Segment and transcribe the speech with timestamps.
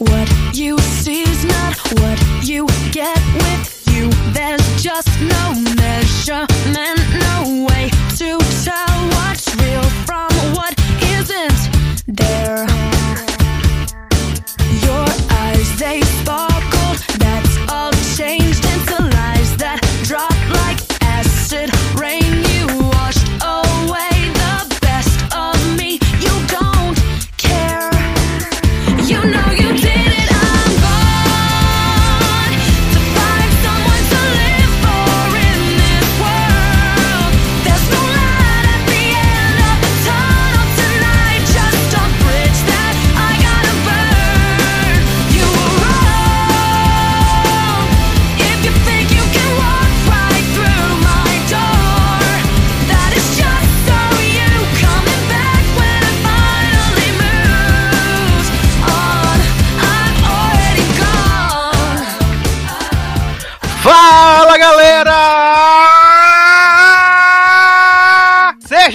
[0.00, 4.08] What you see is not what you get with you.
[4.32, 8.89] There's just no measurement, no way to tell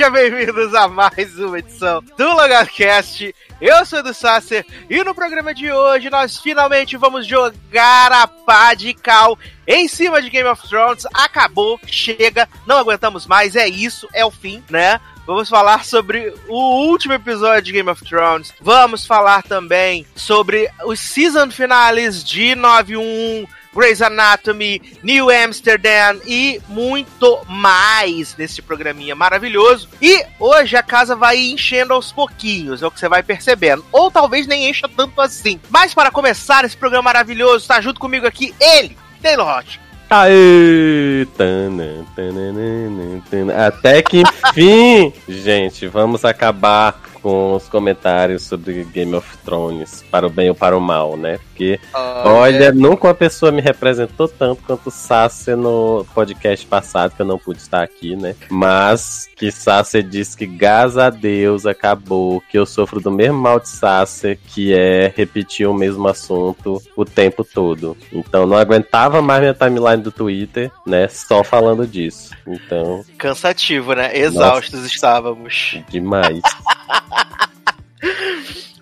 [0.05, 3.33] Sejam bem-vindos a mais uma edição do Logarcast.
[3.59, 8.75] Eu sou do Sasser e no programa de hoje nós finalmente vamos jogar a pá
[8.75, 11.07] de cal em cima de Game of Thrones.
[11.11, 15.01] Acabou, chega, não aguentamos mais, é isso, é o fim, né?
[15.25, 18.53] Vamos falar sobre o último episódio de Game of Thrones.
[18.61, 27.39] Vamos falar também sobre os season finales de 91, Grey's Anatomy, New Amsterdam e muito
[27.47, 29.89] mais nesse programinha maravilhoso.
[30.01, 33.85] E hoje a casa vai enchendo aos pouquinhos, é o que você vai percebendo.
[33.91, 35.59] Ou talvez nem encha tanto assim.
[35.69, 39.79] Mas para começar esse programa maravilhoso, tá junto comigo aqui ele, Taylor Rocha.
[40.09, 41.27] Aê!
[41.35, 43.67] Tana, tananana, tana.
[43.67, 44.23] Até que
[44.55, 50.53] enfim, gente, vamos acabar com os comentários sobre Game of Thrones, para o bem ou
[50.53, 51.39] para o mal, né?
[51.39, 51.79] Porque,
[52.23, 57.25] olha, nunca uma pessoa me representou tanto quanto o Sasser no podcast passado, que eu
[57.25, 58.35] não pude estar aqui, né?
[58.47, 63.59] Mas que Sasser disse que, graças a Deus, acabou, que eu sofro do mesmo mal
[63.59, 67.97] de Sasser, que é repetir o mesmo assunto o tempo todo.
[68.13, 71.07] Então, não aguentava mais minha timeline do Twitter, né?
[71.07, 72.35] Só falando disso.
[72.45, 74.15] Então, Cansativo, né?
[74.15, 75.79] Exaustos estávamos.
[75.89, 76.41] demais.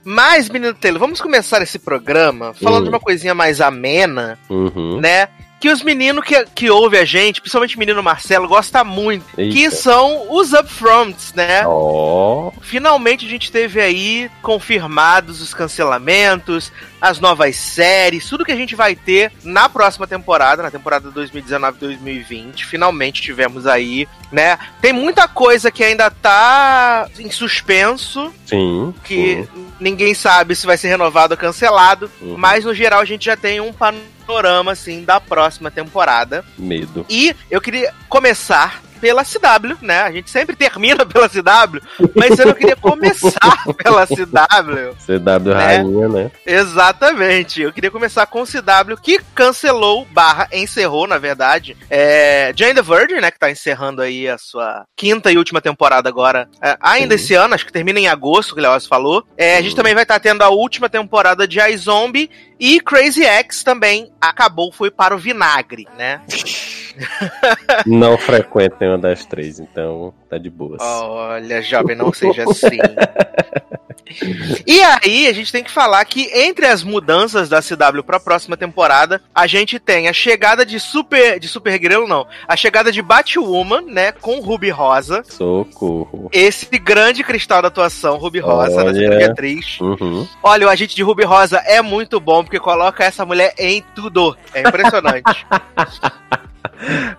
[0.03, 2.83] Mas, menino Taylor, vamos começar esse programa falando Hum.
[2.85, 4.99] de uma coisinha mais amena, Uhum.
[4.99, 5.29] né?
[5.61, 9.23] Que os meninos que, que ouvem a gente, principalmente o menino Marcelo, gosta muito.
[9.33, 9.71] Que Eita.
[9.71, 11.63] são os upfronts, né?
[11.66, 16.69] Ó, Finalmente a gente teve aí confirmados os cancelamentos,
[17.03, 22.64] as novas séries, tudo que a gente vai ter na próxima temporada, na temporada 2019-2020.
[22.64, 24.58] Finalmente tivemos aí, né?
[24.80, 28.96] Tem muita coisa que ainda tá em suspenso, sim.
[29.03, 29.68] que sim.
[29.81, 32.36] ninguém sabe se vai ser renovado ou cancelado, Uhum.
[32.38, 36.46] mas no geral a gente já tem um panorama assim da próxima temporada.
[36.58, 37.06] Medo.
[37.09, 40.00] E eu queria começar pela CW, né?
[40.00, 41.81] A gente sempre termina pela CW,
[42.16, 44.96] mas eu não queria começar pela CW.
[45.06, 45.66] CW Né?
[45.66, 46.31] Rainha, né?
[46.46, 47.62] Exatamente.
[47.62, 52.81] Eu queria começar com o CW, que cancelou, barra, encerrou, na verdade, é, Jane the
[52.81, 53.30] Virgin, né?
[53.30, 57.24] Que tá encerrando aí a sua quinta e última temporada agora, é, ainda Sim.
[57.25, 59.25] esse ano, acho que termina em agosto, que o Leoz falou.
[59.36, 63.63] É, a gente também vai estar tendo a última temporada de iZombie e Crazy X
[63.63, 66.22] também acabou, foi para o vinagre, né?
[67.86, 70.81] Não frequento nenhuma das três, então tá de boas.
[70.81, 72.78] Olha, jovem, não seja assim.
[74.68, 78.20] E aí, a gente tem que falar que entre as mudanças da CW para a
[78.20, 83.02] próxima temporada, a gente tem a chegada de Super de Supergirl, não, a chegada de
[83.02, 85.24] Batwoman, né, com Ruby Rosa.
[85.24, 86.30] Socorro.
[86.31, 89.31] Esse grande cristal da atuação, Ruby Rosa, da Olha.
[89.31, 89.80] atriz.
[89.80, 90.28] Uhum.
[90.42, 94.38] Olha, o agente de Ruby Rosa é muito bom, porque coloca essa mulher em tudo.
[94.54, 95.46] É impressionante.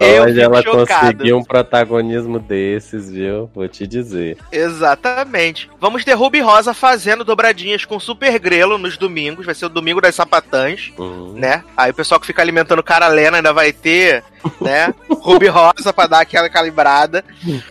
[0.00, 0.86] Eu fico ela chocado.
[1.12, 3.50] conseguiu um protagonismo desses, viu?
[3.54, 4.36] Vou te dizer.
[4.52, 5.70] Exatamente.
[5.80, 9.46] Vamos ter Ruby Rosa fazendo dobradinhas com Super Grelo nos domingos.
[9.46, 11.32] Vai ser o domingo das sapatãs, Uhum.
[11.34, 11.64] né?
[11.76, 14.22] Aí o pessoal que fica alimentando cara Lena ainda vai ter,
[14.60, 14.92] né?
[15.08, 17.24] Ruby Rosa pra dar aquela calibrada.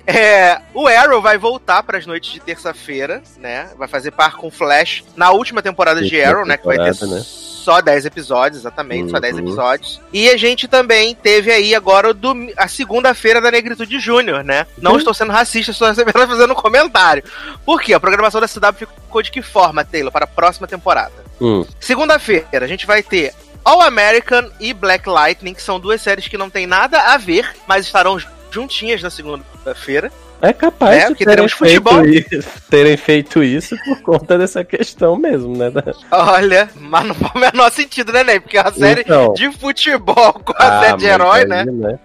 [0.08, 3.70] É, o Arrow vai voltar pras noites de terça-feira, né?
[3.78, 6.58] Vai fazer par com Flash na última temporada de Última Arrow, né?
[6.58, 7.22] Que vai ter temporada, né?
[7.64, 9.40] Só 10 episódios, exatamente, só 10 Uhum.
[9.42, 10.02] episódios.
[10.12, 14.68] E a gente também teve aí agora o domi- a segunda-feira da Negritude Júnior, né?
[14.78, 14.98] Não Uhum.
[14.98, 17.24] estou sendo racista, estou apenas fazendo um comentário.
[17.66, 17.94] Por quê?
[17.94, 21.14] A programação da CW ficou de que forma, Taylor, para a próxima temporada?
[21.42, 23.34] Hum, Segunda-feira, a gente vai ter
[23.66, 27.50] All American e Black Lightning, que são duas séries que não têm nada a ver,
[27.68, 28.18] mas estarão
[28.52, 30.12] juntinhas na segunda-feira.
[30.44, 32.06] É capaz É, de porque terem teremos feito, futebol.
[32.06, 35.72] isso, terem feito isso por conta dessa questão mesmo, né?
[36.12, 38.40] Olha, mas não faz o menor sentido, né, Ney?
[38.42, 39.34] Porque é uma série Então.
[39.34, 41.66] de futebol com a Ah, série de herói, aí, né?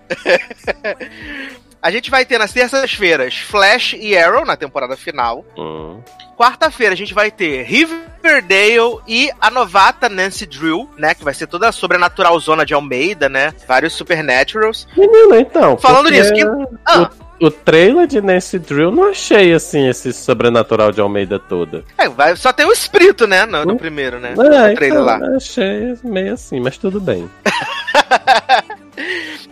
[1.80, 5.44] A gente vai ter nas terças-feiras Flash e Arrow na temporada final.
[5.56, 6.00] Hum.
[6.36, 11.14] Quarta-feira a gente vai ter Riverdale e a novata Nancy Drew, né?
[11.14, 13.54] Que vai ser toda a sobrenatural zona de Almeida, né?
[13.66, 14.88] Vários supernaturals.
[14.96, 15.78] Menino, então.
[15.78, 16.42] Falando nisso, que-
[16.84, 17.10] Ah.
[17.40, 21.84] O trailer de Nancy Drill não achei assim esse sobrenatural de Almeida toda.
[21.96, 23.46] É, vai, só tem o espírito, né?
[23.46, 23.76] No, no Hum.
[23.76, 24.32] primeiro, né?
[24.32, 25.18] É, no trailer então, lá.
[25.36, 27.28] achei meio assim, mas tudo bem.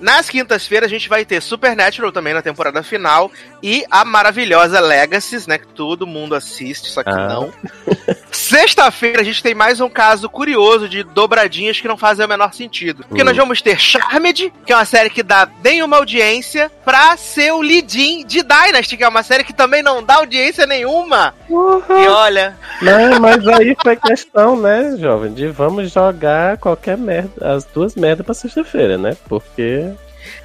[0.00, 3.30] Nas quintas-feiras a gente vai ter Supernatural também na temporada final
[3.62, 5.58] e a maravilhosa Legacies, né?
[5.58, 7.28] Que todo mundo assiste, só que Ah.
[7.28, 7.52] não.
[8.30, 12.52] Sexta-feira a gente tem mais um caso curioso de dobradinhas que não fazem o menor
[12.52, 13.04] sentido.
[13.08, 17.52] Porque nós vamos ter Charmed, que é uma série que dá nenhuma audiência, pra ser
[17.52, 21.34] o lead-in de Dynasty, que é uma série que também não dá audiência nenhuma.
[21.48, 27.64] E olha, Não, mas aí foi questão, né, jovem, de vamos jogar qualquer merda, as
[27.64, 29.16] duas merdas pra sexta-feira, né?
[29.40, 29.90] Porque.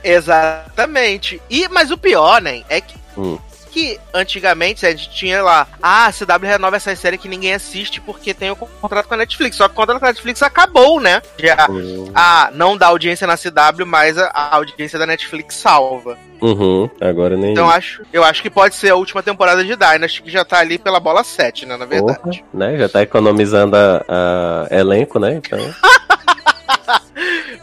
[0.04, 1.42] Exatamente.
[1.50, 3.38] E, mas o pior, né, é que, Hum.
[3.72, 8.00] que antigamente a gente tinha lá, ah, a CW renova essa série que ninguém assiste
[8.02, 9.56] porque tem o contrato com a Netflix.
[9.58, 11.22] Só que o contrato com a Netflix acabou, né?
[11.38, 12.12] Já, Hum.
[12.16, 16.18] ah, não dá audiência na CW, mas a, a audiência da Netflix salva.
[16.42, 17.52] Uhum, agora nem.
[17.52, 20.58] Então acho, eu acho que pode ser a última temporada de Dynasty, que já tá
[20.60, 22.20] ali pela bola 7, né, na verdade.
[22.20, 22.78] Porra, né?
[22.80, 25.36] Já tá economizando a, a elenco, né?
[25.36, 25.60] Então.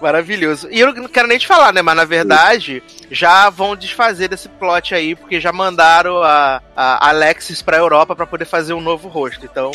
[0.01, 0.69] Maravilhoso.
[0.71, 1.83] E eu não quero nem te falar, né?
[1.83, 7.63] Mas na verdade, já vão desfazer desse plot aí, porque já mandaram a, a Alexis
[7.63, 9.45] pra Europa pra poder fazer um novo rosto.
[9.45, 9.71] Então,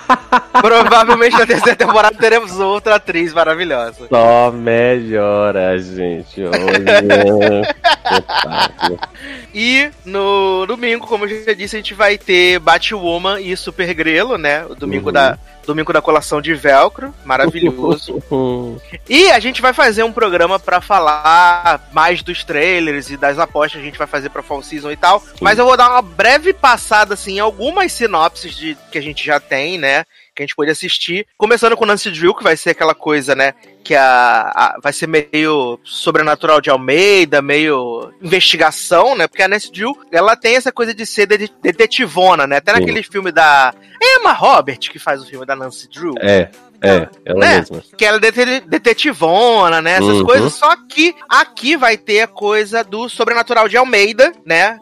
[0.60, 4.06] provavelmente na terceira temporada teremos outra atriz maravilhosa.
[4.08, 6.42] Só melhora, gente.
[9.54, 14.38] E no domingo, como eu já disse, a gente vai ter Batwoman e Super Grelo,
[14.38, 14.64] né?
[14.68, 15.12] O domingo Uhum.
[15.12, 15.38] da.
[15.64, 18.20] Domingo da colação de velcro, maravilhoso.
[19.08, 23.72] E a gente vai fazer um programa pra falar mais dos trailers e das apostas
[23.72, 25.22] que a gente vai fazer pra Fall Season e tal.
[25.40, 29.24] Mas eu vou dar uma breve passada, assim, em algumas sinopses de, que a gente
[29.24, 30.04] já tem, né?
[30.34, 31.26] Que a gente pode assistir.
[31.36, 33.52] Começando com Nancy Drew, que vai ser aquela coisa, né?
[33.84, 39.26] Que a, a- vai ser meio sobrenatural de Almeida, meio investigação, né?
[39.28, 42.56] Porque a Nancy Drew, ela tem essa coisa de ser de- detetivona, né?
[42.56, 42.80] Até Sim.
[42.80, 46.48] naquele filme da Emma Robert, que faz o filme da Nancy Drew É,
[46.82, 47.56] é, ela Né?
[47.58, 47.82] mesma.
[47.96, 49.92] que ela é dete- detetivona, né?
[49.92, 50.24] Essas Uhum.
[50.24, 50.52] coisas.
[50.54, 54.78] Só que aqui vai ter a coisa do sobrenatural de Almeida, né?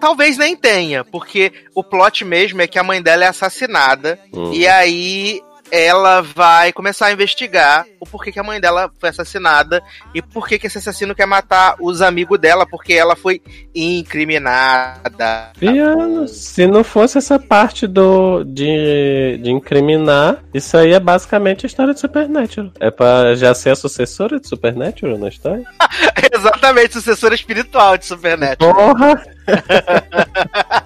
[0.00, 4.18] Talvez nem tenha, porque o plot mesmo é que a mãe dela é assassinada.
[4.32, 4.52] Hum.
[4.52, 5.40] E aí
[5.70, 9.82] ela vai começar a investigar o porquê que a mãe dela foi assassinada
[10.14, 13.42] e por que que esse assassino quer matar os amigos dela, porque ela foi
[13.74, 15.52] incriminada.
[15.56, 21.68] Viano, se não fosse essa parte do de, de incriminar, isso aí é basicamente a
[21.68, 22.70] história de Supernatural.
[22.80, 25.64] É pra já ser a sucessora de Supernatural na história?
[26.32, 28.74] Exatamente, sucessora espiritual de Supernatural.
[28.74, 29.22] Porra!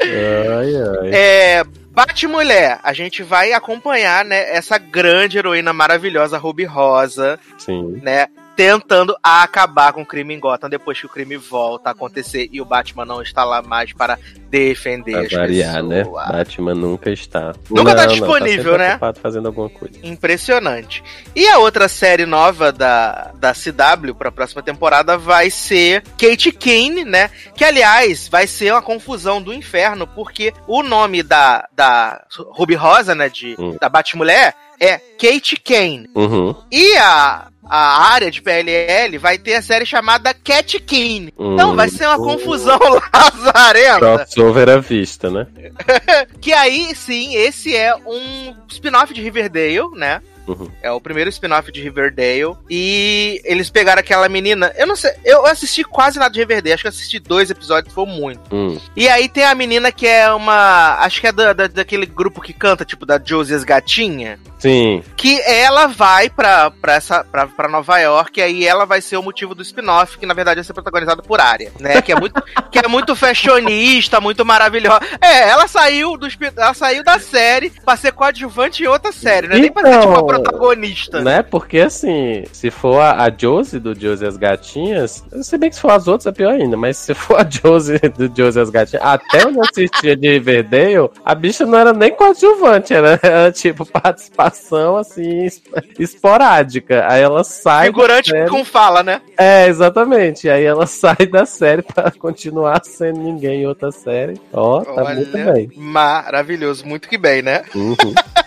[0.00, 1.10] ai, ai.
[1.12, 1.64] É.
[1.94, 8.00] Bate-Mulher, a gente vai acompanhar, né, essa grande heroína maravilhosa, Ruby Rosa, Sim.
[8.02, 12.48] né, tentando acabar com o crime em Gotham depois que o crime volta a acontecer
[12.52, 14.18] e o Batman não está lá mais para
[14.48, 16.04] defender Pra as variar, né?
[16.04, 16.28] pessoas.
[16.28, 17.52] Batman nunca está.
[17.68, 18.98] Nunca tá Não, não, disponível, sempre né?
[19.20, 19.94] fazendo alguma coisa.
[20.02, 21.02] Impressionante.
[21.34, 26.52] E a outra série nova da, da CW para a próxima temporada vai ser Kate
[26.52, 27.30] Kane, né?
[27.54, 33.14] Que, aliás, vai ser uma confusão do inferno, porque o nome da, da Ruby Rosa,
[33.14, 33.28] né?
[33.28, 33.76] De, Hum.
[33.80, 36.08] Da Batmulher é Kate Kane.
[36.14, 36.54] Uhum.
[36.72, 41.32] E a, a área de PLL vai ter a série chamada Cat Kane.
[41.38, 41.76] Então Hum.
[41.76, 42.78] vai ser uma confusão
[43.12, 43.98] lazarenta.
[43.98, 45.46] Crossover à vista, né?
[46.40, 50.20] Que aí sim, esse é um spin-off de Riverdale, né?
[50.46, 50.68] Uhum.
[50.82, 52.56] É o primeiro spin-off de Riverdale.
[52.70, 54.72] E eles pegaram aquela menina.
[54.76, 56.72] Eu não sei, eu assisti quase nada de Riverdale.
[56.74, 58.40] Acho que eu assisti dois episódios, foi muito.
[58.54, 58.78] Hum.
[58.96, 60.96] E aí tem a menina que é uma.
[61.00, 64.38] Acho que é da, da- daquele grupo que canta, tipo da Josie as Gatinha.
[64.58, 65.02] Sim.
[65.16, 68.40] Que ela vai pra, pra, essa, pra, pra Nova York.
[68.40, 71.22] E aí ela vai ser o motivo do spin-off, que na verdade vai ser protagonizado
[71.22, 72.00] por Arya, né?
[72.00, 75.00] Que é muito, que é muito fashionista, muito maravilhosa.
[75.20, 79.58] É, ela saiu, do, ela saiu da série pra ser coadjuvante em outra série, né?
[79.58, 81.20] Nem pra ser tipo Então, protagonista.
[81.20, 81.42] Né?
[81.42, 85.76] Porque assim, se for a, a Josie do Josie e as Gatinhas, se bem que
[85.76, 88.62] se for as outras é pior ainda, mas se for a Josie do Josie e
[88.62, 93.18] as Gatinhas, até onde eu assistia de Riverdale, a bicha não era nem coadjuvante, era,
[93.22, 95.62] era tipo participação assim, es-
[95.98, 97.06] esporádica.
[97.08, 97.86] Aí ela sai.
[97.90, 99.20] da Figurante série- com fala, né?
[99.36, 100.48] É, exatamente.
[100.48, 104.40] Aí ela sai da série pra continuar sendo ninguém em outra série.
[104.52, 105.70] Ó, tá muito bem.
[105.76, 107.64] maravilhoso, muito que bem, né?
[107.74, 107.96] Uhum.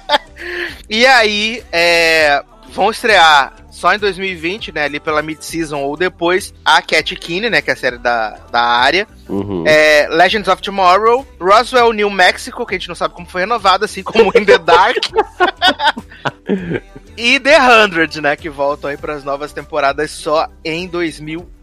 [0.90, 4.86] E aí, é, vão estrear só em 2020, né?
[4.86, 7.62] Ali pela mid-season ou depois, a Cat Kine, né?
[7.62, 9.08] Que é a série da, da área.
[9.30, 9.64] Uhum.
[9.68, 13.86] É, Legends of Tomorrow, Roswell, New Mexico, que a gente não sabe como foi renovado,
[13.86, 14.98] assim como In the Dark.
[17.16, 18.36] e The Hundred, né?
[18.36, 21.57] Que voltam aí para as novas temporadas só em 2020.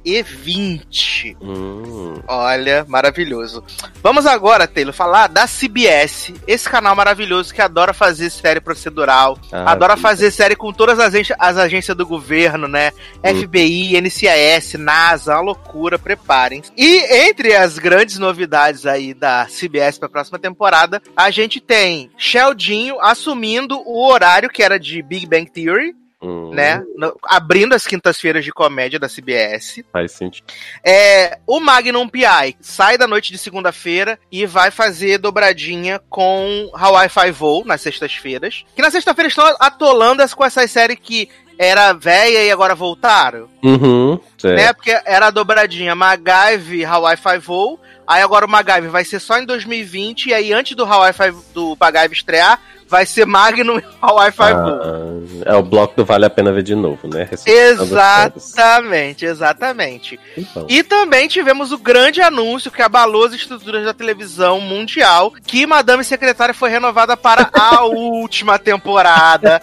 [1.41, 2.21] Hum.
[2.27, 3.65] Olha, maravilhoso.
[4.03, 9.73] Vamos agora, Taylor, falar da CBS, esse canal maravilhoso que adora fazer série procedural, Ah,
[9.73, 10.03] adora sim.
[10.03, 12.93] fazer série com todas as, agências- as agências do governo, né?
[13.25, 13.41] Hum.
[13.41, 16.63] FBI, NCIS, NASA, uma loucura, preparem.
[16.77, 22.11] E entre as grandes novidades aí da CBS para a próxima temporada, a gente tem
[22.17, 25.95] Sheldinho assumindo o horário que era de Big Bang Theory,
[26.27, 26.51] Hum.
[26.55, 26.83] né?
[26.97, 29.85] No- abrindo as quintas-feiras de comédia da CBS.
[29.93, 30.47] Faz sentido.
[30.83, 37.11] É, o Magnum PI sai da noite de segunda-feira e vai fazer dobradinha com Hawaii
[37.11, 38.65] Five-O nas sextas-feiras.
[38.75, 41.29] Que na sexta-feira estão atolando as- com essas séries que
[41.59, 43.49] era velha e agora voltaram.
[43.63, 44.19] Uhum.
[44.39, 44.57] certo.
[44.57, 44.73] Né?
[44.73, 47.79] Porque era a dobradinha MacGyver Hawaii Five-O.
[48.07, 50.27] Aí agora o MacGyver vai ser só em 2020.
[50.31, 54.55] E aí antes do Hawaii Five, do MacGyver estrear, vai ser Magnum e Hawaii Five-O.
[54.55, 57.29] Ah, é o bloco do Vale a Pena Ver de Novo, né?
[57.47, 60.19] Exatamente, exatamente.
[60.37, 60.67] Então.
[60.69, 66.05] E também tivemos o grande anúncio que abalou as estruturas da televisão mundial que Madame
[66.05, 69.63] Secretária foi renovada para a última temporada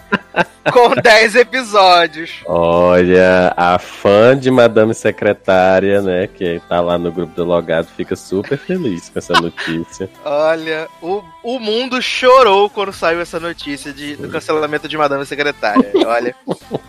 [0.72, 2.30] com 10 episódios.
[2.46, 8.14] Olha, a fã de Madame Secretária, né, que tá lá no grupo do Logado, fica
[8.14, 10.08] super feliz com essa notícia.
[10.24, 15.90] Olha, o, o mundo chorou quando saiu essa notícia de, do cancelamento de Madame Secretária.
[16.06, 16.34] Olha.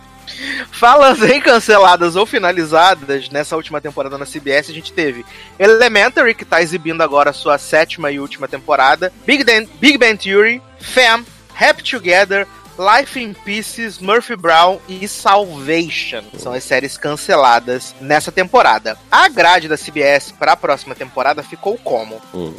[0.72, 5.24] Falando em canceladas ou finalizadas, nessa última temporada na CBS, a gente teve
[5.58, 10.16] Elementary, que tá exibindo agora a sua sétima e última temporada, Big, Dan- Big Bang
[10.16, 12.46] Theory, Fam, Happy Together,
[12.78, 16.24] Life in Pieces, Murphy Brown e Salvation.
[16.38, 18.98] São as séries canceladas nessa temporada.
[19.10, 22.20] A grade da CBS para a próxima temporada ficou como?
[22.34, 22.54] Hum.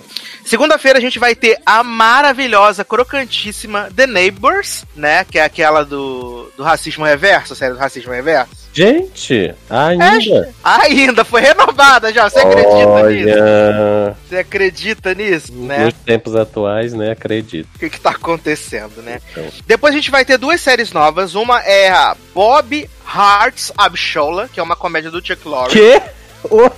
[0.46, 5.26] Segunda-feira a gente vai ter a maravilhosa, crocantíssima The Neighbors, né?
[5.26, 8.65] Que é aquela do, do racismo reverso, a série do racismo reverso.
[8.76, 10.54] Gente, ainda.
[10.62, 13.30] Ainda foi renovada já, você acredita nisso?
[13.30, 15.86] Olha, Você acredita nisso, né?
[15.86, 17.70] nos tempos atuais, né, acredito.
[17.74, 19.22] O que, que tá acontecendo, né?
[19.32, 19.46] Então.
[19.66, 21.36] Depois a gente vai ter duas séries novas.
[21.36, 25.72] Uma é a Bob Hearts Abshola, que é uma comédia do Chuck Lorre.
[25.72, 26.02] Que?
[26.52, 26.70] Oi?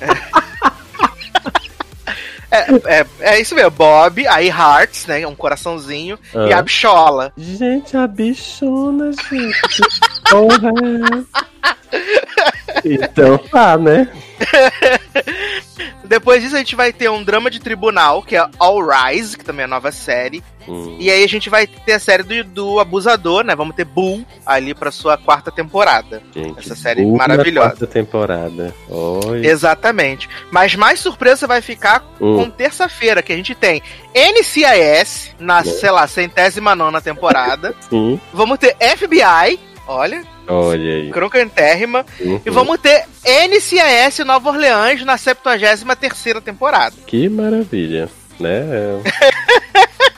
[0.00, 0.10] É,
[2.50, 5.26] é, é isso mesmo, Bob, aí Hearts, né?
[5.26, 6.58] Um coraçãozinho, e Ah.
[6.58, 7.32] Abshola.
[7.36, 9.60] Gente, a bichona, gente.
[9.62, 10.70] Que porra
[11.62, 12.48] é?
[12.84, 14.08] Então tá, né?
[16.04, 19.44] Depois disso a gente vai ter um drama de tribunal, que é All Rise, que
[19.44, 20.42] também é nova série.
[20.66, 20.96] Hum.
[20.98, 23.54] E aí a gente vai ter a série do, do Abusador, né?
[23.54, 26.22] Vamos ter Bull ali pra sua quarta temporada.
[26.34, 27.68] Gente, essa série Bull maravilhosa.
[27.70, 28.74] quarta temporada.
[28.88, 29.46] Oi.
[29.46, 30.28] Exatamente.
[30.50, 32.36] Mas mais surpresa vai ficar Hum.
[32.36, 33.80] com terça-feira, que a gente tem
[34.14, 37.74] NCIS na, sei lá, centésima nona temporada.
[37.88, 38.20] Sim.
[38.32, 41.10] Vamos ter FBI, olha, Olha aí.
[41.10, 42.06] crocantérrima.
[42.20, 42.40] Uhum.
[42.46, 46.94] E vamos ter NCIS Nova Orleans na 73 terceira temporada.
[47.06, 49.00] Que maravilha, né?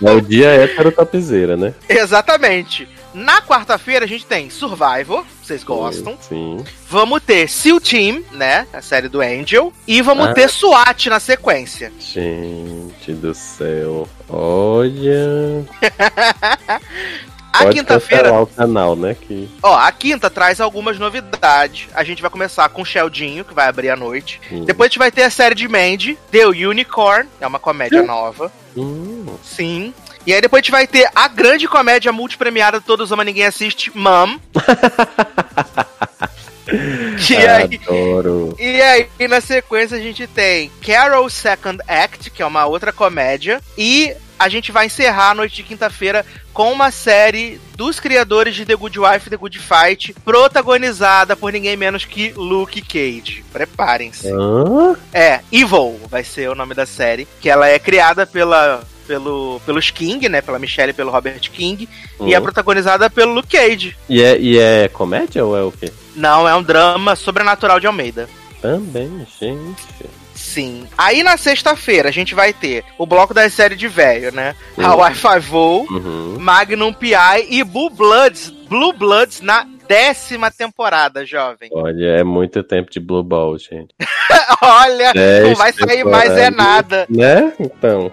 [0.03, 1.75] É o dia hétero topzeira, né?
[1.89, 2.89] Exatamente.
[3.13, 6.17] Na quarta-feira a gente tem Survivor, vocês gostam.
[6.21, 6.65] Sim.
[6.89, 8.67] Vamos ter Seal Team, né?
[8.73, 9.73] A série do Angel.
[9.87, 10.33] E vamos Ah.
[10.33, 11.93] ter SWAT na sequência.
[11.99, 14.09] Gente do céu.
[14.29, 15.65] Olha.
[17.53, 19.17] A quinta-feira, o canal, né?
[19.21, 19.49] Que...
[19.63, 21.89] ó, a quinta traz algumas novidades.
[21.95, 24.41] A gente vai começar com o Sheldinho, que vai abrir a noite.
[24.51, 24.65] Hum.
[24.65, 28.53] Depois a gente vai ter a série de Mandy, The Unicorn, é uma comédia nova.
[28.77, 29.93] Hum, Sim.
[30.27, 33.91] E aí depois a gente vai ter a grande comédia multipremiada Todos Ama Ninguém Assiste,
[33.97, 34.39] Mom.
[37.31, 38.55] e aí, Adoro.
[38.59, 43.63] E aí, na sequência, a gente tem Carol Second Act, que é uma outra comédia.
[43.79, 48.65] E a gente vai encerrar a noite de quinta-feira com uma série dos criadores de
[48.65, 53.45] The Good Wife e The Good Fight, protagonizada por ninguém menos que Luke Cage.
[53.53, 54.29] Preparem-se.
[54.33, 54.97] Hã?
[55.13, 59.91] É, Evil vai ser o nome da série, que ela é criada pela, pelo, pelos
[59.91, 60.41] King, né?
[60.41, 61.87] Pela Michelle e pelo Robert King,
[62.23, 62.43] e é Hum.
[62.43, 63.95] protagonizada pelo Luke Cage.
[64.09, 65.93] E, é, e é comédia ou é o quê?
[66.17, 68.27] Não, é um drama sobrenatural de Almeida.
[68.63, 70.09] Também, gente.
[70.51, 70.89] Sim.
[70.99, 74.57] Aí na sexta-feira a gente vai ter o bloco da série de velho, né?
[74.77, 74.85] Uhum.
[74.85, 76.37] Hawaii Five-O, Uhum.
[76.41, 77.47] Magnum P.I.
[77.49, 81.71] e Blue Bloods, Blue Bloods na décima temporada, jovem.
[81.73, 83.95] Olha, é muito tempo de Blue Ball, gente.
[84.61, 87.07] Olha, não Dez vai sair mais é nada.
[87.09, 87.53] Né?
[87.61, 88.11] Então.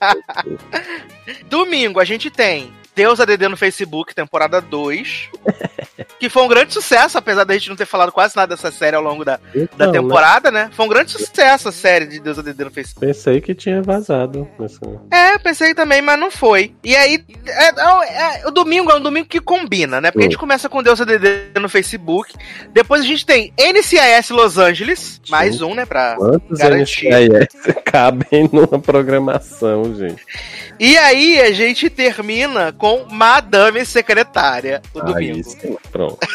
[1.48, 5.30] Domingo a gente tem Deus ADD no Facebook, temporada 2.
[6.20, 8.94] que foi um grande sucesso, apesar da gente não ter falado quase nada dessa série
[8.94, 9.92] ao longo da, da Então, né?
[9.92, 10.70] temporada, né?
[10.72, 13.06] Foi um grande sucesso a série de Deus ADD no Facebook.
[13.06, 14.46] Pensei que tinha vazado.
[15.10, 16.74] É, pensei também, mas não foi.
[16.84, 20.10] E aí, é, é- é- o domingo é um domingo que combina, né?
[20.10, 20.40] Porque a gente Hum.
[20.40, 22.34] começa com Deus ADD no Facebook.
[22.70, 25.86] Depois a gente tem NCIS Los Angeles, mais um, né?
[25.86, 26.16] Pra...
[26.16, 27.16] Quantos Garantido.
[27.16, 30.22] NCIS cabem numa programação, gente?
[30.78, 35.50] E aí a gente termina com Madame Secretária, o Aí domingo.
[35.50, 36.18] sim, pronto.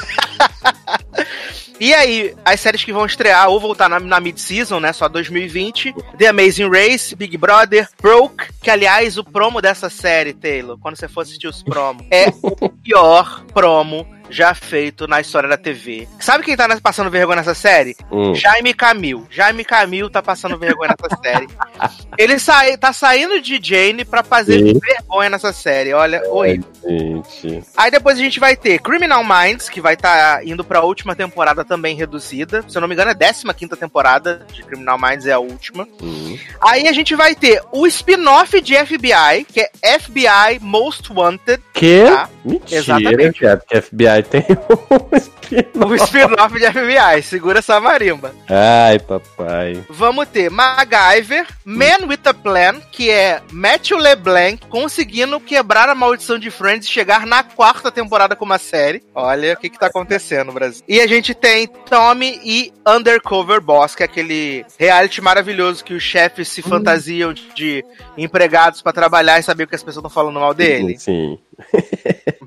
[1.80, 4.94] E aí, as séries que vão estrear ou voltar na, na mid-season, né?
[4.94, 5.94] Só 2020.
[6.18, 11.08] The Amazing Race, Big Brother, Broke, que aliás, o promo dessa série, Taylor, quando você
[11.08, 16.08] for assistir os promos, é o pior promo já feito na história da TV.
[16.20, 17.96] Sabe quem tá passando vergonha nessa série?
[18.12, 18.34] Hum.
[18.34, 19.28] Jaime Camil.
[19.30, 21.48] Jaime Camil tá passando vergonha nessa série.
[22.18, 24.80] Ele sai, tá saindo de Jane pra fazer Sim.
[24.80, 25.94] vergonha nessa série.
[25.94, 26.66] Olha, horrível.
[26.88, 27.64] Gente.
[27.76, 31.65] Aí depois a gente vai ter Criminal Minds, que vai estar indo pra última temporada
[31.66, 32.64] também reduzida.
[32.68, 35.88] Se eu não me engano, é a 15 temporada de Criminal Minds, é a última.
[36.02, 36.38] Hum.
[36.62, 41.62] Aí a gente vai ter o spin-off de FBI, que é FBI Most Wanted.
[41.74, 42.06] Que?
[42.06, 42.30] Tá.
[42.46, 43.40] Mentira, Exatamente.
[43.40, 44.46] cara, porque FBI tem
[44.92, 45.92] um spin-off.
[45.92, 47.24] O spin-off de FBI.
[47.24, 48.34] Segura essa marimba.
[48.48, 49.84] Ai, papai.
[49.90, 56.38] Vamos ter MacGyver, Man with a Plan, que é Matthew LeBlanc conseguindo quebrar a maldição
[56.38, 59.04] de Friends e chegar na quarta temporada com uma série.
[59.14, 60.84] Olha o que, que tá acontecendo no Brasil.
[60.88, 66.04] E a gente tem Tommy e Undercover Boss, que é aquele reality maravilhoso que os
[66.04, 67.84] chefes se fantasiam de
[68.18, 70.98] empregados pra trabalhar e saber o que as pessoas estão falando mal dele.
[71.00, 71.40] Sim,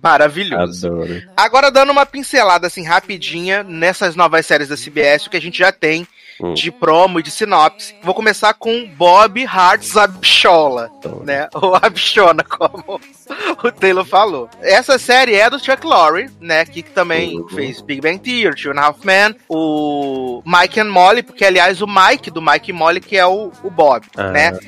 [0.03, 0.89] Maravilhoso.
[0.89, 1.23] adoro.
[1.37, 5.59] Agora, dando uma pincelada assim rapidinha nessas novas séries da CBS, o que a gente
[5.59, 6.07] já tem
[6.41, 6.55] Hum.
[6.55, 7.95] de promo e de sinopse.
[8.03, 11.25] Vou começar com Bob Hart's Abshola, Adoro.
[11.25, 11.49] né?
[11.55, 13.01] Ou Abshona, como
[13.65, 14.49] o Taylor falou.
[14.63, 16.65] Essa série é do Chuck Lorre, né?
[16.65, 17.49] Que também Uhum.
[17.49, 21.83] fez Big Bang Theory, Two and a Half Men, o Mike and Molly, porque aliás
[21.83, 24.59] o Mike do Mike e Molly que é o, o Bob, Ah, né?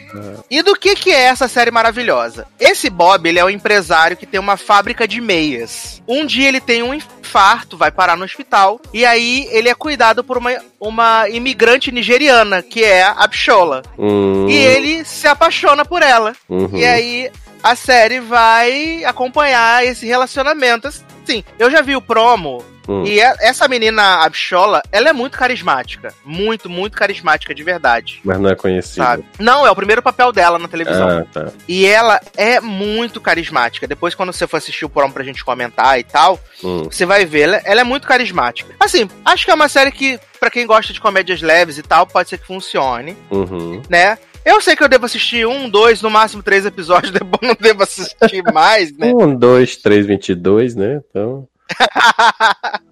[0.51, 2.47] E do que que é essa série maravilhosa?
[2.59, 6.03] Esse Bob, ele é um empresário que tem uma fábrica de meias.
[6.09, 10.25] Um dia ele tem um infarto, vai parar no hospital, e aí ele é cuidado
[10.25, 11.60] por uma, uma imigrante
[11.93, 13.83] nigeriana, que é a Abshola.
[13.99, 16.35] Hum, E ele se apaixona por ela.
[16.49, 16.71] uhum.
[16.75, 17.31] E aí
[17.63, 20.89] a série vai acompanhar esse relacionamento.
[20.89, 23.05] Assim, eu já vi o promo Hum.
[23.07, 26.13] e é- essa menina Abshola, ela é muito carismática.
[26.25, 28.21] Muito, muito carismática de verdade.
[28.25, 29.05] Mas não é conhecido.
[29.05, 29.25] Sabe?
[29.39, 31.09] Não, é o primeiro papel dela na televisão.
[31.09, 31.49] Ah, tá.
[31.69, 33.87] E ela é muito carismática.
[33.87, 36.85] Depois, quando você for assistir o promo pra gente comentar e tal, Hum.
[36.85, 37.43] você vai ver.
[37.43, 38.75] Ela, ela é muito carismática.
[38.81, 42.07] Assim, acho que é uma série que, pra quem gosta de comédias leves e tal,
[42.07, 43.81] pode ser que funcione, Uhum.
[43.89, 44.19] né?
[44.45, 47.83] Eu sei que eu devo assistir um, dois, no máximo três episódios, depois não devo
[47.83, 49.13] assistir mais, né?
[49.15, 51.01] Um, dois, três, vinte e dois, né?
[51.11, 51.47] Então.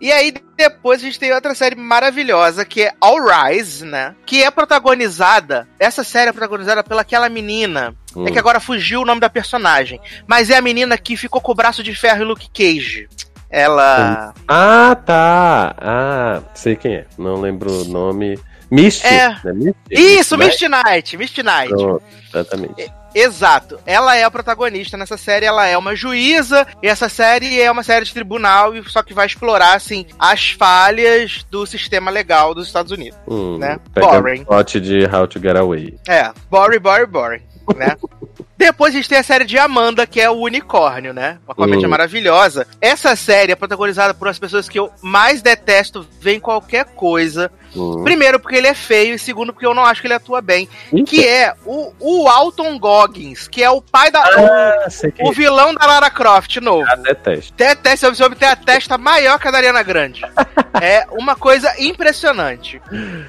[0.00, 4.14] E aí, depois a gente tem outra série maravilhosa, que é All Rise, né?
[4.24, 5.68] Que é protagonizada.
[5.78, 7.94] Essa série é protagonizada pelaquela menina.
[8.16, 8.26] hum.
[8.26, 10.00] É que agora fugiu o nome da personagem.
[10.26, 13.08] Mas é a menina que ficou com o braço de ferro e Luke Cage.
[13.50, 14.32] Ela.
[14.48, 15.74] Ah, tá.
[15.78, 17.06] Ah, sei quem é.
[17.18, 18.38] Não lembro o nome.
[18.70, 19.06] Misty.
[19.06, 19.28] É.
[19.44, 19.52] né?
[19.52, 19.74] Misty?
[19.90, 20.38] Isso?
[20.38, 21.68] Misty Knight, Misty Knight.
[21.68, 22.92] Pronto, exatamente.
[23.14, 23.78] Exato.
[23.86, 27.82] Ela é a protagonista nessa série, ela é uma juíza, e essa série é uma
[27.82, 32.92] série de tribunal, só que vai explorar, assim, as falhas do sistema legal dos Estados
[32.92, 33.18] Unidos.
[33.26, 33.78] Hum, né?
[33.94, 34.44] Boring.
[34.44, 35.98] plot de How to Get Away.
[36.08, 37.42] É, boring, boring, boring,
[37.76, 37.96] né?
[38.60, 41.38] Depois a gente tem a série de Amanda, que é o Unicórnio, né?
[41.48, 41.90] Uma comédia Hum.
[41.90, 42.66] maravilhosa.
[42.78, 47.50] Essa série é protagonizada por as pessoas que eu mais detesto ver em qualquer coisa.
[47.74, 48.04] Hum.
[48.04, 50.68] Primeiro, porque ele é feio, e segundo, porque eu não acho que ele atua bem.
[50.92, 51.10] Eita.
[51.10, 54.20] Que é o, o Alton Goggins, que é o pai da.
[54.20, 54.88] Ah,
[55.20, 56.86] o, o vilão da Lara Croft novo.
[56.90, 57.54] eu detesto.
[57.56, 60.20] Deteste, esse homem tem a testa maior que a da Ariana Grande.
[60.82, 62.82] é uma coisa impressionante.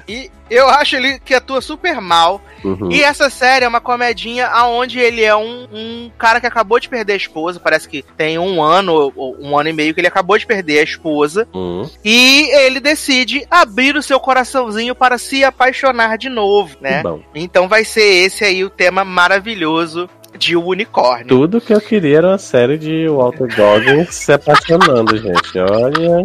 [0.06, 2.42] E eu acho ele que atua super mal.
[2.62, 2.92] Uhum.
[2.92, 6.88] E essa série é uma comedinha aonde ele é um, um cara que acabou de
[6.88, 7.60] perder a esposa.
[7.60, 10.80] Parece que tem um ano ou um ano e meio que ele acabou de perder
[10.80, 11.46] a esposa.
[11.54, 11.88] Hum.
[12.04, 17.02] E ele decide abrir o seu coraçãozinho para se apaixonar de novo, né?
[17.02, 17.20] Bom.
[17.34, 20.08] Então vai ser esse aí o tema maravilhoso
[20.38, 21.26] de O Unicórnio.
[21.26, 25.58] Tudo que eu queria era uma série de Walter Goggins se apaixonando, gente.
[25.58, 26.22] Olha.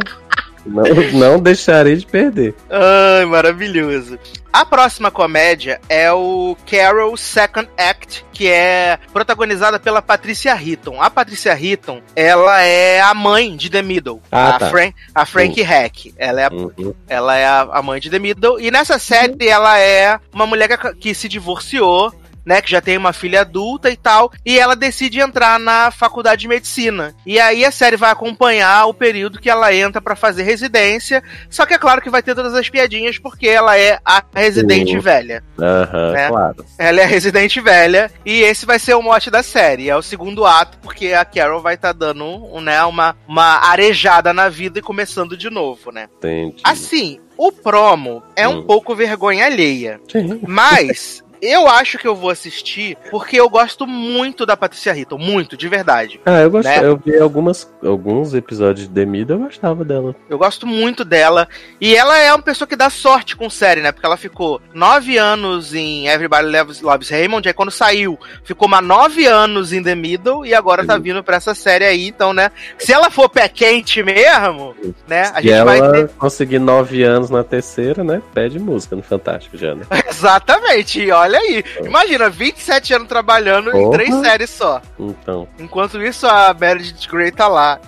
[0.66, 0.84] Não,
[1.14, 2.54] não deixarei de perder.
[2.70, 4.20] Ai, maravilhoso.
[4.52, 11.02] A próxima comédia é o Carol Second Act, que é protagonizada pela Patricia Heaton.
[11.02, 14.22] A Patricia Heaton, ela é a mãe de The Middle.
[14.32, 14.70] Ah, a, tá.
[14.70, 16.14] Fran a Frank Hack.
[16.18, 16.94] Ela é a Uhum.
[17.08, 18.60] ela é a, a mãe de The Middle.
[18.60, 22.12] E nessa série, ela é uma mulher que, que se divorciou,
[22.48, 22.62] né?
[22.62, 24.32] Que já tem uma filha adulta e tal.
[24.46, 27.14] E ela decide entrar na faculdade de medicina.
[27.26, 31.22] E aí a série vai acompanhar o período que ela entra pra fazer residência.
[31.50, 34.96] Só que é claro que vai ter todas as piadinhas, porque ela é a residente
[34.96, 35.02] Uhum.
[35.02, 35.44] velha.
[35.60, 36.28] Aham, É.
[36.30, 36.66] claro.
[36.80, 38.10] Ela é a residente velha.
[38.26, 39.90] E esse vai ser o mote da série.
[39.90, 44.32] É o segundo ato, porque a Carol vai estar dando um, né, uma, uma arejada
[44.34, 46.08] na vida e começando de novo, né?
[46.18, 46.62] Entendi.
[46.64, 48.64] Assim, o promo é um Hum.
[48.64, 50.00] pouco vergonha alheia.
[50.12, 50.40] Sim.
[50.48, 55.18] Mas eu acho que eu vou assistir porque eu gosto muito da Patricia Hitton.
[55.18, 56.20] Muito, de verdade.
[56.26, 56.80] Ah, eu gostei.
[56.80, 56.88] Né?
[56.88, 60.16] Eu vi algumas, alguns episódios de The Middle, eu gostava dela.
[60.30, 61.48] Eu gosto muito dela.
[61.80, 63.92] E ela é uma pessoa que dá sorte com série, né?
[63.92, 67.48] Porque ela ficou nove anos em Everybody Loves, Loves Raymond.
[67.48, 70.46] Aí quando saiu, ficou mais nove anos em The Middle.
[70.46, 72.08] E agora tá vindo pra essa série aí.
[72.08, 72.52] Então, né?
[72.78, 74.76] Se ela for pé quente mesmo,
[75.08, 75.32] né?
[75.34, 76.10] A gente ela vai ter.
[76.10, 78.22] conseguir nove anos na terceira, né?
[78.34, 79.86] Pede música no Fantástico já, né?
[80.10, 81.02] Exatamente.
[81.02, 81.64] E olha aí.
[81.84, 84.82] Imagina, 27 anos trabalhando em três séries só.
[85.00, 85.48] Então.
[85.60, 87.80] Enquanto isso, a Meredith Grey tá lá.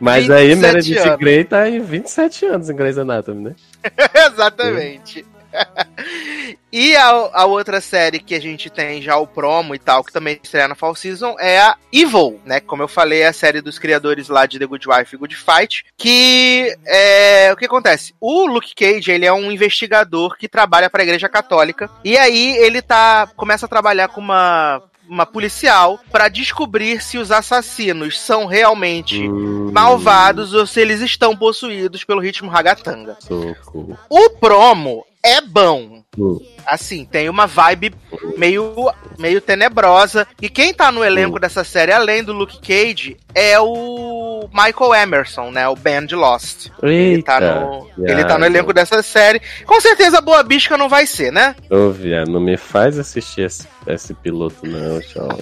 [0.00, 1.18] Mas 27 aí Meredith anos.
[1.18, 3.54] Grey tá em 27 anos em Grey's Anatomy, né?
[4.32, 5.24] Exatamente.
[6.72, 10.12] e a, a outra série que a gente tem já o promo e tal, que
[10.12, 12.60] também estreia na Fall Season, é a Evil, né?
[12.60, 15.36] Como eu falei, é a série dos criadores lá de The Good Wife e Good
[15.36, 15.84] Fight.
[15.96, 17.52] Que é.
[17.52, 18.14] O que acontece?
[18.20, 21.90] O Luke Cage, ele é um investigador que trabalha para a Igreja Católica.
[22.04, 23.28] E aí ele tá.
[23.36, 24.82] começa a trabalhar com uma.
[25.08, 31.36] Uma policial para descobrir se os assassinos são realmente Hum, malvados ou se eles estão
[31.36, 33.16] possuídos pelo ritmo ragatanga.
[33.20, 33.98] Socorro.
[34.08, 36.02] O promo é bom.
[36.18, 36.38] Hum.
[36.66, 37.94] Assim, tem uma vibe
[38.36, 40.26] meio, meio tenebrosa.
[40.40, 41.40] E quem tá no elenco Hum.
[41.40, 45.68] dessa série, além do Luke Cage, é o Michael Emerson, né?
[45.68, 46.68] O Ben de Lost.
[46.82, 47.60] Ele tá, Eita.
[47.60, 49.40] no, ele tá no elenco dessa série.
[49.64, 51.54] Com certeza a Boa Bisca não vai ser, né?
[51.70, 55.38] Ô, viado, não me faz assistir esse, esse piloto, não, tchau.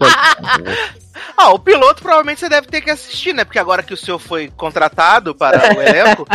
[1.36, 3.44] Ah, o piloto provavelmente você deve ter que assistir, né?
[3.44, 6.26] Porque agora que o senhor foi contratado para o elenco,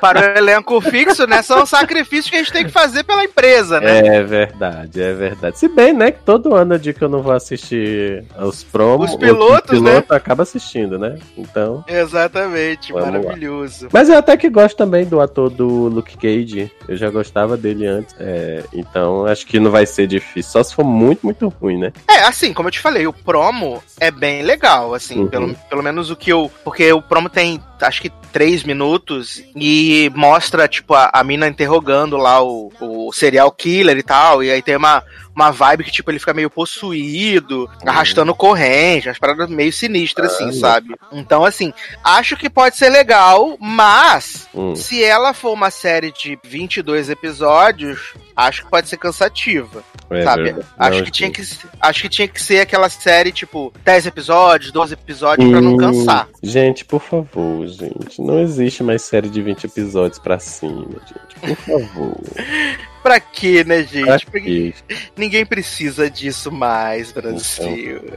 [0.00, 1.42] para o elenco fixo, né?
[1.42, 4.06] São sacrifícios que a gente tem que fazer pela empresa, né?
[4.18, 5.58] É verdade, é verdade.
[5.58, 9.10] Se bem, né, que todo ano eu digo que eu não vou assistir os promos.
[9.10, 11.18] Os pilotos, o piloto acaba assistindo, né?
[11.36, 11.84] Então.
[11.88, 13.18] Exatamente, Vamos lá.
[13.20, 13.88] maravilhoso.
[13.92, 16.70] Mas eu até que gosto também do ator do Luke Cage.
[16.88, 18.14] Eu já gostava dele antes.
[18.18, 20.50] é, então acho que não vai ser difícil.
[20.52, 21.92] Só se for muito, muito ruim, né?
[22.08, 25.26] É, assim, como eu te falei, o promo é bem legal, assim, Uhum.
[25.28, 26.50] pelo, pelo menos o que eu.
[26.64, 32.16] Porque o promo tem, acho que, três minutos e mostra, tipo, a, a mina interrogando
[32.16, 35.02] lá o, o serial killer e tal, e aí tem uma,
[35.34, 40.48] uma vibe que, tipo, ele fica meio possuído, arrastando corrente, umas paradas meio sinistras, assim,
[40.48, 40.94] Ah, sabe?
[41.10, 41.72] Então, assim,
[42.04, 44.74] acho que pode ser legal, mas Hum.
[44.76, 50.42] se ela for uma série de 22 episódios, acho que pode ser cansativa É sabe?
[50.44, 50.66] verdade.
[50.78, 51.42] Acho Não, que, tinha que,
[51.80, 55.76] acho que tinha que ser aquela série, tipo, 10 episódios, 12 episódios, pra não Hum,
[55.78, 56.28] cansar.
[56.42, 58.20] Gente, por favor, gente.
[58.20, 61.40] Não existe mais série de 20 episódios pra cima, gente.
[61.40, 62.16] Por favor.
[63.02, 64.06] Pra quê, né, gente?
[64.06, 64.74] Pra Porque
[65.16, 68.00] ninguém precisa disso mais, Brasil.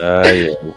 [0.00, 0.74] Ai, ai,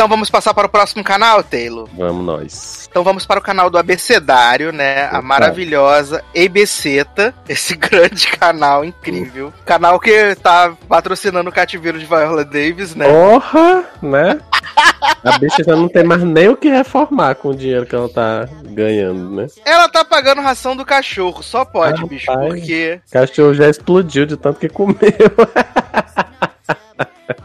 [0.00, 1.86] Então vamos passar para o próximo canal, Taylor.
[1.92, 2.88] vamos nós.
[2.90, 5.04] Então vamos para o canal do Abecedário, né?
[5.04, 5.20] A Opa.
[5.20, 9.52] maravilhosa EBCeta, esse grande canal incrível.
[9.66, 13.06] Canal que tá patrocinando o cativeiro de Viola Davis, né?
[13.06, 14.40] Porra, né?
[15.22, 18.08] A bicha já não tem mais nem o que reformar com o dinheiro que ela
[18.08, 19.48] tá ganhando, né?
[19.66, 22.48] Ela tá pagando ração do cachorro, só pode, Ah, bicho, pai.
[22.48, 24.96] porque O cachorro já explodiu de tanto que comeu.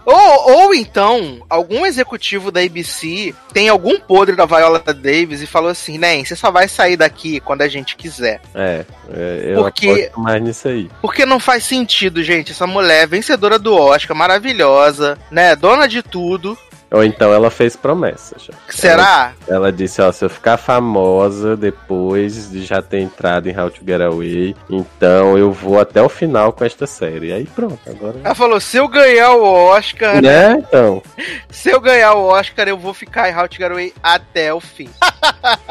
[0.06, 5.70] Ou, ou então, algum executivo da ABC tem algum podre da Viola Davis e falou
[5.70, 8.42] assim, né, você só vai sair daqui quando a gente quiser.
[8.54, 10.90] É, é, eu Porque- mais nisso aí.
[11.02, 16.58] Porque não faz sentido, gente, essa mulher vencedora do Oscar, maravilhosa, né, dona de tudo.
[16.92, 18.54] Ou então ela fez promessa já.
[18.70, 19.34] Será?
[19.48, 23.82] Ela disse, ó, se eu ficar famosa depois de já ter entrado em How to
[23.86, 27.34] Get Away, então eu vou até o final com esta série.
[27.34, 28.20] Aí pronto, agora...
[28.24, 31.02] Ela falou, se eu ganhar o Oscar, Né, então?
[31.50, 34.60] se eu ganhar o Oscar, eu vou ficar em How to Get Away até o
[34.60, 34.90] fim.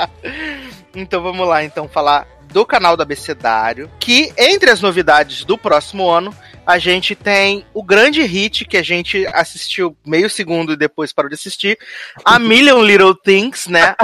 [0.95, 6.09] então vamos lá, então, falar do canal do Abecedário, que entre as novidades do próximo
[6.09, 6.33] ano,
[6.65, 11.29] a gente tem o grande hit que a gente assistiu meio segundo e depois parou
[11.29, 11.77] de assistir,
[12.25, 13.97] A Million Little Things, né?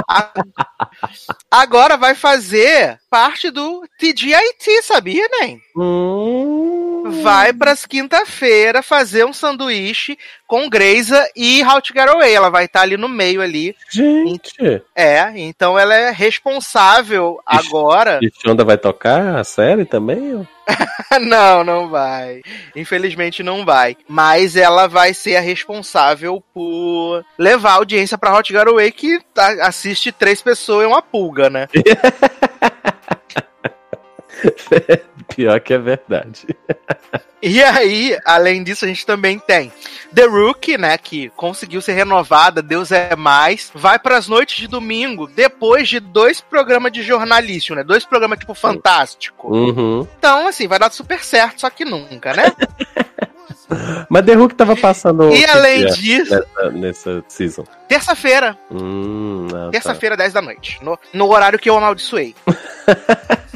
[1.49, 5.57] Agora vai fazer parte do TGIT, sabia, né?
[5.77, 6.80] Hum.
[7.21, 12.33] Vai pras quinta-feira fazer um sanduíche com Greisa e How to Get Away.
[12.33, 13.75] Ela vai estar ali no meio ali.
[13.91, 17.67] Gente, É, então ela é responsável Ixi.
[17.67, 18.19] agora.
[18.21, 20.47] e Shonda vai tocar a série também?
[21.21, 22.41] não, não vai.
[22.75, 23.97] Infelizmente não vai.
[24.07, 29.19] Mas ela vai ser a responsável por levar a audiência pra Hot Get Away, que
[29.33, 31.67] tá- assiste três pessoas e uma pulga, né?
[35.35, 36.47] Pior que é verdade.
[37.41, 39.71] E aí, além disso, a gente também tem
[40.13, 45.25] The Rookie, né, que conseguiu ser renovada, Deus é mais, vai pras noites de domingo,
[45.27, 49.47] depois de dois programas de jornalístico, né, dois programas tipo fantástico.
[49.55, 50.07] Uhum.
[50.19, 52.51] Então, assim, vai dar super certo, só que nunca, né?
[54.09, 55.31] Mas The Hulk tava passando.
[55.33, 57.63] e além dia disso, Nessa, nessa season.
[57.87, 59.69] terça-feira, Hum, ah, tá.
[59.71, 62.35] terça-feira, 10 da noite, no, no horário que eu amaldiçoei.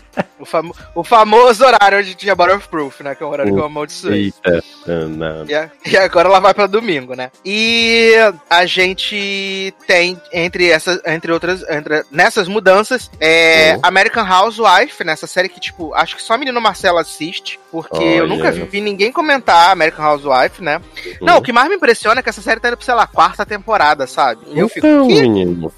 [0.45, 2.35] o, o famoso horário onde tinha
[2.69, 4.25] Proof, né, que é o horário que eu amaldiçoei.
[4.45, 4.63] Eita,
[5.07, 5.45] não.
[5.47, 7.31] E, a- e agora ela vai pra domingo, né?
[7.43, 8.13] E
[8.49, 13.79] a gente tem, entre essas, entre outras, entre, nessas mudanças, é Uhum.
[13.83, 18.23] American Housewife, nessa série que, tipo, acho que só a menina Marcela assiste, porque eu
[18.23, 18.27] Olha.
[18.27, 20.81] nunca vi, vi ninguém comentar American Housewife, né?
[21.21, 23.07] Não, o que mais me impressiona é que essa série tá indo pra, sei lá,
[23.07, 24.41] quarta temporada, sabe?
[24.53, 25.21] Eu fico, Então, "Que?
[25.21, 25.71] menino.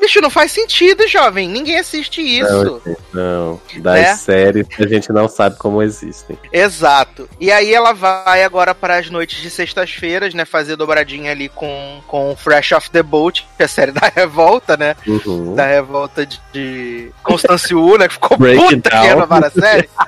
[0.00, 2.82] bicho, não faz sentido, jovem, ninguém assiste isso.
[3.12, 3.60] Não, não.
[3.82, 4.14] Das Né?
[4.16, 6.38] séries que a gente não sabe como existem.
[6.52, 7.28] Exato.
[7.40, 10.44] E aí ela vai agora para as noites de sextas-feiras, né?
[10.44, 14.76] Fazer dobradinha ali com, com Fresh Off the Boat, que é a série da revolta,
[14.76, 14.94] né?
[15.06, 15.54] Uhum.
[15.54, 18.08] Da revolta de, de Constance Wu, né?
[18.08, 19.04] Que ficou Break puta que down.
[19.06, 19.88] renovaram a série.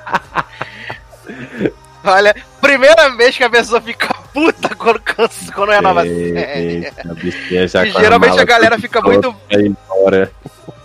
[2.05, 6.83] Olha, primeira vez que a pessoa fica puta quando, cansa, quando renova a série.
[6.85, 7.01] Eita,
[7.63, 10.29] a já E geralmente a galera fica muito- embora.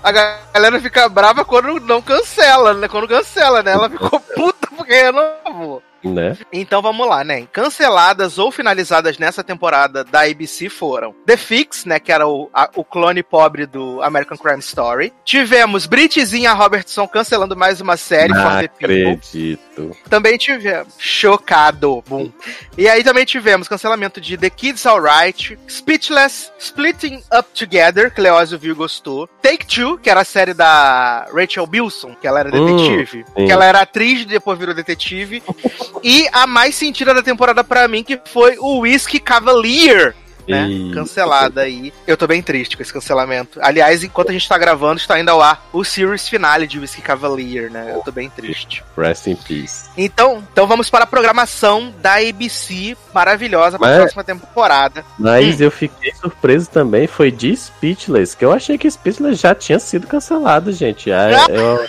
[0.03, 2.89] A galera fica brava quando não cancela, né?
[2.89, 3.73] Quando cancela, né?
[3.73, 5.83] Ela ficou puta porque renovou.
[6.05, 6.37] Né?
[6.53, 7.47] Então vamos lá, né?
[7.53, 11.99] Canceladas ou finalizadas nessa temporada da ABC foram The Fix, né?
[11.99, 15.13] Que era o, a- o clone pobre do American Crime Story.
[15.25, 19.97] Tivemos Britzinha Robertson cancelando mais uma série, Não acredito.
[20.09, 20.95] Também tivemos.
[20.99, 22.03] Chocado.
[22.09, 22.31] Boom.
[22.77, 28.59] E aí também tivemos cancelamento de The Kids Alright, Speechless, Splitting Up Together, que Leózio
[28.59, 29.27] viu e gostou.
[29.43, 33.25] Take Two, que era a série da Rachel Bilson, que ela era Hum, detetive.
[33.35, 35.43] que ela era atriz e depois virou detetive.
[36.03, 40.15] e a mais sentida da temporada pra mim, que foi o Whiskey Cavalier.
[40.49, 40.67] Né?
[40.67, 41.93] Ih, Cancelada aí.
[42.07, 43.61] Eu tô bem triste com esse cancelamento.
[43.63, 47.71] Aliás, enquanto a gente tá gravando, está ao ar o series finale de Whiskey Cavalier,
[47.71, 47.93] né?
[47.95, 48.83] Eu tô bem triste.
[48.97, 49.91] Rest in peace.
[49.97, 55.05] Então, então vamos para a programação da ABC maravilhosa para a Mas- próxima temporada.
[55.19, 59.79] Mas eu fiquei surpreso também, foi de Speechless, que eu achei que Speechless já tinha
[59.81, 61.11] sido cancelado, gente.
[61.11, 61.89] Aí eu-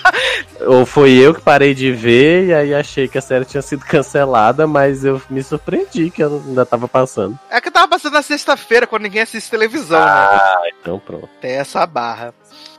[0.80, 3.86] ou foi eu que parei de ver e aí achei que a série tinha sido
[3.86, 7.38] cancelada, mas eu me surpreendi que ela ainda tava passando.
[7.50, 10.06] É que tava passando na sexta-feira, quando ninguém assiste televisão, né?
[10.12, 11.30] Ah, então pronto.
[11.40, 12.34] Tem essa barra.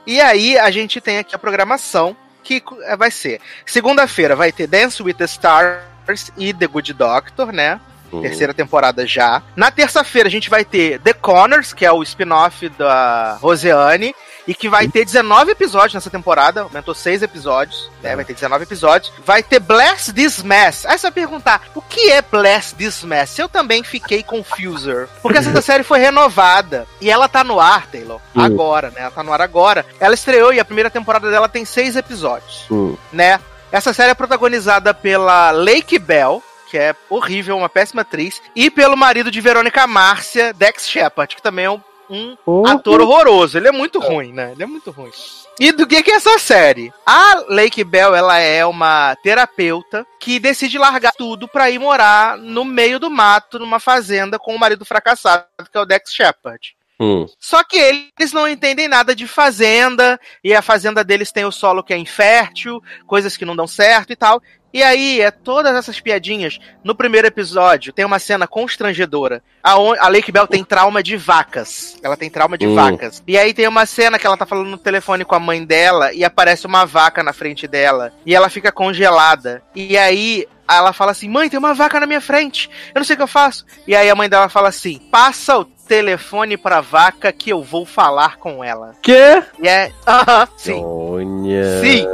[0.05, 3.39] E aí, a gente tem aqui a programação, que eh, vai ser...
[3.65, 7.79] Segunda-feira vai ter Dance with the Stars e The Good Doctor, né?
[8.11, 8.21] Hum.
[8.21, 9.41] Terceira temporada já.
[9.55, 14.13] Na terça-feira a gente vai ter The Connors, que é o spin-off da Roseanne,
[14.47, 18.15] e que vai ter 19 episódios nessa temporada, aumentou 6 episódios, né?
[18.15, 19.13] Vai ter 19 episódios.
[19.23, 20.83] Vai ter Bless This Mess.
[20.87, 23.37] Aí você vai perguntar, o que é Bless This Mess?
[23.37, 28.19] Eu também fiquei confuser, porque essa série foi renovada e ela tá no ar, Taylor,
[28.35, 28.41] Hum.
[28.41, 29.01] agora, né?
[29.01, 29.85] Ela tá no ar agora.
[29.99, 32.95] Ela estreou e a primeira temporada dela tem 6 episódios Hum.
[33.13, 33.39] né?
[33.71, 38.95] Essa série é protagonizada pela Lake Bell, que é horrível, uma péssima atriz, e pelo
[38.95, 42.65] marido de Verônica Márcia, Dex Shepard, que também é um, um Uhum.
[42.65, 43.57] ator horroroso.
[43.57, 44.53] Ele é muito ruim, né?
[44.53, 45.11] Ele é muito ruim.
[45.59, 46.91] E do que que é essa série?
[47.05, 52.63] A Lake Bell, ela é uma terapeuta que decide largar tudo pra ir morar no
[52.63, 56.73] meio do mato, numa fazenda, com o marido fracassado, que é o Dex Shepard.
[57.01, 57.25] Hum.
[57.39, 61.83] Só que eles não entendem nada de fazenda, e a fazenda deles tem o solo
[61.83, 64.39] que é infértil, coisas que não dão certo e tal.
[64.73, 66.57] E aí, é todas essas piadinhas.
[66.81, 69.43] No primeiro episódio, tem uma cena constrangedora.
[69.61, 71.97] A, a Lake Bell tem trauma de vacas.
[72.01, 72.75] Ela tem trauma de Hum.
[72.75, 73.21] vacas.
[73.27, 76.13] E aí tem uma cena que ela tá falando no telefone com a mãe dela
[76.13, 78.13] e aparece uma vaca na frente dela.
[78.25, 79.61] E ela fica congelada.
[79.75, 80.11] E aí.
[80.11, 83.17] Aí ela fala assim: mãe, tem uma vaca na minha frente, eu não sei o
[83.17, 83.65] que eu faço.
[83.87, 87.85] E aí a mãe dela fala assim: passa o telefone pra vaca que eu vou
[87.85, 88.95] falar com ela.
[89.01, 89.43] Quê?
[89.61, 89.91] E é.
[90.07, 90.81] Aham, sim.
[90.83, 91.81] Olha.
[91.81, 92.07] Sim.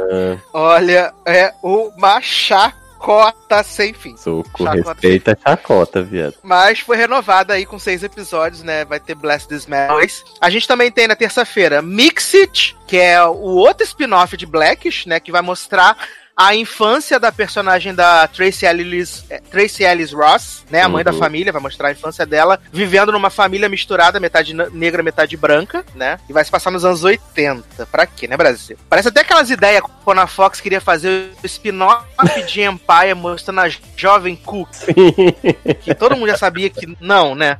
[0.52, 4.16] Olha, é uma chacota sem fim.
[4.16, 4.92] Soco, Chacota.
[4.92, 6.34] respeita a chacota, viado.
[6.42, 8.84] Mas foi renovada aí com seis episódios, né?
[8.84, 10.24] Vai ter Blast This Memories.
[10.40, 15.20] A gente também tem na terça-feira Mixit, que é o outro spin-off de Blackish, né?
[15.20, 15.96] Que vai mostrar
[16.40, 20.82] a infância da personagem da Tracy Ellis, eh, Tracy Ellis Ross, né?
[20.82, 21.18] A mãe da Uhum.
[21.18, 26.20] família, vai mostrar a infância dela, vivendo numa família misturada, metade negra, metade branca, né?
[26.28, 27.86] E vai se passar nos anos 80.
[27.86, 28.78] Pra quê, né, Brasil?
[28.88, 32.04] Parece até aquelas ideias quando a Fox queria fazer o spin-off
[32.46, 34.68] de Empire mostrando a jovem Cook,
[35.82, 37.58] que todo mundo já sabia que não, né?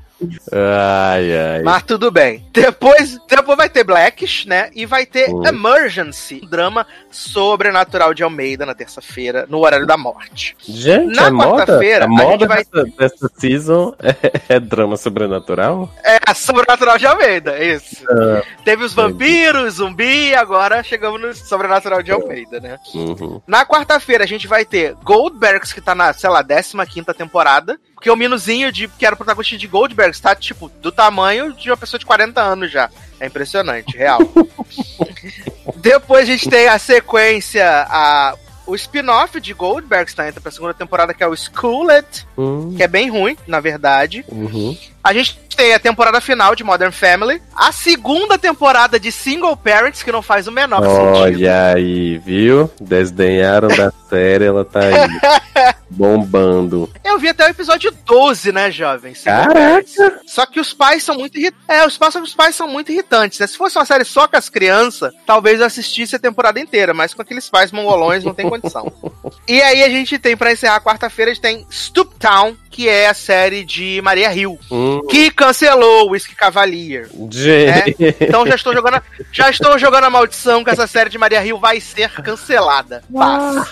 [0.53, 1.63] Ai, ai.
[1.63, 2.45] Mas tudo bem.
[2.53, 4.71] Depois, depois vai ter Blackish, né?
[4.75, 5.47] E vai ter Hum.
[5.47, 10.57] Emergency, um drama sobrenatural de Almeida na terça-feira, no horário da morte.
[10.61, 15.91] Gente, Na moda, quarta-feira, a moda vai- dessa, dessa season é, é drama sobrenatural?
[16.05, 18.05] É, a sobrenatural de Almeida, isso.
[18.11, 18.43] Ah.
[18.65, 22.79] Teve os vampiros, zumbi, agora chegamos no sobrenatural de Almeida, né?
[22.95, 23.41] Uhum.
[23.47, 27.79] Na quarta-feira a gente vai ter Goldbergs, que tá na, sei lá, 15 temporada.
[27.99, 31.69] Porque o Minuzinho, de, que era o protagonista de Goldbergs, tá, tipo, do tamanho de
[31.69, 32.89] uma pessoa de 40 anos já.
[33.19, 34.21] É impressionante, real.
[35.75, 38.37] Depois a gente tem a sequência, a,
[38.69, 40.29] o spin-off de Goldbergs, tá?
[40.29, 42.07] Entra pra segunda temporada, que é o Schooled,
[42.39, 44.25] Hum, que é bem ruim, na verdade.
[44.29, 44.77] uhum.
[45.03, 47.43] A gente tem a temporada final de Modern Family.
[47.55, 51.19] A segunda temporada de Single Parents, que não faz o menor sentido.
[51.19, 52.71] Olha aí, viu?
[52.81, 55.75] Desdenharam da série, ela tá aí.
[55.91, 56.89] bombando.
[57.05, 59.15] Eu vi até o episódio 12, né, jovem?
[59.15, 59.53] Caraca!
[59.53, 59.97] Parents.
[60.27, 61.67] Só que os pais são muito irritantes.
[61.69, 63.47] É, os pais, os pais são muito irritantes, né?
[63.47, 67.15] Se fosse uma série só com as crianças, talvez eu assistisse a temporada inteira, mas
[67.15, 68.93] com aqueles pais mongolões não tem condição.
[69.49, 72.89] e aí a gente tem, pra encerrar a quarta-feira, a gente tem Stoop Town, que
[72.89, 77.09] é a série de Maria Hill, Hum, que cancelou o Whisky Cavalier.
[77.31, 77.97] gente.
[78.21, 81.45] Então já estou jogando, a- já estou jogando a maldição que essa série de Maria
[81.45, 83.03] Hill vai ser cancelada.
[83.13, 83.67] Paz.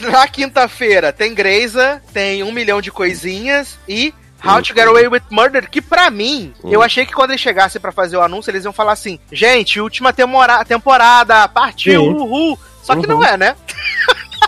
[0.00, 4.12] Na quinta-feira tem Greysa, tem um milhão de coisinhas e
[4.44, 6.70] How to Get Away with Murder, que pra mim, Hum.
[6.72, 9.80] eu achei que quando eles chegassem pra fazer o anúncio, eles iam falar assim: gente,
[9.80, 12.58] última temora- temporada, partiu, uhul.
[12.82, 13.18] Só que Uhum.
[13.20, 13.54] não é, né?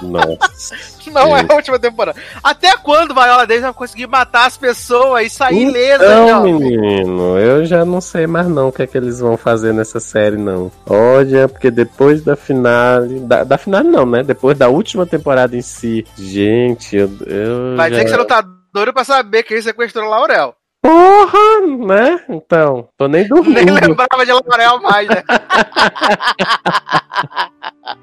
[0.03, 0.75] Nossa.
[1.13, 1.47] Não é Sim.
[1.51, 2.19] a última temporada.
[2.43, 6.55] Até quando Viola Davis vai conseguir matar as pessoas e sair ilesa, Então, Jovem?
[6.55, 10.01] menino, eu já não sei mais não o que é que eles vão fazer nessa
[10.01, 10.73] série, não.
[10.87, 13.21] Olha, porque depois da finale.
[13.21, 14.23] Da, da finale não, né?
[14.23, 16.05] Depois da última temporada em si.
[16.17, 17.11] Gente, eu.
[17.27, 17.97] eu Vai já...
[17.97, 20.55] dizer que você não tá doido pra saber quem sequestrou Laurel.
[20.85, 22.21] Porra, né?
[22.29, 23.55] Então, tô nem dormindo.
[23.55, 25.23] Nem lembrava de Laurel mais, né?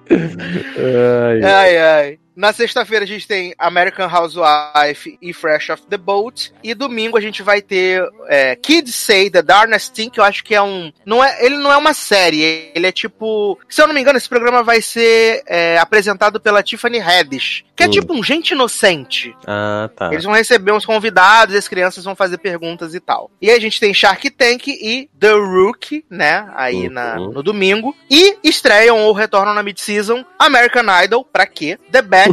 [0.10, 2.20] Ai, Ai, ai.
[2.41, 6.51] Na sexta-feira a gente tem American Housewife e Fresh Off the Boat.
[6.63, 10.43] E domingo a gente vai ter é, Kids Say The Darnest Thing, que eu acho
[10.43, 10.91] que é um.
[11.06, 12.41] Não é, ele não é uma série,
[12.73, 13.60] ele é tipo.
[13.69, 17.63] Se eu não me engano, esse programa vai ser é, apresentado pela Tiffany Haddish.
[17.75, 17.91] Que é Hum.
[17.91, 19.36] tipo um gente inocente.
[19.45, 20.12] Ah, tá.
[20.12, 23.30] Eles vão receber uns convidados, e as crianças vão fazer perguntas e tal.
[23.39, 26.49] E aí a gente tem Shark Tank e The Rookie, né?
[26.56, 26.93] Aí Uhum.
[26.93, 27.95] na, no domingo.
[28.10, 31.77] E estreiam ou retornam na mid-season American Idol, pra quê?
[31.91, 32.31] The Bachelor,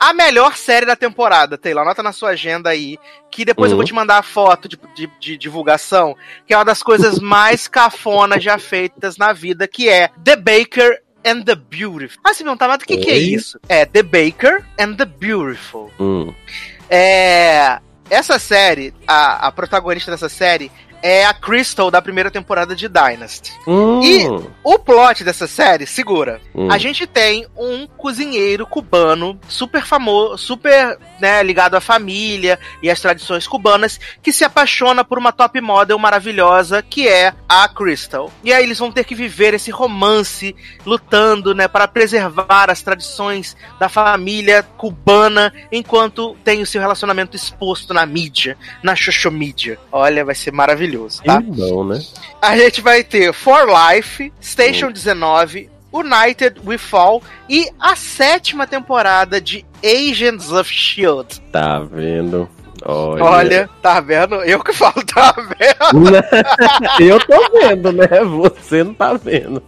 [0.00, 1.82] a melhor série da temporada, Taylor.
[1.82, 2.98] Anota na sua agenda aí,
[3.30, 3.78] que depois eu Uhum.
[3.82, 6.16] vou te mandar a foto de, de- de divulgação,
[6.46, 11.00] que é uma das coisas mais cafonas já feitas na vida, que é The Baker
[11.26, 12.20] and the Beautiful.
[12.24, 13.58] Ah, você perguntar, mas o que, que é isso?
[13.68, 15.90] É The Baker and the Beautiful.
[15.98, 16.34] Hum.
[16.90, 17.78] É.
[18.10, 20.70] Essa série, a, a protagonista dessa série
[21.04, 23.52] é a Crystal da primeira temporada de Dynasty.
[23.66, 24.00] Hum.
[24.02, 24.26] E-
[24.62, 26.40] O plot dessa série, segura.
[26.54, 26.72] Hum.
[26.72, 33.00] A gente tem um cozinheiro cubano super famoso, super né, ligado à família e às
[33.00, 38.32] tradições cubanas, que se apaixona por uma top model maravilhosa que é a Crystal.
[38.42, 43.54] E aí eles vão ter que viver esse romance lutando, né, para preservar as tradições
[43.78, 48.94] da família cubana enquanto tem o seu relacionamento exposto na mídia, na
[49.30, 49.78] mídia.
[49.92, 50.93] Olha, vai ser maravilhoso,
[51.24, 51.42] tá?
[51.42, 52.00] Que bom, né?
[52.40, 59.40] A gente vai ter For Life, Station 19, United We Fall e a sétima temporada
[59.40, 61.40] de Agents of Shield.
[61.52, 62.48] Tá vendo?
[62.84, 63.24] Olha.
[63.24, 64.34] Olha, tá vendo?
[64.36, 66.18] Eu que falo, tá vendo?
[67.00, 68.06] eu tô vendo, né?
[68.24, 69.62] Você não tá vendo.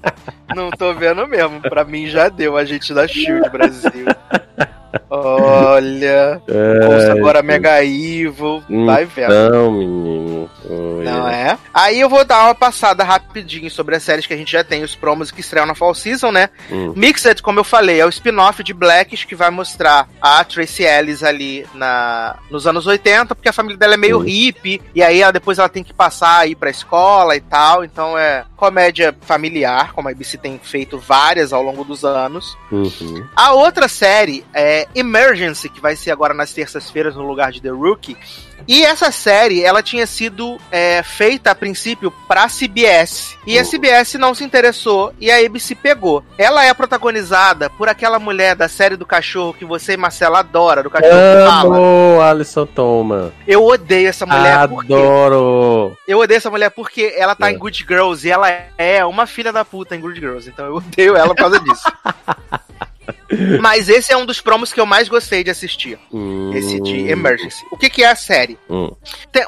[0.55, 1.61] Não tô vendo mesmo.
[1.63, 4.07] Pra mim já deu a gente da Shield Brasil.
[5.09, 9.33] Olha, ouça Ai, agora Mega Evil, vai vendo.
[9.33, 10.51] Então, menino.
[10.69, 11.05] Oi.
[11.05, 11.57] Não é?
[11.73, 14.83] Aí eu vou dar uma passada rapidinho sobre as séries que a gente já tem,
[14.83, 16.51] os promos que estreiam na Fall Season, né?
[16.71, 16.93] Hum.
[16.97, 21.23] Mixed, como eu falei, é o spin-off de Blackish que vai mostrar a Tracy Ellis
[21.23, 24.23] ali na, nos anos 80, porque a família dela é meio Hum.
[24.23, 27.85] hippie, e aí ela, depois ela tem que passar a ir pra escola e tal,
[27.85, 32.57] então é comédia familiar, como a ABC tem feito várias ao longo dos anos.
[32.73, 33.25] Uhum.
[33.37, 37.71] A outra série é Emergency, que vai ser agora nas terças-feiras no lugar de The
[37.71, 38.17] Rookie.
[38.67, 43.37] E essa série, ela tinha sido é, feita a princípio pra CBS.
[43.47, 43.69] E a Uhum.
[43.71, 46.25] CBS não se interessou e a ABC pegou.
[46.39, 50.83] Ela é protagonizada por aquela mulher da série do cachorro que você e Marcela adora,
[50.83, 51.77] do cachorro que fala.
[51.77, 53.33] Amo Alison Toma.
[53.47, 55.97] Eu odeio essa mulher porque Adoro.
[56.09, 57.53] eu odeio essa mulher porque ela tá É.
[57.53, 60.49] em Good Girls e ela é uma filha da puta em Good Girls.
[60.49, 61.85] Então eu odeio ela por causa disso.
[63.61, 65.99] Mas esse é um dos promos que eu mais gostei de assistir.
[66.55, 67.65] Esse de Emergency.
[67.71, 68.59] O que, que é a série?
[68.71, 68.91] Hum.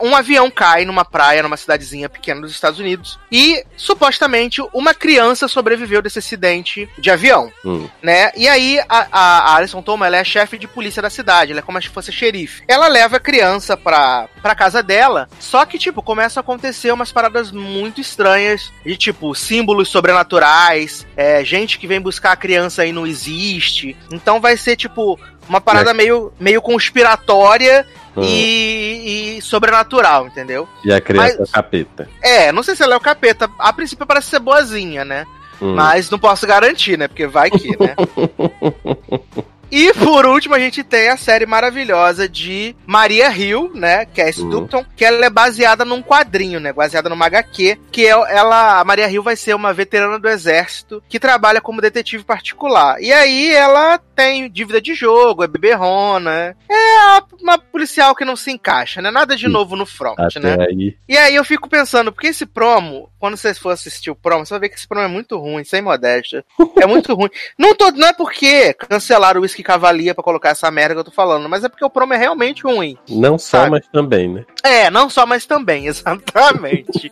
[0.03, 3.18] Um avião cai numa praia, numa cidadezinha pequena dos Estados Unidos.
[3.31, 7.89] E, supostamente, uma criança sobreviveu desse acidente de avião, Hum.
[8.03, 8.31] né?
[8.37, 11.53] E aí, a, a Alison Toma, ela é chefe de polícia da cidade.
[11.53, 12.62] Ela é como se fosse xerife.
[12.68, 15.29] Ela leva a criança pra, pra casa dela.
[15.39, 18.72] Só que, tipo, começa a acontecer umas paradas muito estranhas.
[18.85, 21.07] De, tipo, símbolos sobrenaturais.
[21.16, 23.67] é, gente que vem buscar a criança e não existe.
[24.12, 25.18] Então vai ser, tipo...
[25.48, 28.22] Uma parada meio, meio conspiratória Hum.
[28.22, 30.68] e, e sobrenatural, entendeu?
[30.84, 32.08] E a criança Mas- é capeta.
[32.20, 33.48] É, não sei se ela é o capeta.
[33.58, 35.24] A princípio parece ser boazinha, né?
[35.62, 35.74] Hum.
[35.74, 37.06] Mas não posso garantir, né?
[37.08, 37.94] Porque vai que, né?
[39.70, 44.04] E por último, a gente tem a série maravilhosa de Maria Hill, né?
[44.06, 44.32] Que é Uhum.
[44.32, 46.72] Stupton, que ela é baseada num quadrinho, né?
[46.72, 51.02] Baseada numa HQ, que é, ela, a Maria Hill vai ser uma veterana do exército
[51.08, 53.00] que trabalha como detetive particular.
[53.00, 58.50] E aí ela tem dívida de jogo, é beberrona, é uma policial que não se
[58.50, 59.10] encaixa, né?
[59.10, 59.52] Nada de Sim.
[59.52, 60.56] novo no front, Até né?
[60.68, 60.96] aí.
[61.08, 64.54] E aí eu fico pensando, porque esse promo, quando você for assistir o promo, você
[64.54, 66.44] vai ver que esse promo é muito ruim, sem modéstia.
[66.80, 67.30] É muito ruim.
[67.58, 71.04] Não, tô, não é porque cancelaram o Whisky Cavalia pra colocar essa merda que eu
[71.04, 72.96] tô falando, mas é porque o promo é realmente ruim.
[73.09, 73.70] Não só, Sabe?
[73.72, 74.44] mas também, né?
[74.62, 77.11] É, não só, mas também, exatamente.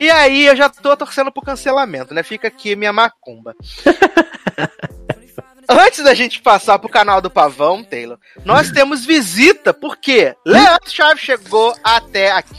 [0.00, 2.22] e aí eu já tô torcendo pro cancelamento, né?
[2.22, 3.54] Fica aqui minha macumba.
[5.68, 11.22] Antes da gente passar pro canal do Pavão, Taylor, nós temos visita, porque Leandro Chaves
[11.22, 12.54] chegou até aqui.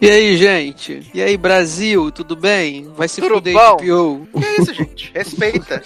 [0.00, 1.08] E aí, gente?
[1.14, 2.90] E aí, Brasil, tudo bem?
[2.96, 3.76] Vai se Tudo fuder, bom?
[3.76, 4.28] HBO.
[4.40, 5.10] Que isso, gente?
[5.14, 5.82] Respeita.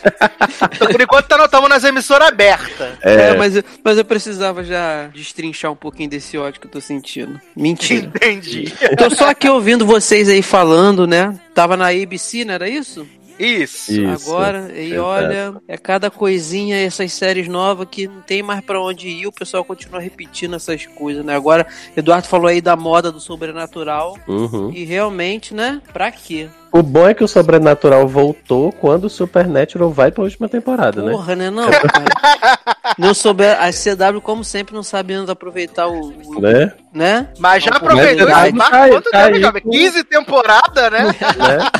[0.72, 2.96] Então, por enquanto, estamos nas emissoras abertas.
[3.02, 6.80] É, mas, eu- mas eu precisava já destrinchar um pouquinho desse ódio que eu tô
[6.80, 7.38] sentindo.
[7.54, 8.06] Mentira.
[8.06, 8.72] Entendi.
[8.96, 11.38] tô só aqui ouvindo vocês aí falando, né?
[11.54, 13.06] Tava na ABC, não era isso?
[13.38, 13.92] Isso.
[13.92, 15.02] Isso, Agora, e exato.
[15.02, 19.32] olha, é cada coisinha, essas séries novas que não tem mais pra onde ir, o
[19.32, 21.34] pessoal continua repetindo essas coisas, né?
[21.36, 21.66] Agora,
[21.96, 24.70] Eduardo falou aí da moda do sobrenatural, Uhum.
[24.72, 25.82] e realmente, né?
[25.92, 26.48] Pra quê?
[26.76, 31.10] O bom é que o Sobrenatural voltou quando o Supernatural vai pra última temporada, né?
[31.12, 31.48] Porra, né?
[31.48, 32.58] Não, cara.
[32.98, 36.12] Não souber, a CW, como sempre, não sabendo aproveitar o.
[36.12, 36.72] o- Né?
[36.92, 37.28] né?
[37.38, 41.04] Mas já aproveitou esse tá quanto tá tempo, com- 15 temporadas, né?
[41.04, 41.70] né?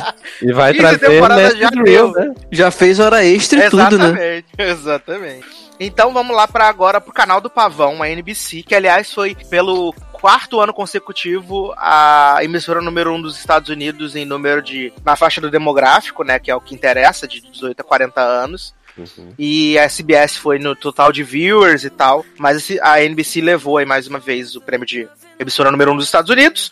[0.41, 2.11] E vai 15 trazer temporadas já deu.
[2.11, 2.33] né?
[2.51, 4.05] Já fez hora extra e tudo, né?
[4.09, 5.45] exatamente, exatamente.
[5.79, 9.93] Então vamos lá para agora pro canal do Pavão, a NBC, que aliás foi pelo
[10.19, 15.39] quarto ano consecutivo a emissora número um dos Estados Unidos em número de na faixa
[15.39, 18.73] do demográfico, né, que é o que interessa de 18 a 40 anos.
[18.97, 19.31] Uhum.
[19.37, 23.85] E a SBS foi no total de viewers e tal, mas a NBC levou aí
[23.85, 25.07] mais uma vez o prêmio de
[25.39, 26.71] emissora número um dos Estados Unidos.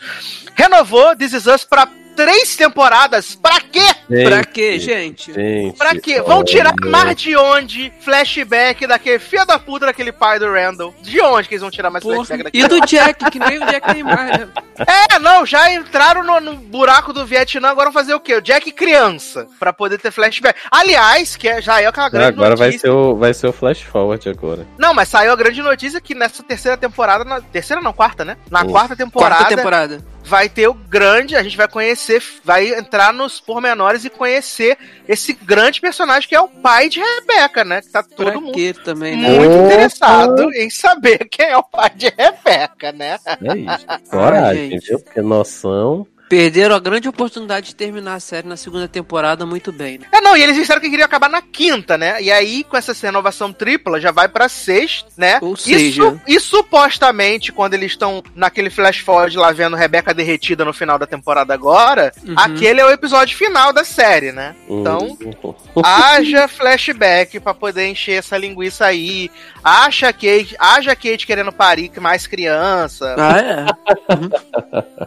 [0.55, 3.35] Renovou This Is Us pra três temporadas.
[3.35, 3.85] Pra quê?
[4.23, 5.33] Pra quê, gente?
[5.33, 6.21] Gente, Pra quê?
[6.21, 10.93] Vão tirar mais de onde flashback daquele filho da puta daquele pai do Randall?
[11.01, 12.17] De onde que eles vão tirar mais Porra.
[12.17, 14.47] flashback daquele E do Jack, que nem o Jack tem mais, né?
[14.77, 18.35] É, não, já entraram no, no buraco do Vietnã, agora vão fazer o quê?
[18.35, 20.59] O Jack criança, pra poder ter flashback.
[20.69, 22.89] Aliás, que é- já é aquela grande Agora vai notícia.
[22.89, 24.67] ser, o, vai ser o Flash Forward agora.
[24.77, 28.35] Não, mas saiu a grande notícia que nessa terceira temporada, na terceira não, quarta, né?
[28.51, 28.69] Na Hum.
[28.69, 30.05] quarta temporada, Quarta temporada.
[30.25, 35.33] Vai ter o grande, a gente vai conhecer, vai entrar nos pormenores e conhecer esse
[35.33, 37.81] grande personagem que é o pai de Rebeca, né?
[37.81, 39.29] Que tá todo Pra mundo quê também, né?
[39.37, 39.65] muito Opa!
[39.65, 43.19] interessado em saber quem é o pai de Rebeca, né?
[43.25, 43.85] É isso.
[44.09, 44.87] Coragem, gente.
[44.87, 44.99] viu?
[44.99, 46.07] Porque noção.
[46.27, 50.07] Perderam a grande oportunidade de terminar a série na segunda temporada muito bem, né?
[50.11, 52.21] É, não, e eles disseram que queriam acabar na quinta, né?
[52.21, 55.37] E aí, com essa renovação tripla, já vai pra sexta, né?
[55.41, 60.13] Ou E, seja- su- e supostamente, quando eles estão naquele flash forward lá vendo Rebeca
[60.13, 62.33] derretida no final da temporada agora, Uhum.
[62.37, 64.55] aquele é o episódio final da série, né?
[64.67, 65.81] Então, Hum.
[65.83, 69.29] haja flashback pra poder encher essa linguiça aí.
[69.67, 73.15] Acha Kate, haja Kate querendo parir com mais criança.
[73.17, 73.65] Ah, é.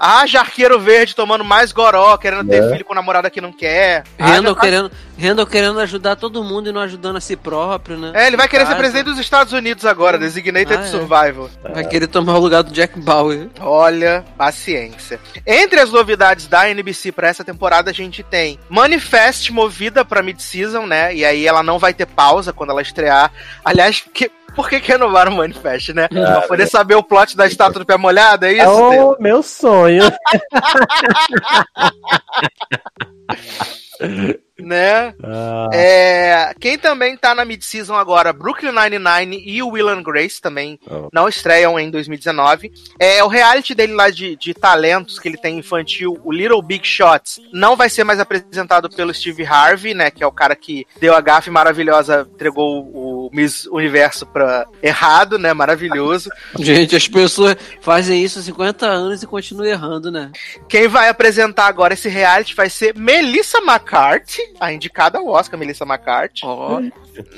[0.00, 2.72] Haja arqueiro verde tomando mais goró, querendo ter É.
[2.72, 4.02] filho com namorada que não quer.
[4.18, 4.90] Randall Haja- querendo,
[5.20, 8.10] Randall querendo ajudar todo mundo e não ajudando a si próprio, né?
[8.14, 10.90] É, ele vai querer ser presidente dos Estados Unidos agora, Designated Ah, é.
[10.90, 11.50] Survival.
[11.72, 13.48] Vai querer tomar o lugar do Jack Bauer.
[13.60, 15.20] Olha, paciência.
[15.46, 20.84] Entre as novidades da NBC pra essa temporada, a gente tem Manifest movida pra mid-season,
[20.86, 21.14] né?
[21.14, 23.30] E aí ela não vai ter pausa quando ela estrear.
[23.64, 26.08] Aliás, que, por que que renovaram o Manifest, né?
[26.08, 28.70] pra poder saber o plot da estátua do pé molhado, é É isso?
[28.72, 30.04] o meu sonho.
[34.60, 35.14] Né?
[35.22, 40.40] Ah, É, quem também tá na mid-season agora, Brooklyn Nine-Nine e o Will and Grace
[40.40, 41.08] também Oh.
[41.12, 42.72] não estreiam em 2019.
[42.98, 46.86] É, o reality dele lá de, de talentos que ele tem infantil, o Little Big
[46.86, 50.86] Shots, não vai ser mais apresentado pelo Steve Harvey, né, que é o cara que
[51.00, 56.30] deu a gafe maravilhosa, entregou o Miss Universo pra errado, né, maravilhoso.
[56.58, 60.30] Gente, as pessoas fazem isso há 50 anos e continuam errando, né?
[60.68, 65.84] Quem vai apresentar agora esse reality vai ser Melissa McCarthy, a indicada ao Oscar, Melissa
[65.84, 66.42] McCarthy.
[66.44, 66.80] Ó,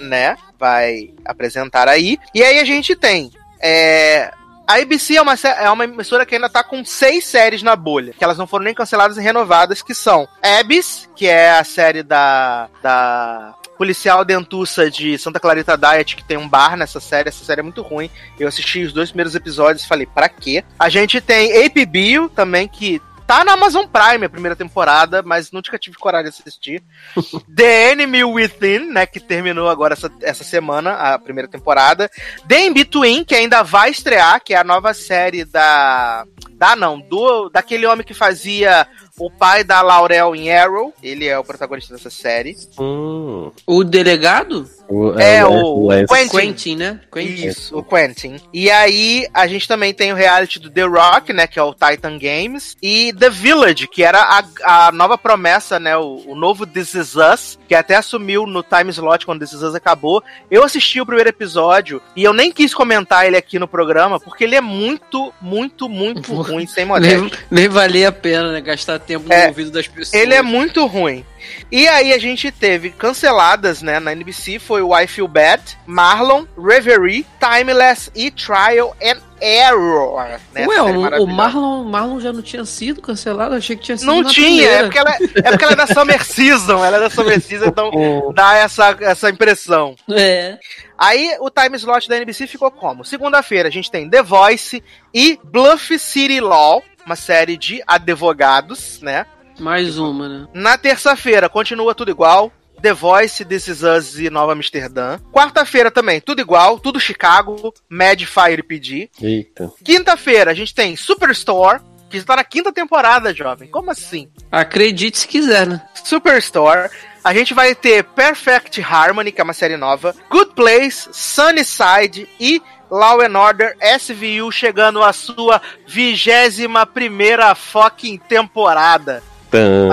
[0.01, 0.37] né?
[0.59, 2.19] Vai apresentar aí.
[2.35, 3.31] E aí a gente tem.
[3.61, 4.33] É,
[4.71, 8.13] a ABC é uma, é uma emissora que ainda tá com seis séries na bolha,
[8.17, 12.05] que elas não foram nem canceladas e renovadas, que são Abyss, que é a série
[12.05, 17.31] da, da policial dentuça de Santa Clarita Diet, que tem um bar nessa série.
[17.31, 18.09] Essa série é muito ruim.
[18.39, 20.63] Eu assisti os dois primeiros episódios e falei, pra quê?
[20.79, 25.53] A gente tem Ape Bio também, que tá na Amazon Prime a primeira temporada, mas
[25.53, 26.83] nunca tive coragem de assistir.
[27.55, 32.11] The Enemy Within, né, que terminou agora essa, essa semana, a primeira temporada.
[32.49, 36.25] The In Between, que ainda vai estrear, que é a nova série da...
[36.55, 38.87] Da não, do, daquele homem que fazia
[39.19, 40.93] o pai da Laurel em Arrow.
[41.03, 42.55] Ele é o protagonista dessa série.
[42.79, 43.51] hum.
[43.67, 44.69] o delegado?
[44.91, 46.37] O- É, Lance- o Lance- Quentin.
[46.37, 47.01] Quentin, né?
[47.13, 47.47] Quentin.
[47.47, 48.37] Isso, o Quentin.
[48.53, 51.73] E aí, a gente também tem o reality do The Rock, né, que é o
[51.73, 54.21] Titan Games, e The Village, que era
[54.65, 58.63] a, a nova promessa, né, o, o novo This Is Us, que até assumiu no
[58.65, 60.23] time slot quando This Is Us acabou.
[60.51, 64.43] Eu assisti o primeiro episódio e eu nem quis comentar ele aqui no programa, porque
[64.43, 67.21] ele é muito, muito, muito ruim, sem modéstia.
[67.21, 68.61] Nem, nem valia a pena, né?
[68.61, 70.15] Gastar tempo no É, ouvido das pessoas.
[70.21, 71.25] Ele é muito ruim.
[71.71, 76.45] E aí a gente teve canceladas, né, na NBC, foi o I Feel Bad, Marlon,
[76.59, 80.39] Reverie, Timeless e Trial and Error.
[80.53, 81.27] Né, Ué, o, o.
[81.27, 83.55] Marlon, Marlon já não tinha sido cancelado?
[83.55, 86.25] Achei que tinha sido Não tinha, é porque, ela, é porque ela é da Summer
[86.25, 87.91] Season, ela é da Summer Season, então
[88.35, 89.97] dá essa, essa impressão.
[90.11, 90.59] É.
[90.99, 93.05] Aí o time slot da NBC ficou como?
[93.05, 94.83] Segunda-feira a gente tem The Voice
[95.15, 99.25] e Bluff City Law, uma série de advogados, né?
[99.61, 100.49] Mais uma, né?
[100.55, 102.53] Na terça-feira, continua tudo igual.
[102.81, 105.19] The Voice, This Is Us e Nova Amsterdã.
[105.31, 109.11] Quarta-feira também, tudo igual, tudo Chicago, Mad Fire PD.
[109.21, 109.71] Eita.
[109.85, 113.69] Quinta-feira, a gente tem Superstore, que está na quinta temporada, jovem.
[113.69, 114.31] Como assim?
[114.51, 115.83] Acredite se quiser, né?
[116.03, 116.91] Superstore.
[117.23, 120.15] A gente vai ter Perfect Harmony, que é uma série nova.
[120.31, 129.23] Good Place, Sunnyside e Law and Order SVU chegando à sua vigésima primeira fucking temporada.
[129.51, 129.89] Tã.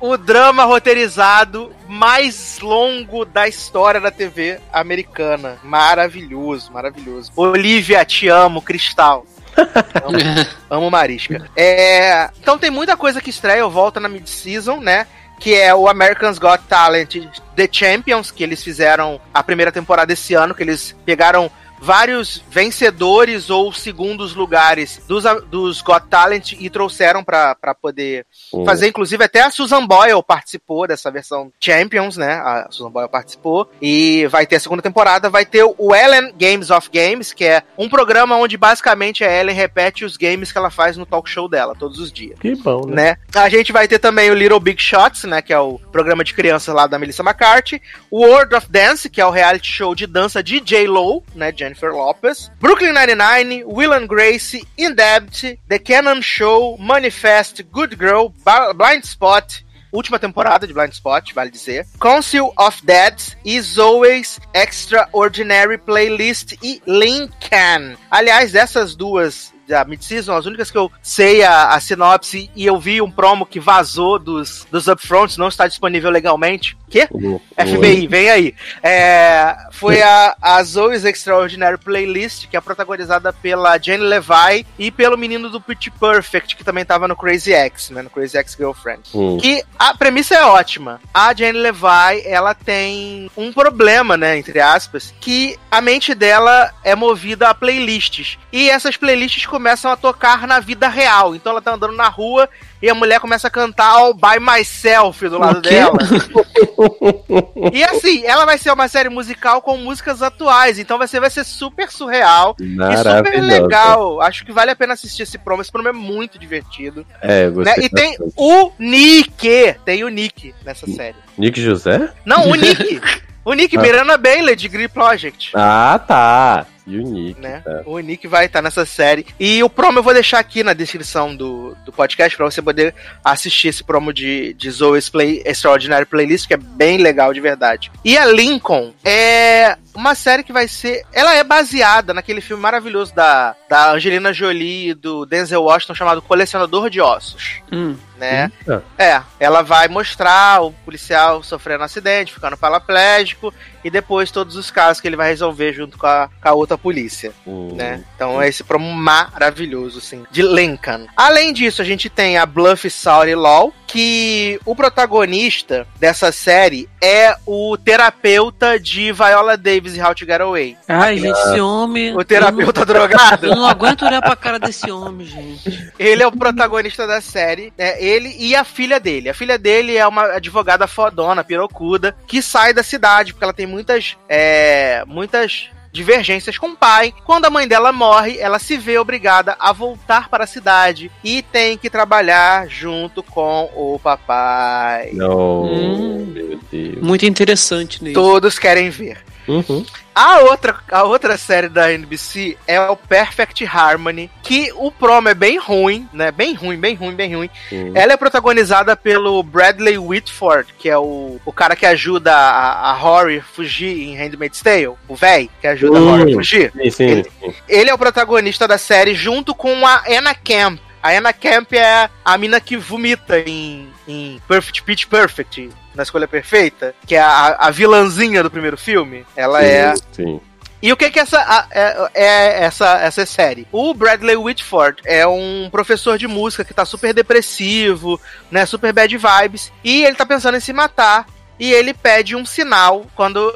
[0.00, 5.58] o drama roteirizado mais longo da história da TV americana.
[5.62, 7.30] Maravilhoso, maravilhoso.
[7.36, 9.26] Olivia, te amo, Cristal.
[9.56, 10.18] Amo,
[10.70, 11.48] amo Marisca.
[11.54, 15.06] É, então tem muita coisa que estreia, volta na mid-season, né?
[15.38, 17.16] Que é o Americans Got Talent
[17.56, 21.50] The Champions, que eles fizeram a primeira temporada esse ano, que eles pegaram
[21.80, 28.64] vários vencedores ou segundos lugares dos, dos Got Talent e trouxeram pra pra poder Hum.
[28.64, 32.34] fazer, inclusive, até a Susan Boyle participou dessa versão Champions, né?
[32.34, 33.70] A Susan Boyle participou.
[33.80, 37.62] E vai ter a segunda temporada, vai ter o Ellen Games of Games, que é
[37.78, 41.48] um programa onde basicamente a Ellen repete os games que ela faz no talk show
[41.48, 42.38] dela todos os dias.
[42.38, 43.00] Que bom, né?
[43.00, 43.16] Né?
[43.34, 45.40] A gente vai ter também o Little Big Shots, né?
[45.40, 47.80] Que é o programa de crianças lá da Melissa McCarthy.
[48.10, 51.50] O World of Dance, que é o reality show de dança de J-Lo, né?
[51.70, 52.50] Jennifer Lopez.
[52.58, 58.34] Brooklyn Nine-Nine, Will and Grace, In Debt, The Cannon Show, Manifest, Good Girl,
[58.74, 59.62] Blind Spot.
[59.92, 61.84] Última temporada de Blind Spot, vale dizer.
[62.00, 63.14] Council of Dead,
[63.44, 66.80] Is Always Extraordinary Playlist e.
[66.86, 67.96] Lincoln.
[68.08, 72.78] Aliás, essas duas da mid-season, as únicas que eu sei a, a, sinopse e eu
[72.78, 76.76] vi um promo que vazou dos, dos upfronts, não está disponível legalmente.
[76.90, 77.06] Quê?
[77.12, 77.40] Uhum.
[77.56, 78.54] FBI, vem aí.
[78.82, 85.16] É, foi a, a Zoe's Extraordinary Playlist, que é protagonizada pela Jane Levi e pelo
[85.16, 88.02] menino do Pitch Perfect, que também tava no Crazy X, né?
[88.02, 89.02] No Crazy X Girlfriend.
[89.14, 89.38] Hum.
[89.38, 91.00] Que a premissa é ótima.
[91.14, 94.36] A Jane Levi, ela tem um problema, né?
[94.36, 98.36] Entre aspas, que a mente dela é movida a playlists.
[98.52, 99.59] E essas playlists começam
[99.90, 101.34] a tocar na vida real.
[101.34, 102.48] Então ela tá andando na rua
[102.82, 105.98] e a mulher começa a cantar All By Myself do lado dela.
[107.72, 111.30] E assim, ela vai ser uma série musical com músicas atuais, então vai ser, vai
[111.30, 114.20] ser super surreal e super legal.
[114.20, 115.60] Acho que vale a pena assistir esse promo.
[115.62, 117.06] Esse promo é muito divertido.
[117.22, 117.64] É, eu Né?
[117.64, 117.84] gostei.
[117.84, 119.76] E tem o Nick.
[119.84, 121.16] Tem o Nick nessa série.
[121.36, 122.12] Nick José?
[122.24, 123.00] Não, o Nick.
[123.50, 123.80] O Nick, Ah.
[123.82, 125.50] Miranda Bailey, de Glee Project.
[125.54, 126.66] Ah, tá.
[126.86, 127.40] E o Nick.
[127.40, 127.60] Né?
[127.64, 127.82] tá.
[127.84, 129.26] O Nick vai estar nessa série.
[129.40, 132.94] E o promo eu vou deixar aqui na descrição do, do podcast pra você poder
[133.24, 137.90] assistir esse promo de, de Zoe's Play, Extraordinary Playlist, que é bem legal de verdade.
[138.04, 141.04] E a Lincoln é uma série que vai ser.
[141.12, 146.22] Ela é baseada naquele filme maravilhoso da, da Angelina Jolie e do Denzel Washington chamado
[146.22, 147.60] Colecionador de Ossos.
[147.70, 147.96] Hum.
[148.16, 148.50] Né?
[148.60, 148.84] Eita.
[148.98, 153.52] É, ela vai mostrar o policial sofrendo um acidente, ficando paraplégico,
[153.84, 156.76] e depois todos os casos que ele vai resolver junto com a, com a outra
[156.78, 158.02] polícia, né?
[158.14, 161.06] Então é esse promo maravilhoso, assim, de Lincoln.
[161.16, 167.34] Além disso, a gente tem a Bluff Sauri Law, que o protagonista dessa série é
[167.44, 170.76] o terapeuta de Viola Davis e How to Get Away.
[170.86, 172.16] Ai, gente, esse homem.
[172.16, 173.46] O terapeuta Eu drogado.
[173.48, 175.92] não, eu não aguento olhar pra cara desse homem, gente.
[175.98, 178.00] Ele é o protagonista da série, né?
[178.00, 179.28] Ele e a filha dele.
[179.28, 183.66] A filha dele é uma advogada fodona, pirocuda, que sai da cidade, porque ela tem
[183.70, 184.16] muitas.
[184.28, 187.12] É, muitas divergências com o pai.
[187.24, 191.42] Quando a mãe dela morre, ela se vê obrigada a voltar para a cidade e
[191.42, 195.10] tem que trabalhar junto com o papai.
[195.14, 196.26] Não, Hum.
[196.32, 197.02] meu Deus.
[197.02, 198.14] Muito interessante nisso.
[198.14, 199.18] Todos querem ver.
[199.50, 199.84] Uhum.
[200.14, 205.34] A outra, a outra série da NBC é o Perfect Harmony, que o promo é
[205.34, 206.30] bem ruim, né?
[206.30, 207.50] Bem ruim, bem ruim, bem ruim.
[207.72, 207.92] Hum.
[207.94, 212.92] Ela é protagonizada pelo Bradley Whitford, que é o, o cara que ajuda a, a
[212.92, 214.88] Rory fugir em Handmaid's Tale.
[215.08, 216.10] O véi que ajuda a Hum.
[216.18, 216.72] Rory a fugir.
[216.76, 217.54] Sim, sim, Ele- sim.
[217.68, 220.78] Ele é o protagonista da série junto com a Anna Camp.
[221.02, 226.28] A Anna Camp é a mina que vomita em, em Perfect Pitch Perfect, na escolha
[226.28, 229.24] perfeita, que é a, a vilãzinha do primeiro filme.
[229.36, 230.40] Ela é Sim.
[230.82, 233.66] e o que que essa a- é, é essa essa série?
[233.72, 238.20] O Bradley Whitford é um professor de música que tá super depressivo,
[238.50, 241.26] né, super bad vibes, e ele tá pensando em se matar,
[241.58, 243.52] e ele pede um sinal quando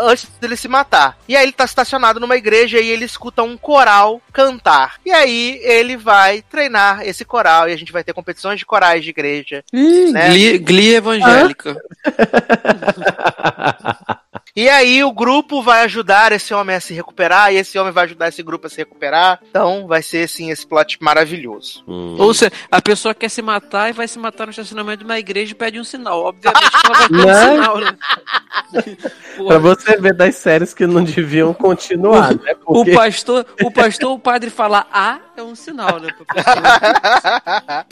[0.00, 1.18] antes dele se matar.
[1.28, 4.96] E aí ele tá estacionado numa igreja e ele escuta um coral cantar.
[5.04, 9.02] E aí ele vai treinar esse coral e a gente vai ter competições de corais
[9.02, 9.64] de igreja.
[10.12, 10.30] né?
[10.30, 11.76] Glee, Glee evangélica.
[14.54, 18.04] E aí o grupo vai ajudar esse homem a se recuperar e esse homem vai
[18.04, 19.40] ajudar esse grupo a se recuperar.
[19.48, 21.82] Então vai ser assim esse plot maravilhoso.
[21.88, 22.16] Hum.
[22.18, 25.18] Ou seja, a pessoa quer se matar e vai se matar no estacionamento de uma
[25.18, 26.22] igreja e pede um sinal.
[26.24, 27.50] Obviamente que ela vai ter um Né?
[27.50, 27.96] sinal, né?
[29.48, 32.54] Pra você ver das séries que não deviam continuar, né?
[32.66, 36.08] o Porque pastor, o pastor, o padre falar A é um sinal, né?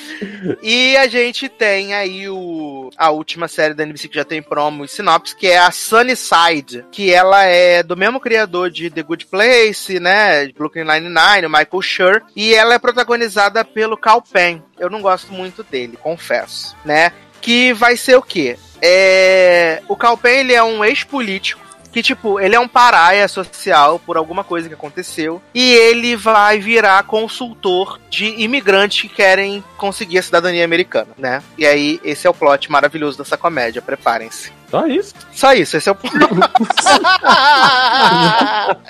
[0.63, 4.85] e a gente tem aí o a última série da NBC que já tem promo
[4.85, 9.27] e sinopse, que é a Sunnyside, que ela é do mesmo criador de The Good
[9.27, 14.61] Place, né, de Brooklyn Nine-Nine, o Michael Schur, e ela é protagonizada pelo Cal Penn.
[14.79, 17.13] Eu não gosto muito dele, confesso, né?
[17.41, 18.59] Que vai ser o quê?
[18.83, 19.83] É...
[19.89, 24.17] O Cal Penn, ele é um ex-político que, tipo, ele é um paraia social por
[24.17, 25.43] alguma coisa que aconteceu.
[25.55, 31.43] E ele vai virar consultor de imigrantes que querem conseguir a cidadania americana, né?
[31.59, 34.53] E aí, esse é o plot maravilhoso dessa comédia, preparem-se.
[34.71, 35.15] só isso.
[35.35, 36.15] Só isso, esse é o plot.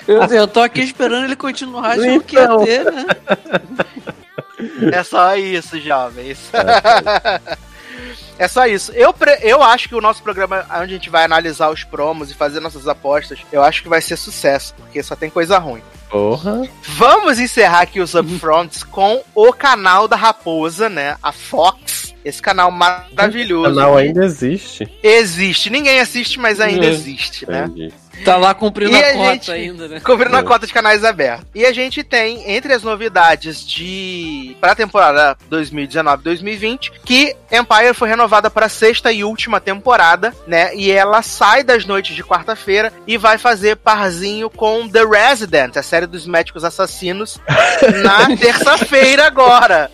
[0.07, 2.65] Eu, eu tô aqui esperando ele continuar achando que ia Então.
[2.65, 3.05] ter, né?
[4.93, 6.39] é só isso, jovens.
[6.53, 7.57] É
[8.47, 8.91] só isso.
[8.93, 12.31] Eu, pre- eu acho que o nosso programa, onde a gente vai analisar os promos
[12.31, 15.81] e fazer nossas apostas, eu acho que vai ser sucesso, porque só tem coisa ruim.
[16.09, 16.63] Porra.
[16.83, 21.15] Vamos encerrar aqui os upfronts com o canal da Raposa, né?
[21.23, 22.13] A Fox.
[22.23, 23.73] Esse canal O maravilhoso.
[23.73, 24.87] canal ainda existe.
[25.01, 25.69] Existe.
[25.71, 26.89] Ninguém assiste, mas ainda É.
[26.89, 27.63] existe, né?
[27.65, 27.93] Entendi.
[28.25, 29.99] Tá lá cumprindo E a, a cota gente- ainda, né?
[29.99, 31.45] Cobrindo a cota de canais abertos.
[31.55, 38.49] E a gente tem, entre as novidades de pra temporada 2019-2020, que Empire foi renovada
[38.49, 40.75] para sexta e última temporada, né?
[40.75, 45.83] E ela sai das noites de quarta-feira e vai fazer parzinho com The Resident, a
[45.83, 47.39] série dos médicos assassinos,
[48.03, 49.89] na terça-feira agora.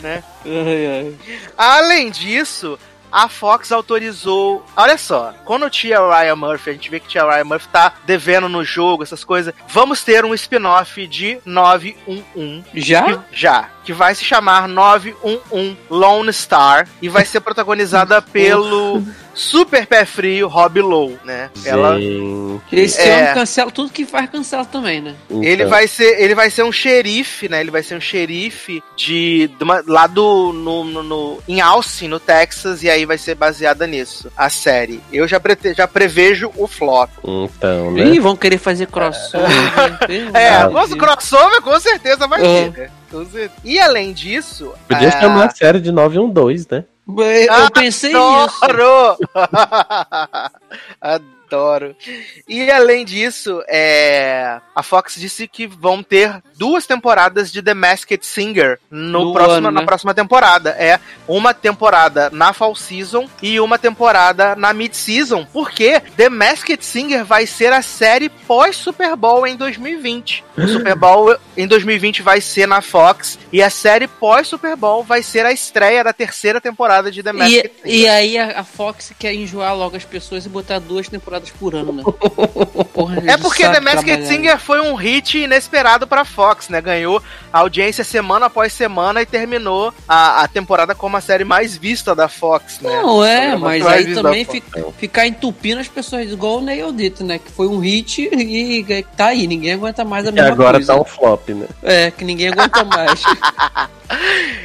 [0.00, 0.22] Né?
[0.44, 1.14] Ai, ai.
[1.56, 2.78] Além disso,
[3.10, 4.64] a Fox autorizou.
[4.76, 8.48] Olha só, quando tinha Ryan Murphy, a gente vê que tinha Ryan Murphy tá devendo
[8.48, 9.54] no jogo, essas coisas.
[9.68, 12.64] Vamos ter um spin-off de 911.
[12.74, 13.24] Já?
[13.32, 13.70] Já.
[13.86, 16.86] Que vai se chamar 911 Lone Star.
[17.00, 19.00] E vai ser protagonizada pelo
[19.32, 21.50] super pé frio Rob Lowe, né?
[21.64, 21.98] Ela.
[22.00, 23.14] Gente, Esse É.
[23.22, 25.14] homem cancela tudo que faz cancela também, né?
[25.30, 27.60] Ele então, vai ser, ele vai ser um xerife, né?
[27.60, 32.08] Ele vai ser um xerife de, de uma- lá do no, no, no- em Austin,
[32.08, 35.00] no Texas, e aí vai ser baseada nisso a série.
[35.12, 37.10] Eu já, prete- já prevejo o flop.
[37.22, 38.04] Então, né?
[38.06, 39.46] Ih, vão querer fazer crossover.
[40.34, 40.94] É, Deus.
[40.94, 42.70] crossover com certeza vai É.
[42.70, 42.80] ter.
[42.80, 42.90] né?
[43.10, 43.52] Certeza.
[43.64, 46.84] E além disso, Podia é, chamar a série de 912, né?
[47.08, 48.58] Eu Ah, pensei nisso.
[51.00, 51.36] Adoro!
[51.46, 51.94] Adoro.
[52.48, 58.24] E além disso, é, a Fox disse que vão ter duas temporadas de The Masked
[58.24, 59.86] Singer no No próximo, ano, na né?
[59.86, 60.70] próxima temporada.
[60.70, 66.84] É uma temporada na Fall Season e uma temporada na Mid Season, porque The Masked
[66.84, 70.44] Singer vai ser a série pós-Super Bowl em 2020.
[70.56, 75.22] O Super Bowl em 2020 vai ser na Fox e a série pós-Super Bowl vai
[75.22, 78.00] ser a estreia da terceira temporada de The Masked E, Singer.
[78.00, 81.74] e aí a, a Fox quer enjoar logo as pessoas e botar duas temporadas por
[81.74, 82.02] ano, né?
[82.92, 84.26] Porra, É porque The Masked.
[84.26, 86.80] Singer foi um hit inesperado pra Fox, né?
[86.80, 87.22] Ganhou
[87.52, 92.28] audiência semana após semana e terminou a, a temporada como a série mais vista da
[92.28, 92.90] Fox, né?
[93.02, 97.38] Não, é, mas aí também fica, ficar entupindo as pessoas, igual o Neil Dito, né?
[97.38, 98.84] Que foi um hit e
[99.16, 100.94] tá aí, ninguém aguenta mais a E mesma agora coisa.
[100.94, 101.66] tá um flop, né?
[101.82, 103.22] É, que ninguém aguenta mais.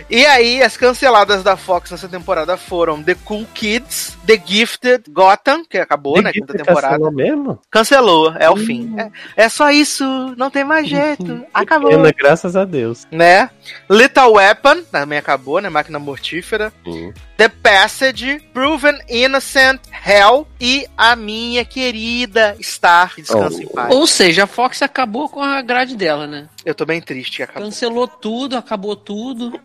[0.09, 5.63] E aí, as canceladas da Fox nessa temporada foram The Cool Kids, The Gifted, Gotham,
[5.65, 6.32] que acabou, né?
[6.32, 6.93] Quinta Ninguém temporada.
[6.93, 7.59] cancelou mesmo?
[7.70, 8.57] Cancelou, é o Hum.
[8.57, 8.95] fim.
[8.99, 10.03] É, é só isso,
[10.38, 11.43] não tem mais jeito.
[11.53, 11.89] Acabou.
[11.89, 13.07] Pena, graças a Deus.
[13.12, 13.49] Né?
[13.89, 15.70] Little Weapon, também acabou, né?
[15.70, 16.72] Máquina Mortífera.
[16.86, 17.14] Hum.
[17.38, 23.62] The Passage, Proven Innocent, Hell e a minha querida Star, descansa Oh.
[23.64, 23.95] em paz.
[23.95, 26.47] Ou seja, a Fox acabou com a grade dela, né?
[26.64, 27.64] Eu tô bem triste que acabou.
[27.64, 29.59] Cancelou tudo, acabou tudo.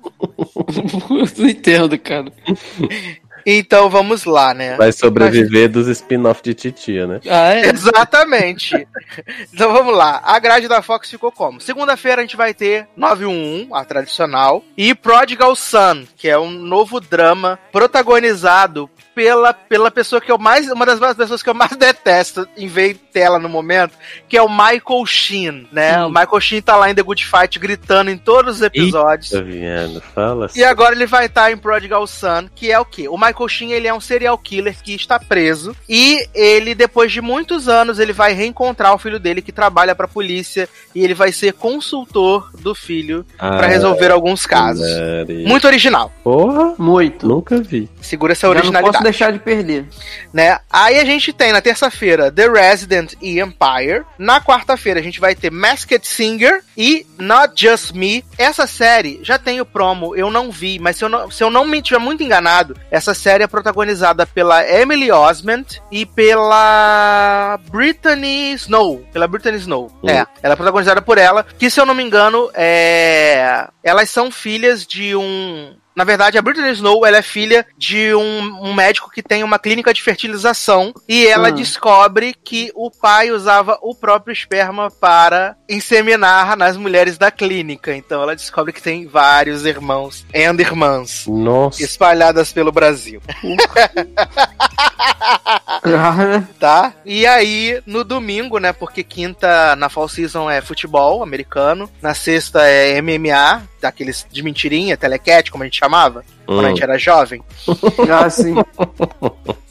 [1.39, 2.33] Não entendo, cara.
[3.49, 4.75] Então vamos lá, né?
[4.77, 7.21] Vai sobreviver dos spin-off de titia, né?
[7.29, 7.67] Ah, é?
[7.69, 8.75] Exatamente.
[9.55, 10.21] então vamos lá.
[10.25, 11.61] A grade da Fox ficou como?
[11.61, 17.01] Segunda-feira a gente vai ter 911, a tradicional, e Prodigal Son, que é um novo
[17.01, 20.71] drama protagonizado pela, pela pessoa que eu mais.
[20.71, 23.95] Uma das pessoas que eu mais detesto em ver tela no momento,
[24.29, 26.03] que é o Michael Sheen, né?
[26.03, 26.09] Hum.
[26.09, 29.31] O Michael Sheen tá lá em The Good Fight gritando em todos os episódios.
[29.31, 30.03] Tá vendo?
[30.15, 33.09] Fala E agora ele vai estar em Prodigal Son, que é o quê?
[33.09, 37.23] O Michael Sheen, ele é um serial killer que está preso e ele, depois de
[37.23, 41.33] muitos anos, ele vai reencontrar o filho dele que trabalha pra polícia e ele vai
[41.33, 44.87] ser consultor do filho Ah, pra resolver alguns casos.
[45.27, 45.45] Mari.
[45.47, 46.13] Muito original.
[46.23, 47.27] Porra, Muito.
[47.27, 47.89] nunca vi.
[48.01, 49.87] Segura essa originalidade, deixar de perder.
[50.33, 50.59] né?
[50.71, 54.05] Aí a gente tem na terça-feira The Resident e Empire.
[54.19, 58.25] Na quarta-feira a gente vai ter Masked Singer e Not Just Me.
[58.37, 61.51] Essa série já tem o promo, eu não vi, mas se eu não, se eu
[61.51, 68.53] não me tiver muito enganado, essa série é protagonizada pela Emily Osment e pela Brittany
[68.53, 69.05] Snow.
[69.13, 69.91] Pela Brittany Snow.
[70.03, 70.09] Hum.
[70.09, 73.69] É, ela é protagonizada por ela, que se eu não me engano, é...
[73.83, 78.69] elas são filhas de um na verdade, a Brittany Snow ela é filha de um,
[78.69, 81.55] um médico que tem uma clínica de fertilização e ela Hum.
[81.55, 87.95] descobre que o pai usava o próprio esperma para inseminar nas mulheres da clínica.
[87.95, 91.83] Então ela descobre que tem vários irmãos and irmãs Nossa.
[91.83, 93.23] espalhadas pelo Brasil,
[96.61, 96.93] tá?
[97.05, 102.67] E aí, no domingo, né, porque quinta na fall season é futebol americano, na sexta
[102.67, 106.69] é MMA, daqueles de mentirinha, telecat, como a gente chamava, quando a Hum.
[106.71, 107.43] gente era jovem.
[108.11, 108.55] Ah, sim.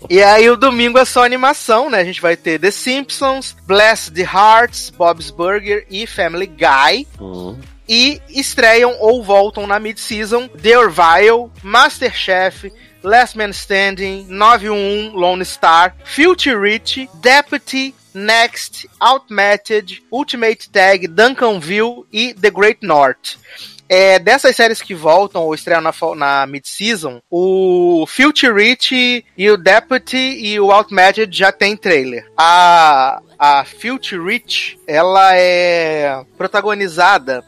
[0.09, 1.99] E aí o domingo é só animação, né?
[1.99, 7.07] A gente vai ter The Simpsons, Bless the Hearts, Bob's Burger e Family Guy.
[7.20, 7.57] Hum.
[7.88, 12.72] E estreiam ou voltam na mid-season The Orville, Masterchef,
[13.03, 22.34] Last Man Standing, 911 Lone Star, Filthy Rich, Deputy, Next, Outmatched, Ultimate Tag, Duncanville e
[22.34, 23.38] The Great North.
[23.97, 29.55] É, dessas séries que voltam ou estreiam na, na mid-season, o Filthy Rich e o
[29.55, 32.29] Deputy e o Outmatched já tem trailer.
[32.35, 37.41] A, a Filthy Rich, ela é protagonizada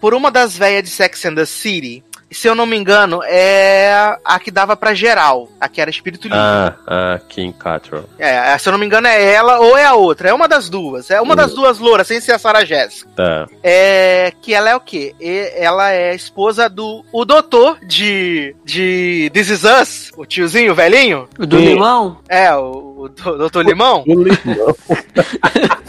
[0.00, 2.02] por uma das velhas de Sex and the City.
[2.32, 6.24] Se eu não me engano, é a que dava pra geral, a que era espírito
[6.24, 6.38] livre.
[6.38, 8.04] Ah, ah, Kim Cattrall.
[8.18, 10.28] É, se eu não me engano, é ela ou é a outra.
[10.30, 11.10] É uma das duas.
[11.10, 13.10] É uma das duas louras, sem ser a Sarah Jessica.
[13.14, 13.46] Tá.
[13.62, 14.32] É.
[14.40, 15.14] Que ela é o quê?
[15.20, 17.04] E- ela é esposa do.
[17.12, 18.54] O doutor de.
[18.64, 21.28] De This Is Us, o tiozinho, o velhinho.
[21.38, 21.64] Do Sim.
[21.66, 22.18] limão?
[22.28, 24.04] É, o, o do- doutor Limão.
[24.06, 24.76] O limão.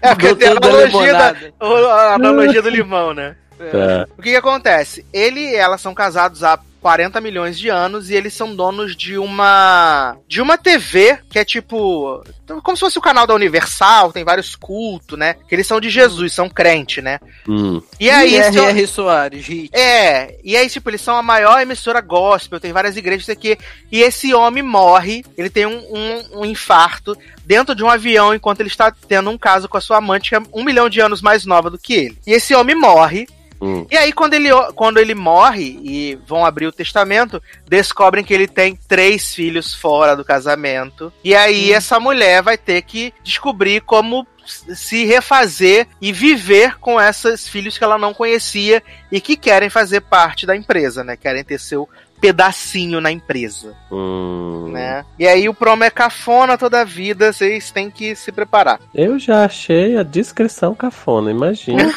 [0.00, 3.36] É, porque tem a analogia, da, o- a analogia do limão, né?
[3.58, 4.06] Tá.
[4.16, 5.04] O que, que acontece?
[5.12, 9.18] Ele e ela são casados há 40 milhões de anos e eles são donos de
[9.18, 12.22] uma de uma TV que é tipo
[12.62, 15.34] como se fosse o canal da Universal, tem vários cultos, né?
[15.48, 17.18] Que eles são de Jesus, são crente, né?
[17.48, 17.82] Hum.
[17.98, 18.86] E aí esse- R.R.
[18.86, 19.70] Soares, hit.
[19.76, 23.58] é, e aí, tipo, eles são a maior emissora gospel, tem várias igrejas aqui.
[23.92, 28.60] E esse homem morre, ele tem um, um, um infarto dentro de um avião enquanto
[28.60, 31.20] ele está tendo um caso com a sua amante, que é um milhão de anos
[31.20, 32.18] mais nova do que ele.
[32.26, 33.26] E esse homem morre.
[33.60, 33.86] Hum.
[33.90, 38.46] E aí, quando ele, quando ele morre e vão abrir o testamento, descobrem que ele
[38.46, 41.12] tem três filhos fora do casamento.
[41.24, 47.46] E aí, essa mulher vai ter que descobrir como se refazer e viver com esses
[47.46, 48.82] filhos que ela não conhecia
[49.12, 51.16] e que querem fazer parte da empresa, né?
[51.16, 51.88] Querem ter seu
[52.20, 54.70] pedacinho na empresa, Hum.
[54.72, 55.04] né?
[55.18, 58.80] E aí o promo é cafona toda a vida, vocês têm que se preparar.
[58.94, 61.82] Eu já achei a descrição cafona, imagina.
[61.84, 61.88] É.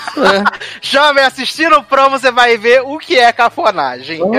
[0.82, 4.20] Jovem, assistindo o promo, você vai ver o que é cafonagem.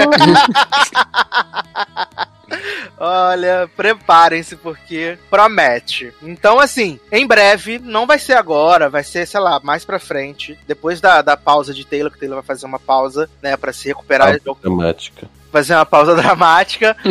[2.98, 6.12] Olha, preparem-se porque promete.
[6.22, 10.58] Então, assim, em breve, não vai ser agora, vai ser, sei lá, mais pra frente,
[10.66, 13.88] depois da, da pausa de Taylor, que Taylor vai fazer uma pausa, né, pra se
[13.88, 15.28] recuperar, Dramática.
[15.52, 16.96] Fazer uma pausa dramática.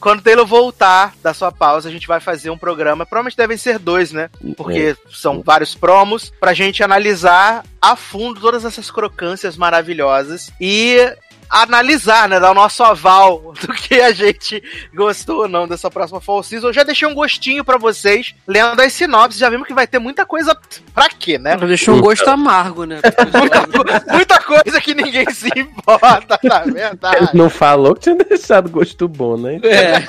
[0.00, 3.04] Quando Taylor voltar da sua pausa, a gente vai fazer um programa.
[3.04, 4.30] Provavelmente devem ser dois, né?
[4.56, 10.96] Porque são vários promos pra gente analisar a fundo todas essas crocâncias maravilhosas e
[11.50, 14.62] analisar, né, dar o nosso aval do que a gente
[14.94, 16.68] gostou ou não dessa próxima Fall Season.
[16.68, 19.98] Eu já deixei um gostinho pra vocês, lendo as sinopses, já vimos que vai ter
[19.98, 20.56] muita coisa
[20.94, 21.56] pra quê, né?
[21.56, 23.00] Deixou um gosto amargo, né?
[23.40, 27.16] Muita, muita coisa que ninguém se importa, na verdade.
[27.16, 29.60] Ele não falou que tinha deixado gosto bom, né?
[29.62, 30.00] É.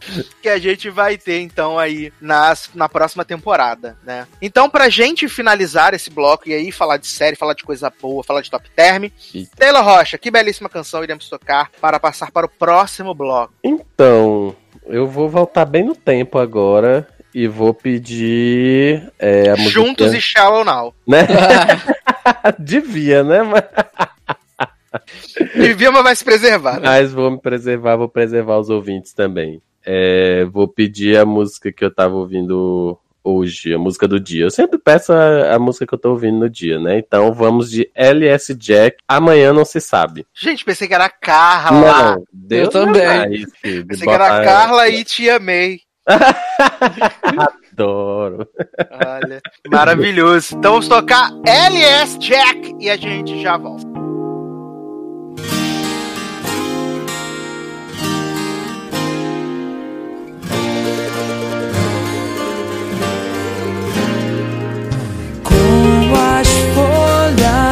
[0.40, 4.26] que a gente vai ter então aí nas, na próxima temporada, né?
[4.40, 8.22] Então, pra gente finalizar esse bloco e aí falar de série, falar de coisa boa,
[8.22, 9.04] falar de top term,
[9.34, 9.50] Eita.
[9.74, 13.52] Taylor Rocha, que belíssima canção iremos tocar para passar para o próximo bloco.
[13.62, 14.54] Então,
[14.86, 19.56] eu vou voltar bem no tempo agora e vou pedir é, a.
[19.56, 20.94] Juntos e Shallow Now.
[21.06, 21.26] Né?
[22.58, 23.42] Devia, né?
[23.42, 23.64] Mas,
[25.56, 26.74] E Vilma vai se preservar.
[26.74, 26.82] né?
[26.84, 29.60] mas vou me preservar, vou preservar os ouvintes também.
[29.84, 34.44] É, vou pedir a música que eu tava ouvindo hoje, a música do dia.
[34.44, 36.98] Eu sempre peço a, a música que eu tô ouvindo no dia, né?
[36.98, 40.26] Então vamos de LS Jack, Amanhã Não Se Sabe.
[40.34, 42.16] Gente, pensei que era a Carla.
[42.16, 43.02] Não, Deus também.
[43.02, 45.80] jamais, filho, de Pensei que era Carla e Te Amei.
[47.72, 48.46] Adoro.
[48.90, 50.54] Olha, maravilhoso.
[50.56, 53.93] Então vamos tocar LS Jack e a gente já volta.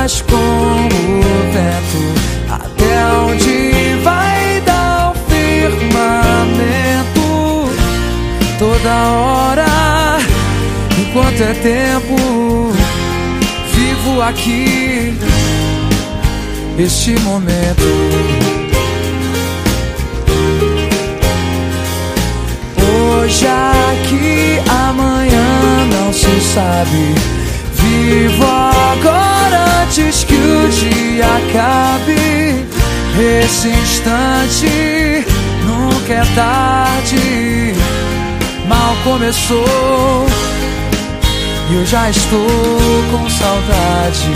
[0.02, 1.22] Folhas, com o
[1.52, 2.02] vento,
[2.50, 3.70] até onde
[4.02, 6.40] vai dar o firmamento?
[8.58, 10.18] Toda hora,
[10.98, 12.72] enquanto é tempo,
[13.74, 15.16] vivo aqui,
[16.78, 17.82] este momento.
[22.94, 27.41] Hoje aqui, amanhã não se sabe.
[27.82, 32.64] Vivo agora antes que o dia acabe.
[33.44, 35.26] Esse instante
[35.66, 37.74] nunca é tarde.
[38.66, 40.26] Mal começou
[41.70, 42.46] e eu já estou
[43.10, 44.30] com saudade.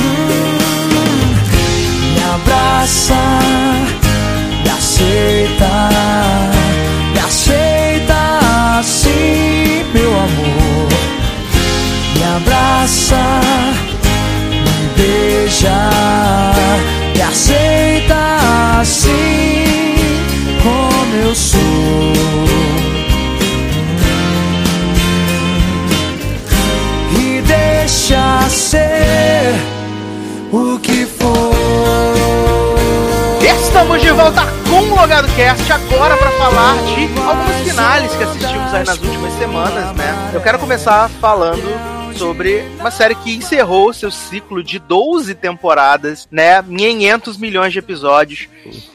[0.00, 1.34] Hum,
[2.14, 3.14] me abraça
[4.62, 5.70] me aceita,
[7.12, 7.75] me aceita
[12.36, 13.16] abraça,
[14.52, 15.90] me beija,
[17.14, 18.14] e aceita
[18.80, 19.94] assim
[20.62, 21.60] como eu sou.
[27.18, 29.54] E deixa ser
[30.52, 31.56] o que for.
[33.42, 38.74] Estamos de volta com o Logado Cast agora para falar de algumas finais que assistimos
[38.74, 40.30] aí nas últimas semanas, né?
[40.34, 46.62] Eu quero começar falando sobre uma série que encerrou seu ciclo de 12 temporadas, né?
[46.62, 48.48] 500 milhões de episódios.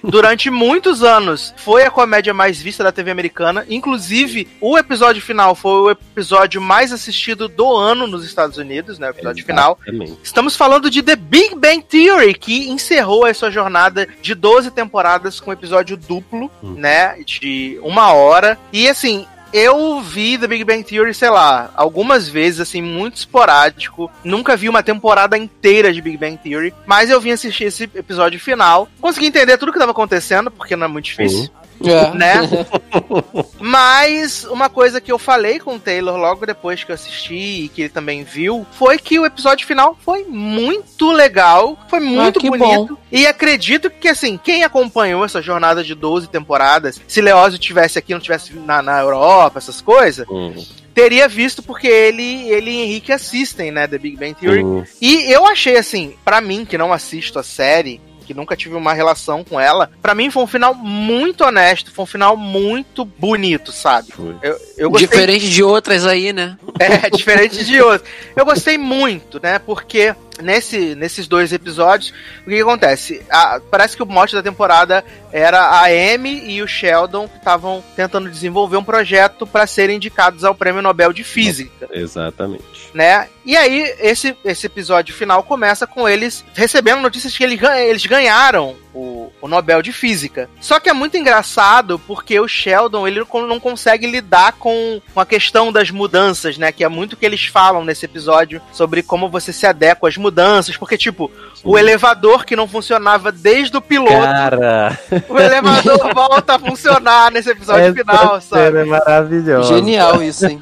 [0.04, 3.66] Durante muitos anos foi a comédia mais vista da TV americana.
[3.70, 9.08] Inclusive, o episódio final foi o episódio mais assistido do ano nos Estados Unidos, né?
[9.08, 9.78] O episódio final.
[9.86, 10.18] Exatamente.
[10.24, 15.40] Estamos falando de The Big Bang Theory, que encerrou a sua jornada de 12 temporadas
[15.40, 16.74] com episódio duplo, Hum.
[16.78, 17.16] né?
[17.26, 18.58] De uma hora.
[18.74, 19.26] E assim.
[19.54, 24.10] Eu vi The Big Bang Theory, sei lá, algumas vezes, assim, muito esporádico.
[24.24, 28.40] Nunca vi uma temporada inteira de Big Bang Theory, mas eu vim assistir esse episódio
[28.40, 28.88] final.
[29.00, 31.50] Consegui entender tudo que estava acontecendo, porque não é muito difícil
[31.88, 32.12] É.
[32.16, 32.66] né?
[33.60, 37.70] Mas uma coisa que eu falei com o Taylor logo depois que eu assisti e
[37.70, 42.50] que ele também viu foi que o episódio final foi muito legal, foi muito que
[42.50, 42.98] bonito.
[43.12, 48.14] E acredito que, assim, quem acompanhou essa jornada de 12 temporadas, se Leózio tivesse aqui,
[48.14, 50.54] não tivesse na, na Europa, essas coisas, Hum,
[50.94, 54.64] teria visto porque ele, ele e Henrique assistem, né, The Big Bang Theory.
[54.64, 58.00] hum, E eu achei assim, pra mim que não assisto a série,
[58.32, 62.04] que nunca tive uma relação com ela, pra mim foi um final muito honesto, foi
[62.04, 64.08] um final muito bonito, sabe?
[64.42, 66.58] Eu, eu gostei, Diferente de outras aí, né?
[66.80, 68.10] é, diferente de outros.
[68.36, 69.60] Eu gostei muito, né?
[69.60, 72.12] Porque nesse, nesses dois episódios,
[72.42, 73.22] o que, que acontece?
[73.30, 77.84] A- parece que o mote da temporada era a Amy e o Sheldon que estavam
[77.96, 82.64] tentando desenvolver um projeto pra serem indicados ao Prêmio Nobel de Física Exatamente.
[82.94, 83.28] né?
[83.46, 88.06] E aí, esse, esse episódio final começa com eles recebendo notícias que ele gan- eles
[88.06, 90.50] ganharam o, o Nobel de Física.
[90.60, 95.20] Só que é muito engraçado porque o Sheldon ele não- não consegue lidar com, com
[95.20, 96.72] a questão das mudanças, né?
[96.72, 100.18] Que é muito o que eles falam nesse episódio sobre como você se adequa às
[100.18, 100.76] mudanças.
[100.78, 101.32] Porque, tipo,
[101.64, 107.50] o elevador que não funcionava desde o piloto, Cara, o elevador volta a funcionar nesse
[107.50, 108.66] episódio final, essa sabe?
[108.66, 109.74] cena é maravilhosa.
[109.76, 110.60] Genial isso, hein?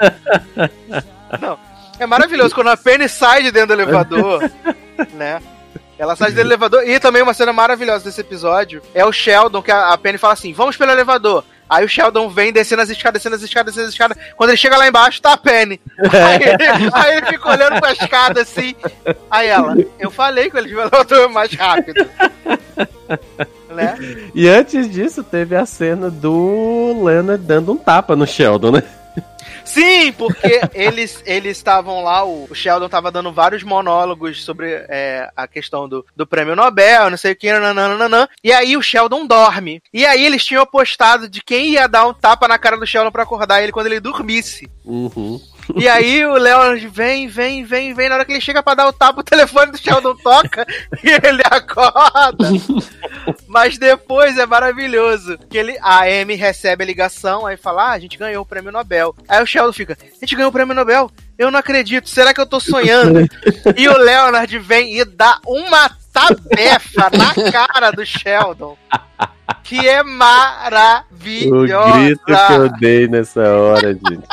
[1.99, 4.49] É maravilhoso quando a Penny sai de dentro do elevador,
[5.13, 5.41] né?
[5.99, 6.87] Ela sai do elevador.
[6.87, 10.33] E também uma cena maravilhosa desse episódio é o Sheldon, que a a Penny fala
[10.33, 11.43] assim: vamos pelo elevador.
[11.69, 14.17] Aí o Sheldon vem descendo as escadas, descendo as escadas, descendo as escadas.
[14.35, 15.79] Quando ele chega lá embaixo, tá a Penny.
[15.99, 18.73] Aí, ele- aí ele fica olhando pra escada assim.
[19.29, 22.09] Aí ela, eu falei que ele elevador mais rápido.
[23.69, 23.95] né?
[24.33, 28.83] E antes disso, teve a cena do Leonard dando um tapa no Sheldon, né?
[29.63, 35.47] Sim, porque eles eles estavam lá, o, Sheldon tava dando vários monólogos sobre é, a
[35.47, 39.81] questão do, do prêmio Nobel, não sei o que, nananana, e aí o Sheldon dorme.
[39.93, 43.11] E aí eles tinham apostado de quem ia dar um tapa na cara do Sheldon
[43.11, 44.69] pra acordar ele quando ele dormisse.
[44.83, 45.39] Uhum.
[45.75, 48.87] E aí o Leonard vem, vem, vem, vem, na hora que ele chega pra dar
[48.87, 50.65] o tapa, o telefone do Sheldon toca
[51.03, 52.49] e ele acorda.
[53.47, 55.37] Mas depois é maravilhoso.
[55.49, 58.71] Que ele, a Amy recebe a ligação, aí fala: Ah, a gente ganhou o prêmio
[58.71, 59.15] Nobel.
[59.27, 61.09] Aí o Sheldon fica: A gente ganhou o prêmio Nobel?
[61.37, 63.21] Eu não acredito, será que eu tô sonhando?
[63.77, 68.77] e o Leonard vem e dá uma tabefa na cara do Sheldon.
[69.63, 71.91] Que é O maravilhosa.
[71.99, 74.23] grito que eu dei nessa hora, gente.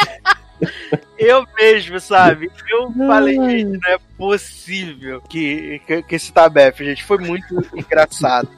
[1.18, 2.50] Eu mesmo, sabe?
[2.68, 7.04] Eu falei, gente, não é possível que, que, que esse tabefe, gente.
[7.04, 8.48] Foi muito engraçado.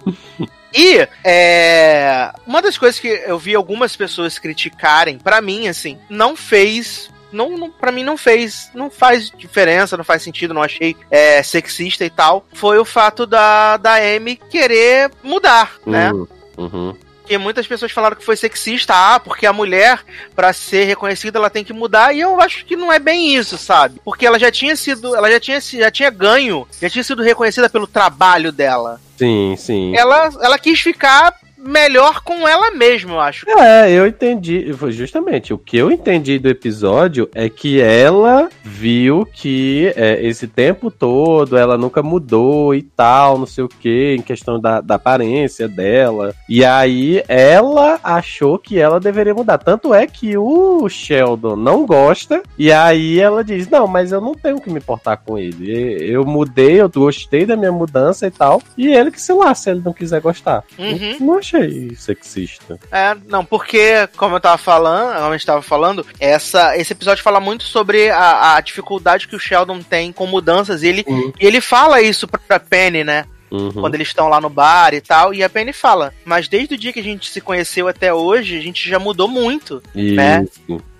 [0.75, 6.37] E é, uma das coisas que eu vi algumas pessoas criticarem, pra mim, assim, não
[6.37, 7.11] fez.
[7.31, 11.43] Não, não, pra mim não fez, não faz diferença, não faz sentido, não achei é,
[11.43, 12.47] sexista e tal.
[12.55, 16.11] Foi o fato da, da Amy querer mudar, né?
[16.57, 16.97] Uhum.
[17.29, 20.03] Porque muitas pessoas falaram que foi sexista, ah, porque a mulher,
[20.35, 23.59] pra ser reconhecida, ela tem que mudar, e eu acho que não é bem isso,
[23.59, 24.01] sabe?
[24.03, 27.68] Porque ela já tinha sido, ela já tinha, já tinha ganho, já tinha sido reconhecida
[27.68, 28.99] pelo trabalho dela.
[29.18, 29.95] Sim, sim.
[29.95, 33.51] Ela, ela quis ficar melhor com ela mesma, eu acho.
[33.51, 34.73] É, eu entendi.
[34.91, 40.91] Justamente o que eu entendi do episódio é que ela viu que é, esse tempo
[40.91, 45.69] todo ela nunca mudou e tal, não sei o que, em questão da, da aparência
[45.69, 46.35] dela.
[46.49, 49.59] E aí ela achou que ela deveria mudar.
[49.59, 54.35] Tanto é que o Sheldon não gosta, e aí ela diz: Não, mas eu não
[54.35, 55.73] tenho que me importar com ele.
[56.01, 58.63] Eu mudei, eu gostei da minha mudança e tal.
[58.77, 60.65] E ele que, sei lá, se ele não quiser gostar.
[60.79, 61.17] Uhum.
[61.21, 62.79] Não achei sexista.
[62.93, 67.23] É, não, porque, como eu tava falando, como a gente tava falando, essa, esse episódio
[67.23, 71.33] fala muito sobre a, a dificuldade que o Sheldon tem com mudanças, e ele, Uhum.
[71.41, 73.25] e ele fala isso pra, pra Penny, né?
[73.51, 73.73] Uhum.
[73.73, 76.77] quando eles estão lá no bar e tal, e a Penny fala, mas desde o
[76.77, 80.45] dia que a gente se conheceu até hoje, a gente já mudou muito, né?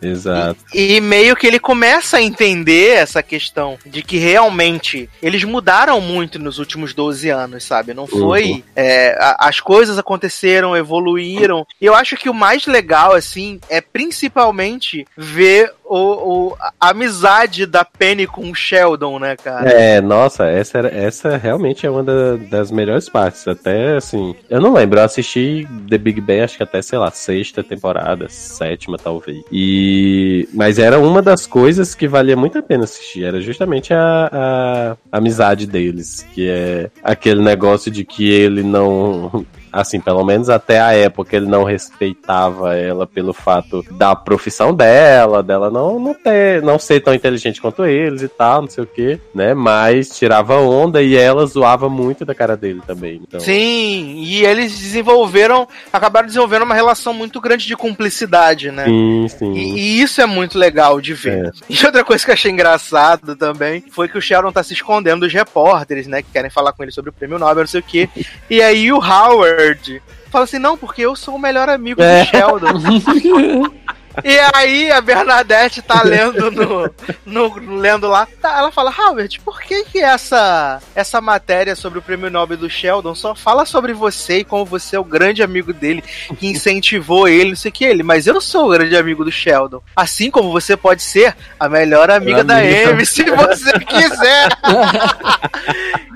[0.01, 0.59] Exato.
[0.75, 6.01] E, e meio que ele começa a entender essa questão de que realmente eles mudaram
[6.01, 7.93] muito nos últimos 12 anos, sabe?
[7.95, 8.45] Não foi.
[8.51, 8.63] Uhum.
[8.77, 11.67] é, a- as coisas aconteceram, evoluíram.
[11.81, 15.97] E eu acho que o mais legal, assim, é principalmente ver o,
[16.51, 19.71] o- a amizade da Penny com o Sheldon, né, cara?
[19.71, 23.47] É, nossa, essa, era, essa realmente é uma da- das melhores partes.
[23.49, 27.11] Até assim, eu não lembro, eu assisti The Big Bang, acho que até, sei lá,
[27.11, 29.43] sexta temporada, sétima talvez.
[29.51, 29.88] E.
[30.53, 33.25] Mas era uma das coisas que valia muito a pena assistir.
[33.25, 36.27] Era justamente a, a amizade deles.
[36.35, 39.45] Que é aquele negócio de que ele não.
[39.73, 45.43] Assim, pelo menos até a época ele não respeitava ela pelo fato da profissão dela,
[45.43, 48.87] dela não, não ter, não ser tão inteligente quanto eles e tal, não sei o
[48.87, 49.55] que, né?
[49.55, 53.21] Mas tirava onda e ela zoava muito da cara dele também.
[53.23, 58.87] Então, Sim, e eles desenvolveram, acabaram desenvolvendo uma relação muito grande de cumplicidade, né?
[58.87, 59.53] sim, sim.
[59.53, 61.47] E, e isso é muito legal de ver.
[61.47, 61.51] É.
[61.69, 65.21] E outra coisa que eu achei engraçado também foi que o Sheldon tá se escondendo
[65.21, 66.23] dos repórteres, né?
[66.23, 68.09] Que querem falar com ele sobre o prêmio Nobel, não sei o quê.
[68.49, 69.58] E aí o Howard
[70.31, 72.25] fala assim: não, porque eu sou o melhor amigo É.
[72.25, 73.73] do Sheldon.
[74.25, 76.95] E aí a Bernadette tá lendo no,
[77.25, 82.03] no- lendo lá, tá, ela fala, Howard, por que que essa essa matéria sobre o
[82.03, 85.73] prêmio Nobel do Sheldon só fala sobre você e como você é o grande amigo
[85.73, 86.03] dele,
[86.39, 89.31] que incentivou ele, não sei o que ele, mas eu sou o grande amigo do
[89.33, 89.83] Sheldon.
[89.95, 92.91] Assim como você pode ser a melhor amiga da Amiga.
[92.91, 94.49] Amy, se você quiser.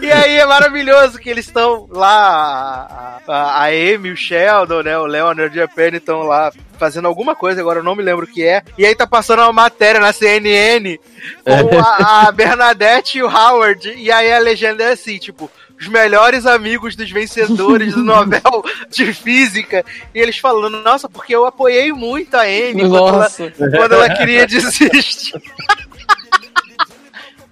[0.01, 4.99] E aí é maravilhoso que eles estão lá, a, a, a Amy, o Sheldon, né,
[4.99, 6.51] o Leonard e a Penny estão lá
[6.83, 8.61] fazendo alguma coisa, agora eu não me lembro o que é.
[8.77, 10.99] E aí tá passando uma matéria na CNN
[11.45, 13.95] com a, a Bernadette e o Howard.
[13.97, 15.49] E aí a legenda é assim, tipo,
[15.81, 19.85] os melhores amigos dos vencedores do Nobel de Física.
[20.13, 24.45] E eles falando, nossa, porque eu apoiei muito a Amy quando ela, quando ela queria
[24.45, 25.33] desistir.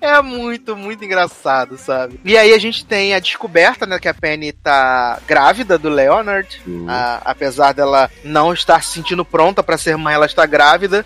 [0.00, 2.18] É muito, muito engraçado, sabe?
[2.24, 6.60] E aí a gente tem a descoberta, né, que a Penny tá grávida do Leonard.
[6.66, 6.86] Hum.
[6.88, 11.04] A- apesar dela não estar se sentindo pronta pra ser mãe, ela está grávida.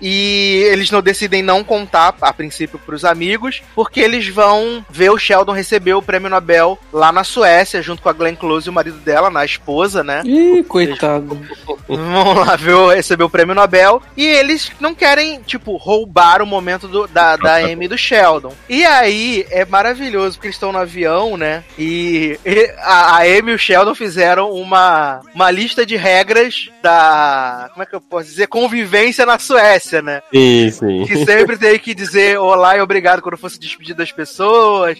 [0.00, 5.18] E eles não decidem não contar, a princípio, pros amigos, porque eles vão ver o
[5.18, 8.72] Sheldon receber o prêmio Nobel lá na Suécia, junto com a Glenn Close e o
[8.72, 10.22] marido dela, na esposa, né?
[10.24, 11.38] Ih, coitado.
[11.88, 14.00] Vão lá ver o- receber o prêmio Nobel.
[14.16, 18.54] E eles não querem, tipo, roubar o momento do- da, da Amy e do Sheldon.
[18.68, 21.64] E aí é maravilhoso, porque eles estão no avião, né?
[21.78, 27.68] E, e a, a Amy e o Sheldon fizeram uma, uma lista de regras da.
[27.72, 28.46] Como é que eu posso dizer?
[28.46, 30.22] Convivência na Suécia, né?
[30.32, 31.06] Sim, sim.
[31.06, 34.98] Que sempre tem que dizer olá e obrigado quando fosse despedir das pessoas.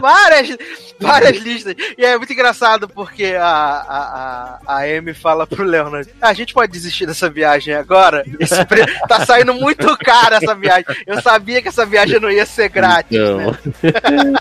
[0.00, 0.56] Várias,
[0.98, 1.74] várias listas.
[1.96, 6.34] E é muito engraçado porque a, a, a, a Amy fala pro Leonard: "Ah, a
[6.34, 8.24] gente pode desistir dessa viagem agora?
[8.40, 10.84] Esse pre- Tá saindo muito caro essa viagem.
[11.06, 13.46] Eu sabia que essa viagem não ia ser grátis, né?
[13.82, 14.34] Então,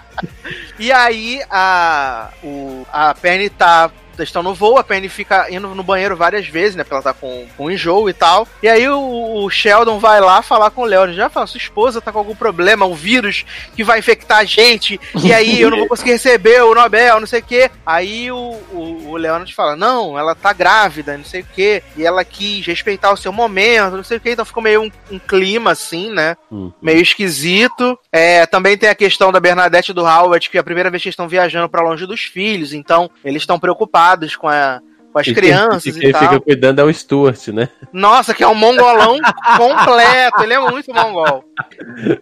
[0.79, 3.91] E aí a, o, a Penny tá.
[4.23, 6.83] Estão no voo, a Penny fica indo no banheiro várias vezes, né?
[6.83, 8.47] Porque ela tá com, com enjoo e tal.
[8.61, 11.15] E aí o, o Sheldon vai lá falar com o Leonard.
[11.15, 13.45] Já fala, sua esposa tá com algum problema, um vírus
[13.75, 14.99] que vai infectar a gente.
[15.23, 17.71] E aí eu não vou conseguir receber o Nobel, não sei o quê.
[17.85, 18.37] Aí o,
[18.71, 21.83] o, o Leonard fala, não, ela tá grávida, não sei o quê.
[21.97, 24.31] E ela quis respeitar o seu momento, não sei o quê.
[24.31, 26.35] Então ficou meio um, um clima assim, né?
[26.51, 26.71] hum.
[26.81, 27.97] meio esquisito.
[28.11, 31.01] É, também tem a questão da Bernadette e do Howard, que é a primeira vez
[31.01, 34.81] que eles estão viajando pra longe dos filhos, então eles estão preocupados com, a-
[35.11, 36.21] com as E quem- crianças e quem tal.
[36.21, 37.67] fica cuidando é o Stuart, né?
[37.91, 39.17] Nossa, que é um mongolão
[39.57, 41.43] completo, ele é muito mongol.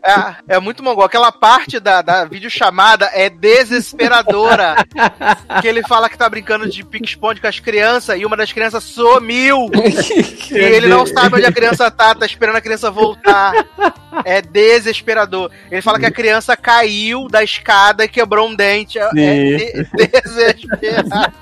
[0.03, 1.03] É, é muito mongol.
[1.05, 4.75] Aquela parte da, da videochamada é desesperadora.
[5.61, 8.83] que ele fala que tá brincando de pique-esconde com as crianças e uma das crianças
[8.83, 9.69] sumiu.
[10.49, 13.53] E ele não sabe onde a criança tá, tá esperando a criança voltar.
[14.25, 15.51] É desesperador.
[15.69, 18.97] Ele fala que a criança caiu da escada e quebrou um dente.
[18.97, 19.87] É, é de-
[20.23, 21.33] desesperado.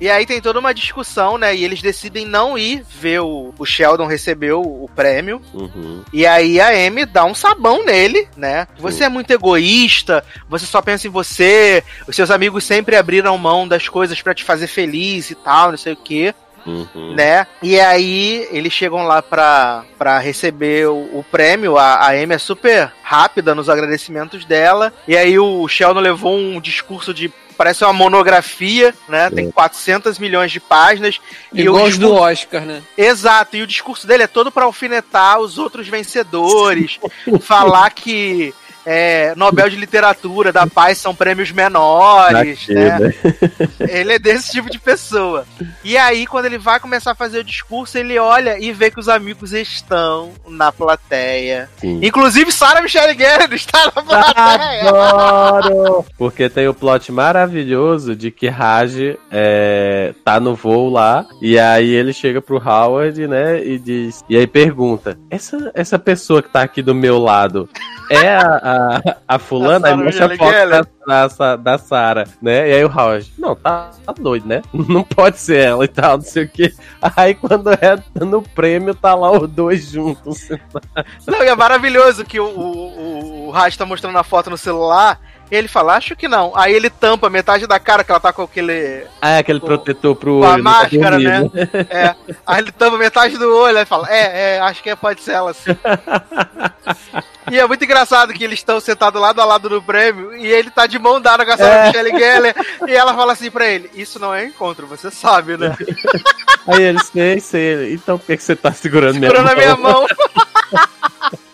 [0.00, 1.54] E aí tem toda uma discussão, né?
[1.56, 5.40] E eles decidem não ir ver o, o Sheldon receber o, o prêmio.
[5.54, 6.02] Uhum.
[6.12, 8.68] E aí a Amy dá um sabão nele, né?
[8.78, 13.66] Você é muito egoísta, você só pensa em você, os seus amigos sempre abriram mão
[13.66, 16.34] das coisas pra te fazer feliz e tal, não sei o quê
[16.66, 17.14] Uhum.
[17.14, 17.46] né?
[17.62, 21.78] E aí eles chegam lá pra, pra receber o, o prêmio.
[21.78, 24.92] A, a Amy é super rápida nos agradecimentos dela.
[25.06, 27.32] E aí o Sheldon levou um discurso de.
[27.56, 29.30] Parece uma monografia, né?
[29.30, 31.18] Tem 400 milhões de páginas.
[31.54, 32.82] E o Igual os do discurso- Oscar, né?
[32.98, 36.98] Exato, e o discurso dele é todo pra alfinetar os outros vencedores,
[37.40, 38.52] falar que
[38.86, 42.98] é, Nobel de Literatura, da Paz são prêmios menores, né?
[43.00, 43.14] né?
[43.80, 45.44] Ele é desse tipo de pessoa.
[45.82, 49.00] E aí, quando ele vai começar a fazer o discurso, ele olha e vê que
[49.00, 51.68] os amigos estão na plateia.
[51.78, 51.98] Sim.
[52.00, 54.88] Inclusive, Sarah Michelle Gellar está na plateia.
[54.88, 56.06] Adoro!
[56.16, 61.90] Porque tem o plot maravilhoso de que Raj é, tá no voo lá, e aí
[61.90, 64.24] ele chega pro Howard, né, e diz.
[64.28, 67.68] E aí pergunta: essa, essa pessoa que tá aqui do meu lado
[68.10, 69.88] é a, a, a fulana?
[69.88, 72.68] Aí mostra a foto da, da, da Sarah, né?
[72.68, 74.62] E aí o Howard, não, tá, tá doido, né?
[74.72, 76.72] Não pode ser ela e tal, não sei o que.
[77.16, 80.48] Aí quando é no prêmio, tá lá os dois juntos.
[81.26, 84.56] Não, e é maravilhoso que o, o, o, o Raj tá mostrando a foto no
[84.56, 85.20] celular.
[85.50, 86.52] Ele fala, acho que não.
[86.56, 89.04] Aí ele tampa metade da cara, que ela tá com aquele.
[89.22, 90.64] Ah, é aquele Com- protetor pro Com a olho.
[90.64, 91.40] tá máscara, né?
[91.40, 91.68] dormindo.
[91.88, 92.14] É.
[92.46, 95.54] Aí ele tampa metade do olho, aí fala, é, é, acho que pode ser ela
[95.54, 95.70] sim.
[97.48, 100.68] E é muito engraçado que eles estão sentados lado a lado no prêmio e ele
[100.68, 101.86] tá de mão dada com a Sarah É.
[101.86, 102.54] Michelle Gellar
[102.88, 105.76] e ela fala assim pra ele: Isso não é encontro, você sabe, né?
[106.66, 107.94] Aí ele, sei, sei.
[107.94, 110.04] Então por que, que você tá segurando, Segurando a minha mão?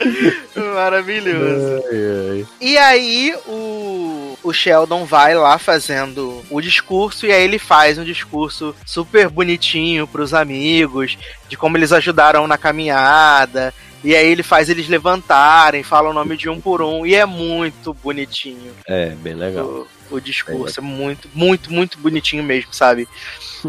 [0.75, 1.83] Maravilhoso.
[1.91, 2.47] Ai, ai.
[2.61, 8.05] E aí o, o Sheldon vai lá fazendo o discurso e aí ele faz um
[8.05, 11.17] discurso super bonitinho pros amigos,
[11.49, 13.73] de como eles ajudaram na caminhada.
[14.05, 17.25] E aí ele faz eles levantarem, fala o nome de um por um e é
[17.25, 19.65] muito bonitinho É, bem legal.
[19.65, 19.87] o,
[20.17, 23.09] o discurso, é muito, muito, muito bonitinho mesmo, sabe?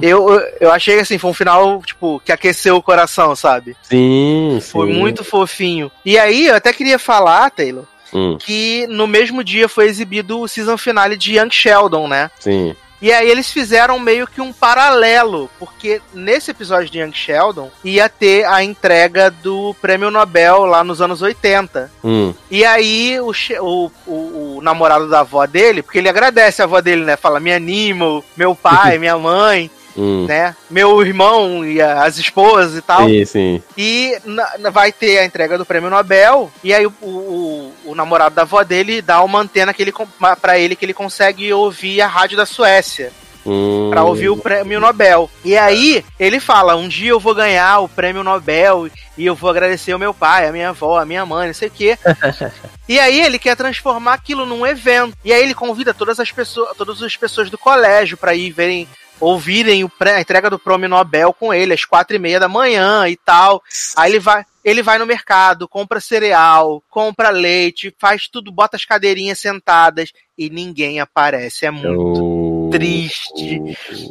[0.02, 0.28] Eu,
[0.60, 3.76] eu, achei assim, foi um final, tipo, que aqueceu o coração, sabe?
[3.84, 4.72] Sim, sim.
[4.72, 5.92] Foi muito fofinho.
[6.04, 10.48] E aí, eu até queria falar, Taylor, Hum, que no mesmo dia foi exibido o
[10.48, 12.30] season finale de Young Sheldon, né?
[12.40, 12.76] sim.
[13.04, 18.08] E aí eles fizeram meio que um paralelo, porque nesse episódio de Young Sheldon ia
[18.08, 21.92] ter a entrega do prêmio Nobel lá nos anos 80.
[22.02, 23.32] Hum, E aí o,
[23.62, 27.18] o, o- o namorado da avó dele, porque ele agradece a avó dele, né?
[27.18, 30.26] Fala, me anima, meu pai, minha mãe, hum.
[30.28, 30.56] né?
[30.70, 33.06] Meu irmão e as esposas e tal.
[33.08, 33.64] Sim, sim.
[33.78, 36.52] E na- vai ter a entrega do prêmio Nobel.
[36.64, 39.94] E aí o, o- o namorado da avó dele dá uma antena que ele,
[40.42, 43.12] pra ele que ele consegue ouvir a rádio da Suécia.
[43.46, 45.30] Hum, Pra ouvir o prêmio Nobel.
[45.44, 49.50] E aí ele fala: um dia eu vou ganhar o prêmio Nobel e eu vou
[49.50, 51.98] agradecer o meu pai, a minha avó, a minha mãe, não sei o quê.
[52.88, 55.18] e aí ele quer transformar aquilo num evento.
[55.26, 58.88] E aí ele convida todas as pessoas, todas as pessoas do colégio pra ir verem.
[59.20, 62.48] Ouvirem o pré- a entrega do prêmio Nobel com ele às quatro e meia da
[62.48, 63.62] manhã e tal.
[63.96, 68.86] Aí ele vai, ele vai no mercado, compra cereal, compra leite, faz tudo, bota as
[68.86, 71.66] cadeirinhas sentadas e ninguém aparece.
[71.66, 73.62] É muito triste.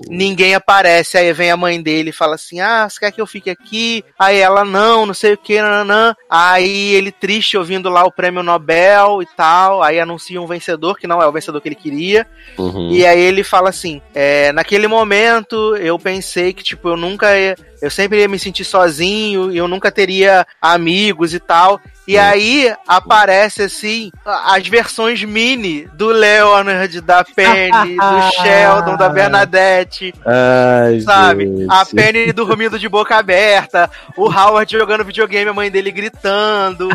[0.09, 3.27] Ninguém aparece, aí vem a mãe dele e fala assim: Ah, você quer que eu
[3.27, 4.05] fique aqui?
[4.19, 6.15] Aí ela, não, não sei o que, nananã.
[6.29, 9.83] Aí ele triste ouvindo lá o prêmio Nobel e tal.
[9.83, 12.27] Aí anuncia um vencedor, que não é o vencedor que ele queria.
[12.59, 12.91] Uhum.
[12.91, 17.57] E aí ele fala assim: é, naquele momento eu pensei que, tipo, eu nunca ia.
[17.81, 21.81] Eu sempre ia me sentir sozinho e eu nunca teria amigos e tal.
[22.07, 30.13] E aí aparece assim as versões mini do Leonard, da Penny, do Sheldon, da Bernadette,
[30.25, 31.47] Ai, sabe?
[31.47, 31.67] gente.
[31.71, 36.89] A Penny dormindo de boca aberta, o Howard jogando videogame, a mãe dele gritando,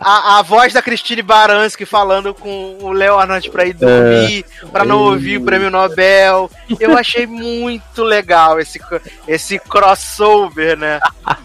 [0.00, 5.00] a, a voz da Christine Baranski falando com o Leonard pra ir dormir, pra não
[5.00, 6.50] ouvir o prêmio Nobel.
[6.78, 8.80] Eu achei muito legal esse,
[9.28, 10.98] esse crossover, né?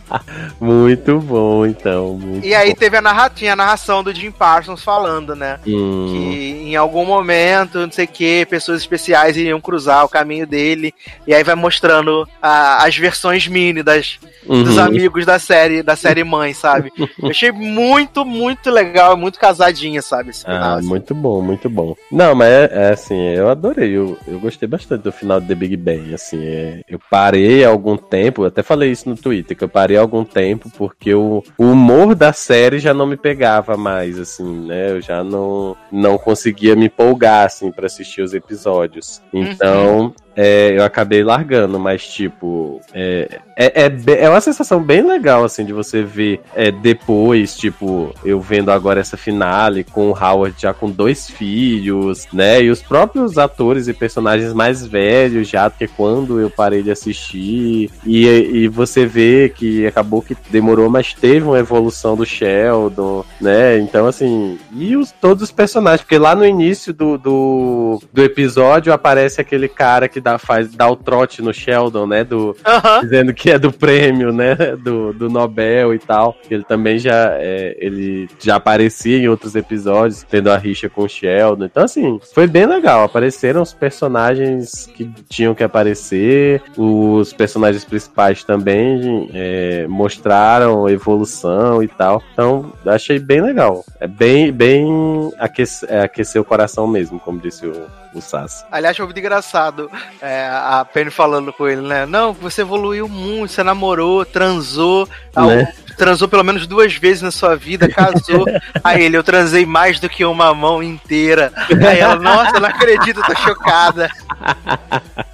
[0.59, 2.13] Muito bom, então.
[2.13, 2.76] Muito E aí bom.
[2.86, 5.60] Teve a, narra tinha a narração do Jim Parsons falando, né?
[5.66, 10.45] Hum, Que em algum momento, não sei o que, pessoas especiais iriam cruzar o caminho
[10.45, 10.94] dele.
[11.26, 14.84] E aí vai mostrando a- as versões mini das, dos uhum.
[14.84, 16.91] amigos da série, da série mãe, sabe?
[17.22, 20.30] Eu achei muito, muito legal, muito casadinha, sabe?
[20.30, 20.88] Esse final, Ah, assim.
[20.88, 21.95] muito bom, muito bom.
[22.12, 25.56] Não, mas é, é assim, eu adorei, eu, eu gostei bastante do final de The
[25.56, 29.57] Big Bang, assim, é, eu parei há algum tempo, eu até falei isso no Twitter,
[29.57, 33.18] que eu parei há algum tempo porque o, o humor da série já não me
[33.18, 38.34] pegava mais, assim, né, eu já não, não conseguia me empolgar, assim, pra assistir os
[38.34, 39.22] episódios.
[39.34, 45.45] Então, é, eu acabei largando, mas tipo, é, é, é, é uma sensação bem legal,
[45.45, 50.56] assim, de você ver é, depois, tipo, eu vendo agora essa finale com o Howard
[50.60, 52.62] já com dois filhos, né?
[52.62, 57.90] E os próprios atores e personagens mais velhos já, porque quando eu parei de assistir,
[58.06, 63.80] e, e você vê que acabou que demorou, mas teve uma evolução do Sheldon, né?
[63.80, 68.91] Então, assim, e os, todos os personagens, porque lá no início do, do, do episódio
[68.91, 72.23] aparece aquele cara que dá, faz, dá o trote no Sheldon, né?
[72.23, 73.02] Do, Aham.
[73.02, 74.56] dizendo que é do prêmio, né?
[74.84, 76.35] Do, do Nobel e tal.
[76.49, 81.07] Ele também já, é, ele já aparecia em outros episódios, tendo a rixa com o
[81.07, 81.65] Sheldon.
[81.65, 83.03] Então, assim, foi bem legal.
[83.03, 91.88] Apareceram os personagens que tinham que aparecer, os personagens principais também é, mostraram evolução e
[91.88, 92.23] tal.
[92.34, 93.85] Então, achei bem legal.
[93.99, 97.85] É bem, bem aquece, é, aquecer o coração mesmo, como disse o,
[98.17, 98.65] o Sassi.
[98.71, 99.89] Aliás, foi muito engraçado
[100.21, 102.05] é, a Penny falando com ele, né?
[102.05, 105.07] Não, você evoluiu muito, você namorou, transou,
[105.55, 105.73] Né?
[105.95, 108.45] Transou pelo menos duas vezes na sua vida, casou.
[108.84, 111.51] Aí ele, eu transei mais do que uma mão inteira.
[111.88, 114.09] Aí ela, nossa, não acredito, tô chocada.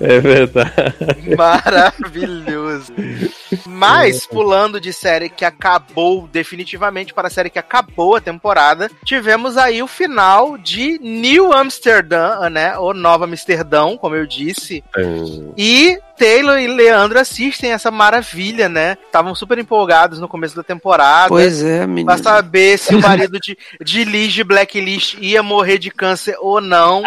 [0.00, 1.36] É verdade.
[1.36, 2.92] Maravilhoso.
[3.66, 9.56] Mas, pulando de série que acabou definitivamente para a série que acabou a temporada, tivemos
[9.56, 12.76] aí o final de New Amsterdam, né?
[12.78, 14.82] Ou Nova Amsterdão, como eu disse.
[15.56, 18.96] E Taylor e Leandro assistem essa maravilha, né?
[19.06, 21.28] Estavam super empolgados no começo da temporada.
[21.28, 22.06] Pois é, menino.
[22.06, 26.60] Pra saber se o marido de, de Liz de Blacklist ia morrer de câncer ou
[26.60, 27.02] não.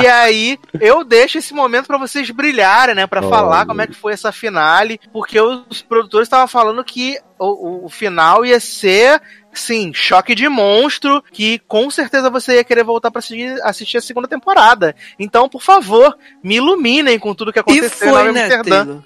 [0.00, 3.06] E aí, eu deixo esse momento pra vocês brilharem, né?
[3.06, 3.28] Pra Olha.
[3.28, 5.00] falar como é que foi essa finale.
[5.12, 7.46] Porque os produtores estavam falando que o,
[7.82, 9.20] o- o final ia ser.
[9.52, 14.00] Sim, choque de monstro, que com certeza você ia querer voltar pra assistir, assistir a
[14.00, 14.94] segunda temporada.
[15.18, 18.98] Então, por favor, me iluminem com tudo que E aconteceu em Nova foi, né, Amsterdã.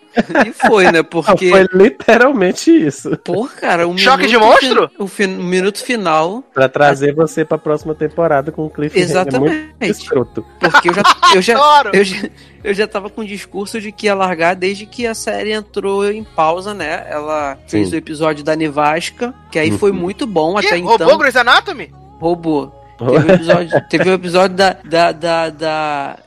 [0.47, 0.93] E foi, né?
[1.02, 1.51] Não, Porque.
[1.51, 3.16] foi literalmente isso.
[3.18, 4.89] Porra, cara, um Choque de monstro?
[4.89, 6.43] fi- O, fin- o minuto final.
[6.55, 9.09] Pra trazer você pra próxima temporada com um cliffhanger
[9.40, 9.90] muito Exatamente.
[10.02, 10.44] escroto.
[10.60, 11.02] Porque eu já,
[11.35, 11.90] eu já, Adoro!
[11.97, 12.16] eu já,
[12.64, 16.10] eu já tava com o discurso de que ia largar desde que a série entrou
[16.10, 17.06] em pausa, né?
[17.10, 17.94] Ela fez Sim.
[17.94, 19.97] o episódio da Nevasca, que aí foi Uhum.
[19.98, 20.66] muito bom Que?
[20.66, 21.18] até Roubou então.
[21.18, 21.92] Grey's Anatomy?
[22.20, 22.72] Roubou.
[22.98, 26.18] Teve um episódio, teve um episódio da, da, da, da-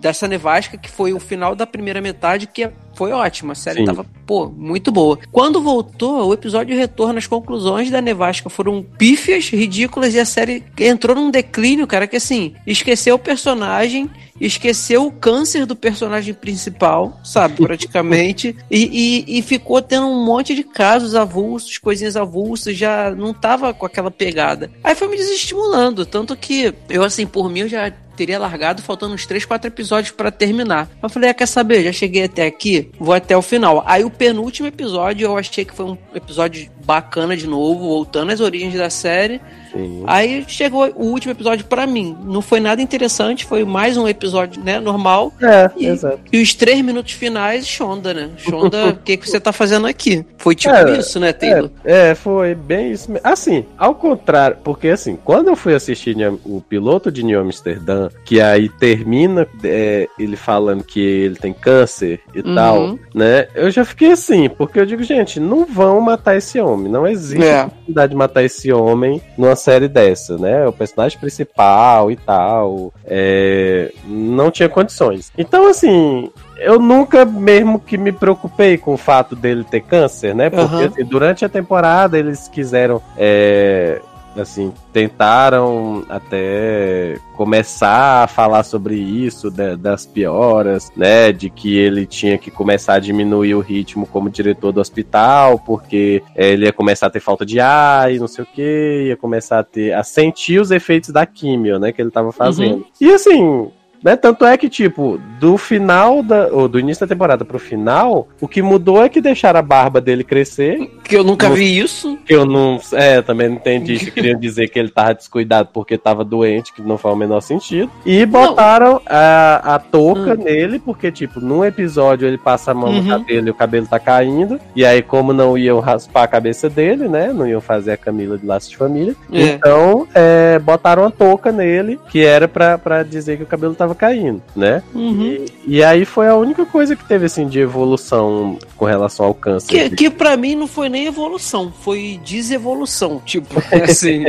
[0.00, 3.52] dessa nevasca que foi o final da primeira metade, que foi ótima.
[3.52, 3.84] A série Sim.
[3.84, 5.18] tava, pô, muito boa.
[5.30, 10.64] Quando voltou, o episódio retorna, as conclusões da nevasca foram pífias, ridículas, e a série
[10.78, 14.10] entrou num declínio, cara, que assim, esqueceu o personagem,
[14.40, 20.54] esqueceu o câncer do personagem principal, sabe, praticamente, e, e, e ficou tendo um monte
[20.54, 24.70] de casos avulsos, coisinhas avulsas, já não tava com aquela pegada.
[24.82, 29.14] Aí foi me desestimulando, tanto que eu, assim, por mim, eu já teria largado faltando
[29.14, 30.90] uns 3, 4 episódios pra terminar.
[31.02, 31.82] Eu falei, ah, quer saber?
[31.82, 33.82] Já cheguei até aqui, vou até o final.
[33.86, 38.40] Aí o penúltimo episódio eu achei que foi um episódio bacana de novo, voltando às
[38.40, 39.40] origens da série.
[39.72, 40.02] Sim.
[40.06, 42.16] Aí chegou o último episódio pra mim.
[42.24, 45.32] Não foi nada interessante, foi mais um episódio, né, normal.
[45.42, 46.20] É, E- exato.
[46.32, 48.30] E os três minutos finais, Shonda, né?
[48.38, 50.24] Shonda, o que, que você tá fazendo aqui?
[50.38, 51.70] Foi tipo É, isso, né, Taylor?
[51.84, 53.26] É, é, foi bem isso mesmo.
[53.26, 58.40] Assim, ao contrário, porque assim, quando eu fui assistir o piloto de New Amsterdã, que
[58.40, 62.54] aí termina é, ele falando que ele tem câncer e Uhum.
[62.54, 63.46] tal, né?
[63.54, 66.90] Eu já fiquei assim, porque eu digo, gente, não vão matar esse homem.
[66.90, 67.64] Não existe É.
[67.64, 70.66] possibilidade de matar esse homem numa série dessa, né?
[70.66, 72.92] O personagem principal e tal.
[73.06, 75.32] é, não tinha condições.
[75.36, 80.50] Então, assim, eu nunca mesmo que me preocupei com o fato dele ter câncer, né?
[80.50, 80.86] Porque Aham.
[80.86, 83.00] assim, durante a temporada eles quiseram.
[83.16, 84.00] é,
[84.36, 91.32] assim, tentaram até começar a falar sobre isso, da- das pioras, né?
[91.32, 96.22] De que ele tinha que começar a diminuir o ritmo como diretor do hospital, porque
[96.34, 99.16] é, ele ia começar a ter falta de ar e não sei o que, ia
[99.16, 99.92] começar a ter.
[99.92, 101.92] a sentir os efeitos da químio, né?
[101.92, 102.84] Que ele tava fazendo.
[103.00, 103.70] E assim.
[104.02, 104.16] Né?
[104.16, 106.48] Tanto é que, tipo, do final da.
[106.48, 110.00] ou do início da temporada pro final, o que mudou é que deixaram a barba
[110.00, 112.18] dele crescer Que eu nunca Não- vi isso.
[112.24, 112.80] que eu não.
[112.92, 116.80] É, também não entendi se queriam dizer que ele tava descuidado porque tava doente, que
[116.82, 117.90] não faz o menor sentido.
[118.06, 123.02] E botaram a, a touca nele, porque, tipo, num episódio ele passa a mão Uhum.
[123.02, 124.58] no cabelo e o cabelo tá caindo.
[124.74, 127.32] E aí, como não iam raspar a cabeça dele, né?
[127.32, 129.14] Não iam fazer a Camila de laço de família.
[129.32, 129.42] É.
[129.42, 133.89] Então, é, botaram a touca nele, que era pra, pra dizer que o cabelo tava
[133.94, 134.82] caindo, né?
[134.94, 135.22] Uhum.
[135.66, 139.34] E, e aí foi a única coisa que teve, assim, de evolução com relação ao
[139.34, 139.68] câncer.
[139.90, 143.20] Que, que pra mim não foi nem evolução, foi desevolução.
[143.24, 143.54] Tipo,
[143.84, 144.24] assim,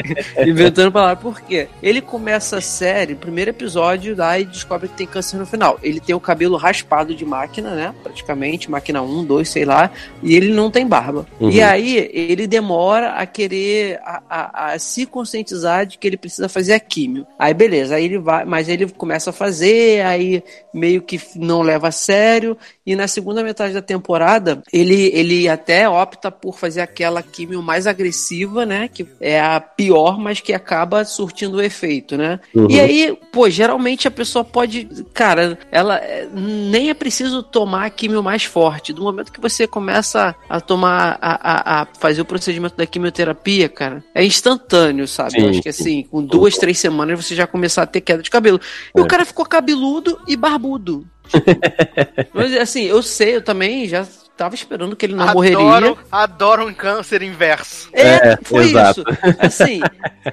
[0.45, 1.21] inventando palavras.
[1.21, 1.67] Por quê?
[1.81, 5.79] Ele começa a série, primeiro episódio, lá e descobre que tem câncer no final.
[5.83, 7.93] Ele tem o cabelo raspado de máquina, né?
[8.03, 9.89] Praticamente, máquina 1, 2, sei lá.
[10.23, 11.25] E ele não tem barba.
[11.39, 11.49] Uhum.
[11.49, 16.47] E aí, ele demora a querer, a, a- a se conscientizar de que ele precisa
[16.49, 17.25] fazer a químio.
[17.37, 19.50] Aí, beleza, aí ele vai, mas ele começa a fazer.
[19.51, 22.57] Fazer, aí meio que não leva a sério.
[22.85, 27.85] E na segunda metade da temporada, ele, ele até opta por fazer aquela químio mais
[27.85, 28.87] agressiva, né?
[28.87, 32.39] Que é a pior, mas que acaba surtindo o efeito, né?
[32.55, 32.67] Uhum.
[32.69, 34.87] E aí, pô, geralmente a pessoa pode.
[35.13, 38.93] Cara, ela é, nem é preciso tomar a químio mais forte.
[38.93, 43.67] Do momento que você começa a tomar, a, a, a fazer o procedimento da quimioterapia,
[43.69, 45.31] cara, é instantâneo, sabe?
[45.31, 48.23] Sim, Eu acho que assim, com duas, três semanas você já começar a ter queda
[48.23, 48.59] de cabelo.
[48.95, 49.03] E É.
[49.03, 51.05] o cara ficou cabeludo e barbudo.
[52.33, 54.05] Mas assim, eu sei, eu também já
[54.35, 55.59] tava esperando que ele não morreria.
[55.59, 57.89] Adoro, adoro um câncer inverso.
[57.93, 59.01] É, É, foi exato.
[59.01, 59.19] isso.
[59.39, 59.81] Assim,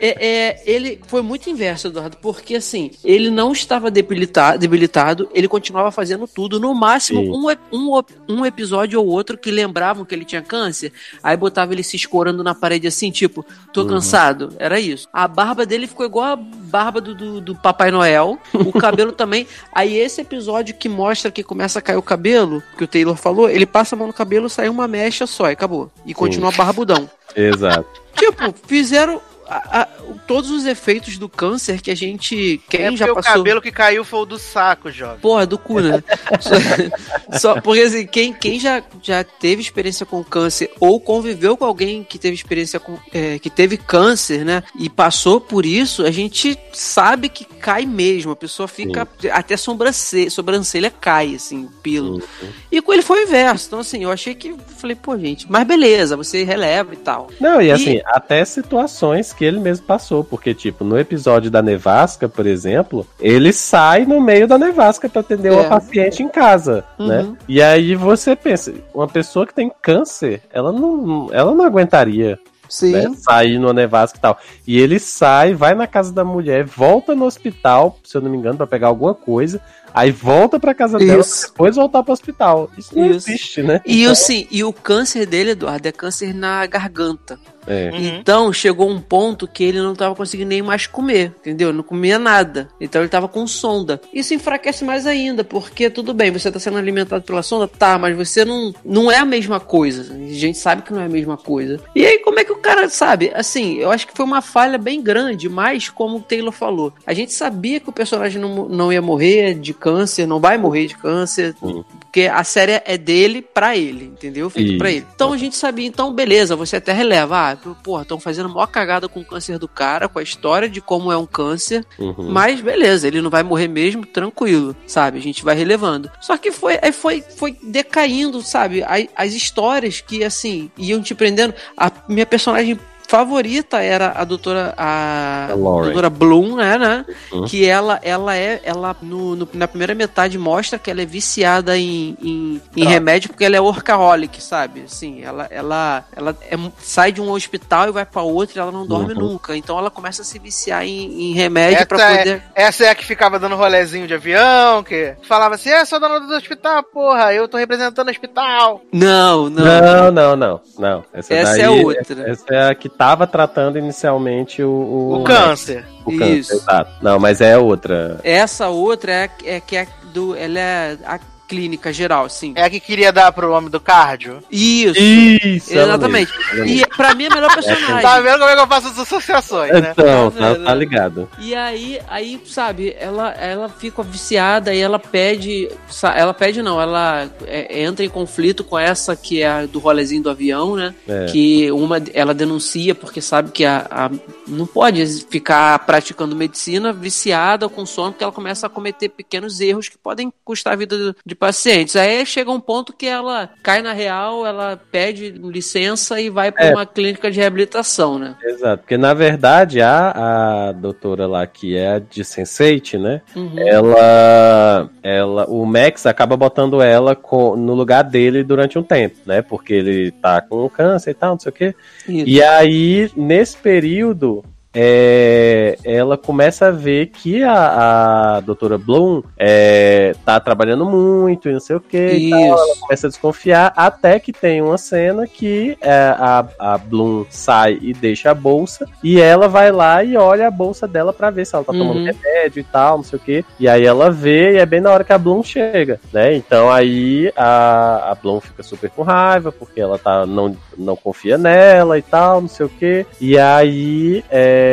[0.01, 5.47] é, é, ele foi muito inverso, Eduardo, porque assim, ele não estava debilitado, debilitado ele
[5.47, 6.59] continuava fazendo tudo.
[6.59, 10.91] No máximo, um, um, um episódio ou outro que lembravam que ele tinha câncer,
[11.23, 13.45] aí botava ele se escorando na parede assim, tipo,
[13.75, 13.89] tô Uhum.
[13.89, 14.55] cansado.
[14.59, 15.07] Era isso.
[15.13, 16.37] A barba dele ficou igual a
[16.69, 18.39] barba do, do, do Papai Noel.
[18.55, 19.47] O cabelo também.
[19.73, 23.49] Aí esse episódio que mostra que começa a cair o cabelo, que o Taylor falou,
[23.49, 25.91] ele passa a mão no cabelo, sai uma mecha só e acabou.
[26.05, 27.11] E continua barbudão.
[27.35, 27.89] Exato.
[28.15, 29.89] Tipo, fizeram a- a-
[30.27, 32.61] todos os efeitos do câncer que a gente.
[32.69, 33.33] Quem é já porque o passou.
[33.39, 35.19] cabelo que caiu foi o do saco, jovem.
[35.21, 36.03] Porra, do cu, né?
[36.41, 41.65] só, só- porque assim, quem, quem já, já teve experiência com câncer ou conviveu com
[41.65, 42.99] alguém que teve experiência com.
[43.13, 44.63] é, que teve câncer, né?
[44.79, 48.33] E passou por isso, a gente sabe que cai mesmo.
[48.33, 49.09] A pessoa fica.
[49.33, 52.23] Até sobrancelha, sobrancelha cai, assim, pelo.
[52.71, 53.67] E com ele foi o inverso.
[53.69, 54.55] Então, assim, eu achei que.
[54.79, 57.29] Falei, pô, gente, mas beleza, você releva e tal.
[57.41, 61.63] Não, e E- assim, até situações que ele mesmo passou, porque, tipo, no episódio da
[61.63, 65.69] nevasca, por exemplo, ele sai no meio da nevasca pra atender uma É.
[65.69, 67.07] paciente em casa, Uhum.
[67.07, 67.33] né?
[67.49, 72.37] E aí você pensa, uma pessoa que tem câncer, ela não, ela não aguentaria
[72.69, 72.93] Sim.
[72.93, 74.37] né, sair numa nevasca e tal.
[74.67, 78.37] E ele sai, vai na casa da mulher, volta no hospital, se eu não me
[78.37, 79.61] engano, pra pegar alguma coisa,
[79.95, 81.49] aí volta pra casa dela, Isso.
[81.49, 82.71] depois voltar pro hospital.
[82.77, 83.31] Isso não Isso.
[83.31, 83.81] existe, né?
[83.85, 87.39] E, Então, assim, e o câncer dele, Eduardo, é câncer na garganta.
[87.67, 87.91] é.
[87.91, 87.99] Uhum.
[88.19, 91.73] Então chegou um ponto que ele não tava conseguindo nem mais comer, entendeu?
[91.73, 92.69] Não comia nada.
[92.81, 94.01] Então ele tava com sonda.
[94.13, 98.17] Isso enfraquece mais ainda, porque tudo bem, você tá sendo alimentado pela sonda, tá, mas
[98.17, 100.15] você não, não é a mesma coisa.
[100.15, 101.79] A gente sabe que não é a mesma coisa.
[101.95, 103.31] E aí, como é que o cara sabe?
[103.35, 107.13] Assim, eu acho que foi uma falha bem grande, mas como o Taylor falou, a
[107.13, 109.88] gente sabia que o personagem não, não ia morrer de câncer,
[110.27, 111.85] não vai morrer de câncer, Sim.
[112.01, 114.49] porque a série é dele pra ele, entendeu?
[114.51, 115.07] Feito pra ele.
[115.15, 117.53] Então a gente sabia, então beleza, você até releva.
[117.53, 120.69] Ah, porra, estão fazendo a maior cagada com o câncer do cara, com a história
[120.69, 121.85] de como é um câncer.
[121.99, 122.31] Uhum.
[122.31, 125.19] Mas beleza, ele não vai morrer mesmo, tranquilo, sabe?
[125.19, 126.11] A gente vai relevando.
[126.21, 128.83] Só que foi, foi, foi decaindo, sabe?
[128.83, 131.55] As, as histórias que, assim, iam te prendendo.
[131.77, 132.79] A minha personagem
[133.09, 137.07] favorita era a doutora a, A doutora Bloom, né, né?
[137.33, 137.45] Uhum.
[137.47, 141.77] Que ela ela é ela no, no- na primeira metade mostra que ela é viciada
[141.77, 142.91] em, em, em Droga.
[142.91, 144.83] remédio porque ela é workaholic, sabe?
[144.85, 148.71] Assim, ela ela ela é- sai de um hospital e vai pra outro e ela
[148.71, 149.21] não dorme Uhum.
[149.21, 149.57] nunca.
[149.57, 152.91] Então ela começa a se viciar em, em remédio pra Essa poder é, essa é
[152.91, 156.83] a que ficava dando rolezinho de avião, que falava assim, é, sou dona do hospital,
[156.83, 158.83] porra, eu tô representando o hospital.
[158.93, 159.65] Não, não.
[159.65, 161.05] Não, não, não, não.
[161.15, 162.31] Essa, Essa daí- é outra.
[162.31, 165.87] Essa é a que tava tratando inicialmente o, o, O câncer.
[166.05, 166.55] O câncer, Isso.
[166.55, 166.91] exato.
[167.01, 168.19] Não, mas é outra.
[168.25, 172.53] Essa outra é, é que é do ela é a clínica geral, assim.
[172.55, 174.39] É a que queria dar pro homem do cardio.
[174.51, 174.99] Isso.
[175.01, 176.31] Isso, Exatamente.
[176.55, 176.87] E mesma.
[176.97, 178.03] pra mim é a melhor personagem.
[178.03, 179.91] Tá vendo como é que eu faço as associações, né?
[179.93, 181.29] Então, Tá tá, ligado.
[181.39, 185.69] E aí, aí, sabe, ela, ela fica viciada e ela pede.
[186.15, 190.23] Ela pede não, ela é, entra em conflito com essa que é a do rolezinho
[190.23, 190.95] do avião, né?
[191.09, 191.27] É.
[191.27, 194.11] Que uma ela denuncia porque sabe que a, a-
[194.47, 199.89] não pode ficar praticando medicina viciada com sono, porque ela começa a cometer pequenos erros
[199.89, 201.95] que podem custar a vida de pacientes.
[201.97, 206.67] Aí chega um ponto que ela cai na real, ela pede licença e vai para
[206.67, 206.71] É.
[206.75, 208.35] uma clínica de reabilitação, né?
[208.43, 213.21] Exato, porque na verdade a, a doutora lá que é a de Sense8, né?
[213.37, 213.59] Uhum.
[213.59, 219.43] Ela, ela, o Max acaba botando ela co- no lugar dele durante um tempo, né?
[219.43, 221.75] Porque ele tá com câncer e tal, não sei o quê.
[222.09, 222.29] Isso.
[222.29, 224.45] E aí, nesse período,
[224.75, 231.53] é, ela começa a ver que a, a doutora Bloom é, tá trabalhando muito e
[231.53, 231.97] não sei o que.
[231.97, 232.41] E tal.
[232.41, 237.79] Ela começa a desconfiar, até que tem uma cena que é, a, a Bloom sai
[237.81, 241.47] e deixa a bolsa, e ela vai lá e olha a bolsa dela pra ver
[241.47, 242.05] se ela tá tomando Uhum.
[242.05, 243.45] remédio e tal, não sei o quê.
[243.59, 246.35] E aí ela vê e é bem na hora que a Bloom chega, né?
[246.35, 251.39] Então aí a, a Bloom fica super com raiva, porque ela tá, não, não confia
[251.39, 253.07] nela e tal, não sei o quê.
[253.21, 254.68] E aí é,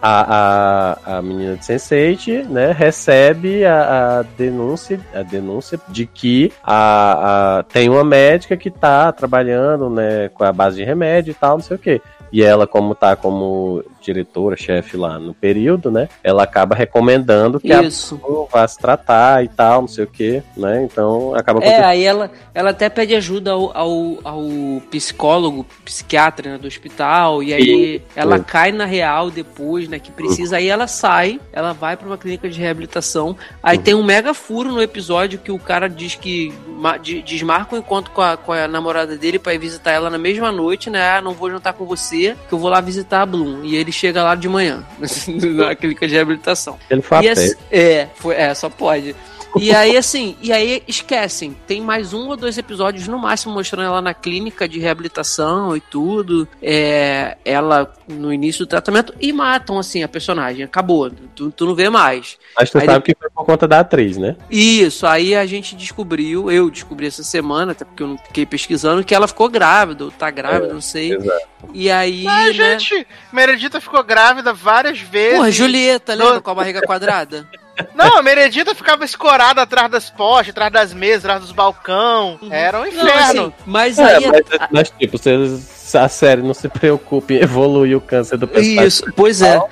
[0.00, 6.52] a, a, a menina de Sense8, né, recebe a, a denúncia, a denúncia de que
[6.62, 11.34] a, a, tem uma médica que tá trabalhando, né, com a base de remédio e
[11.34, 12.00] tal, não sei o quê.
[12.32, 16.08] E ela, como tá como diretora, chefe lá no período, né?
[16.22, 18.14] Ela acaba recomendando que Isso.
[18.14, 20.82] a pessoa vá se tratar e tal, não sei o que, né?
[20.84, 24.42] Então acaba É, aí ela, ela até pede ajuda ao, ao, ao
[24.90, 28.44] psicólogo, psiquiatra né, do hospital, e aí ela sim.
[28.44, 32.48] cai na real depois, né, que precisa, aí ela sai, ela vai pra uma clínica
[32.48, 36.96] de reabilitação, aí tem um mega furo no episódio que o cara diz que ma-
[36.96, 40.18] de- desmarca o encontro com a, com a namorada dele pra ir visitar ela na
[40.18, 43.26] mesma noite, né, ah, não vou jantar com você, que eu vou lá visitar a
[43.26, 44.84] Bloom, e ele chega lá de manhã,
[45.54, 46.78] na clínica de reabilitação.
[46.90, 49.14] Ele a E assim- é, foi, é, só pode.
[49.56, 51.56] E aí, assim, e aí esquecem.
[51.66, 55.80] Tem mais um ou dois episódios no máximo mostrando ela na clínica de reabilitação e
[55.80, 56.48] tudo.
[56.62, 60.64] É, ela no início do tratamento e matam, assim, a personagem.
[60.64, 61.10] Acabou.
[61.34, 62.36] Tu, tu não vê mais.
[62.56, 64.36] Mas tu Aí sabe que foi por conta da atriz, né?
[64.50, 69.04] Isso, aí a gente descobriu, eu descobri essa semana, até porque eu não fiquei pesquisando,
[69.04, 71.14] que ela ficou grávida, ou tá grávida, É, não sei.
[71.14, 71.46] exato.
[71.72, 72.26] E aí.
[72.26, 75.36] Ah, né, gente, Meredita ficou grávida várias vezes.
[75.38, 77.48] Porra, Julieta, lembra No- com a barriga quadrada?
[77.94, 82.38] Não, a Meredita ficava escorada atrás das postes, atrás das mesas, atrás dos balcão.
[82.50, 83.42] Era um Não, inferno.
[83.46, 84.26] assim, mas É, aí.
[84.26, 88.86] mas, mas, tipo, se a série não se preocupa em evoluir o câncer do personagem,
[88.86, 89.56] Isso, pois é.
[89.56, 89.68] não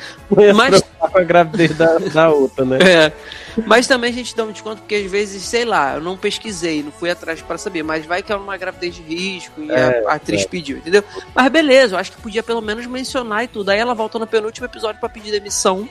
[0.55, 2.79] mas- com a gravidez da, da outra, né?
[2.81, 3.13] É.
[3.67, 6.83] Mas também a gente dá um desconto porque às vezes, sei lá, eu não pesquisei,
[6.83, 10.05] não fui atrás para saber, mas vai que é uma gravidez de risco e É,
[10.07, 10.49] a atriz é.
[10.49, 11.05] pediu, entendeu?
[11.35, 13.69] Mas beleza, eu acho que podia pelo menos mencionar e tudo.
[13.71, 15.87] Aí ela volta no penúltimo episódio para pedir demissão.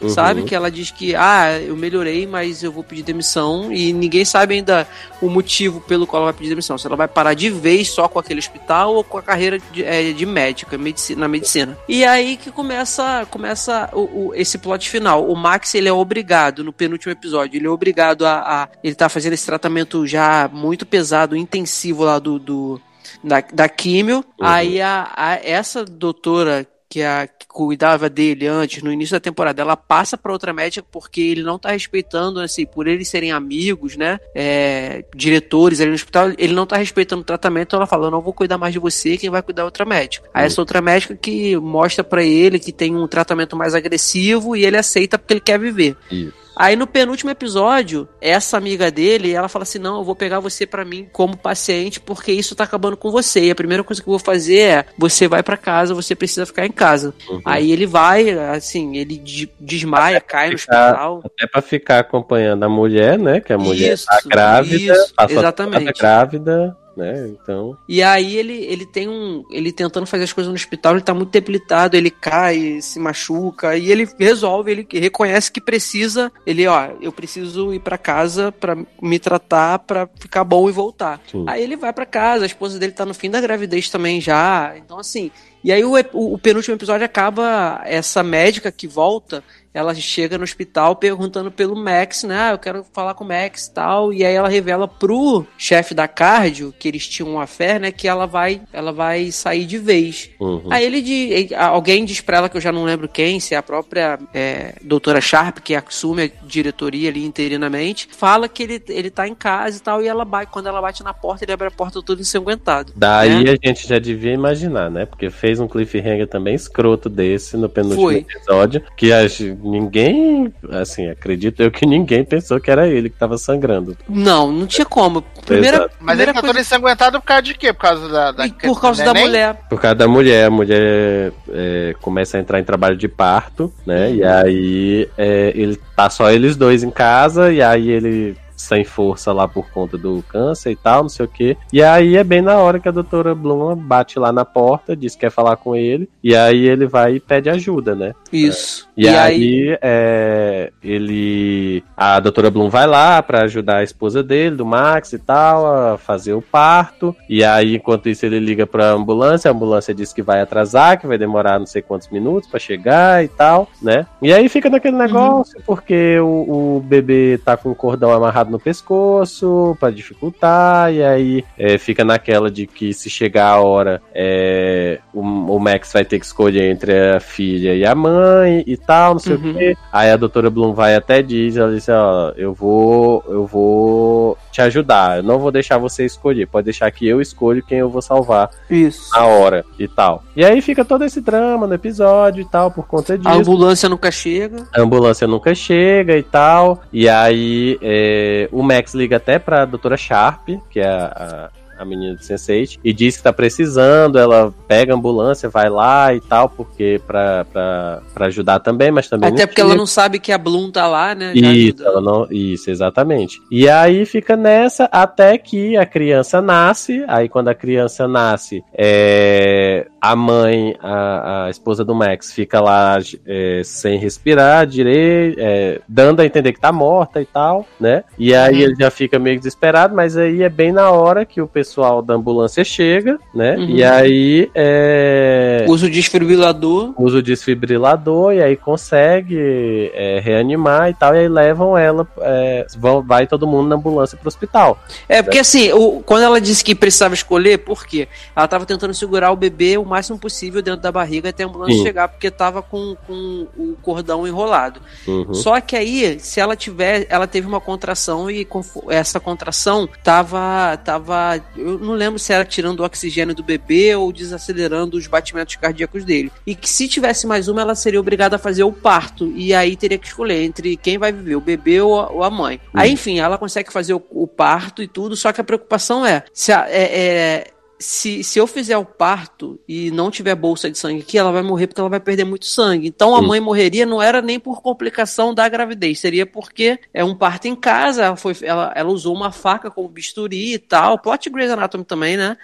[0.00, 0.08] Uhum.
[0.10, 0.42] Sabe?
[0.44, 3.72] Que ela diz que, ah, eu melhorei, mas eu vou pedir demissão.
[3.72, 4.86] E ninguém sabe ainda
[5.22, 6.76] o motivo pelo qual ela vai pedir demissão.
[6.76, 9.82] Se ela vai parar de vez só com aquele hospital ou com a carreira de,
[9.84, 11.78] é, de médica, medici- na medicina.
[11.88, 15.26] E aí que começa, começa o, o- esse plot final.
[15.28, 18.34] O Max, ele é obrigado, no penúltimo episódio, ele é obrigado a.
[18.64, 22.38] a- ele tá fazendo esse tratamento já muito pesado, intensivo lá do.
[22.38, 22.80] do
[23.24, 24.24] da, da químio.
[24.40, 29.62] Aí a, a- essa doutora que, a, que cuidava dele antes, no início da temporada,
[29.62, 33.96] ela passa para outra médica porque ele não tá respeitando, assim, por eles serem amigos,
[33.96, 34.18] né?
[34.34, 38.20] é, diretores ali no hospital, ele não tá respeitando o tratamento, ela fala: Eu não
[38.20, 40.28] vou cuidar mais de você, quem vai cuidar é outra médica.
[40.32, 44.64] Aí essa outra médica que mostra para ele que tem um tratamento mais agressivo e
[44.64, 45.96] ele aceita porque ele quer viver.
[46.10, 46.45] Isso.
[46.56, 50.66] Aí no penúltimo episódio, essa amiga dele, ela fala assim: "Não, eu vou pegar você
[50.66, 53.44] pra mim como paciente porque isso tá acabando com você.
[53.44, 56.46] E a primeira coisa que eu vou fazer é: você vai pra casa, você precisa
[56.46, 57.12] ficar em casa".
[57.28, 57.42] Uhum.
[57.44, 61.22] Aí ele vai, assim, ele de- desmaia, cai no ficar- hospital.
[61.24, 63.40] Até pra ficar acompanhando a mulher, né?
[63.40, 65.92] Que a mulher Isso, tá grávida, isso, exatamente.
[65.98, 67.28] grávida, né?
[67.28, 67.76] Então.
[67.88, 69.44] E aí ele, ele tem um.
[69.50, 73.76] Ele tentando fazer as coisas no hospital, ele tá muito debilitado, ele cai, se machuca,
[73.76, 76.32] e ele resolve, ele reconhece que precisa.
[76.46, 81.20] Ele, ó, eu preciso ir pra casa pra me tratar, pra ficar bom e voltar.
[81.30, 81.44] Sim.
[81.46, 84.74] Aí ele vai pra casa, a esposa dele tá no fim da gravidez também já.
[84.76, 85.30] Então, assim.
[85.64, 89.42] E aí o, o penúltimo episódio acaba essa médica que volta.
[89.76, 92.34] Ela chega no hospital perguntando pelo Max, né?
[92.38, 94.10] Ah, eu quero falar com o Max e tal.
[94.10, 97.92] E aí ela revela pro chefe da cardio, que eles tinham uma fé, né?
[97.92, 100.30] Que ela vai, ela vai sair de vez.
[100.40, 100.68] Uhum.
[100.70, 103.58] Aí ele diz, alguém diz pra ela que eu já não lembro quem, se é
[103.58, 109.10] a própria é, doutora Sharp, que assume a diretoria ali interinamente, fala que ele, ele
[109.10, 111.68] tá em casa e tal, e ela bate, quando ela bate na porta, ele abre
[111.68, 112.94] a porta todo ensanguentado.
[112.96, 113.56] Daí né?
[113.62, 115.04] a gente já devia imaginar, né?
[115.04, 118.16] Porque fez um cliffhanger também escroto desse no penúltimo Foi.
[118.16, 118.82] episódio.
[118.96, 123.36] Que a gen- ninguém, assim, acredito eu que ninguém pensou que era ele que tava
[123.36, 123.96] sangrando.
[124.08, 125.22] Não, não tinha como.
[125.44, 125.94] Primeira, Exato.
[126.00, 127.72] Mas primeira ele tá coisa, todo ensanguentado por causa de quê?
[127.72, 128.32] Por causa da.
[128.32, 129.54] da por causa da mulher.
[129.68, 134.12] Por causa da mulher, a mulher é, começa a entrar em trabalho de parto, né?
[134.12, 139.32] E aí é, ele tá só eles dois em casa, e aí ele sem força
[139.32, 141.56] lá por conta do câncer e tal, não sei o que.
[141.72, 145.14] E aí é bem na hora que a doutora Bluma bate lá na porta, diz
[145.14, 148.14] que quer falar com ele, e aí ele vai e pede ajuda, né?
[148.32, 148.86] Isso.
[148.96, 151.84] E, aí, é, ele.
[151.94, 155.98] A doutora Bloom vai lá pra ajudar a esposa dele, do Max e tal, a
[155.98, 157.14] fazer o parto.
[157.28, 159.50] E aí, enquanto isso, ele liga pra ambulância.
[159.50, 163.22] A ambulância diz que vai atrasar, que vai demorar não sei quantos minutos pra chegar
[163.22, 164.06] e tal, né?
[164.22, 168.50] E aí fica naquele negócio, porque o, o bebê tá com o cordão amarrado amarrado
[168.50, 174.02] no pescoço para dificultar, e aí é, fica naquela de que se chegar a hora,
[174.14, 178.76] é, o, o, Max vai ter que escolher entre a filha e a mãe e
[178.76, 179.50] tal, não sei uhum.
[179.50, 179.76] o quê.
[179.92, 184.60] Aí a doutora Bloom vai até diz, ela disse, ó, eu vou, eu vou te
[184.62, 188.02] ajudar, eu não vou deixar você escolher, pode deixar que eu escolho quem eu vou
[188.02, 189.10] salvar Isso.
[189.14, 190.22] na hora e tal.
[190.34, 193.28] E aí fica todo esse drama no episódio e tal, por conta disso.
[193.28, 194.64] A ambulância nunca chega.
[194.74, 196.82] A ambulância nunca chega e tal.
[196.92, 202.16] E aí é, o Max liga até pra doutora Sharp, que é a, a menina
[202.16, 206.48] de Sense8, e diz que tá precisando, ela pega a ambulância, vai lá e tal,
[206.48, 209.30] porque pra, pra, pra ajudar também, mas também.
[209.30, 211.32] Até porque ela não sabe que a Bloom tá lá, né?
[211.34, 213.40] isso, não, isso, exatamente.
[213.50, 219.86] E aí fica nessa até que a criança nasce, aí quando a criança nasce, é,
[220.00, 226.20] a mãe, a, a esposa do Max, fica lá é, sem respirar direito, é, dando
[226.20, 228.04] a entender que tá morta e tal, né?
[228.18, 228.60] E aí uhum.
[228.62, 232.00] ele já fica meio desesperado, mas aí é bem na hora que o pessoal pessoal
[232.00, 233.56] da ambulância chega, né?
[233.56, 233.68] Uhum.
[233.68, 234.50] E aí.
[234.54, 235.66] É...
[235.68, 236.94] Usa o desfibrilador.
[236.96, 241.14] Usa o desfibrilador e aí consegue é, reanimar e tal.
[241.14, 242.06] E aí levam ela.
[242.20, 244.78] É, vão, vai todo mundo na ambulância pro hospital.
[245.08, 248.06] É, porque assim, o, quando ela disse que precisava escolher, por quê?
[248.34, 251.76] Ela tava tentando segurar o bebê o máximo possível dentro da barriga até a ambulância
[251.76, 251.82] Sim.
[251.82, 254.80] chegar, porque tava com, com o cordão enrolado.
[255.06, 255.34] Uhum.
[255.34, 257.06] Só que aí, se ela tiver.
[257.08, 258.46] Ela teve uma contração e
[258.88, 264.12] essa contração tava, tava eu não lembro se era tirando o oxigênio do bebê ou
[264.12, 266.30] desacelerando os batimentos cardíacos dele.
[266.46, 269.32] E que se tivesse mais uma, ela seria obrigada a fazer o parto.
[269.34, 272.60] E aí teria que escolher entre quem vai viver, o bebê ou a, mãe.
[272.74, 276.24] Aí, enfim, ela consegue fazer o, o, parto e tudo, só que a preocupação é,
[276.32, 280.78] se a, é, é se, se eu fizer o parto e não tiver bolsa de
[280.78, 282.88] sangue aqui, ela vai morrer porque ela vai perder muito sangue.
[282.88, 287.14] Então a mãe morreria não era nem por complicação da gravidez, seria porque é um
[287.14, 291.28] parto em casa, ela, foi, ela, ela usou uma faca como bisturi e tal, plot
[291.28, 292.36] Grey's Anatomy também, né?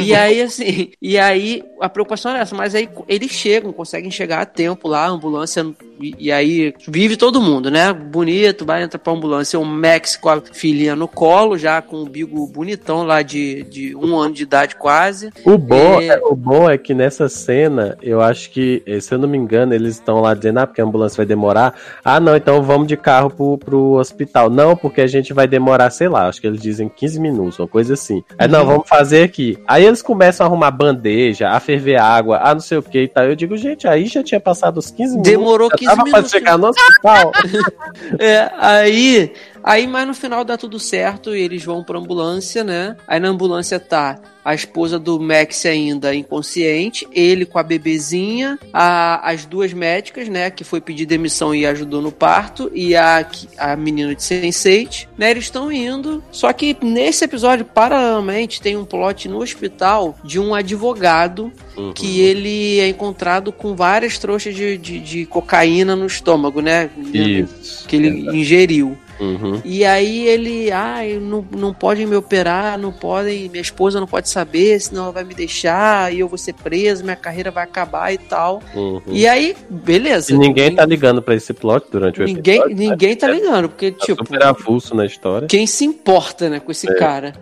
[0.00, 4.42] e aí, assim, e aí a preocupação era essa, mas aí eles chegam, conseguem chegar
[4.42, 5.64] a tempo lá, a ambulância,
[6.00, 7.92] e, e aí vive todo mundo, né?
[7.92, 12.08] Bonito, vai entrar pra ambulância, o Max com a filhinha no colo, já com o
[12.08, 15.30] bigo bonitão lá de, de um ano de idade quase.
[15.44, 16.18] O bom, é...
[16.22, 19.74] o bom é que nessa cena, eu acho que, eh, se eu não me engano,
[19.74, 21.74] eles estão lá dizendo, ah, porque a ambulância vai demorar.
[22.04, 24.50] Ah, não, então vamos de carro pro, pro hospital.
[24.50, 27.68] Não, porque a gente vai demorar, sei lá, acho que eles dizem 15 minutos, uma
[27.68, 28.22] coisa assim.
[28.38, 28.66] Aí, não, uhum.
[28.66, 29.58] vamos fazer aqui.
[29.66, 33.08] Aí eles começam a arrumar bandeja, a ferver água, ah, não sei o que e
[33.08, 33.24] tal.
[33.24, 35.30] Eu digo, gente, aí já tinha passado os 15 minutos.
[35.30, 36.12] Demorou 15 minutos.
[36.12, 37.32] Pra chegar no hospital.
[38.18, 39.32] é, aí
[39.64, 42.96] Aí, mas no final dá tudo certo e eles vão pra ambulância, né?
[43.08, 49.30] Aí na ambulância tá a esposa do Max ainda inconsciente, ele com a bebezinha, a,
[49.30, 53.26] as duas médicas, né, que foi pedir demissão e ajudou no parto, e a,
[53.56, 56.22] a menina de Sense8, né, eles estão indo.
[56.30, 61.94] Só que nesse episódio, paralelamente, tem um plot no hospital de um advogado uhum.
[61.94, 66.90] que ele é encontrado com várias trouxas de, de, de cocaína no estômago, né?
[67.14, 67.88] Isso.
[67.88, 68.98] Que ele ingeriu.
[69.20, 69.60] Uhum.
[69.64, 74.28] E aí ele, ah, não, não podem me operar, não podem, minha esposa não pode
[74.28, 78.12] saber, senão ela vai me deixar e eu vou ser preso, minha carreira vai acabar
[78.12, 78.62] e tal.
[78.74, 79.02] Uhum.
[79.06, 80.32] E aí, beleza.
[80.32, 82.76] E ninguém tá ligando para esse plot durante o ninguém, episódio.
[82.76, 84.24] Ninguém tá ligando, porque, tá tipo.
[84.24, 85.48] Super avulso na história.
[85.48, 86.94] Quem se importa, né, com esse é.
[86.94, 87.34] cara?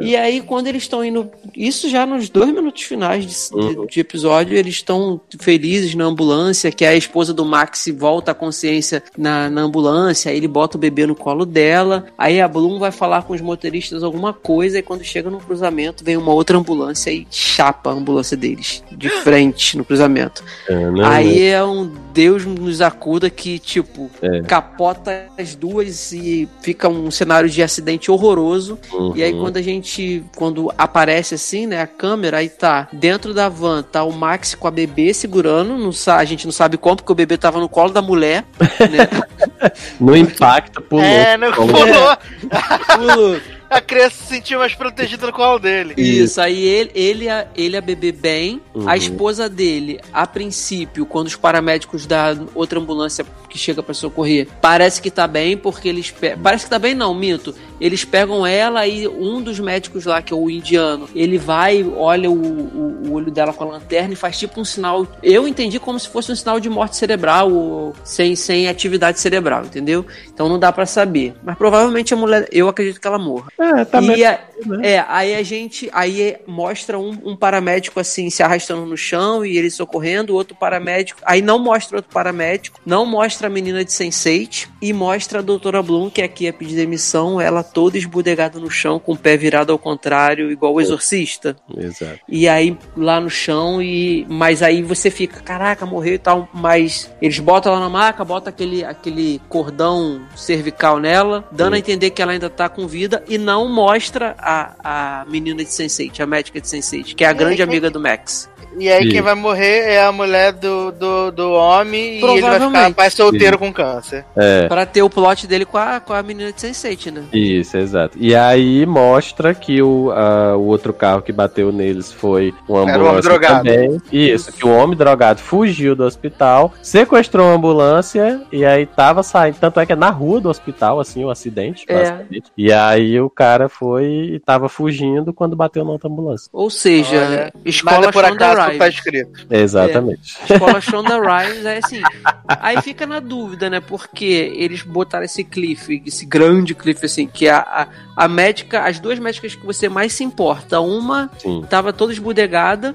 [0.00, 1.30] E aí, quando eles estão indo.
[1.56, 3.86] Isso já nos dois minutos finais de, uhum.
[3.86, 9.02] de episódio, eles estão felizes na ambulância, que a esposa do Max volta à consciência
[9.16, 12.06] na, na ambulância, aí ele bota o bebê no no colo dela.
[12.18, 14.78] Aí a Bloom vai falar com os motoristas alguma coisa.
[14.78, 19.08] E quando chega no cruzamento, vem uma outra ambulância e chapa a ambulância deles de
[19.22, 20.42] frente no cruzamento.
[20.68, 20.74] É,
[21.04, 24.42] aí é um Deus nos acuda que, tipo, é.
[24.42, 28.78] capota as duas e fica um cenário de acidente horroroso.
[28.92, 29.12] Uhum.
[29.16, 29.40] E aí uhum.
[29.40, 34.04] quando a gente, quando aparece assim, né, a câmera, aí tá dentro da van, tá
[34.04, 37.36] o Max com a bebê segurando, não, a gente não sabe como, porque o bebê
[37.36, 39.08] tava no colo da mulher, né?
[40.00, 41.03] no impacto, pulou.
[41.04, 41.76] É, não pulou.
[42.96, 43.40] pulou
[43.74, 45.94] a criança se sentiu mais protegida no colo dele.
[45.96, 48.88] Isso, aí ele, ele, a, ele a bebê bem, uhum.
[48.88, 54.46] a esposa dele, a princípio, quando os paramédicos da outra ambulância que chega para socorrer,
[54.60, 56.14] parece que tá bem, porque eles.
[56.42, 57.54] Parece que tá bem, não, minto.
[57.80, 62.30] Eles pegam ela e um dos médicos lá, que é o indiano, ele vai, olha
[62.30, 65.06] o, o, o olho dela com a lanterna e faz tipo um sinal.
[65.22, 69.64] Eu entendi como se fosse um sinal de morte cerebral, ou sem, sem atividade cerebral,
[69.64, 70.04] entendeu?
[70.32, 71.34] Então não dá pra saber.
[71.42, 73.48] Mas provavelmente a mulher, eu acredito que ela morra.
[73.58, 74.40] É, tá e a-
[74.82, 79.56] é, aí a gente aí mostra um, um paramédico assim se arrastando no chão e
[79.56, 81.20] ele socorrendo, o outro paramédico.
[81.24, 85.82] Aí não mostra outro paramédico, não mostra a menina de Sense8 e mostra a doutora
[85.82, 89.72] Bloom, que aqui é pedir demissão, ela toda esbudegada no chão, com o pé virado
[89.72, 91.56] ao contrário, igual o exorcista.
[91.76, 92.20] Exato.
[92.28, 97.10] E aí lá no chão e mas aí você fica, caraca, morreu e tal, mas
[97.20, 102.22] eles botam ela na maca, botam aquele aquele cordão cervical nela, dando a entender que
[102.22, 106.60] ela ainda tá com vida e não mostra a, a menina de Sense8, a médica
[106.60, 108.48] de Sense8, que é a grande amiga do Max.
[108.78, 109.22] E aí quem Isso.
[109.22, 113.58] vai morrer é a mulher do, do, do homem e ele vai ficar pai solteiro
[113.58, 114.24] com câncer.
[114.36, 114.66] É.
[114.68, 117.22] Pra ter o plot dele com a, com a menina de Sense8, né?
[117.32, 118.16] Isso, exato.
[118.20, 123.08] E aí mostra que o, a- o outro carro que bateu neles foi o ambulância
[123.10, 123.56] homem drogado.
[123.68, 124.00] também.
[124.12, 129.56] Isso, que o homem drogado fugiu do hospital, sequestrou uma ambulância e aí tava saindo.
[129.60, 131.94] Tanto é que é na rua do hospital, assim, o acidente, É.
[131.98, 132.50] basicamente.
[132.56, 136.48] E aí o cara foi e tava fugindo quando bateu na outra ambulância.
[136.52, 138.78] Ou seja, Olha, escola por acaso Rhimes.
[138.78, 139.46] tá escrito.
[139.50, 140.36] Exatamente.
[140.50, 142.02] Escola Shonda Rhimes é assim.
[142.48, 143.80] Aí fica na dúvida, né?
[143.80, 147.88] Porque eles botaram esse cliff, esse grande cliff, assim, que a, a,
[148.24, 151.64] a médica, as duas médicas que você mais se importa, uma Sim.
[151.68, 152.94] tava toda esbudegada,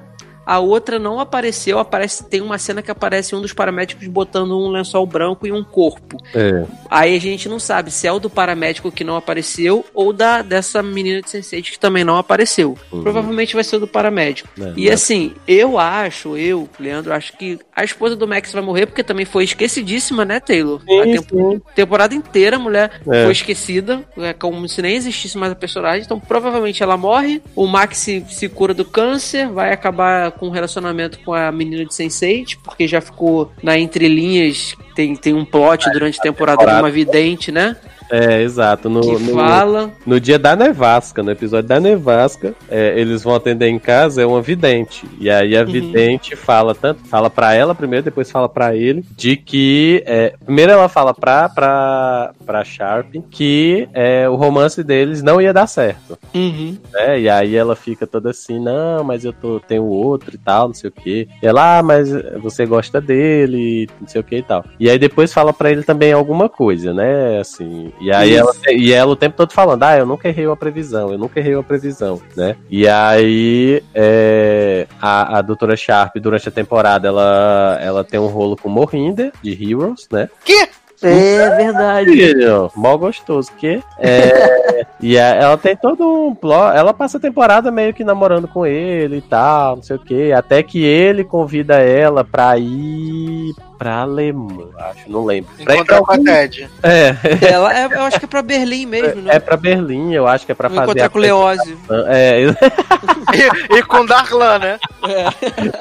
[0.52, 4.70] a outra não apareceu, aparece, tem uma cena que aparece um dos paramédicos botando um
[4.70, 6.18] lençol branco e um corpo.
[6.34, 6.66] É.
[6.90, 10.42] Aí a gente não sabe se é o do paramédico que não apareceu ou da
[10.42, 12.76] dessa menina de Sense8 que também não apareceu.
[12.92, 13.04] Uhum.
[13.04, 14.50] Provavelmente vai ser o do paramédico.
[14.60, 18.64] É, e mas- assim, eu acho, eu, Leandro, acho que a esposa do Max vai
[18.64, 20.82] morrer porque também foi esquecidíssima, né, Taylor?
[20.88, 21.62] a Sim, tempo- sim.
[21.76, 23.24] temporada inteira a mulher É.
[23.26, 26.02] foi esquecida, é como se nem existisse mais a personagem.
[26.04, 30.52] Então provavelmente ela morre, o Max se, se cura do câncer, vai acabar com um
[30.52, 35.92] relacionamento com a menina de Sense8, porque já ficou na entrelinhas, tem, tem um plot
[35.92, 36.84] durante a temporada de temporada.
[36.84, 37.76] uma vidente, né?
[38.12, 38.90] É, exato.
[38.90, 39.92] No, Que no- fala.
[40.06, 44.26] No dia da nevasca, no episódio da nevasca, é, eles vão atender em casa, é
[44.26, 45.06] uma vidente.
[45.20, 45.68] E aí a Uhum.
[45.68, 50.04] vidente fala tanto, fala pra ela primeiro, depois fala pra ele, de que.
[50.06, 55.54] é, primeiro ela fala pra, pra, pra Sharp que é, o romance deles não ia
[55.54, 56.18] dar certo.
[56.34, 56.78] Uhum.
[56.94, 57.20] né?
[57.22, 60.74] E aí ela fica toda assim, não, mas eu tô, tenho outro e tal, não
[60.74, 61.28] sei o que.
[61.42, 62.10] E ela, ah, mas
[62.42, 64.66] você gosta dele, não sei o que e tal.
[64.80, 67.40] E aí depois fala pra ele também alguma coisa, né?
[67.40, 67.92] Assim.
[68.00, 68.40] E aí Isso.
[68.42, 71.40] ela, e ela o tempo todo falando, ah, eu nunca errei uma previsão, eu nunca
[71.40, 72.56] errei uma previsão, né?
[72.70, 78.56] E aí é, a, a doutora Sharp, durante a temporada, ela, ela tem um rolo
[78.56, 80.30] com Morrinder, de Heroes, né?
[80.46, 80.70] Que?
[81.02, 82.12] É verdade.
[82.12, 87.22] Filho, mó gostoso, que é, e a- ela tem todo um plot, ela passa a
[87.22, 91.24] temporada meio que namorando com ele e tal, não sei o que, até que ele
[91.24, 95.50] convida ela pra ir pra Alemanha, acho, não lembro.
[95.58, 96.70] Encontrar com a Ted.
[96.84, 97.16] É,
[97.50, 99.36] Ela, é- eu acho que é pra Berlim mesmo, né?
[99.36, 101.78] é pra Berlim, eu acho que é pra Vou fazer encontrar a com o Leose.
[102.10, 102.40] É,
[103.32, 104.80] E, e com Darlan, né?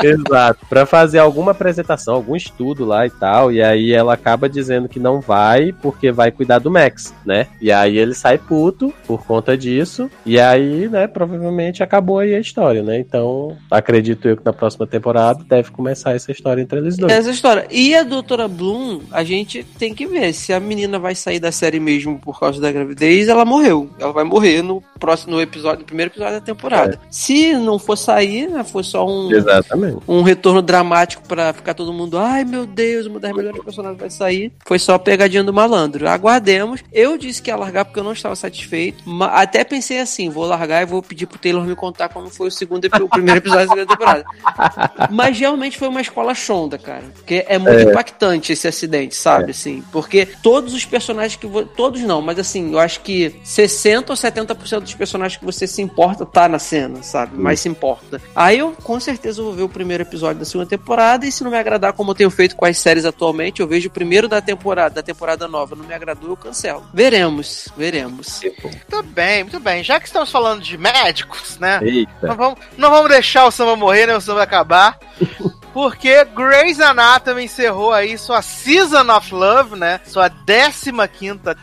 [0.02, 0.66] Exato.
[0.68, 3.50] Pra fazer alguma apresentação, algum estudo lá e tal.
[3.50, 7.46] E aí ela acaba dizendo que não vai porque vai cuidar do Max, né?
[7.60, 10.10] E aí ele sai puto por conta disso.
[10.26, 12.98] E aí, né, provavelmente acabou aí a história, né?
[12.98, 17.12] Então, acredito eu que na próxima temporada deve começar essa história entre eles dois.
[17.12, 17.66] Essa história.
[17.70, 21.52] E a doutora Bloom, a gente tem que ver se a menina vai sair da
[21.52, 23.90] série mesmo por causa da gravidez, ela morreu.
[23.98, 27.00] Ela vai morrer no próximo episódio, no primeiro episódio da temporada.
[27.10, 29.98] Se não for sair, né, for só um, Exatamente.
[30.08, 34.10] um retorno dramático pra ficar todo mundo, ai meu Deus, uma das melhores personagens vai
[34.10, 34.52] sair.
[34.66, 36.08] Foi só a pegadinha do malandro.
[36.08, 36.82] Aguardemos.
[36.92, 39.02] Eu disse que ia largar porque eu não estava satisfeito.
[39.08, 42.48] ma- Até pensei assim, vou largar e vou pedir pro Taylor me contar como foi
[42.48, 44.24] o segundo o primeiro episódio da segunda temporada.
[45.10, 47.02] Mas realmente foi uma escola chonda, cara.
[47.14, 49.50] Porque é muito impactante esse acidente, sabe?
[49.50, 51.64] Assim, porque todos os personagens que vo...
[51.64, 55.82] todos não, mas assim, eu acho que 60 ou 70% dos personagens que você se
[55.82, 57.36] importa tá na cena, sabe?
[57.36, 58.20] Mais se importa.
[58.34, 61.50] Aí eu com certeza vou ver o primeiro episódio da segunda temporada e se não
[61.50, 64.40] me agradar como eu tenho feito com as séries atualmente, eu vejo o primeiro da
[64.40, 66.84] temporada, da temporada nova, não me agradou, eu cancelo.
[66.92, 68.40] Veremos, veremos.
[68.62, 69.82] Muito bem, muito bem.
[69.82, 71.80] Já que estamos falando de médicos, né?
[71.82, 72.26] Eita.
[72.26, 74.16] Não vamos, não vamos deixar o samba morrer, né?
[74.16, 74.98] O samba acabar.
[75.72, 80.00] Porque Grey's Anatomy encerrou aí sua Season of Love, né?
[80.04, 80.92] Sua 15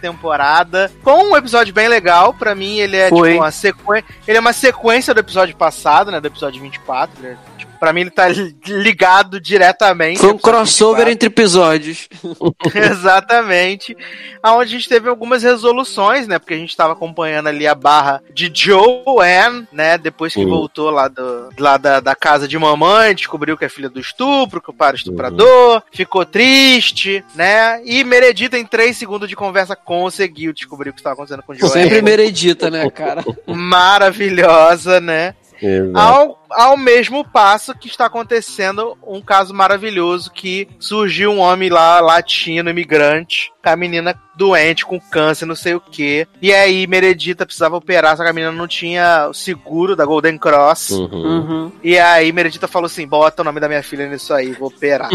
[0.02, 0.91] temporada.
[1.03, 2.34] Com um episódio bem legal.
[2.34, 3.32] Pra mim, ele é Foi.
[3.32, 4.06] tipo uma sequência.
[4.27, 6.19] Ele é uma sequência do episódio passado, né?
[6.19, 7.26] Do episódio 24.
[7.26, 10.19] Ele é, Pra mim, ele tá li- ligado diretamente.
[10.19, 11.11] Foi um crossover 24.
[11.11, 12.10] entre episódios.
[12.73, 13.95] Exatamente.
[14.41, 16.39] Aonde a gente teve algumas resoluções, né?
[16.39, 19.97] Porque a gente tava acompanhando ali a barra de Joanne, né?
[19.97, 20.49] Depois que Sim.
[20.49, 24.61] voltou lá, do, lá da, da casa de mamãe, descobriu que é filha do estupro,
[24.61, 27.81] que o pai era estuprador, ficou triste, né?
[27.85, 31.73] E Meredita, em três segundos de conversa, conseguiu descobrir o que estava acontecendo com Joanne.
[31.73, 33.23] Sempre meredita, né, cara?
[33.45, 35.34] Maravilhosa, né?
[35.65, 35.97] Exato.
[35.97, 41.99] Ao, ao mesmo passo que está acontecendo um caso maravilhoso que surgiu um homem lá,
[41.99, 46.27] latino, imigrante, com a menina doente, com câncer, não sei o que.
[46.41, 50.37] E aí, Meredita precisava operar, só que a menina não tinha o seguro da Golden
[50.37, 50.91] Cross.
[50.91, 51.09] Uhum.
[51.11, 51.71] Uhum.
[51.83, 55.09] E aí, Meredita falou assim: bota o nome da minha filha nisso aí, vou operar.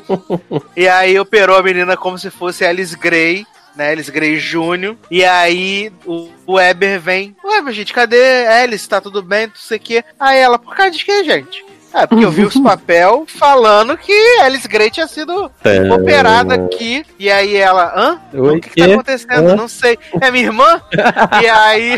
[0.76, 3.44] e aí, operou a menina como se fosse Alice Gray.
[3.74, 4.96] Né, Alice Gray Jr.
[5.10, 7.36] E aí o, o Weber vem.
[7.44, 8.88] Ué, mas gente, cadê Alice?
[8.88, 9.48] Tá tudo bem?
[9.48, 10.04] Não sei o quê.
[10.18, 11.64] Aí ela, por causa de que, gente?
[11.94, 14.12] É, porque eu vi os papel falando que
[14.42, 15.92] Alice Gray tinha sido É.
[15.92, 17.04] operada aqui.
[17.18, 18.20] E aí ela, hã?
[18.32, 19.48] Oi, o que, que tá acontecendo?
[19.50, 19.56] Hã?
[19.56, 19.98] Não sei.
[20.20, 20.82] É minha irmã?
[21.42, 21.96] e aí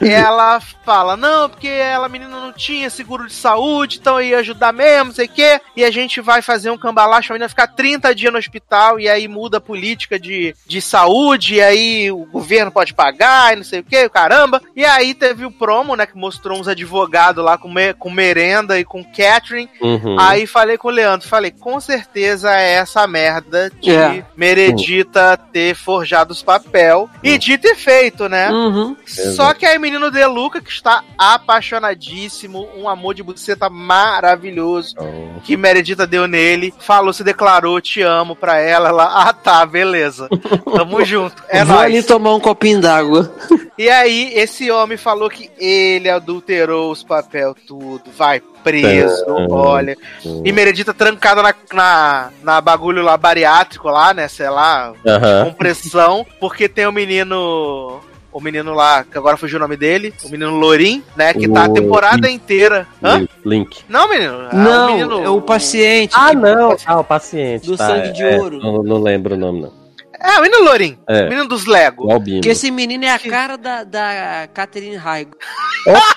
[0.00, 4.38] ela fala, não, porque ela, a menina, não tinha seguro de saúde, então eu ia
[4.38, 5.60] ajudar mesmo, não sei o quê.
[5.76, 9.08] E a gente vai fazer um cambalacho, a menina ficar 30 dias no hospital, e
[9.08, 13.64] aí muda a política de, de saúde, e aí o governo pode pagar, e não
[13.64, 14.60] sei o quê, caramba.
[14.74, 18.78] E aí teve o promo, né, que mostrou uns advogados lá com, me- com merenda
[18.78, 20.16] e com Catherine, Uhum.
[20.18, 24.24] Aí falei com o Leandro, falei, com certeza é essa merda de É.
[24.36, 27.08] Meredita ter forjado os papel.
[27.22, 28.50] E dito e feito, né?
[28.50, 28.96] Uhum.
[29.34, 34.94] Só que aí o menino De Luca, que está apaixonadíssimo, um amor de buceta maravilhoso,
[34.98, 35.40] Oh.
[35.42, 38.88] que Meredita deu nele, falou, se declarou, te amo pra ela.
[38.90, 40.28] Ela, ah tá, beleza.
[40.74, 41.42] Tamo junto.
[41.48, 43.32] É Vou ali tomar um copinho d'água.
[43.78, 49.96] E aí, esse homem falou que ele adulterou os papel tudo, vai preso, olha.
[50.44, 55.44] E Meredita trancada na, na, na bagulho lá bariátrico lá, né, sei lá, Aham.
[55.46, 58.00] compressão, porque tem o menino...
[58.32, 61.64] O menino lá, que agora fugiu o nome dele, o menino Lorim, né, que tá
[61.64, 62.86] a O temporada inteira.
[63.02, 63.26] Hã?
[63.44, 63.80] Link.
[63.88, 64.46] Não, menino.
[64.52, 66.12] é Não, o menino, é o paciente.
[66.14, 66.76] Ah, não.
[66.86, 67.66] Ah, o paciente.
[67.66, 68.60] Do tá, sangue de é, ouro.
[68.60, 69.79] Não, não lembro o nome, não.
[70.22, 70.98] É, o menino Lorim.
[71.08, 71.22] É.
[71.22, 72.12] O menino dos Lego.
[72.12, 72.42] Albino.
[72.42, 75.36] Que esse menino é a cara da, da Catherine Heigl.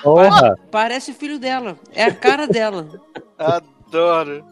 [0.04, 0.18] Oh.
[0.70, 1.76] Parece filho dela.
[1.92, 2.86] É a cara dela.
[3.38, 4.44] Adoro.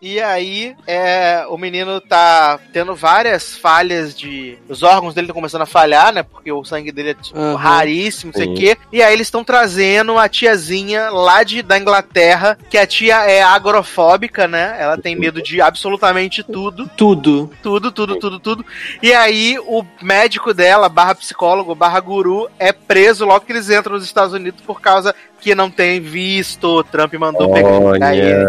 [0.00, 4.58] E aí, é, o menino tá tendo várias falhas de.
[4.68, 6.22] Os órgãos dele estão começando a falhar, né?
[6.22, 7.56] Porque o sangue dele é tipo, Aham.
[7.56, 8.76] raríssimo, não sei o quê.
[8.92, 13.42] E aí eles estão trazendo a tiazinha lá de, da Inglaterra, que a tia é
[13.42, 14.76] agrofóbica, né?
[14.78, 16.88] Ela tem medo de absolutamente tudo.
[16.94, 17.50] Tudo.
[17.62, 18.66] Tudo, tudo, tudo, tudo.
[19.02, 23.94] E aí, o médico dela, barra psicólogo, barra guru, é preso logo que eles entram
[23.94, 26.64] nos Estados Unidos por causa que não tem visto.
[26.64, 28.46] O Trump mandou pegar ele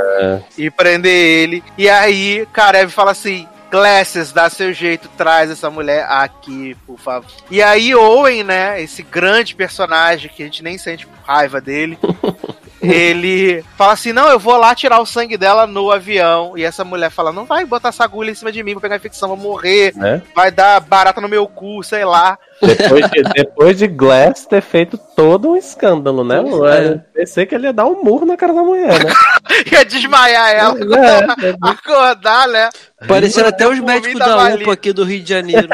[0.58, 1.64] e prender ele.
[1.78, 7.30] E aí, Karev fala assim: Glasses, dá seu jeito, traz essa mulher aqui, por favor.
[7.52, 8.82] E aí, Owen, né?
[8.82, 11.98] Esse grande personagem que a gente nem sente raiva dele.
[12.82, 16.58] Ele fala assim: Não, eu vou lá tirar o sangue dela no avião.
[16.58, 18.96] E essa mulher fala: Não vai botar essa agulha em cima de mim, vou pegar
[18.96, 20.22] infecção, vou morrer, Né?
[20.36, 22.38] vai dar barata no meu cu, sei lá.
[22.62, 26.40] Depois, de, depois de Glass ter feito todo um escândalo, né?
[26.40, 26.98] Eu é.
[27.14, 29.14] pensei que ele ia dar um murro na cara da mulher, né?
[29.72, 31.56] Ia desmaiar ela, É, é.
[31.62, 32.70] acordar, né?
[33.08, 34.70] Parecendo até os médicos da UPA ali.
[34.72, 35.68] aqui do Rio de Janeiro.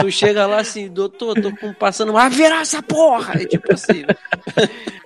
[0.00, 3.34] tu chega lá assim, doutor, tô passando uma virar essa porra!
[3.40, 4.04] É tipo assim.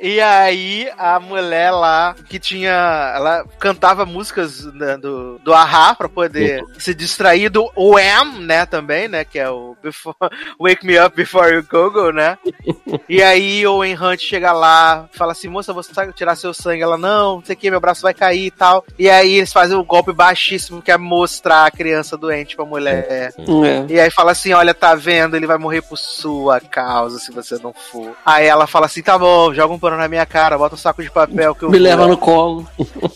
[0.01, 3.13] E aí, a mulher lá, que tinha.
[3.15, 8.67] Ela cantava músicas né, do, do Ahá pra poder se distrair do Wham, né?
[8.67, 9.25] Também, né?
[9.25, 10.17] Que é o Before-
[10.61, 12.39] Wake Me Up Before You Go Go, né?
[13.09, 16.83] e aí, o Owen Hunt chega lá, fala assim: moça, você sabe tirar seu sangue?
[16.83, 18.85] Ela, não, não sei o que, meu braço vai cair e tal.
[18.99, 23.07] E aí, eles fazem o golpe baixíssimo que é mostrar a criança doente pra mulher.
[23.09, 23.29] É.
[23.89, 25.37] E aí fala assim, olha, tá vendo?
[25.37, 28.17] Ele vai morrer por sua causa se você não for.
[28.25, 31.03] Aí ela fala assim, tá bom, joga um pano na minha cara, bota um saco
[31.03, 31.85] de papel que eu Me vou.
[31.85, 32.67] leva no colo.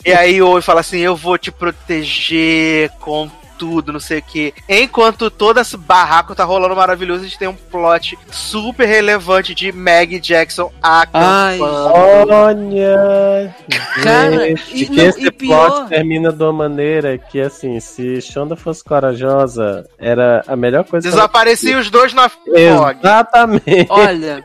[0.05, 4.23] E aí o Oi fala assim, eu vou te proteger com tudo, não sei o
[4.23, 4.55] que.
[4.67, 9.71] Enquanto todo esse barraco tá rolando maravilhoso, a gente tem um plot super relevante de
[9.71, 11.59] Maggie Jackson Ai.
[11.61, 12.33] acampando.
[12.35, 13.55] Olha!
[14.03, 18.23] Cara, e que não- esse e pior- plot termina de uma maneira que, assim, se
[18.23, 22.31] Shonda fosse corajosa, era a melhor coisa Desapareciam os dois na.
[22.47, 23.87] Exatamente.
[23.91, 24.43] Olha,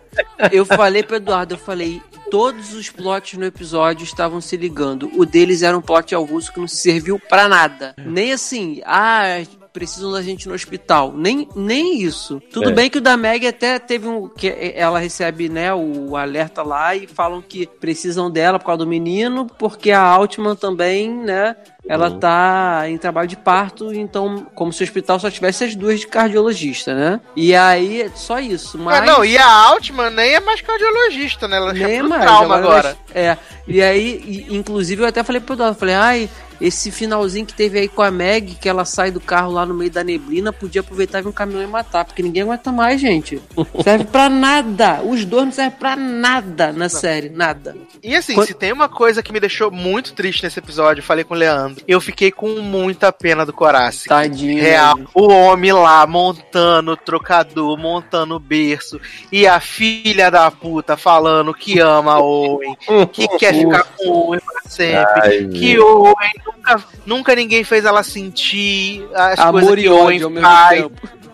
[0.51, 5.09] eu falei pro Eduardo, eu falei, todos os plots no episódio estavam se ligando.
[5.15, 7.93] O deles era um plot ao russo que não serviu pra nada.
[7.97, 9.41] Nem assim, ah,
[9.73, 11.11] precisam da gente no hospital.
[11.15, 12.41] Nem, nem isso.
[12.51, 12.73] Tudo É.
[12.73, 14.29] bem que o da Meg até teve um.
[14.29, 18.87] que ela recebe, né, o alerta lá e falam que precisam dela por causa do
[18.87, 21.55] menino, porque a Altman também, né?
[21.87, 22.19] Ela Uhum.
[22.19, 26.07] tá em trabalho de parto, então, como se o hospital só tivesse as duas de
[26.07, 27.21] cardiologista, né?
[27.35, 28.77] E aí, é só isso.
[28.79, 28.99] Mas...
[28.99, 31.57] Ah, não, e a Altman nem é mais cardiologista, né?
[31.57, 32.97] Ela Nem mais, trauma agora.
[33.13, 33.37] É.
[33.67, 36.29] E aí, e- inclusive, eu até falei pro Dado, falei, ai,
[36.61, 39.73] esse finalzinho que teve aí com a Meg, que ela sai do carro lá no
[39.73, 42.99] meio da neblina, podia aproveitar e vir um caminhão e matar, porque ninguém aguenta mais,
[43.01, 43.41] gente.
[43.83, 45.01] Serve pra nada.
[45.03, 47.75] Os dois não servem pra nada na série, nada.
[48.01, 51.05] E assim, Quando- se tem uma coisa que me deixou muito triste nesse episódio, eu
[51.05, 54.07] falei com o Leandro, eu fiquei com muita pena do Corace.
[54.07, 54.61] Tadinho.
[54.61, 58.99] Real, o homem lá montando o trocador, montando o berço,
[59.31, 62.75] e a filha da puta falando que ama Owen,
[63.11, 67.63] que quer ficar com o Owen pra sempre, Ai, que o Owen nunca, nunca ninguém
[67.63, 70.85] fez ela sentir as coisas Amor que e o ódio Owen mesmo faz.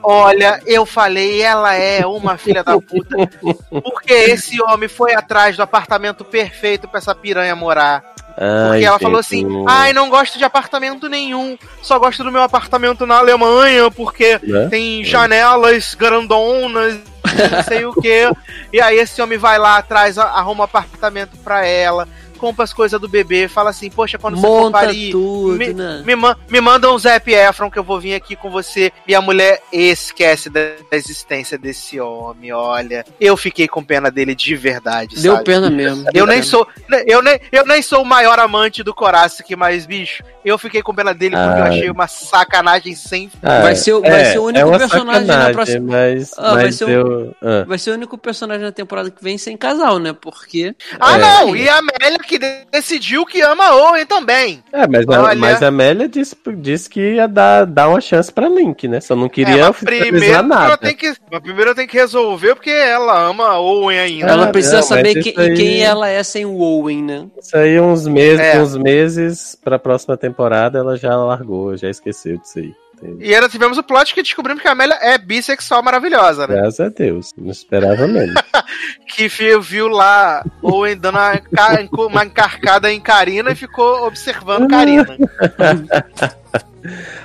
[0.03, 3.15] Olha, eu falei, ela é uma filha da puta.
[3.69, 8.15] Porque esse homem foi atrás do apartamento perfeito pra essa piranha morar.
[8.35, 11.57] Porque ela falou assim: ai, não gosto de apartamento nenhum.
[11.81, 14.67] Só gosto do meu apartamento na Alemanha, porque né?
[14.69, 18.31] tem janelas grandonas, e não sei o que.
[18.71, 22.07] E aí esse homem vai lá atrás, arruma um apartamento pra ela,
[22.41, 26.01] compra as coisas do bebê, fala assim, poxa, quando você for Monta tudo, me, né?
[26.03, 28.91] me, ma- me manda um Zap Efron que eu vou vir aqui com você.
[29.07, 33.05] E a mulher esquece da da existência desse homem, olha.
[33.19, 35.45] Eu fiquei com pena dele de verdade, Deu sabe?
[35.45, 36.05] pena mesmo.
[36.13, 36.49] Eu nem pena.
[36.49, 36.67] sou,
[37.05, 40.93] eu nem, eu nem sou o maior amante do Corace, mas bicho, eu fiquei com
[40.93, 41.69] pena dele porque eu Ai.
[41.69, 45.27] achei uma sacanagem sem Ah, Vai ser o- vai ser o único é uma personagem
[45.27, 47.35] na próxima- Mas, Ah, vai mas ser o- eu.
[47.41, 47.63] ah.
[47.67, 50.13] Vai ser o único personagem na temporada que vem sem casal, né?
[50.19, 50.75] Porque.
[50.99, 51.19] Ah, É.
[51.19, 51.55] não!
[51.55, 54.63] E a Amélia que de- decidiu que ama Owen também.
[54.71, 58.31] É, mas, a, Olha- mas a Amélia disse, disse que ia dar, dar uma chance
[58.31, 59.01] pra Link, né?
[59.01, 60.77] Só não queria É, primeiro nada.
[60.77, 64.31] tenho que, mas primeiro eu tenho que resolver porque ela ama Owen ainda.
[64.31, 67.27] ela precisa não, saber que- aí- quem ela é sem o Owen, né?
[67.41, 68.61] Isso aí, uns meses, É.
[68.61, 72.73] uns meses pra próxima temporada, ela já largou, já esqueceu disso aí.
[73.01, 73.25] Entende?
[73.25, 76.55] E ainda tivemos o plot que descobrimos que a Amélia é bissexual maravilhosa, né?
[76.55, 77.31] Graças a Deus.
[77.37, 78.35] Não esperava menos.
[79.07, 85.05] Que viu, viu lá Owen dando uma, uma encarcada em Karina e ficou observando Karina.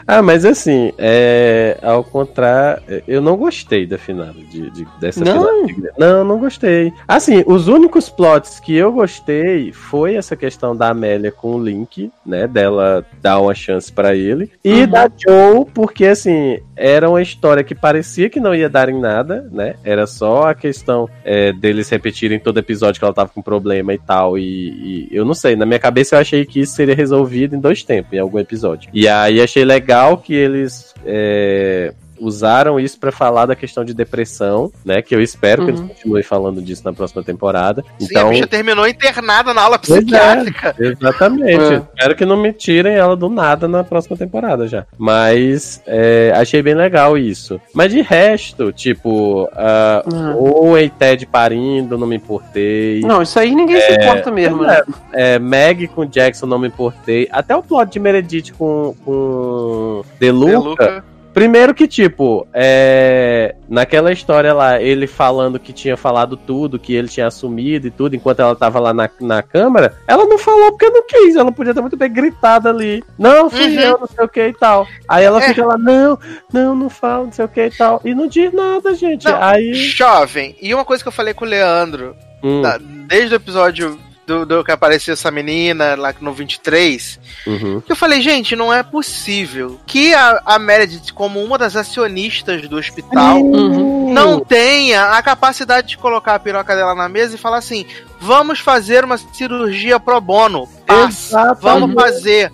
[0.07, 5.67] Ah, mas assim, é, ao contrário, eu não gostei da final de, de- dessa Não?
[5.67, 6.93] final Não, não gostei.
[7.09, 12.11] Assim, os únicos plots que eu gostei foi essa questão da Amélia com o Link,
[12.25, 12.47] né?
[12.47, 14.51] Dela dar uma chance pra ele.
[14.65, 14.87] E Uhum.
[14.89, 19.49] da Joe, porque assim, era uma história que parecia que não ia dar em nada,
[19.51, 19.75] né?
[19.85, 23.99] Era só a questão é, deles repetirem todo episódio que ela tava com problema e
[23.99, 24.39] tal.
[24.39, 27.61] E, e eu não sei, na minha cabeça eu achei que isso seria resolvido em
[27.61, 28.89] dois tempos, em algum episódio.
[28.93, 34.71] E aí achei legal que eles é, usaram isso pra falar da questão de depressão,
[34.85, 35.03] né?
[35.03, 35.79] Que eu espero que Uhum.
[35.79, 37.83] eles continuem falando disso na próxima temporada.
[37.99, 39.79] Sim, Então, a bicha terminou internada na aula é.
[39.79, 40.75] psiquiátrica.
[40.79, 41.75] Exatamente.
[41.75, 41.77] É.
[41.97, 44.87] Espero que não me tirem ela do nada na próxima temporada já.
[44.99, 47.61] Mas é, achei bem legal isso.
[47.75, 50.35] Mas de resto, tipo, uh, Ah.
[50.37, 53.01] o e Ted parindo, não me importei.
[53.01, 54.81] Não, isso aí ninguém se importa mesmo, né?
[55.13, 57.29] É, Meg com Jackson, não me importei.
[57.31, 60.51] Até o plot de Meredith com, com Deluca.
[60.51, 61.05] Deluca.
[61.37, 63.55] Primeiro que, tipo, é...
[63.69, 68.17] naquela história lá, ele falando que tinha falado tudo, que ele tinha assumido e tudo,
[68.17, 71.75] enquanto ela tava lá na, na câmara, ela não falou porque não quis, ela podia
[71.75, 73.05] ter muito bem gritado ali.
[73.19, 73.81] Não, fui Uhum.
[73.83, 74.87] eu, não sei o que e tal.
[75.07, 75.49] Aí ela É.
[75.49, 76.19] fica lá, não,
[76.51, 78.01] não, não fala, não sei o que e tal.
[78.03, 79.27] E não diz nada, gente.
[79.27, 79.75] Não, Aí.
[79.75, 82.63] Jovem, e uma coisa que eu falei com o Leandro, Hum,
[83.09, 87.81] desde o episódio do, do que apareceu essa menina lá no 23, uhum.
[87.81, 92.69] que eu falei, gente, não é possível que a, a Meredith, como uma das acionistas
[92.69, 94.13] do hospital, Uhum.
[94.13, 97.87] não tenha a capacidade de colocar a piroca dela na mesa e falar assim:
[98.21, 100.69] vamos fazer uma cirurgia pro bono.
[100.89, 101.63] Exatamente.
[101.63, 102.53] vamos fazer.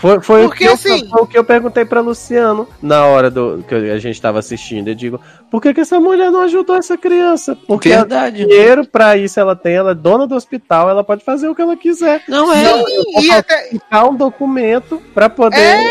[0.00, 3.04] Foi, foi, Porque, o que assim- eu, foi o que eu perguntei pra Luciano na
[3.04, 4.88] hora do que a gente tava assistindo.
[4.88, 5.20] Eu digo,
[5.50, 7.54] por que, que essa mulher não ajudou essa criança?
[7.66, 8.36] Porque ela Verdade.
[8.44, 11.60] dinheiro pra isso ela tem, ela é dona do hospital, ela pode fazer o que
[11.60, 12.22] ela quiser.
[12.28, 12.82] Não é.
[13.20, 15.58] E até, Ficar um documento pra poder.
[15.58, 15.84] É,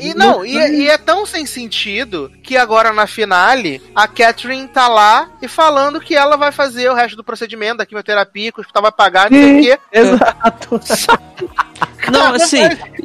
[0.00, 4.88] e não, e, e é tão sem sentido que agora na finale a Catherine tá
[4.88, 8.62] lá e falando que ela vai fazer o resto do procedimento da quimioterapia, que o
[8.62, 9.78] hospital vai pagar, não sei o quê.
[9.92, 10.80] Exato.
[12.10, 12.62] Não, assim,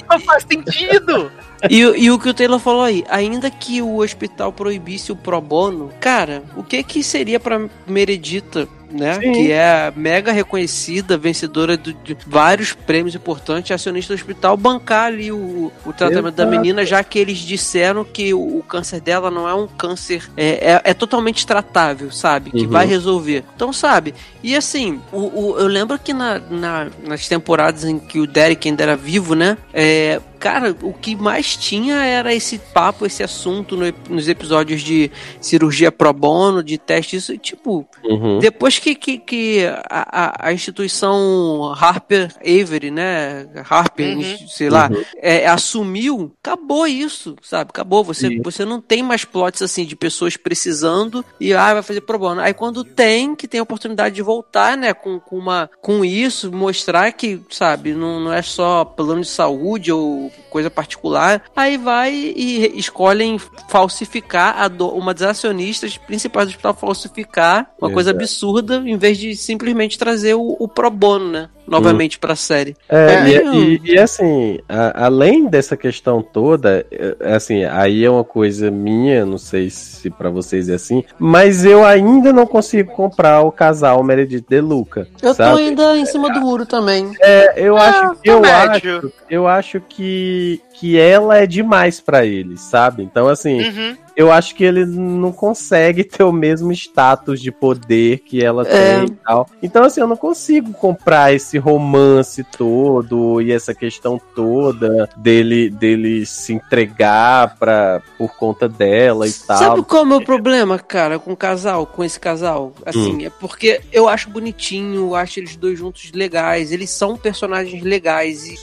[0.10, 1.32] Não faz sentido.
[1.70, 5.40] E, e o que o Taylor falou aí, ainda que o hospital proibisse o pro
[5.42, 9.16] bono, cara, o que que seria pra Meredita né?
[9.20, 9.32] Sim.
[9.34, 15.32] Que é mega reconhecida, vencedora de, de vários prêmios importantes, acionista do hospital, bancar ali
[15.32, 16.58] o, o tratamento da Exato.
[16.58, 20.74] menina, já que eles disseram que o, o câncer dela não é um câncer, é,
[20.74, 22.52] é, é totalmente tratável, sabe?
[22.52, 22.70] Que Uhum.
[22.70, 23.44] vai resolver.
[23.56, 24.14] Então, sabe?
[24.44, 25.18] E assim, o,
[25.54, 29.36] o- eu lembro que na, na- nas temporadas em que o Derek ainda era vivo,
[29.36, 29.58] né?
[29.74, 35.10] É, cara, o que mais tinha era esse papo, esse assunto no nos episódios de
[35.42, 38.38] cirurgia pro bono, de teste, isso, e, tipo, Uhum.
[38.38, 43.48] depois que, que, que a, a- a instituição Harper Avery, né?
[43.68, 44.48] Harper, Uhum.
[44.48, 45.04] sei lá, Uhum.
[45.18, 47.72] é, assumiu, acabou isso, sabe?
[47.72, 48.04] Acabou.
[48.04, 48.42] Você, Sim.
[48.44, 52.40] você não tem mais plots assim de pessoas precisando e ah, vai fazer pro bono.
[52.42, 56.52] Aí quando tem, que tem a oportunidade de voltar, né, com, com, uma, com isso,
[56.52, 62.14] mostrar que, sabe, não, não é só plano de saúde ou coisa particular, aí vai
[62.14, 63.38] e escolhem
[63.68, 68.24] falsificar a do, uma das acionistas principais do hospital falsificar uma coisa Exato.
[68.24, 71.50] absurda em vez de simplesmente trazer o, o pro bono, né?
[71.68, 72.76] Novamente pra série.
[72.88, 73.28] É, É.
[73.28, 78.70] e, e- e, assim, a- além dessa questão toda, é, assim, aí é uma coisa
[78.70, 83.52] minha, não sei se pra vocês é assim, mas eu ainda não consigo comprar o
[83.52, 85.08] casal Meredith De Luca.
[85.22, 85.52] Eu sabe?
[85.52, 87.12] tô ainda em cima do muro também.
[87.20, 88.98] É, eu acho, eu médio.
[89.00, 90.25] acho, eu acho que
[90.74, 93.04] que ela é demais pra ele, sabe?
[93.04, 93.98] Então assim, Uhum.
[94.16, 99.00] Eu acho que ele não consegue ter o mesmo status de poder que ela É.
[99.00, 99.50] tem e tal.
[99.62, 106.26] Então, assim, eu não consigo comprar esse romance todo e essa questão toda dele, dele
[106.26, 109.58] se entregar pra, por conta dela e tal.
[109.58, 112.74] Sabe qual é o meu problema, cara, com o casal, com esse casal?
[112.86, 113.26] Assim, Hum.
[113.26, 118.46] é porque eu acho bonitinho, eu acho eles dois juntos legais, eles são personagens legais.
[118.48, 118.56] E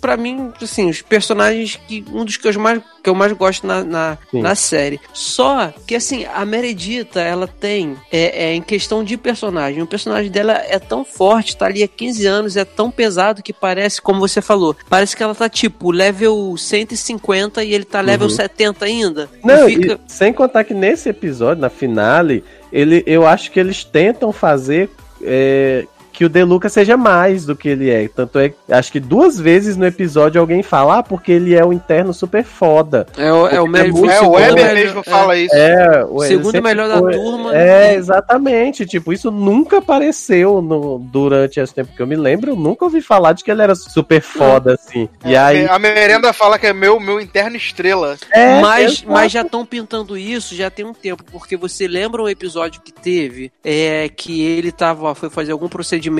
[0.00, 2.04] pra mim, assim, os personagens que.
[2.12, 4.91] Um dos que eu mais, que eu mais gosto na, na, na série.
[5.12, 7.96] Só que, assim, a Meredita, ela tem.
[8.10, 9.82] É, é em questão de personagem.
[9.82, 13.52] O personagem dela é tão forte, tá ali há 15 anos, é tão pesado que
[13.52, 18.28] parece, como você falou, parece que ela tá tipo level 150 e ele tá level
[18.28, 18.34] Uhum.
[18.34, 19.28] 70 ainda.
[19.44, 23.84] Não, fica- e sem contar que nesse episódio, na finale, ele, eu acho que eles
[23.84, 24.90] tentam fazer
[25.24, 25.86] é,
[26.22, 28.06] que o Deluca seja mais do que ele é.
[28.06, 31.72] Tanto é, acho que duas vezes no episódio alguém fala, ah, porque ele é o
[31.72, 33.08] interno super foda.
[33.16, 35.02] É o, é o, é muito- É, o segundo Weber mesmo é.
[35.02, 35.52] fala isso.
[35.54, 37.56] É, o- Segundo melhor da foi- turma.
[37.56, 38.86] É, e- exatamente.
[38.86, 42.52] Tipo, isso nunca apareceu no, durante esse tempo que eu me lembro.
[42.52, 45.08] Eu nunca ouvi falar de que ele era super foda, assim.
[45.24, 45.66] E aí.
[45.66, 48.16] A merenda fala que é meu, meu interno estrela.
[48.32, 52.28] É, mas, mas já estão pintando isso já tem um tempo, porque você lembra um
[52.28, 56.11] episódio que teve é que ele tava, foi fazer algum procedimento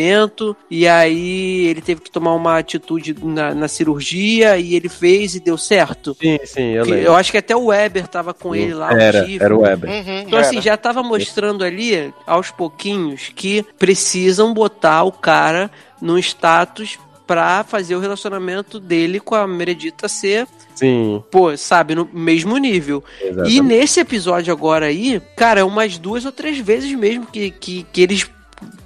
[0.71, 5.41] e aí ele teve que tomar uma atitude na, na cirurgia e ele fez e
[5.41, 6.17] deu certo.
[6.21, 7.01] Sim, sim, eu lembro.
[7.01, 9.91] eu acho que até o Weber tava com ele lá, era, o era o Weber.
[9.91, 10.63] Uhum, Então, assim, era.
[10.65, 15.71] já tava mostrando ali, aos pouquinhos, que precisam botar o cara
[16.01, 22.09] num status pra fazer o relacionamento dele com a Meredita ser, Sim, pô, sabe, no
[22.13, 23.03] mesmo nível.
[23.21, 23.57] exatamente.
[23.57, 27.87] E nesse episódio agora aí, cara, é umas duas ou três vezes mesmo que, que,
[27.93, 28.29] que eles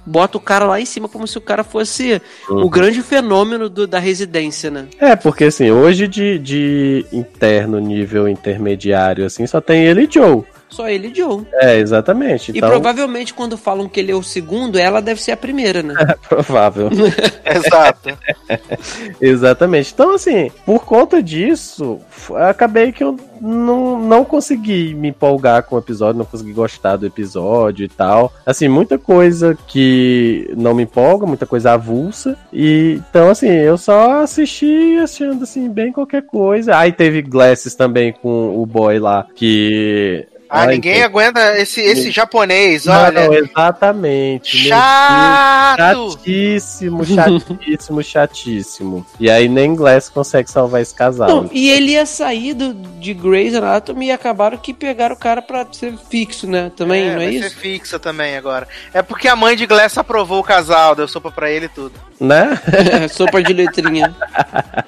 [0.05, 2.63] botam o cara lá em cima como se o cara fosse Uhum.
[2.65, 4.85] o grande fenômeno do- da residência, né?
[4.99, 10.43] É, porque assim, hoje de, de interno nível intermediário, assim, só tem ele e Joe.
[10.69, 11.45] Só ele e Joe.
[11.53, 12.51] É, exatamente.
[12.51, 15.81] E Então, provavelmente quando falam que ele é o segundo, ela deve ser a primeira,
[15.81, 15.93] né?
[15.97, 16.89] é provável.
[17.45, 18.17] Exato.
[19.21, 19.91] Exatamente.
[19.93, 21.99] Então, assim, por conta disso,
[22.35, 27.05] acabei que eu não, não consegui me empolgar com o episódio, não consegui gostar do
[27.05, 28.33] episódio e tal.
[28.45, 32.37] Assim, muita coisa que não me empolga, muita coisa avulsa.
[32.51, 36.77] E então, assim, eu só assisti achando assim, bem qualquer coisa.
[36.77, 40.27] Aí teve Glasses também com o boy lá, que.
[40.49, 41.03] Ah, Ai, ninguém gente.
[41.05, 43.25] aguenta esse, esse japonês, Não, olha.
[43.27, 44.57] não, exatamente.
[44.69, 46.11] Chato!
[46.11, 49.05] Chatíssimo, chatíssimo, chatíssimo.
[49.19, 51.27] E aí nem Glass consegue salvar esse casal.
[51.27, 55.41] Não, e ele ia sair do, de Grey's Anatomy e acabaram que pegaram o cara
[55.41, 56.71] pra ser fixo, né?
[56.75, 57.49] Também, não é vai isso?
[57.49, 58.67] ser fixa também agora.
[58.93, 61.93] É porque a mãe de Glass aprovou o casal, deu sopa pra ele e tudo.
[62.19, 62.59] Né?
[63.11, 64.15] Sopa de letrinha.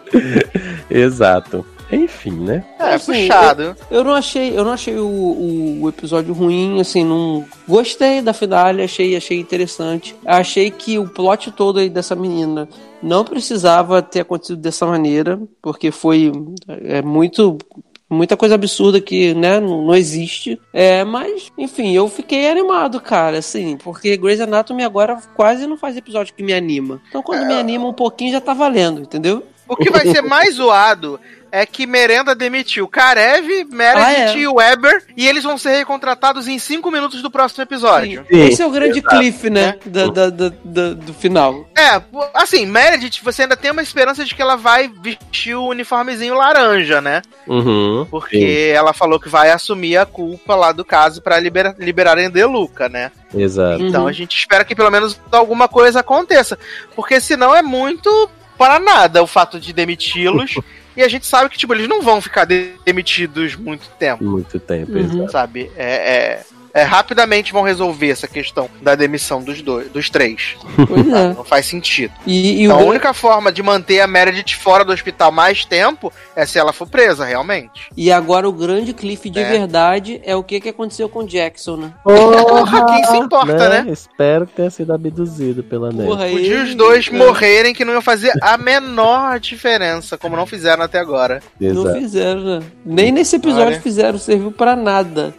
[0.90, 1.66] Exato.
[1.92, 2.64] Enfim, né?
[2.78, 3.76] É, Assim, puxado.
[3.90, 8.34] Eu não achei, eu não achei o, o, o episódio ruim, assim, não gostei da
[8.34, 10.16] finale, achei, achei interessante.
[10.26, 12.70] Achei que o plot todo aí dessa menina
[13.02, 16.32] não precisava ter acontecido dessa maneira, porque foi
[16.68, 17.58] é, muito
[18.10, 20.60] muita coisa absurda que, né, não, não existe.
[20.74, 25.96] É, mas, enfim, eu fiquei animado, cara, assim, porque Grey's Anatomy agora quase não faz
[25.96, 27.00] episódio que me anima.
[27.08, 29.44] Então, quando me anima um pouquinho já tá valendo, entendeu?
[29.68, 31.20] O que vai ser mais zoado
[31.52, 34.38] é que Merenda demitiu Karev, Meredith Ah, é.
[34.38, 38.26] e Weber, e eles vão ser recontratados em 5 minutos do próximo episódio.
[38.32, 39.18] Sim, Esse é o grande exato.
[39.18, 39.76] cliff, né?
[39.86, 41.68] Da, da- da- da- do final.
[41.78, 42.02] É,
[42.34, 47.02] assim, Meredith, você ainda tem uma esperança de que ela vai vestir o uniformezinho laranja,
[47.02, 47.22] né?
[47.48, 48.06] Uhum.
[48.10, 52.88] Porque ela falou que vai assumir a culpa lá do caso pra libera liberarem Deluca,
[52.90, 53.12] né?
[53.32, 53.82] Sim, Exato.
[53.84, 54.08] Então Uhum.
[54.08, 56.58] a gente espera que pelo menos alguma coisa aconteça.
[56.96, 60.56] Porque senão é muito para nada o fato de demiti-los.
[61.00, 64.60] e a gente sabe que, tipo, eles não vão ficar de- demitidos muito tempo, Muito
[64.60, 65.00] tempo, Uhum.
[65.00, 65.32] exato.
[65.32, 65.72] sabe?
[65.78, 66.46] É, é-
[66.80, 70.56] é, rapidamente vão resolver essa questão da demissão dos dois, dos três.
[70.88, 71.34] Pois é.
[71.34, 72.14] Não faz sentido.
[72.26, 76.12] E, e Então, a única forma de manter a Meredith fora do hospital mais tempo
[76.36, 77.90] é se ela for presa, realmente.
[77.96, 79.44] e agora o grande cliff de É.
[79.50, 81.94] verdade é o que, que aconteceu com o Jackson, né?
[82.04, 83.92] Porra, quem se importa, né?
[83.92, 86.08] Espero que tenha sido abduzido pela neve.
[86.10, 90.36] Porra, Podia ele- os dois é, morrerem que não iam fazer a menor diferença, como
[90.36, 91.42] não fizeram até agora.
[91.60, 92.00] Não Exato.
[92.00, 92.60] fizeram, né?
[92.86, 93.82] Nem nesse episódio Olha.
[93.82, 95.34] fizeram, serviu pra nada.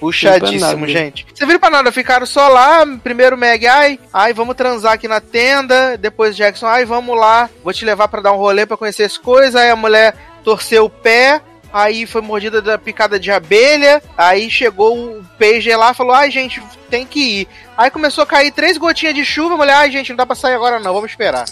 [0.00, 0.92] Puxadíssimo, nada.
[0.92, 1.26] gente.
[1.32, 5.20] Você viram pra nada, ficaram só lá, primeiro Meg, ai, ai, vamos transar aqui na
[5.20, 9.04] tenda, depois Jackson, ai, vamos lá, vou te levar pra dar um rolê pra conhecer
[9.04, 11.40] as coisas, aí a mulher torceu o pé,
[11.72, 16.62] aí foi mordida da picada de abelha, aí chegou o pager lá falou, ai, gente,
[16.90, 17.48] tem que ir.
[17.76, 20.36] Aí começou a cair três gotinhas de chuva, a mulher, ai, gente, não dá pra
[20.36, 21.44] sair agora não, vamos esperar.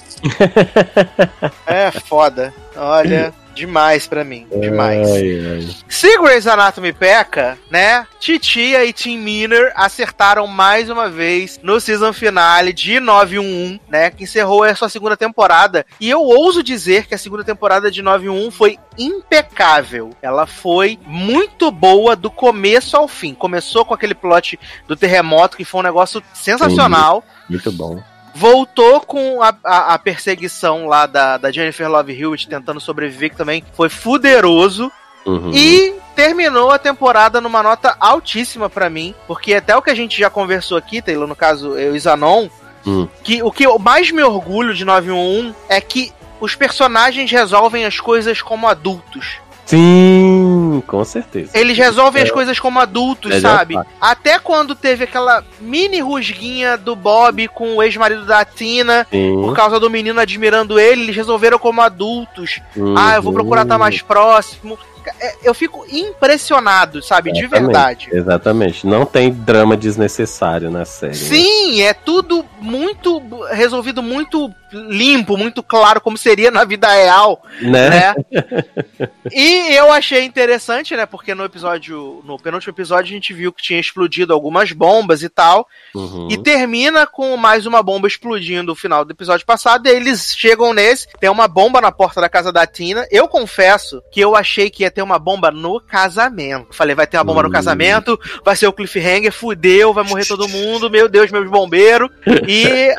[1.67, 2.53] é foda.
[2.77, 5.09] Olha, demais pra mim, demais.
[5.11, 5.69] Ai, ai.
[5.89, 8.07] Se Grey's Anatomy peca, né?
[8.19, 14.11] Titia e Tim Miner acertaram mais uma vez no season finale de 911, né?
[14.11, 15.85] Que encerrou a sua segunda temporada.
[16.01, 20.11] E eu ouso dizer que a segunda temporada de 911 foi impecável.
[20.23, 23.35] Ela foi muito boa do começo ao fim.
[23.35, 24.59] Começou com aquele plot
[24.89, 27.23] do terremoto, que foi um negócio sensacional.
[27.49, 28.01] Muito bom.
[28.35, 33.37] Voltou com a, a- a perseguição lá da, da Jennifer Love Hewitt tentando sobreviver, que
[33.37, 34.91] também foi fuderoso.
[35.27, 35.51] Uhum.
[35.53, 40.19] E terminou a temporada numa nota altíssima pra mim, porque até o que a gente
[40.19, 42.49] já conversou aqui, Taylor, no caso eu e Zanon,
[42.87, 43.07] Hum.
[43.23, 48.01] que o que eu mais me orgulho de 911 é que os personagens resolvem as
[48.01, 49.37] coisas como adultos.
[49.71, 51.51] Sim, com certeza.
[51.55, 52.25] Eles resolvem É.
[52.25, 53.75] as coisas como adultos, Melhor sabe?
[53.75, 53.91] parte.
[54.01, 59.35] Até quando teve aquela mini rusguinha do Bob com o ex-marido da Tina, Sim.
[59.41, 62.61] por causa do menino admirando ele, eles resolveram como adultos.
[62.77, 62.95] Uhum.
[62.97, 64.79] Ah, eu vou procurar estar mais próximo.
[65.21, 67.33] É, Eu fico impressionado, sabe?
[67.33, 68.09] De verdade.
[68.13, 68.87] Exatamente.
[68.87, 71.13] Não tem drama desnecessário na série.
[71.13, 71.19] né?
[71.19, 73.21] Sim, é tudo muito
[73.51, 77.91] resolvido muito limpo, muito claro, como seria na vida real, Né?
[77.91, 78.15] né?
[79.33, 81.07] e eu achei interessante, né?
[81.07, 85.29] Porque no episódio, no penúltimo episódio, a gente viu que tinha explodido algumas bombas e
[85.29, 85.67] tal.
[85.95, 86.29] Uhum.
[86.31, 89.87] E termina com mais uma bomba explodindo no final do episódio passado.
[89.87, 93.07] E eles chegam nesse, tem uma bomba na porta da casa da Tina.
[93.11, 96.69] Eu confesso que eu achei que ia ter uma bomba no casamento.
[96.73, 97.53] Falei, vai ter uma bomba no Hum.
[97.53, 102.09] casamento, vai ser o cliffhanger, fudeu, vai morrer todo mundo, meu Deus, meus bombeiros.
[102.47, 102.95] E.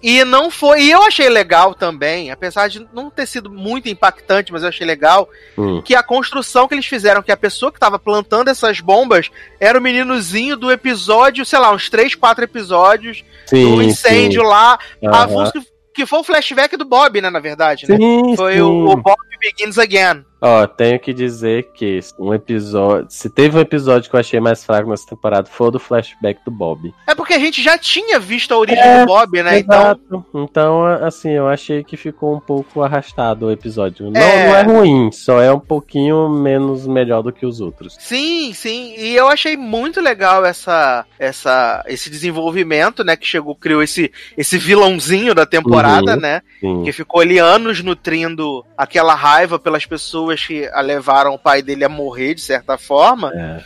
[0.00, 0.82] E não foi.
[0.82, 4.86] E eu achei legal também, apesar de não ter sido muito impactante, mas eu achei
[4.86, 5.28] legal
[5.58, 5.82] Hum.
[5.82, 9.28] que a construção que eles fizeram, que a pessoa que tava plantando essas bombas
[9.58, 14.78] era o meninozinho do episódio, sei lá, uns 3, 4 episódios Sim, do incêndio lá.
[15.04, 15.16] Aham.
[15.24, 17.96] avulso que, que foi o flashback do Bob, né, na verdade, né?
[17.96, 18.60] Sim, Foi sim.
[18.60, 20.24] o, o Bob Begins Again.
[20.40, 23.06] Ó, tenho que dizer que um episódio.
[23.10, 26.40] Se teve um episódio que eu achei mais fraco nessa temporada, foi o do flashback
[26.44, 26.94] do Bob.
[27.06, 29.58] É porque a gente já tinha visto a origem É, do Bob, né?
[29.58, 30.26] Então, Exato.
[30.34, 34.10] Então, assim, eu achei que ficou um pouco arrastado o episódio.
[34.10, 34.46] Não É.
[34.48, 37.96] não é ruim, só é um pouquinho menos melhor do que os outros.
[37.98, 38.94] sim, sim.
[38.96, 43.16] E eu achei muito legal essa, essa, esse desenvolvimento, né?
[43.16, 46.20] Que chegou, criou esse, esse vilãozinho da temporada, Uhum.
[46.20, 46.42] né?
[46.60, 46.82] Sim.
[46.84, 51.84] que ficou ali anos nutrindo aquela raiva pelas pessoas que a levaram o pai dele
[51.84, 53.60] a morrer, de certa forma, É,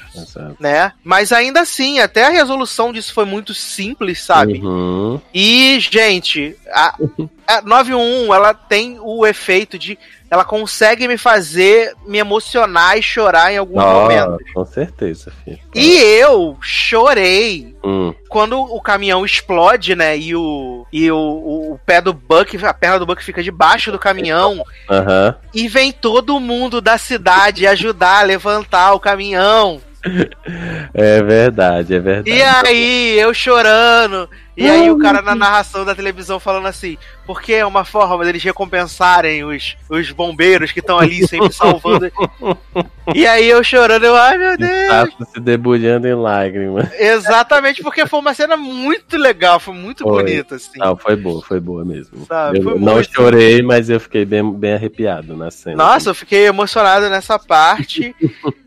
[0.59, 0.93] né?
[1.03, 4.61] Mas ainda assim, até a resolução disso foi muito simples, sabe?
[4.61, 5.21] Uhum.
[5.33, 6.97] E, gente, a,
[7.47, 9.99] a 911, ela tem o efeito de.
[10.33, 14.39] Ela consegue me fazer me emocionar e chorar em alguns Ó, momentos.
[14.55, 15.59] com certeza, filho.
[15.75, 20.17] E eu chorei Hum, quando o caminhão explode, né?
[20.17, 23.93] E o, e o, o, o pé do Buck, a perna do Buck fica debaixo
[23.93, 24.65] do caminhão.
[24.89, 25.35] Aham.
[25.53, 29.83] E vem todo mundo da cidade ajudar a levantar o caminhão.
[30.95, 32.31] É verdade, é verdade.
[32.37, 34.29] E aí, eu chorando.
[34.57, 38.43] E aí, o cara na narração da televisão falando assim: porque é uma forma deles
[38.43, 42.11] recompensarem os, os bombeiros que estão ali sempre salvando.
[43.15, 45.09] e aí eu chorando, eu, ai meu Deus!
[45.32, 46.89] Se debulhando em lágrimas.
[46.99, 50.23] Exatamente, porque foi uma cena muito legal, foi muito Foi.
[50.23, 50.78] bonita, assim.
[50.78, 52.27] Não, foi boa, foi boa mesmo.
[52.27, 55.77] Sabe, eu não muito- chorei, mas eu fiquei bem, bem arrepiado na cena.
[55.77, 58.15] Nossa, eu fiquei emocionado nessa parte.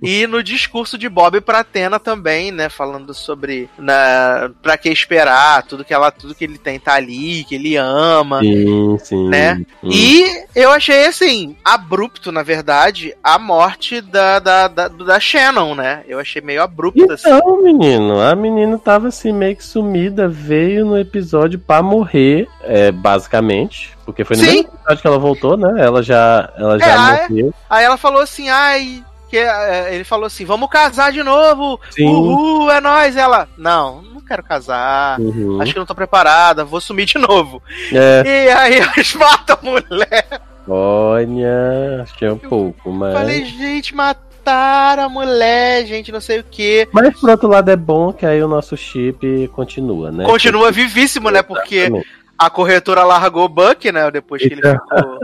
[0.01, 2.69] e no discurso de Bob pra Atena também, né?
[2.69, 7.43] Falando sobre na, pra que esperar, tudo que ela, tudo que ele tem tá ali,
[7.43, 8.41] que ele ama.
[8.53, 9.29] Sim, sim.
[9.29, 9.61] Né?
[9.83, 9.89] Hum.
[9.91, 16.03] E eu achei assim, abrupto, na verdade, a morte da, da, da, da Shannon, né?
[16.07, 17.29] Eu achei meio abrupta, assim.
[17.29, 22.91] Então, menino, a menina tava assim meio que sumida, veio no episódio pra morrer, é,
[22.91, 23.95] basicamente.
[24.05, 24.49] Porque foi no Sim.
[24.49, 25.83] mesmo episódio que ela voltou, né?
[25.83, 27.27] Ela já, ela já é?
[27.27, 27.53] morreu.
[27.69, 29.03] Aí ela falou assim, ai.
[29.35, 31.77] Que, é, ele falou assim, vamos casar de novo!
[31.91, 32.07] Sim.
[32.07, 33.17] Uhul, é nóis!
[33.17, 35.19] Ela, não, não quero casar.
[35.19, 35.61] Uhum.
[35.61, 37.61] Acho que não tô preparada, vou sumir de novo.
[37.91, 40.41] É, E aí eles matam a mulher.
[40.65, 43.13] olha, achei um pouco, mas.
[43.13, 46.87] Falei, gente, mataram a mulher, gente, não sei o que.
[46.93, 50.23] Mas por outro lado é bom que aí o nosso chip continua, né?
[50.23, 51.43] Continua vivíssimo, né?
[51.43, 51.91] Porque
[52.39, 54.09] a corretora largou o Buck, né?
[54.11, 55.19] Depois que ele ficou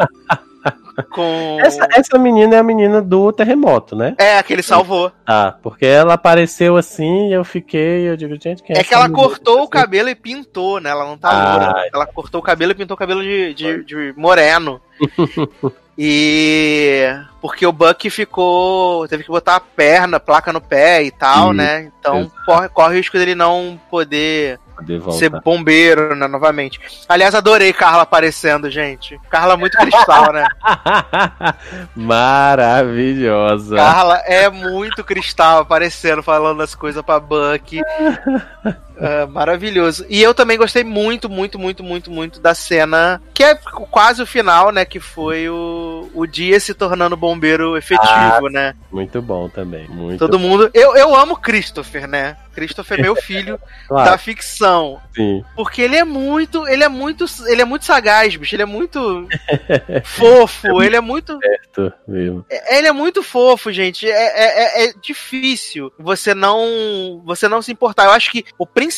[1.12, 1.58] com.
[1.62, 4.16] Essa, essa menina é a menina do terremoto, né?
[4.18, 5.12] É, que ele salvou.
[5.26, 8.94] Ah, porque ela apareceu assim e eu fiquei, eu digo, gente, quem é É que
[8.94, 9.24] ela menina?
[9.28, 10.90] cortou o cabelo e pintou, né?
[10.90, 11.90] Ela não tá Ah, loura.
[11.94, 14.82] Ela cortou o cabelo e pintou o cabelo de, de, de moreno.
[15.98, 17.04] e.
[17.42, 19.08] Porque o Buck ficou.
[19.08, 21.92] Teve que botar a perna, placa no pé e tal, Isso, né?
[22.00, 22.36] Então exato.
[22.46, 25.20] corre, corre o risco dele não poder Poder voltar.
[25.20, 26.28] ser bombeiro, né?
[26.28, 26.80] Novamente.
[27.08, 29.20] Aliás, adorei Carla aparecendo, gente.
[29.30, 30.46] Carla muito cristal, né?
[31.96, 33.76] Maravilhosa.
[33.76, 37.82] Carla é muito cristal aparecendo, falando as coisas pra Buck.
[39.02, 40.06] É, maravilhoso.
[40.10, 44.28] E eu também gostei muito, muito, muito, muito, muito da cena, que é quase o
[44.28, 44.86] final, né?
[44.86, 48.76] Que foi o, o dia se tornando bombeiro efetivo, né?
[48.92, 49.88] Muito bom também.
[49.88, 50.70] Muito Todo mundo.
[50.74, 52.38] Eu, eu amo Christopher, né?
[52.54, 53.58] Christopher é meu filho
[53.88, 55.02] claro, da ficção.
[55.16, 55.44] sim.
[55.56, 56.68] Porque ele é muito.
[56.68, 57.26] Ele é muito.
[57.48, 58.56] Ele é muito sagaz, bicho.
[58.56, 59.28] Ele é muito
[60.04, 60.82] fofo.
[60.84, 61.40] Ele é muito.
[61.40, 62.46] Certo, viu?
[62.50, 64.10] É- Ele é muito fofo, gente.
[64.10, 68.06] É, é- é- é difícil você não você não se importar.
[68.06, 68.91] Eu acho que o principal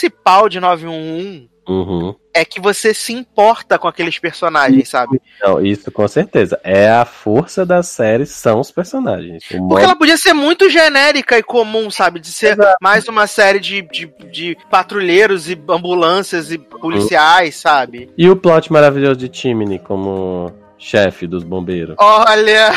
[0.49, 2.14] de 911 Uhum.
[2.34, 5.22] é que você se importa com aqueles personagens, sabe?
[5.41, 6.60] Não, isso com certeza.
[6.61, 9.41] É a força da série, são os personagens.
[9.48, 12.20] Porque modo- ela podia ser muito genérica e comum, sabe?
[12.20, 12.76] De ser Exato.
[12.82, 18.10] mais uma série de, de, de patrulheiros e ambulâncias e policiais, sabe?
[18.18, 20.52] E o plot maravilhoso de Chimney como
[20.84, 21.95] chefe dos bombeiros.
[21.97, 22.72] Olha!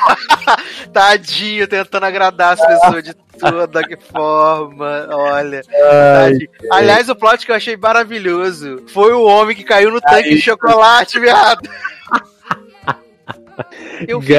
[0.92, 5.06] Tadinho, tentando agradar as pessoas de toda que forma.
[5.10, 5.62] Olha.
[5.62, 6.48] Tadinho.
[6.70, 10.40] Aliás, o plot que eu achei maravilhoso foi o homem que caiu no tanque de
[10.40, 11.68] chocolate, viado.
[14.06, 14.36] Eu fiquei,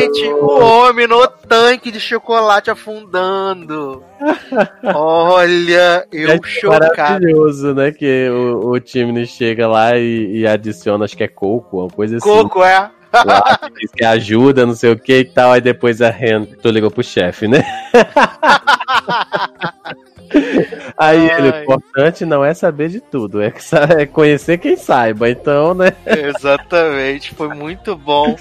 [0.00, 4.02] gente, o homem no tanque de chocolate afundando.
[4.82, 6.96] Olha, eu É chocado.
[6.96, 7.92] maravilhoso, né?
[7.92, 12.16] Que o, o Chimney chega lá e, e adiciona, acho que é coco, uma coisa
[12.16, 12.28] assim.
[12.28, 12.90] Coco, é.
[13.12, 15.52] lá, que que ajuda, não sei o que e tal.
[15.52, 17.62] Aí depois a Ren, tu ligou pro chefe, né?
[20.96, 21.62] Aí ele, o Ai.
[21.62, 23.52] importante não é saber de tudo, é,
[23.98, 25.28] é conhecer quem saiba.
[25.30, 25.92] Então, né?
[26.06, 28.36] Exatamente, foi muito bom.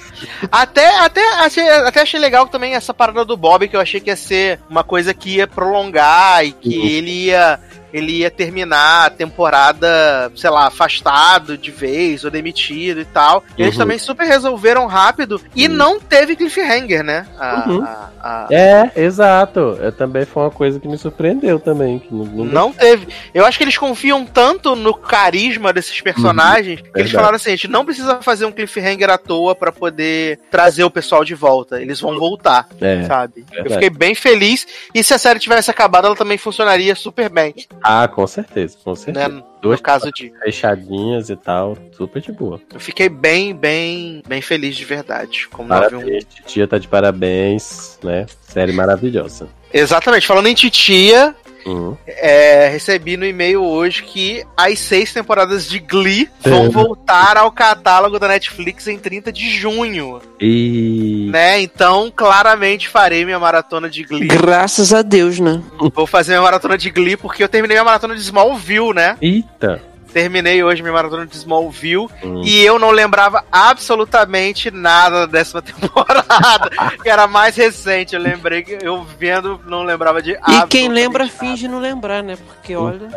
[0.51, 4.09] Até, até, achei, até achei legal também essa parada do Bob, que eu achei que
[4.09, 6.85] ia ser uma coisa que ia prolongar e que Uhum.
[6.85, 7.59] ele ia.
[7.93, 13.43] Ele ia terminar a temporada, sei lá, afastado de vez ou demitido e tal.
[13.57, 13.79] E Eles Uhum.
[13.81, 15.73] também super resolveram rápido e Uhum.
[15.73, 17.25] não teve cliffhanger, né?
[17.39, 17.83] A- Uhum.
[17.83, 19.59] a- a- É, exato.
[19.81, 21.99] Eu também foi uma coisa que me surpreendeu também.
[21.99, 23.07] Que não, não- Não teve.
[23.33, 27.19] Eu acho que eles confiam tanto no carisma desses personagens que eles Uhum.
[27.19, 30.91] falaram assim: a gente não precisa fazer um cliffhanger à toa pra poder trazer o
[30.91, 31.81] pessoal de volta.
[31.81, 33.03] Eles vão voltar, É.
[33.03, 33.45] sabe?
[33.51, 33.73] Eu verdade.
[33.75, 34.67] fiquei bem feliz.
[34.93, 37.53] E se a série tivesse acabado, ela também funcionaria super bem.
[37.83, 39.27] Ah, com certeza, com certeza.
[39.27, 39.35] Né?
[39.35, 40.31] No Duas caso de.
[40.43, 42.61] fechadinhas e tal, super de boa.
[42.73, 45.47] Eu fiquei bem, bem, bem feliz de verdade.
[45.49, 45.99] Como 91.
[45.99, 48.25] Parabéns, tia tá de parabéns, né?
[48.41, 49.47] Série maravilhosa.
[49.73, 50.25] Exatamente.
[50.25, 51.95] Falando em titia, Uhum.
[52.07, 56.69] é, recebi no e-mail hoje que as seis temporadas de Glee vão É.
[56.69, 60.21] voltar ao catálogo da Netflix em 30 de junho.
[60.39, 61.27] E.
[61.31, 61.59] né?
[61.61, 64.27] Então, claramente farei minha maratona de Glee.
[64.27, 65.61] Graças a Deus, né?
[65.93, 69.17] Vou fazer minha maratona de Glee porque eu terminei minha maratona de Smallville, né?
[69.21, 69.81] Eita!
[70.13, 72.41] Terminei hoje minha maratona de Smallville Hum.
[72.43, 76.69] e eu não lembrava absolutamente nada da décima temporada,
[77.01, 78.15] que era mais recente.
[78.15, 81.35] Eu lembrei que eu vendo não lembrava de E quem lembra nada.
[81.37, 82.37] finge não lembrar, né?
[82.37, 83.09] Porque olha.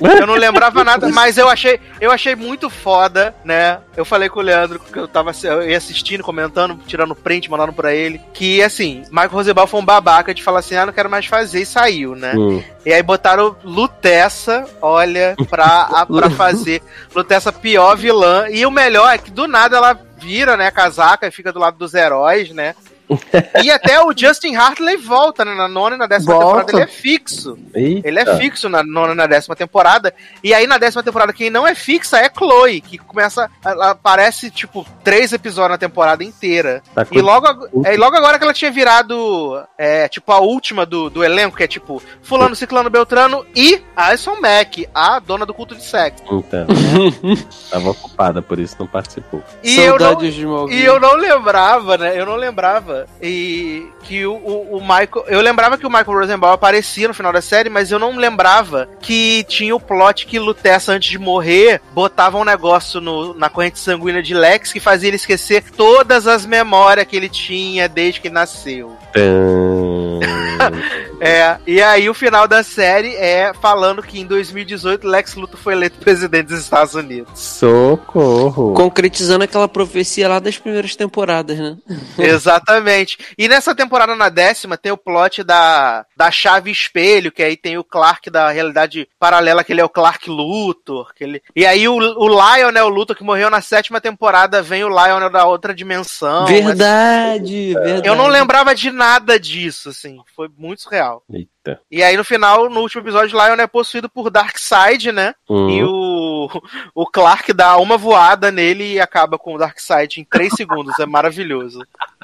[0.00, 3.78] Eu não lembrava nada, mas eu achei, eu achei muito foda, né?
[3.96, 7.92] Eu falei com o Leandro que eu tava eu assistindo, comentando, tirando print, mandando pra
[7.92, 11.26] ele, que assim, Michael Rosenbaum foi um babaca de falar assim: "Ah, não quero mais
[11.26, 12.32] fazer" e saiu, né?
[12.36, 12.62] Hum.
[12.86, 16.80] E aí botaram Lutessa, olha, pra, a- pra fazer
[17.14, 18.46] Lutessa pior vilã.
[18.50, 21.76] E o melhor é que do nada ela vira, né, casaca e fica do lado
[21.78, 22.74] dos heróis, né?
[23.62, 25.54] e até o Justin Hartley volta, né?
[25.54, 26.46] Na nona e na décima Volta.
[26.66, 27.58] temporada ele é fixo.
[27.74, 28.08] Eita.
[28.08, 30.14] Ele é fixo na nona e na décima temporada.
[30.42, 33.50] E aí na décima temporada, quem não é fixa é Chloe, que começa.
[33.64, 36.82] Ela aparece, tipo, três episódios na temporada inteira.
[36.94, 40.84] Tá E logo, é, e logo agora que ela tinha virado, é, tipo, a última
[40.84, 45.54] do, do elenco, que é tipo, Fulano, Ciclano, Beltrano e Alison Mack, a dona do
[45.54, 46.22] culto de sexo.
[46.30, 46.66] Então.
[47.70, 49.42] Tava ocupada, por isso não participou.
[49.62, 50.80] E eu, não, Saudades de Smallville.
[50.80, 52.18] e eu não lembrava, né?
[52.18, 52.97] Eu não lembrava.
[53.22, 55.24] E que o, o, o Michael.
[55.28, 58.88] Eu lembrava que o Michael Rosenbaum aparecia no final da série, mas eu não lembrava
[59.00, 63.78] que tinha o plot que Lutessa, antes de morrer, botava um negócio no- na corrente
[63.78, 68.30] sanguínea de Lex que fazia ele esquecer todas as memórias que ele tinha desde que
[68.30, 68.96] nasceu.
[71.20, 75.72] É, e aí o final da série é falando que em 2018 Lex Luthor foi
[75.72, 77.40] eleito presidente dos Estados Unidos.
[77.40, 78.72] Socorro.
[78.74, 81.76] Concretizando aquela profecia lá das primeiras temporadas, né?
[82.16, 83.18] Exatamente.
[83.36, 87.76] E nessa temporada, na décima, tem o plot da, da chave espelho, que aí tem
[87.76, 91.12] o Clark da realidade paralela, que ele é o Clark Luthor.
[91.16, 91.42] Que ele...
[91.56, 95.46] E aí o, o Lionel Luthor, que morreu na sétima temporada, vem o Lionel da
[95.46, 96.46] outra dimensão.
[96.46, 97.98] verdade, verdade.
[97.98, 99.07] Mas Eu não lembrava de nada
[99.40, 100.18] disso, assim.
[100.34, 101.22] Foi muito surreal.
[101.32, 101.80] Eita.
[101.90, 105.34] E aí, no final, no último episódio, o Lionel é possuído por Darkseid, né?
[105.48, 105.68] Hum.
[105.68, 106.48] E o,
[106.94, 110.98] o Clark dá uma voada nele e acaba com o Darkseid em 3 segundos.
[110.98, 111.80] É maravilhoso.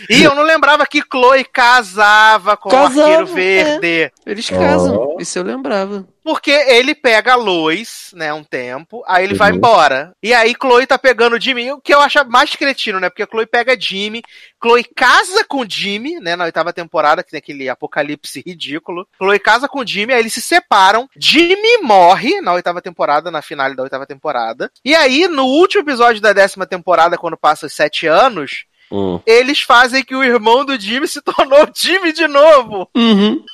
[0.09, 4.13] E eu não lembrava que Chloe casava com Casava, o Arqueiro Verde.
[4.25, 6.07] Eles casam, isso eu lembrava.
[6.29, 9.57] Porque ele pega a Lois, né, um tempo, aí ele vai Uhum.
[9.57, 10.13] embora.
[10.21, 13.09] E aí Chloe tá pegando o Jimmy, o que eu acho mais cretino, né?
[13.09, 14.21] Porque a Chloe pega Jimmy,
[14.61, 19.07] Chloe casa com Jimmy, né, na oitava temporada, que tem aquele apocalipse ridículo.
[19.17, 21.09] Chloe casa com Jimmy, aí eles se separam.
[21.17, 24.71] Jimmy morre na oitava temporada, na finale da oitava temporada.
[24.85, 29.19] E aí, no último episódio da décima temporada, quando passa os sete anos, Hum.
[29.25, 32.89] eles fazem que o irmão do Jimmy se tornou Jimmy de novo.
[32.95, 33.43] Uhum.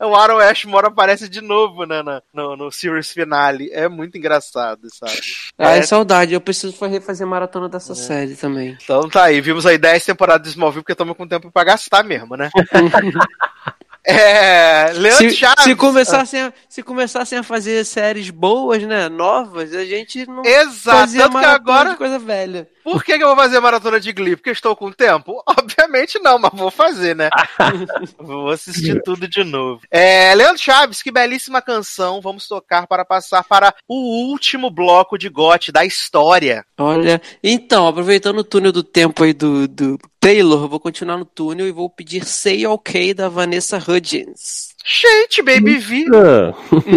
[0.00, 3.70] O Aaron Ashmore aparece de novo, né, na- no, no series finale.
[3.72, 5.18] É muito engraçado, sabe?
[5.58, 6.34] Ai, É, saudade.
[6.34, 8.76] Eu preciso fa- refazer maratona dessa série também.
[8.82, 12.04] então tá aí, vimos aí 10 temporadas de Smallville, porque estamos com tempo pra gastar
[12.04, 12.50] mesmo, né?
[14.04, 14.92] é.
[14.94, 15.64] Leandro Se, Chaves.
[15.64, 19.08] se, começassem a, se começassem a fazer séries boas, né?
[19.08, 21.90] Novas, a gente não Exato, fazia tanto que agora.
[21.90, 22.68] de coisa velha.
[22.82, 24.36] Por que, que eu vou fazer maratona de Glee?
[24.36, 25.42] Porque estou com tempo?
[25.46, 27.30] Obviamente não, mas vou fazer, né?
[28.18, 29.82] vou assistir tudo de novo.
[29.90, 35.28] É, Leandro Chaves, que belíssima canção vamos tocar para passar para o último bloco de
[35.28, 36.64] GOT da história.
[36.78, 41.24] Olha, então, aproveitando o túnel do tempo aí do, do Taylor, eu vou continuar no
[41.24, 44.71] túnel e vou pedir Say OK da Vanessa Hudgens.
[44.84, 46.06] Gente, Baby V.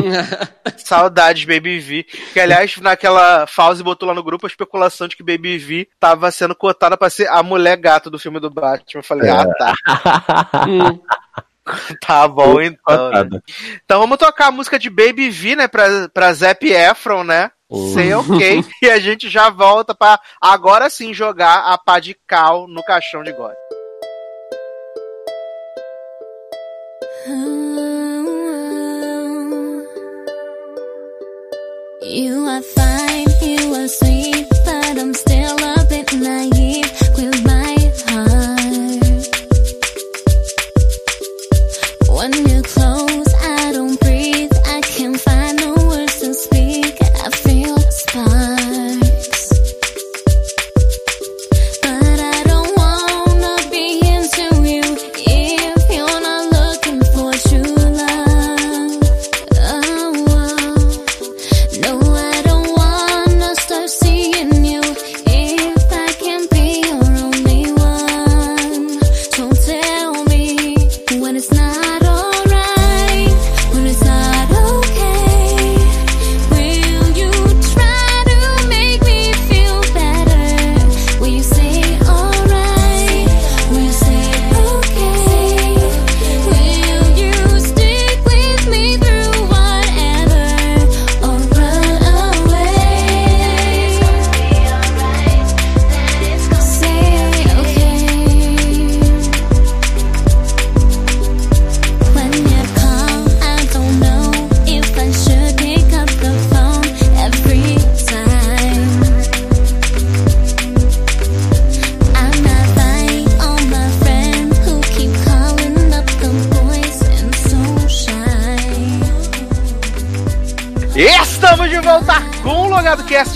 [0.77, 2.03] Saudades, Baby V.
[2.33, 6.31] Que, aliás, naquela fase botou lá no grupo a especulação de que Baby V tava
[6.31, 8.99] sendo cotada pra ser a mulher gato do filme do Batman.
[8.99, 10.67] Eu falei, ah, tá.
[10.67, 10.99] Hum,
[11.99, 13.09] Tá bom, então.
[13.09, 13.39] né?
[13.83, 17.51] Então vamos tocar a música de Baby V, né, pra, pra Zac Efron, né?
[17.69, 17.93] Hum.
[17.93, 18.63] Sei ok.
[18.81, 23.23] e a gente já volta pra agora sim jogar a pá de cal no caixão
[23.23, 23.53] de God.
[32.07, 34.44] You are fine, you are sweet,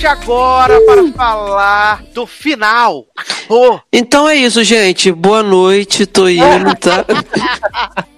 [0.08, 3.06] Agora para falar do final.
[3.16, 3.82] Acabou.
[3.92, 5.12] Então é isso, gente.
[5.12, 7.04] Boa noite, tô indo, tá?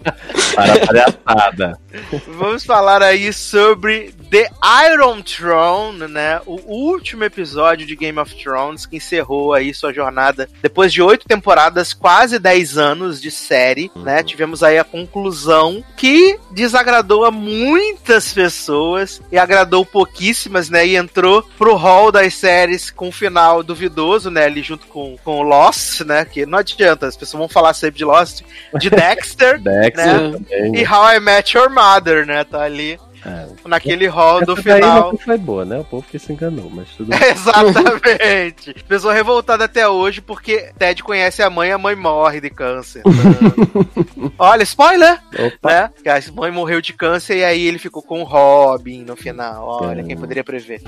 [0.55, 1.79] Para a palhaçada.
[2.27, 4.49] Vamos falar aí sobre The
[4.89, 6.39] Iron Throne, né?
[6.45, 11.27] O último episódio de Game of Thrones que encerrou aí sua jornada depois de oito
[11.27, 14.23] temporadas, quase dez anos de série, né?
[14.23, 20.87] Tivemos aí a conclusão que desagradou a muitas pessoas e agradou pouquíssimas, né?
[20.87, 24.45] E entrou pro hall das séries com um final duvidoso, né?
[24.45, 26.23] Ali junto com, com Lost, né?
[26.23, 28.43] Que não adianta, as pessoas vão falar sempre de Lost,
[28.79, 29.59] de Dexter.
[29.61, 30.31] Dexter Né?
[30.31, 30.75] também.
[30.77, 32.45] E How I Met Your Mother, né?
[32.45, 33.47] Tá ali É.
[33.67, 35.11] naquele hall do final.
[35.11, 35.79] não foi boa, né?
[35.79, 37.19] O povo que se enganou, mas tudo bem.
[37.29, 38.73] Exatamente.
[38.87, 43.03] Pessoa revoltada até hoje porque Ted conhece a mãe e a mãe morre de câncer.
[44.37, 45.19] Olha, spoiler!
[45.37, 45.69] Opa.
[45.69, 45.89] Né?
[46.01, 49.79] Que a mãe morreu de câncer e aí ele ficou com o Robin no final.
[49.81, 50.03] Olha, É.
[50.03, 50.81] quem poderia prever.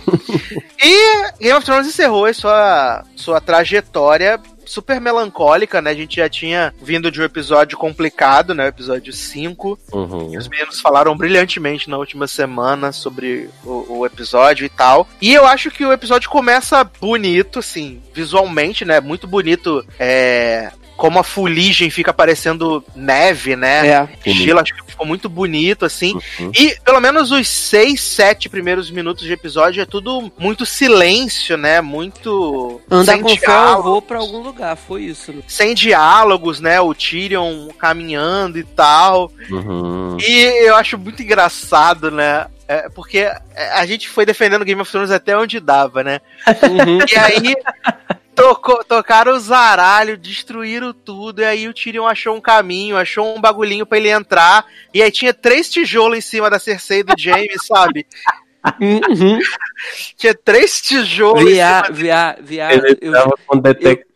[0.83, 5.91] e Game of Thrones encerrou a sua, sua trajetória super melancólica, né?
[5.91, 8.65] A gente já tinha vindo de um episódio complicado, né?
[8.65, 9.79] O episódio 5.
[9.91, 10.37] Uhum.
[10.37, 15.07] Os meninos falaram brilhantemente na última semana sobre o, o episódio e tal.
[15.21, 18.99] E eu acho que o episódio começa bonito, assim, visualmente, né?
[18.99, 19.85] Muito bonito.
[19.99, 20.71] É.
[21.03, 23.87] Como a fuligem fica parecendo neve, né?
[23.89, 24.09] É.
[24.25, 26.17] Gelo, acho que ficou muito bonito, assim.
[26.39, 26.49] Uhum.
[26.57, 31.81] E pelo menos os seis, sete primeiros minutos de episódio é tudo muito silêncio, né?
[31.81, 32.79] Muito.
[32.89, 34.77] Andar sem com fé, vou pra algum lugar.
[34.77, 35.35] Foi isso.
[35.45, 36.79] sem diálogos, né?
[36.79, 39.29] O Tyrion caminhando e tal.
[39.51, 40.15] Uhum.
[40.21, 42.45] E eu acho muito engraçado, né?
[42.65, 43.29] É, porque
[43.73, 46.21] a gente foi defendendo Game of Thrones até onde dava, né?
[46.47, 46.99] Uhum.
[47.11, 47.55] E aí
[48.35, 53.41] tocou, tocaram o zaralho, destruíram tudo, e aí o Tyrion achou um caminho, achou um
[53.41, 57.13] bagulhinho pra ele entrar, e aí tinha três tijolos em cima da Cersei e do
[57.17, 58.05] Jaime, sabe?
[58.79, 59.39] Uhum.
[60.15, 62.71] Tinha três tijolos Viado, em cima viado, viado.
[62.71, 63.59] Ele Eu, tava com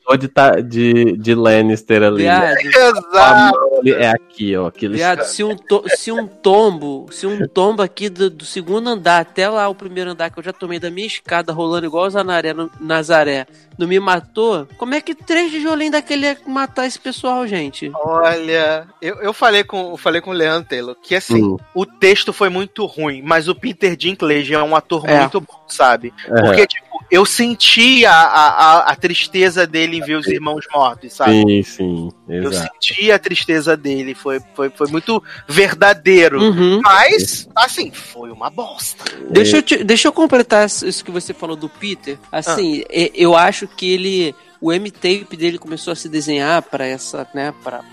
[0.07, 2.23] detector de, ta- de, de Lannister ali.
[2.23, 2.55] né?
[2.55, 2.67] viado, de...
[2.67, 3.87] Exato.
[3.89, 4.67] é aqui, ó.
[4.67, 8.87] Aquele viado, se um, to- se um tombo, se um tombo aqui do, do segundo
[8.89, 12.05] andar até lá o primeiro andar que eu já tomei da minha escada rolando igual
[12.05, 13.45] o Zanaré no, Nazaré,
[13.77, 17.91] não me matou, como é que três tijolinhos daquele ia matar esse pessoal, gente?
[17.95, 21.57] Olha, eu, eu falei com eu falei com o Leandro Taylor que assim, Hum.
[21.75, 25.19] o texto foi muito ruim, mas o Peter Dinklage é um ator É.
[25.19, 26.13] muito bom, sabe?
[26.27, 26.41] É.
[26.41, 31.13] Porque, tipo, eu senti a, a, a- a tristeza dele em ver os irmãos mortos,
[31.13, 31.31] sabe?
[31.41, 32.11] Sim, sim.
[32.27, 32.71] Eu Exato.
[32.73, 36.41] senti a tristeza dele, foi, foi, foi muito verdadeiro.
[36.41, 36.81] Uhum.
[36.83, 39.03] Mas, assim, foi uma bosta.
[39.29, 42.17] Deixa eu, te- deixa eu completar isso que você falou do Peter.
[42.31, 44.35] Assim, e- eu acho que ele.
[44.59, 47.83] O M-Tape dele começou a se desenhar para essa, né, para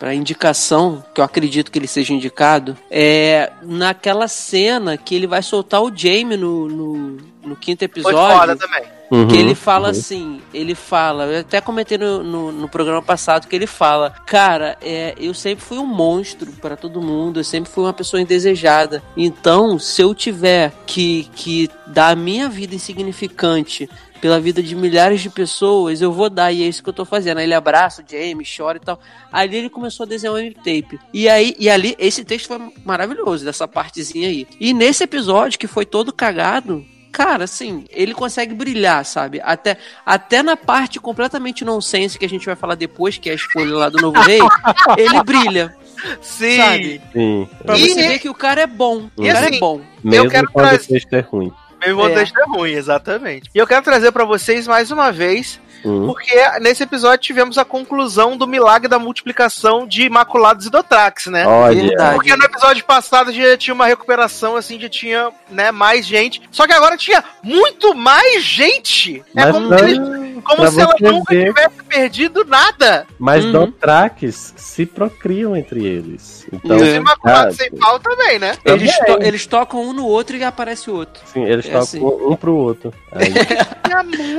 [0.00, 5.42] para indicação, que eu acredito que ele seja indicado, é naquela cena que ele vai
[5.42, 7.18] soltar o Jamie no, no,
[7.54, 8.18] no quinto Foi episódio.
[8.18, 8.84] foda também.
[9.10, 9.90] Uhum, Que ele fala uhum.
[9.90, 14.76] assim, ele fala, eu até comentei no, no, no programa passado que ele fala, cara,
[14.82, 19.02] é, eu sempre fui um monstro para todo mundo, eu sempre fui uma pessoa indesejada.
[19.16, 23.88] Então, se eu tiver que, que dar a minha vida insignificante
[24.20, 27.04] pela vida de milhares de pessoas, eu vou dar, e é isso que eu tô
[27.04, 27.38] fazendo.
[27.38, 28.98] Aí ele abraça o Jamie, chora e tal.
[29.30, 30.98] Ali ele começou a desenhar o M-Tape.
[31.12, 34.46] E aí, e ali, esse texto foi maravilhoso, dessa partezinha aí.
[34.58, 36.82] E nesse episódio, que foi todo cagado,
[37.14, 39.40] Cara, assim, ele consegue brilhar, sabe?
[39.44, 43.36] Até, até na parte completamente nonsense que a gente vai falar depois, que é a
[43.36, 44.40] escolha lá do Novo Rei,
[44.98, 45.72] ele brilha,
[46.20, 46.56] Sim.
[46.56, 47.02] sabe?
[47.12, 47.48] Sim.
[47.64, 49.08] Pra E- você ver que o cara é bom.
[49.16, 49.80] O E cara assim, é bom.
[50.02, 51.52] Mesmo quero quando trazer- o texto é ruim.
[51.86, 53.48] Meu contexto é ruim, exatamente.
[53.54, 56.06] E eu quero trazer pra vocês mais uma vez Hum.
[56.06, 61.46] Porque nesse episódio tivemos a conclusão do milagre da multiplicação de Imaculados e Dotrax, né?
[61.46, 62.12] Olha.
[62.14, 66.42] Porque no episódio passado já tinha uma recuperação, assim, já tinha, né, mais gente.
[66.50, 69.22] Só que agora tinha muito mais gente.
[69.36, 69.98] É Mas como não- se, eles-
[70.44, 71.46] como se ela nunca ver.
[71.54, 73.06] tivesse perdido nada.
[73.18, 73.52] mas Uhum.
[73.52, 76.46] Dothraques se procriam entre eles.
[76.52, 76.96] Então, Os É.
[76.96, 78.56] Imaculados sem pau também, né?
[78.64, 81.22] Eles, to- eles tocam um no outro e aparece o outro.
[81.26, 82.00] sim, eles É tocam assim.
[82.02, 82.92] um pro outro.
[83.12, 83.32] Aí,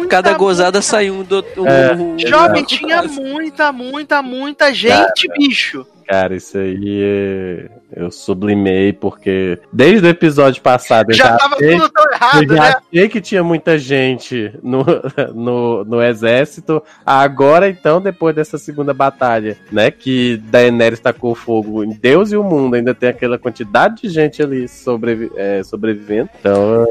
[0.10, 1.35] Cada gozada sai um do.
[1.58, 2.28] Um, É.
[2.28, 5.86] Jovem, tinha muita, muita, muita gente, bicho.
[6.08, 11.72] cara, isso aí eu sublimei porque desde o episódio passado eu Já já, tava achei,
[11.78, 12.74] tudo tão eu errado, já né?
[12.92, 14.86] achei que tinha muita gente no,
[15.34, 16.84] no, no exército.
[17.06, 19.90] Agora, então, depois dessa segunda batalha, né?
[19.90, 24.44] Que Daenerys tacou fogo em Deus e o mundo, ainda tem aquela quantidade de gente
[24.44, 26.30] ali sobrevi é, sobrevivendo.
[26.40, 26.86] Então,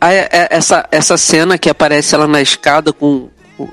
[0.00, 3.28] Ah, é- é- essa, essa cena que aparece ela na escada com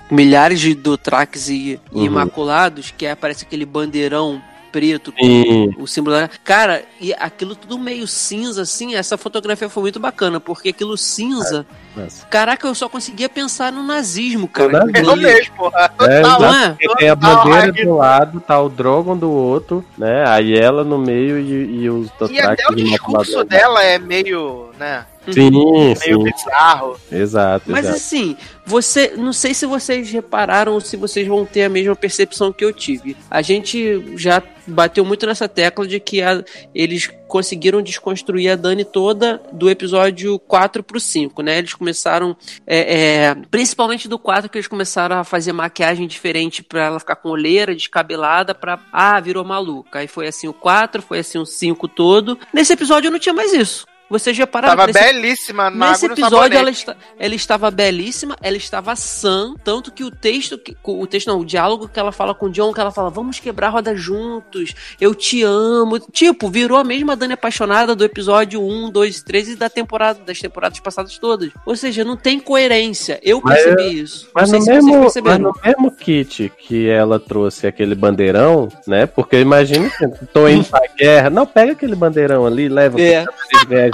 [0.09, 2.05] milhares de Dothrax e, e Uhum.
[2.05, 4.41] Imaculados, que aparece aquele bandeirão
[4.71, 5.73] preto, com Sim.
[5.77, 6.29] o símbolo da...
[6.43, 11.65] Cara, e aquilo tudo meio cinza, assim, essa fotografia foi muito bacana, porque aquilo cinza...
[11.95, 12.25] Nossa.
[12.27, 14.83] Caraca, eu só conseguia pensar no nazismo, cara.
[14.83, 15.23] No Eu ali.
[15.23, 15.89] mesmo, porra.
[16.01, 16.77] É, exato, né?
[16.97, 20.27] tem a Total, bandeira ai, do lado, tá o Drogon do outro, né?
[20.27, 25.05] Aí ela no meio e, e os E até o discurso dela é meio, né?
[25.31, 26.23] Sim, Meio sim.
[26.23, 26.99] bizarro.
[27.11, 27.97] Exato, Mas exato.
[27.97, 32.53] assim, você, não sei se vocês repararam ou se vocês vão ter a mesma percepção
[32.53, 33.17] que eu tive.
[33.31, 36.43] A gente já bateu muito nessa tecla de que a-
[36.75, 41.57] eles conseguiram desconstruir a Dani toda do episódio 4 pro 5, né?
[41.57, 42.37] Eles começaram,
[42.67, 47.15] é, é, principalmente do 4, que eles começaram a fazer maquiagem diferente pra ela ficar
[47.15, 48.79] com olheira, descabelada, pra.
[48.93, 49.99] Ah, virou maluca.
[49.99, 52.37] Aí foi assim o 4, foi assim o 5 todo.
[52.53, 53.87] Nesse episódio eu não tinha mais isso.
[54.09, 58.95] Vocês repararam Tava nesse belíssima na Nesse episódio ela, está, ela estava belíssima, ela estava
[58.95, 62.45] sã, tanto que o texto, que- o texto não, o diálogo que ela fala com
[62.45, 65.99] o John, que ela fala, vamos quebrar a roda juntos, eu te amo.
[65.99, 70.39] Tipo, virou a mesma Dani apaixonada do episódio 1, 2, 3 e da temporada, das
[70.39, 71.49] temporadas passadas todas.
[71.65, 73.19] Ou seja, não tem coerência.
[73.23, 74.29] Eu Mas percebi isso.
[74.35, 75.39] Mas não no, sei se vocês mesmo, mas perceberam.
[75.39, 79.05] no mesmo kit que ela trouxe aquele bandeirão, né?
[79.07, 81.29] Porque imagina que tô indo pra guerra.
[81.29, 83.23] Não, pega aquele bandeirão ali, leva É.
[83.23, 83.33] pra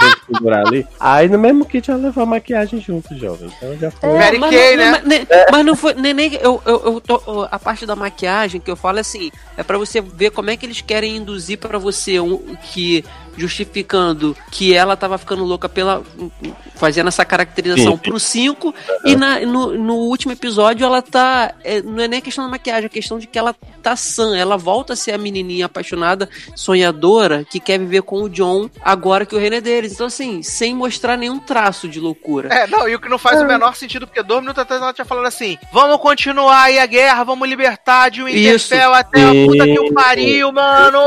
[0.08, 0.86] gente segurar ali.
[1.00, 3.50] Aí no mesmo kit ela levou a maquiagem junto, jovem.
[3.56, 4.10] Então já foi.
[4.18, 4.90] Mary mas, Kay, não, né?
[4.92, 8.60] mas, nem- mas não foi nem, nem eu, eu, eu tô- a parte da maquiagem
[8.60, 11.58] que eu falo é assim, é pra você ver como é que eles querem induzir
[11.58, 12.38] pra você um,
[12.72, 13.04] que
[13.36, 16.02] justificando que ela tava ficando louca pela
[16.76, 18.10] fazendo essa caracterização Sim, sim.
[18.10, 22.44] pro 5 e na- no, no último episódio ela tá é, não é nem questão
[22.44, 25.66] da maquiagem, é questão de que ela tá sã, ela volta a ser a menininha
[25.66, 29.92] apaixonada, sonhadora que quer viver com o John agora que o reino é deles.
[29.92, 32.48] Então assim, sem mostrar nenhum traço de loucura.
[32.52, 34.92] É, não, e o que não faz o menor sentido, porque dois minutos atrás ela
[34.92, 39.64] tinha falado assim: vamos continuar aí a guerra, vamos libertar de Winterfell até a puta
[39.64, 40.98] que o pariu, mano!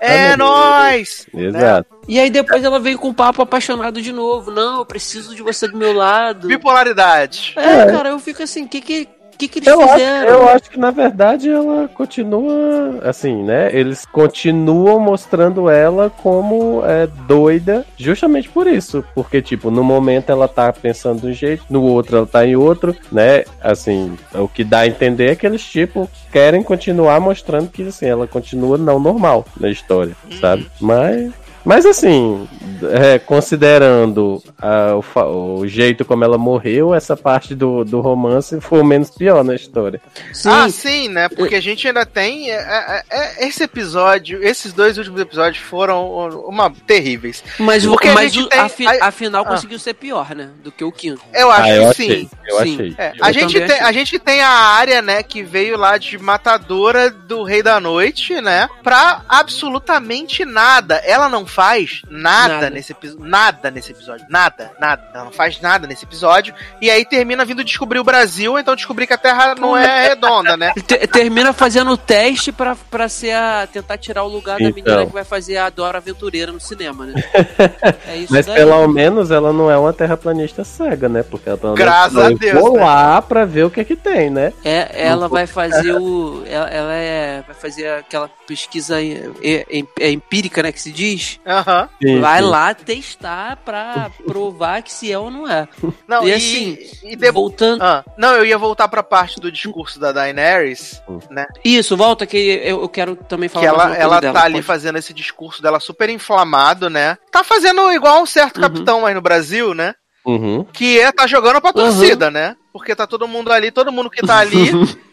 [0.00, 1.26] É nóis!
[1.34, 1.67] Exato.
[2.08, 4.50] E aí depois ela veio com um papo apaixonado de novo.
[4.50, 6.48] Não, eu preciso de você do meu lado.
[6.48, 7.54] Bipolaridade.
[7.56, 10.28] É, cara, eu fico assim, o que que, que que eles Eu acho, fizeram?
[10.30, 13.68] eu acho que na verdade ela continua assim, né?
[13.72, 19.04] Eles continuam mostrando ela como é, doida, justamente por isso.
[19.14, 22.56] Porque, tipo, no momento ela tá pensando de um jeito, no outro ela tá em
[22.56, 23.44] outro, né?
[23.60, 28.06] Assim, o que dá a entender é que eles, tipo, querem continuar mostrando que assim,
[28.06, 30.68] ela continua não normal na história, sabe?
[30.80, 31.32] Mas.
[31.68, 32.48] Mas assim,
[32.90, 34.94] é, considerando ah,
[35.26, 39.44] o, o jeito como ela morreu, essa parte do, do romance foi o menos pior
[39.44, 40.00] na história.
[40.32, 41.28] Sim, Ah, sim, né?
[41.28, 42.50] Porque a gente ainda tem.
[42.50, 46.08] é, é, é, esse episódio, esses dois últimos episódios foram
[46.48, 47.44] uma terríveis.
[47.58, 49.48] mas, o- porque a mas gente o, tem- afi- a- afinal Ah.
[49.50, 50.48] conseguiu ser pior, né?
[50.64, 51.20] Do que o quinto.
[51.34, 52.20] Eu acho ah, eu que achei.
[52.22, 52.30] sim.
[52.48, 52.72] Eu Sim.
[52.74, 52.94] achei.
[52.96, 53.80] É, Eu a, gente tem, achei.
[53.86, 58.40] a gente tem a área, né, que veio lá de matadora do Rei da Noite,
[58.40, 60.94] né, pra absolutamente nada.
[61.04, 62.70] Ela não faz nada, Nada.
[62.70, 63.24] nesse episódio.
[63.26, 64.24] Nada nesse episódio.
[64.30, 65.02] Nada, nada.
[65.12, 66.54] Ela não faz nada nesse episódio.
[66.80, 70.56] E aí termina vindo descobrir o Brasil, então descobrir que a Terra não é redonda,
[70.56, 70.72] né?
[70.86, 74.74] Te- termina fazendo o teste pra, pra ser a, tentar tirar o lugar da Então.
[74.84, 77.14] menina que vai fazer a Dora Aventureira no cinema, né?
[78.06, 78.54] É isso Mas daí.
[78.54, 81.24] pelo menos ela não é uma terraplanista cega, né?
[81.24, 83.80] Porque ela pelo menos Graças a "Eu Deus, Vou né?" lá pra ver o que
[83.80, 84.52] é que tem, né?
[84.64, 86.44] É, ela vai fazer o.
[86.46, 90.70] Ela, ela é, vai fazer aquela pesquisa em- em- é empírica, né?
[90.70, 91.40] Que se diz.
[91.48, 91.88] Aham.
[92.02, 92.48] Sim, vai sim.
[92.48, 95.66] lá testar pra provar que se é ou não é.
[96.06, 97.82] Não, E e, assim, e de- Voltando.
[97.82, 101.46] Ah, não, eu ia voltar pra parte do discurso da Daenerys, né?
[101.64, 104.66] Isso, volta que eu, eu quero também falar que ela, ela dela, tá ali pode.
[104.66, 107.16] fazendo esse discurso dela super inflamado, né?
[107.32, 108.62] Tá fazendo igual um certo Uhum.
[108.62, 109.94] capitão aí no Brasil, né?
[110.26, 110.64] Uhum.
[110.72, 111.74] Que é tá jogando pra Uhum.
[111.74, 112.56] torcida, né?
[112.72, 114.70] Porque tá todo mundo ali, todo mundo que tá ali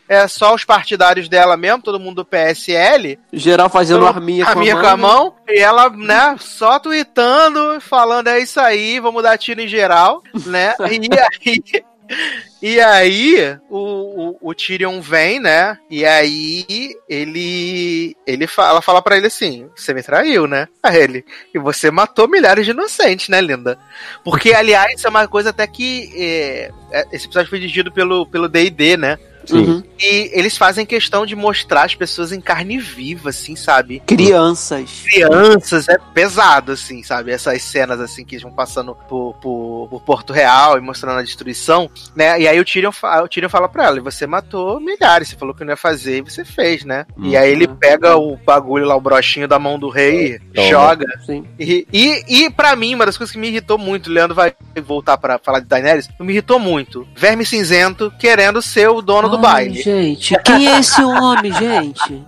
[0.07, 3.17] é só os partidários dela mesmo, todo mundo do PSL.
[3.33, 5.33] Geral fazendo todo- arminha, a minha com a mão.
[5.47, 10.75] E ela, né, só tweetando, falando é isso aí, vamos dar tiro em geral, né?
[10.91, 11.09] E
[11.49, 11.83] aí.
[12.61, 15.77] E aí, o, o, o Tyrion vem, né?
[15.89, 18.15] E aí, ele.
[18.25, 20.67] Ele fala, fala pra ele assim: Você me traiu, né?
[20.81, 21.25] A ele.
[21.53, 23.77] E você matou milhares de inocentes, né, linda?
[24.23, 26.11] Porque, aliás, isso é uma coisa até que.
[26.15, 29.17] é, é, esse episódio foi dirigido pelo pelo DD, né?
[29.45, 29.57] Sim.
[29.57, 29.83] Uhum.
[29.99, 34.01] E eles fazem questão de mostrar as pessoas em carne viva, assim, sabe?
[34.05, 35.03] Crianças.
[35.09, 37.31] crianças é pesado, assim, sabe?
[37.31, 41.23] Essas cenas, assim, que eles vão passando por, por, por Porto Real e mostrando a
[41.23, 42.39] destruição, né?
[42.39, 42.91] E aí o Tyrion,
[43.23, 46.21] o Tyrion fala pra ela, você matou milhares, você falou que não ia fazer e
[46.21, 47.05] você fez, né?
[47.17, 50.67] E aí ele pega o bagulho lá, o brochinho da mão do rei, Toma.
[50.67, 51.05] joga.
[51.25, 51.45] Sim.
[51.59, 54.53] E, e, e pra mim, uma das coisas que me irritou muito, o Leandro vai
[54.83, 57.07] voltar pra falar de Daenerys, me irritou muito.
[57.15, 59.81] Verme cinzento querendo ser o dono do do Ai, baile.
[59.81, 62.23] Gente, quem é esse homem, gente?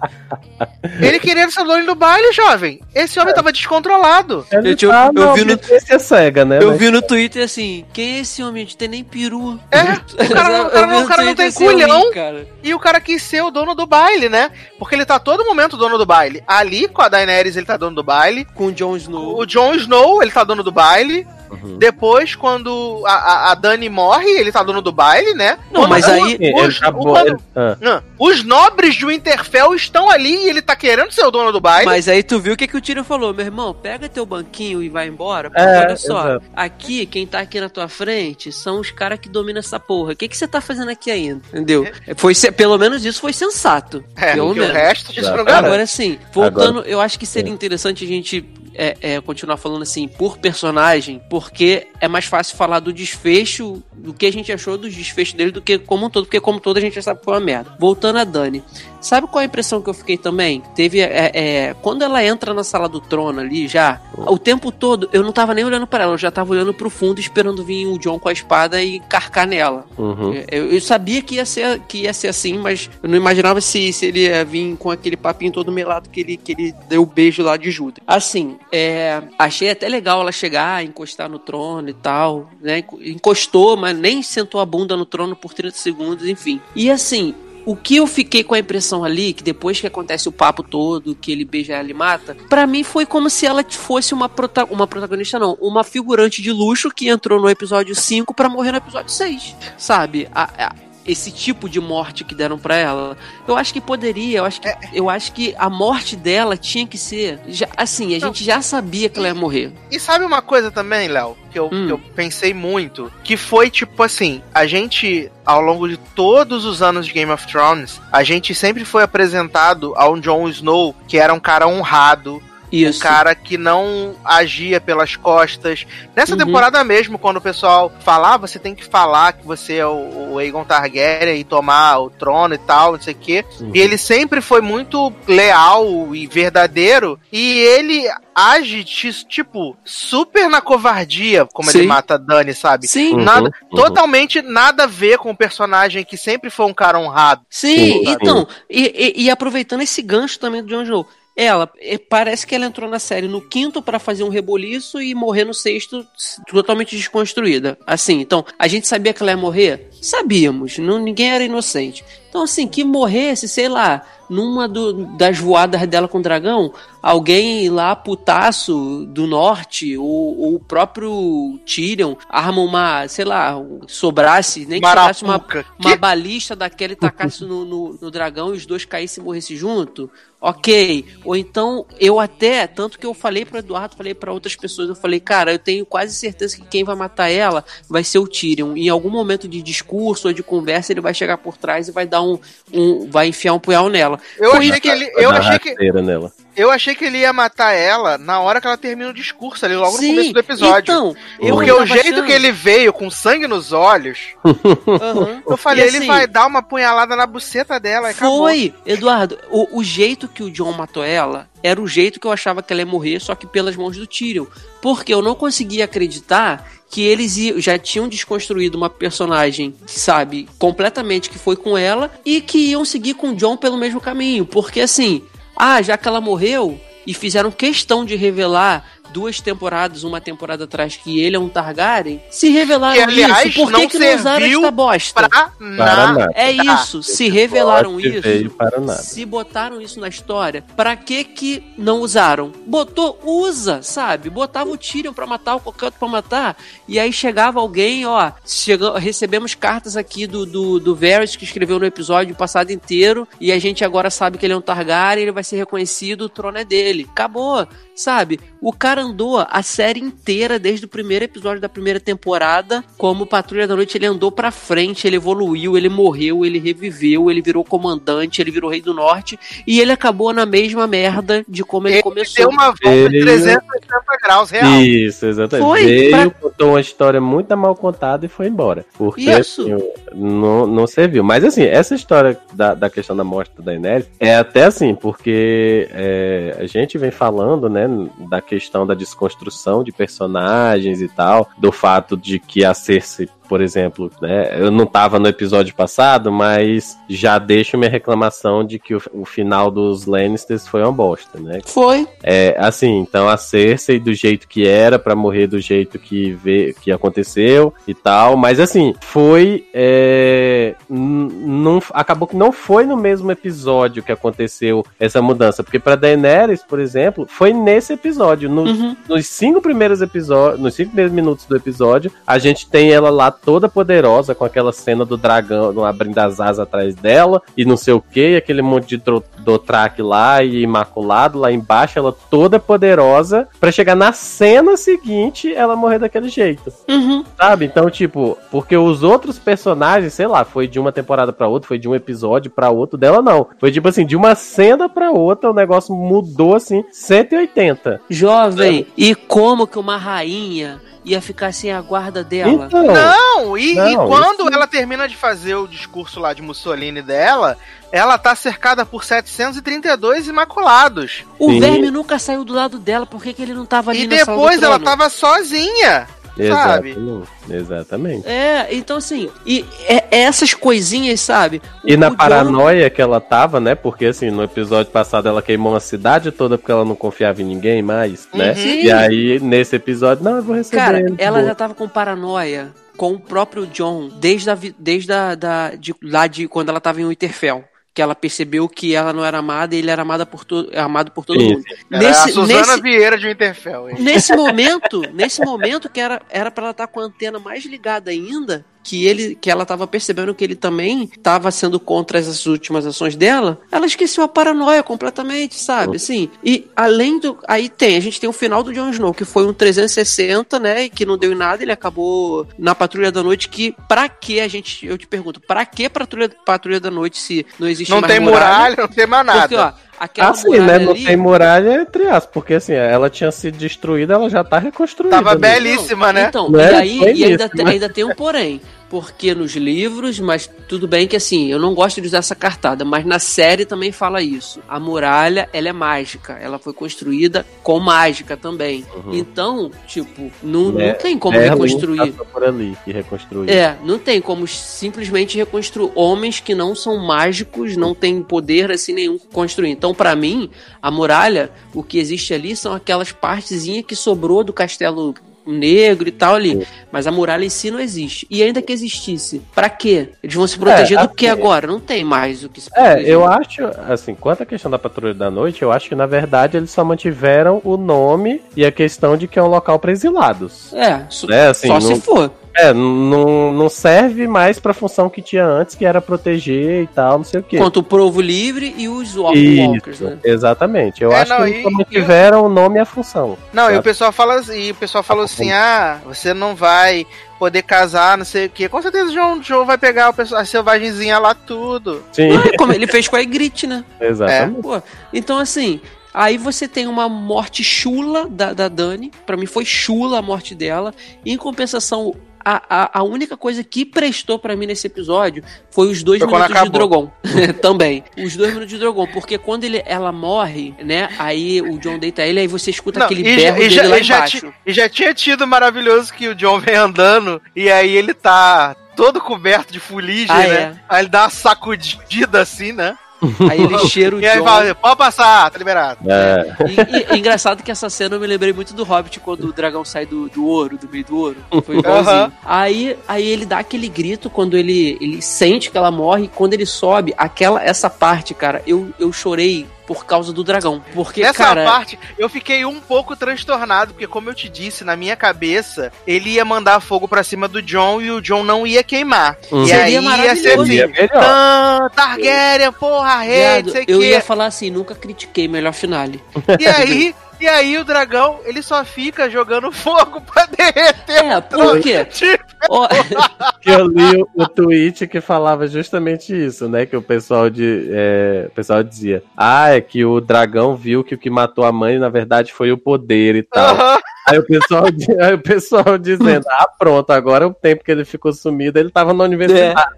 [0.99, 2.79] Ele querendo ser dono do baile, jovem.
[2.93, 4.45] Esse homem tava descontrolado.
[4.63, 6.59] Gente, eu- ah, eu não, vi no- Esse é cega, né?
[6.61, 8.63] Eu Mas- vi no Twitter assim, quem é esse homem?
[8.63, 9.59] A gente tem nem peru.
[9.71, 12.11] É, o cara não- o cara não- o cara não tem Twitter, assim, culhão.
[12.11, 12.47] cara.
[12.63, 14.49] E o cara quis ser o dono do baile, né?
[14.79, 16.43] Porque ele tá a todo momento dono do baile.
[16.47, 18.45] Ali, com a Daenerys, ele tá dono do baile.
[18.55, 19.37] Com o Jon Snow.
[19.39, 21.27] O Jon Snow, ele tá dono do baile.
[21.51, 21.77] Uhum.
[21.77, 25.57] Depois, quando a, a, a Dani morre, ele tá dono do baile, né?
[25.71, 28.01] Não, Quando mas aí- os, tá o- bom, quando- ele- ah.
[28.19, 31.85] Os nobres de Winterfell estão ali e ele tá querendo ser o dono do baile.
[31.85, 34.81] Mas aí tu viu o que, que o Tyrion falou, meu irmão, pega teu banquinho
[34.81, 36.45] e vai embora, porque É, olha só, exato.
[36.55, 40.13] aqui, quem tá aqui na tua frente são os caras que dominam essa porra.
[40.13, 41.41] O que, que você tá fazendo aqui ainda?
[41.49, 41.87] Entendeu?
[42.15, 44.03] Foi, se- pelo menos isso foi sensato.
[44.15, 44.77] é, pelo porque o menos.
[44.77, 45.29] resto disso.
[45.29, 48.41] Agora sim, voltando, eu acho que seria interessante a gente
[48.77, 54.13] é, é, continuar falando assim por personagem, porque é mais fácil falar do desfecho, do
[54.13, 56.77] que a gente achou dos desfechos dele, do que como um todo, porque como todo
[56.77, 57.75] a gente já sabe que foi uma merda.
[57.79, 58.63] Voltando a Dani.
[59.07, 60.61] Sabe qual é a impressão que eu fiquei também?
[60.75, 60.99] Teve.
[60.99, 65.23] é, é, quando ela entra na sala do trono ali já, o tempo todo eu
[65.23, 67.97] não tava nem olhando para ela, eu já tava olhando pro fundo esperando vir o
[67.97, 69.85] John com a espada e carcar nela.
[69.97, 70.33] Uhum.
[70.51, 73.93] Eu, eu sabia que ia, ser, que ia ser assim, mas eu não imaginava se,
[73.93, 77.05] se ele ia vir com aquele papinho todo melado que ele, que ele deu o
[77.05, 78.03] beijo lá de Judas.
[78.05, 82.83] Assim, é, achei até legal ela chegar, encostar no trono e tal, né?
[83.05, 86.59] Encostou, mas nem sentou a bunda no trono por 30 segundos, enfim.
[86.75, 87.33] E assim,
[87.67, 91.13] o que eu fiquei com a impressão ali, que depois que acontece o papo todo,
[91.13, 94.63] que ele beija ela e mata, pra mim foi como se ela fosse uma, prota
[94.65, 98.77] uma protagonista, não, uma figurante de luxo que entrou no episódio 5 pra morrer no
[98.77, 99.53] episódio 6.
[99.77, 100.29] Sabe?
[100.33, 100.75] A- a-
[101.07, 103.17] esse tipo de morte que deram pra ela.
[103.47, 106.97] Eu acho que poderia, eu acho que, eu acho que a morte dela tinha que
[106.97, 107.39] ser.
[107.47, 109.71] já- assim, a gente já sabia que ela ia morrer.
[109.89, 111.85] E sabe uma coisa também, Léo, que eu, Hum.
[111.87, 113.11] que eu pensei muito?
[113.23, 117.47] Que foi tipo assim: a gente, ao longo de todos os anos de Game of
[117.47, 122.41] Thrones, a gente sempre foi apresentado a um Jon Snow que era um cara honrado.
[122.71, 122.99] Isso.
[122.99, 125.85] Um cara que não agia pelas costas.
[126.15, 126.37] Nessa Uhum.
[126.39, 130.33] temporada mesmo, quando o pessoal fala, ah, você tem que falar que você é o,
[130.33, 133.45] o Aegon Targaryen e tomar o trono e tal, não sei o quê.
[133.61, 133.71] Uhum.
[133.73, 137.19] E ele sempre foi muito leal e verdadeiro.
[137.31, 138.03] E ele
[138.35, 141.79] age, ti- tipo, super na covardia, como Sim.
[141.79, 142.87] ele mata a Dani, sabe?
[142.87, 143.75] Sim, Uhum, Nada, uhum.
[143.77, 147.41] Totalmente nada a ver com o personagem que sempre foi um cara honrado.
[147.49, 151.07] Sim, Sim, então, e, e- e aproveitando esse gancho também do Jon Snow,
[151.37, 155.13] ela, é, parece que ela entrou na série no quinto pra fazer um reboliço e
[155.13, 156.03] morrer no sexto
[156.47, 157.77] totalmente desconstruída.
[157.85, 159.87] Assim, então, a gente sabia que ela ia morrer?
[160.01, 162.03] Sabíamos, não, ninguém era inocente.
[162.29, 167.69] Então, assim, que morresse, sei lá, numa do- das voadas dela com o dragão, alguém
[167.69, 173.55] lá, putaço do norte, ou, ou o próprio Tyrion, arma uma, sei lá,
[173.87, 175.35] sobrasse, nem que sobrasse uma,
[175.79, 179.55] uma balista daquela e tacasse no, no, no dragão e os dois caíssem e morressem
[179.55, 181.05] junto, ok.
[181.23, 184.95] Ou então, eu até, tanto que eu falei pro Eduardo, falei pra outras pessoas, eu
[184.95, 188.75] falei, cara, eu tenho quase certeza que quem vai matar ela vai ser o Tyrion.
[188.75, 192.05] Em algum momento de discurso ou de conversa, ele vai chegar por trás e vai
[192.05, 192.26] dar um.
[192.73, 194.19] Um vai enfiar um punhal nela.
[194.37, 195.11] Eu Foi achei que ele.
[195.15, 196.31] Eu achei que, nela.
[196.57, 199.75] Eu achei que ele ia matar ela na hora que ela termina o discurso ali,
[199.75, 200.81] logo Sim, no começo do episódio.
[200.93, 205.41] Então, Porque o jeito achando- que ele veio com sangue nos olhos, Aham.
[205.47, 208.39] eu falei, ele assim, vai dar uma punhalada na buceta dela e acabou.
[208.39, 209.37] Foi, Eduardo.
[209.49, 212.71] O, o jeito que o John matou ela era o jeito que eu achava que
[212.73, 214.45] ela ia morrer, só que pelas mãos do Tyrion.
[214.81, 221.37] Porque eu não conseguia acreditar que eles já tinham desconstruído uma personagem, sabe, completamente que
[221.37, 224.45] foi com ela e que iam seguir com o John pelo mesmo caminho.
[224.45, 225.21] Porque assim,
[225.57, 230.95] ah, já que ela morreu e fizeram questão de revelar duas temporadas, uma temporada atrás,
[230.95, 234.15] que ele é um Targaryen, se revelaram Que, aliás, isso, por não que, que não
[234.15, 235.13] usaram essa bosta?
[235.27, 236.31] Pra Para nada.
[236.33, 238.21] É isso, se revelaram isso.
[238.21, 239.01] veio para nada.
[239.01, 242.51] Se botaram isso na história, pra que que não usaram?
[242.65, 244.29] Botou, usa, sabe?
[244.29, 248.31] Botava o Tyrion pra matar, o qualquer outro pra matar, e aí chegava alguém, ó,
[248.45, 253.51] chega, recebemos cartas aqui do, do, do Varys, que escreveu no episódio passado inteiro, e
[253.51, 256.57] a gente agora sabe que ele é um Targaryen, ele vai ser reconhecido, o trono
[256.57, 257.07] é dele.
[257.09, 258.39] Acabou, sabe?
[258.61, 263.67] O cara andou a série inteira, desde o primeiro episódio da primeira temporada, como Patrulha
[263.67, 268.41] da Noite, ele andou pra frente, ele evoluiu, ele morreu, ele reviveu, ele virou comandante,
[268.41, 272.03] ele virou rei do norte, e ele acabou na mesma merda de como ele, Ele
[272.03, 272.35] começou.
[272.37, 274.81] deu uma volta de Ele- 380 graus real.
[274.81, 275.67] Isso, exatamente.
[275.67, 278.85] Foi, Veio, pra- contou uma história muito mal contada e foi embora.
[278.97, 279.61] Porque Isso.
[279.61, 281.23] assim, não, não serviu.
[281.23, 285.87] Mas assim, essa história da, da questão da morte da Daenerys é até assim, porque
[285.91, 287.87] é, a gente vem falando, né,
[288.29, 293.61] da questão da desconstrução de personagens e tal, do fato de que a Cersei por
[293.61, 294.49] exemplo, né?
[294.59, 299.25] Eu não tava no episódio passado, mas já deixo minha reclamação de que o, o
[299.25, 301.59] final dos Lannisters foi uma bosta, né?
[301.65, 302.07] Foi.
[302.23, 306.75] É, assim, então a Cersei do jeito que era, pra morrer do jeito que, vê,
[306.81, 309.65] que aconteceu e tal, mas assim, foi.
[309.73, 315.95] é, não, acabou que não foi no mesmo episódio que aconteceu essa mudança, porque pra
[315.95, 318.49] Daenerys, por exemplo, foi nesse episódio.
[318.49, 318.97] No- Uhum.
[319.07, 323.31] Nos cinco primeiros episódios, nos cinco primeiros minutos do episódio, a gente tem ela lá
[323.43, 327.93] toda poderosa, com aquela cena do dragão abrindo as asas atrás dela, e não sei
[327.93, 329.03] o que, aquele monte de
[329.39, 335.75] Dothraki lá e imaculado lá embaixo, ela toda poderosa, pra chegar na cena seguinte ela
[335.75, 336.71] morrer daquele jeito.
[336.87, 337.23] Uhum.
[337.37, 337.65] Sabe?
[337.65, 341.77] Então, tipo, porque os outros personagens, sei lá, foi de uma temporada pra outra, foi
[341.77, 343.47] de um episódio pra outro, dela não.
[343.59, 348.01] Foi tipo assim, de uma cena pra outra, o negócio mudou assim, 180.
[348.09, 352.51] Jovem, e como que uma rainha ia ficar sem a guarda dela?
[352.51, 353.26] Então, Não,
[353.57, 357.57] e, e Não, quando isso- ela termina de fazer o discurso lá de Mussolini dela,
[357.91, 361.23] ela tá cercada por 732 imaculados.
[361.39, 361.59] O Sim.
[361.59, 364.17] verme nunca saiu do lado dela, por que, que ele não tava ali E na
[364.17, 366.07] sala do depois ela tava sozinha.
[366.37, 366.91] sabe?
[366.91, 367.27] exatamente.
[367.49, 368.27] Exatamente.
[368.27, 371.61] É, então assim, e é- essas coisinhas, sabe?
[371.83, 373.73] O- E na paranoia que ela tava, né?
[373.73, 377.45] Porque assim, no episódio passado ela queimou a cidade toda porque ela não confiava em
[377.45, 378.53] ninguém mais, né?
[378.53, 378.83] Sim.
[378.83, 380.77] E aí, nesse episódio, não, eu vou receber.
[380.77, 381.45] Cara, ele, ela pô.
[381.45, 386.27] já tava com paranoia com o próprio John desde, a, desde a, da, de, lá
[386.27, 387.63] de quando ela tava em Winterfell.
[387.93, 391.11] Que ela percebeu que ela não era amada e ele era amada por to, amado
[391.11, 391.63] por todo Sim, mundo.
[391.91, 393.89] Era a Nesse, Suzana nesse, Vieira de Winterfell.
[393.89, 393.95] hein?
[393.99, 398.11] nesse momento, nesse momento que era, era pra ela estar com a antena mais ligada
[398.11, 402.85] ainda, que ele que ela tava percebendo que ele também tava sendo contra essas últimas
[402.85, 405.97] ações dela, ela esqueceu a paranoia completamente, sabe?
[405.97, 409.25] Assim, e além do aí tem, a gente tem o final do Jon Snow, que
[409.25, 413.21] foi um 360, né, e que não deu em nada, ele acabou na Patrulha da
[413.21, 417.17] Noite que pra que a gente, eu te pergunto, pra que Patrulha Patrulha da Noite
[417.17, 419.41] se não existe Não mais tem muralha, não tem mais nada.
[419.41, 420.85] Porque, ó, aquela Assim, muralha né?
[420.85, 424.59] Não ali, tem muralha, entre aspas, porque assim, ela tinha sido destruída, ela já tá
[424.59, 425.17] reconstruída.
[425.17, 425.39] Tava né?
[425.39, 426.27] belíssima, né?
[426.29, 426.71] Então, Né?
[426.71, 427.63] e aí e ainda, né?
[427.71, 428.61] ainda tem um porém.
[428.89, 432.85] Porque nos livros, mas tudo bem que assim, eu não gosto de usar essa cartada,
[432.85, 434.61] mas na série também fala isso.
[434.67, 436.33] A muralha, ela é mágica.
[436.33, 438.85] Ela foi construída com mágica também.
[439.11, 442.13] Então, tipo, não, não É, tem como Merlin reconstruir.
[442.31, 443.49] por ali e reconstruiu.
[443.53, 448.93] É, não tem como simplesmente reconstruir homens que não são mágicos, não têm poder assim
[448.93, 449.69] nenhum construir.
[449.71, 450.49] Então, pra mim,
[450.81, 455.13] a muralha, o que existe ali são aquelas partezinhas que sobrou do castelo
[455.53, 458.25] negro e tal ali, mas a muralha em si não existe.
[458.29, 460.09] E ainda que existisse, pra quê?
[460.23, 461.67] Eles vão se proteger É, do que agora?
[461.67, 463.09] Não tem mais o que se É, proteger.
[463.11, 466.57] eu acho, assim, quanto à questão da Patrulha da Noite, eu acho que na verdade
[466.57, 470.73] eles só mantiveram o nome e a questão de que é um local para exilados.
[470.73, 472.31] É, Né, assim, só não- se for.
[472.57, 477.17] É, não, não serve mais pra função que tinha antes, que era proteger e tal,
[477.19, 477.57] não sei o quê.
[477.57, 480.17] Quanto o Provo Livre e os wa- Walkers, né?
[480.23, 481.03] exatamente.
[481.03, 483.37] Eu É, acho não, que eles e- só mantiveram o nome e a função.
[483.53, 487.05] Não, e o pessoal fala e o pessoal falou assim: ah, você não vai
[487.37, 488.67] poder casar, não sei o quê.
[488.67, 492.03] Com certeza o João, João vai pegar o pessoal, a selvagenzinha lá tudo.
[492.11, 493.83] Sim, Ah, como ele fez com a Ygritte, né?
[494.01, 494.61] exatamente.
[494.63, 494.81] Pô,
[495.13, 495.79] então assim,
[496.11, 499.11] aí você tem uma morte chula da, da Dani.
[499.27, 500.91] Pra mim foi chula a morte dela.
[501.23, 502.15] Em compensação,
[502.49, 506.31] a, a, a única coisa que prestou pra mim nesse episódio foi os dois Foi
[506.31, 506.69] minutos de.
[506.69, 507.11] Drogon.
[507.61, 508.03] Também.
[508.17, 509.05] Os dois minutos de Drogon.
[509.07, 511.09] Porque quando ele, ela morre, né?
[511.19, 513.83] Aí o John deita ele, aí você escuta Não, aquele e, berro e dele já,
[513.83, 514.53] lá e embaixo.
[514.65, 519.19] e já tinha tido maravilhoso que o John vem andando e aí ele tá todo
[519.19, 520.53] coberto de fuligem, Ah, né?
[520.55, 520.73] é.
[520.87, 522.97] Aí ele dá uma sacudida assim, né?
[523.49, 524.43] Aí ele cheira o E aí John.
[524.45, 525.99] fala, pode passar, tá liberado.
[526.07, 529.45] É, E, e- é engraçado que essa cena eu me lembrei muito do Hobbit quando
[529.45, 531.37] o dragão sai do, do ouro, do meio do ouro.
[531.65, 532.15] Foi igualzinho.
[532.15, 532.31] Aham.
[532.45, 536.25] Aí, aí ele dá aquele grito quando ele, ele sente que ela morre.
[536.25, 540.83] E quando ele sobe, aquela essa parte, cara, eu, eu chorei por causa do dragão.
[540.93, 541.63] Porque, Nessa cara.
[541.63, 546.31] parte, eu fiquei um pouco transtornado, porque como eu te disse, na minha cabeça, ele
[546.31, 549.37] ia mandar fogo pra cima do John e o John não ia queimar.
[549.51, 549.63] Hum.
[549.63, 551.07] E Seria aí ia ser assim, seria melhor.
[551.09, 554.09] "Tã, Targaryen, porra, rei, não sei o eu quê.
[554.09, 556.21] ia falar assim, nunca critiquei melhor finale.
[556.59, 561.41] E aí, e aí o dragão, ele só fica jogando fogo pra derreter É, o
[561.41, 562.05] por quê?
[562.05, 562.45] Tipo,
[563.65, 566.85] eu li o, o tweet que falava justamente isso, né?
[566.85, 571.15] Que o pessoal, de, é, o pessoal dizia: Ah, é que o dragão viu que
[571.15, 573.75] o que matou a mãe, na verdade, foi o poder e tal.
[573.75, 573.99] aham.
[574.27, 574.83] Aí o pessoal,
[575.21, 579.13] aí o pessoal dizendo: Ah, pronto, agora o tempo que ele ficou sumido, ele tava
[579.13, 579.95] na universidade.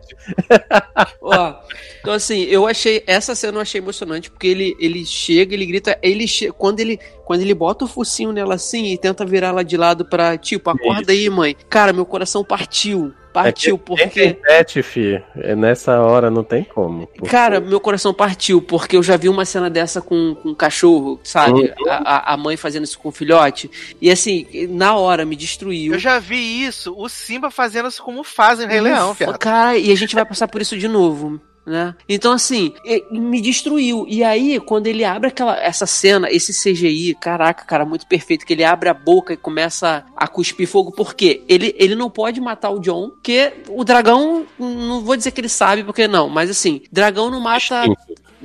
[1.19, 1.55] Ó,
[1.99, 5.97] então assim, eu achei essa cena eu achei emocionante porque ele, ele chega, ele grita,
[6.01, 9.63] ele che- quando ele quando ele bota o focinho nela assim e tenta virar ela
[9.63, 11.55] de lado pra, tipo, acorda aí, mãe.
[11.69, 13.13] Cara, meu coração partiu.
[13.31, 14.33] partiu, Quem tem porque.
[14.47, 17.05] pet, fi, é nessa hora não tem como.
[17.29, 21.19] Cara, meu coração partiu, porque eu já vi uma cena dessa com, com um cachorro,
[21.23, 21.61] sabe?
[21.61, 21.67] Uhum.
[21.87, 23.69] A, a- a mãe fazendo isso com o filhote.
[24.01, 25.93] E assim, na hora me destruiu.
[25.93, 29.15] Eu já vi isso, o Simba fazendo isso como fazem no Rei Leão.
[29.39, 31.39] Cara, e a gente vai passar por isso de novo.
[31.69, 31.93] Né?
[32.09, 32.73] Então, assim,
[33.11, 34.03] me destruiu.
[34.07, 38.53] E aí, quando ele abre aquela, essa cena, esse CGI, caraca, cara, muito perfeito, que
[38.53, 41.43] ele abre a boca e começa a cuspir fogo, por quê?
[41.47, 45.47] Ele, ele não pode matar o John, porque o dragão, não vou dizer que ele
[45.49, 47.85] sabe, porque não, mas assim, dragão não mata.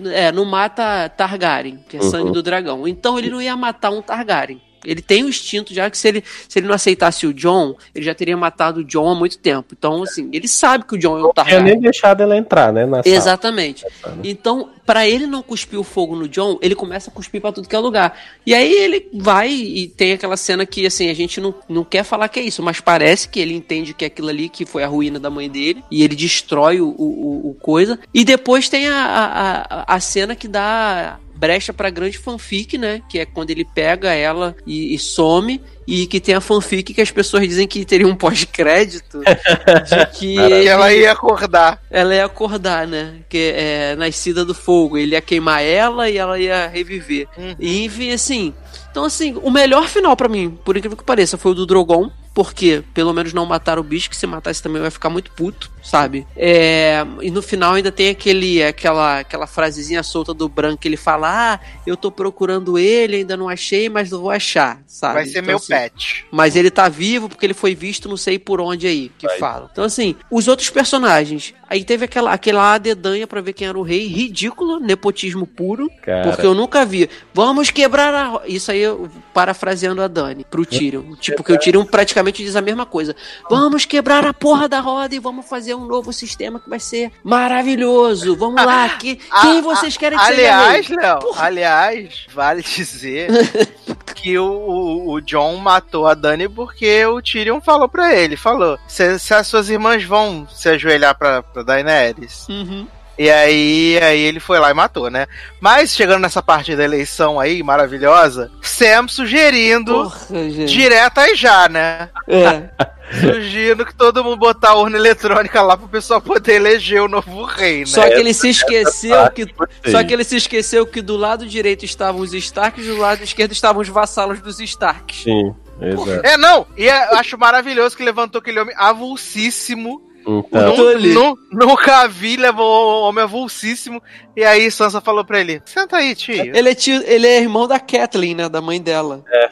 [0.07, 2.11] É, não mata Targaryen, que é Uhum.
[2.11, 2.87] sangue do dragão.
[2.87, 4.61] Então ele não ia matar um Targaryen.
[4.85, 8.05] Ele tem o instinto já que se ele, se ele não aceitasse o John, ele
[8.05, 9.75] já teria matado o John há muito tempo.
[9.79, 11.65] Então, assim, ele sabe que o John é um Não tinha Targaryen.
[11.73, 12.87] nem deixado ela entrar, né?
[12.87, 13.17] Na sala.
[13.17, 13.85] Exatamente.
[14.23, 17.69] Então, pra ele não cuspir o fogo no John, ele começa a cuspir pra tudo
[17.69, 18.19] que é lugar.
[18.47, 22.05] E aí ele vai e tem aquela cena que, assim, a gente não, não quer
[22.05, 24.83] falar que é isso, mas parece que ele entende que é aquilo ali que foi
[24.85, 27.99] a ruína da mãe dele e ele destrói o, o, o coisa.
[28.13, 33.03] E depois tem a, a- a cena que dá brecha pra grande fanfic, né?
[33.09, 35.61] Que é quando ele pega ela e, e some.
[35.87, 39.21] E que tem a fanfic que as pessoas dizem que teria um pós-crédito
[39.87, 41.79] de que ele- ela ia acordar.
[41.91, 43.17] ela ia acordar, né?
[43.29, 44.97] Que é nascida do fogo.
[44.97, 47.27] Ele ia queimar ela e ela ia reviver.
[47.37, 47.55] Uhum.
[47.61, 48.55] E enfim, assim.
[48.91, 52.11] Então, assim, o melhor final pra mim, por incrível que pareça, foi o do Drogon.
[52.35, 55.71] Porque pelo menos não mataram o bicho, que se matasse também vai ficar muito puto,
[55.83, 56.27] sabe?
[56.37, 60.97] É, e no final ainda tem aquele, aquela, aquela frasezinha solta do Bran que ele
[60.97, 65.15] fala: Ah, eu tô procurando ele, ainda não achei, mas não vou achar, sabe?
[65.15, 66.27] Vai ser Então, meu assim, pet.
[66.33, 69.39] mas ele tá vivo porque ele foi visto não sei por onde aí, que Vai.
[69.39, 69.69] fala.
[69.71, 71.55] Então, assim, os outros personagens.
[71.69, 74.07] Aí teve aquela, aquela dedanha pra ver quem era o rei.
[74.07, 75.91] Ridículo, nepotismo puro.
[76.03, 77.09] Cara, Porque eu nunca vi.
[77.33, 78.27] Vamos quebrar a.
[78.29, 81.15] ro-" Isso aí, eu parafraseando a Dani, pro Tyrion.
[81.17, 83.15] Tipo, que o Tyrion praticamente diz a mesma coisa.
[83.51, 87.11] Vamos quebrar a porra da roda e vamos fazer um novo sistema que vai ser
[87.23, 88.37] maravilhoso.
[88.37, 88.89] Vamos lá.
[88.91, 91.01] Que, quem A- vocês a- querem que Aliás, seja?
[91.01, 93.29] Léo, aliás, vale dizer
[94.15, 98.79] que o, o, o John matou a Dani porque o Tyrion falou pra ele, falou,
[98.89, 102.87] se, se as suas irmãs vão se ajoelhar pra, pra Daenerys, Uhum.
[103.19, 105.27] E aí, aí ele foi lá e matou, né?
[105.61, 110.73] Mas chegando nessa parte da eleição aí, maravilhosa, Sam sugerindo Porra, gente.
[110.73, 112.09] direto aí já, né?
[112.29, 112.65] É.
[113.21, 117.45] Sugerindo que todo mundo botar a urna eletrônica lá pro pessoal poder eleger o novo
[117.45, 117.87] rei, né?
[117.87, 119.47] Só que ele se esqueceu que.
[119.91, 123.23] Só que ele se esqueceu que do lado direito estavam os Starks e do lado
[123.23, 125.23] esquerdo estavam os vassalos dos Starks.
[125.23, 126.27] Sim, exato.
[126.27, 130.03] É, não, e é- eu acho maravilhoso que levantou aquele homem avulsíssimo.
[130.27, 131.13] Então, Nu- ali.
[131.15, 134.03] nu- nunca vi, levou o homem avulsíssimo.
[134.37, 136.35] E aí Sansa falou pra ele: Senta aí, tio.
[136.57, 138.49] Ele é, tio, ele é irmão da Kathleen, né?
[138.49, 139.23] Da mãe dela.
[139.29, 139.51] é.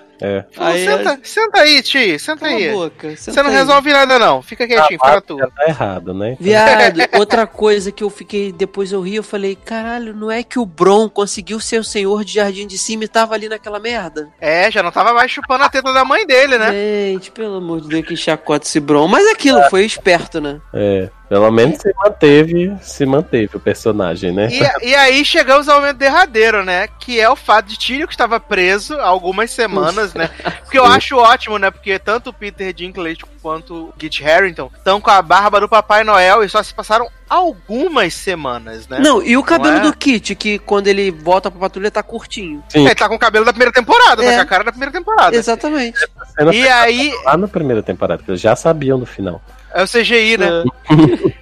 [0.53, 2.69] Falou, Aí, senta, senta aí, tio, senta Cala aí.
[2.69, 3.11] a boca.
[3.11, 3.57] Você senta não aí.
[3.57, 4.43] resolve nada, não.
[4.43, 5.39] Fica quietinho, fica na tua.
[5.39, 6.37] Já tá errado, né?
[6.41, 10.59] Viado, outra coisa que eu fiquei, depois eu ri, eu falei, caralho, não é que
[10.59, 14.29] o Bron conseguiu ser o senhor de Jardim de Cima e tava ali naquela merda?
[14.41, 16.71] É, já não tava mais chupando a teta da mãe dele, né?
[16.73, 19.09] Gente, pelo amor de Deus, que chacota esse Bron.
[19.09, 20.61] Mas é aquilo, foi esperto, né?
[20.75, 24.51] É, pelo menos se manteve, se manteve o personagem, né?
[24.53, 26.87] E, e aí chegamos ao momento derradeiro, né?
[27.01, 30.29] Que é o fato de Tyrion que estava preso há algumas semanas, né?
[30.61, 31.71] Porque eu acho ótimo, né?
[31.71, 36.05] Porque tanto o Peter Dinklage quanto o Kit Harington estão com a barba do Papai
[36.05, 38.99] Noel e só se passaram algumas semanas, né?
[38.99, 39.81] Não, e o cabelo é?
[39.81, 42.63] do Kit, que quando ele volta pra patrulha tá curtinho.
[42.69, 44.33] Sim, Ele tá com o cabelo da primeira temporada, É.
[44.33, 45.35] tá com a cara da primeira temporada.
[45.35, 45.97] Exatamente.
[46.21, 49.41] a cena E aí, lá na primeira temporada, que eles já sabiam no final.
[49.75, 50.65] É o CGI, né?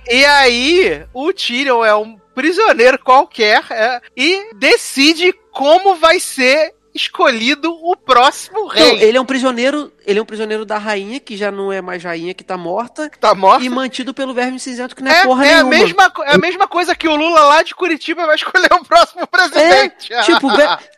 [0.09, 7.70] E aí, o Tyrion é um prisioneiro qualquer é, e decide como vai ser escolhido
[7.73, 9.02] o próximo Então, rei.
[9.02, 12.03] ele é um prisioneiro, ele é um prisioneiro da rainha, que já não é mais
[12.03, 13.65] rainha, que tá morta, Tá morto.
[13.65, 15.71] e mantido pelo verme cinzento, que não é, É, porra é a nenhuma.
[15.71, 18.85] mesma, co- é a mesma coisa que o Lula lá de Curitiba vai escolher o
[18.85, 20.13] próximo presidente.
[20.13, 20.49] É, tipo,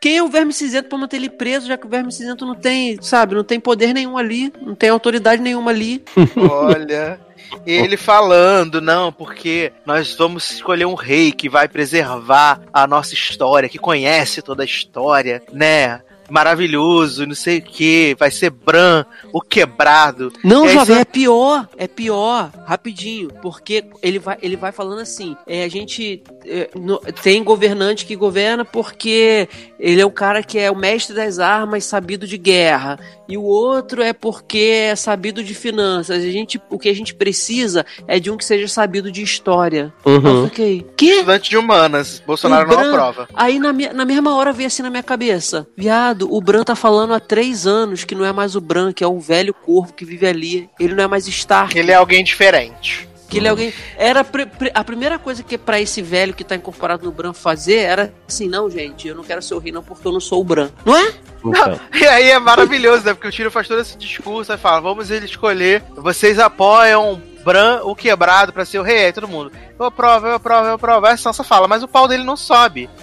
[0.01, 2.55] quem é o verme cinzento pra manter ele preso, já que o verme cinzento não
[2.55, 6.03] tem, sabe, não tem poder nenhum ali, não tem autoridade nenhuma ali.
[6.51, 7.21] Olha.
[7.67, 13.69] Ele falando, não, porque nós vamos escolher um rei que vai preservar a nossa história,
[13.69, 16.01] que conhece toda a história, né?
[16.33, 20.33] Maravilhoso, não sei o que, vai ser Bran, o quebrado.
[20.43, 25.37] Não, aí jovem, é pior, é pior, rapidinho, porque ele vai, ele vai falando assim,
[25.47, 30.59] é, a gente é, no- tem governante que governa porque ele é o cara que
[30.59, 34.59] é o mestre das armas, sabido de guerra, e o outro é porque
[34.91, 38.45] é sabido de finanças, a gente, o que a gente precisa é de um que
[38.45, 39.93] seja sabido de história.
[40.05, 40.49] Eu Uhum.
[40.49, 41.07] fiquei, que?
[41.13, 42.23] Estudante de humanas.
[42.27, 43.29] Bolsonaro O não Bran- aprova.
[43.35, 46.75] Aí na, minha- na mesma hora veio assim na minha cabeça, Viado, o Bran tá
[46.75, 49.93] falando há três anos que não é mais o Bran, que é o velho corvo
[49.93, 50.71] que vive ali.
[50.79, 51.79] Ele não é mais Stark.
[51.79, 53.09] Ele é alguém diferente.
[53.29, 53.73] Que ele é alguém.
[53.97, 57.33] Era pre- pre- a primeira coisa que pra esse velho que tá incorporado no Bran
[57.33, 60.21] fazer era assim: não, gente, eu não quero ser o rei, não, porque eu não
[60.21, 60.69] sou o Bran.
[60.85, 61.13] Não é?
[61.45, 63.15] Então, E aí é maravilhoso, né?
[63.15, 65.83] Porque o Tiro faz todo esse discurso e fala: vamos ele escolher.
[65.97, 69.07] Vocês apoiam Bran, o quebrado, pra ser o rei.
[69.07, 71.07] Aí todo mundo, eu aprovo, eu aprovo, eu aprovo.
[71.07, 72.91] Aí a Sansa fala, mas o pau dele não sobe.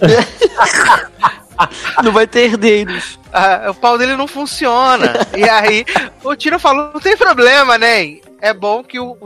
[2.02, 3.18] Não vai ter herdeiros.
[3.32, 5.12] Ah, o pau dele não funciona.
[5.36, 5.84] e aí
[6.24, 8.18] o Tiro falou: não tem problema, né?
[8.42, 9.16] É bom que o,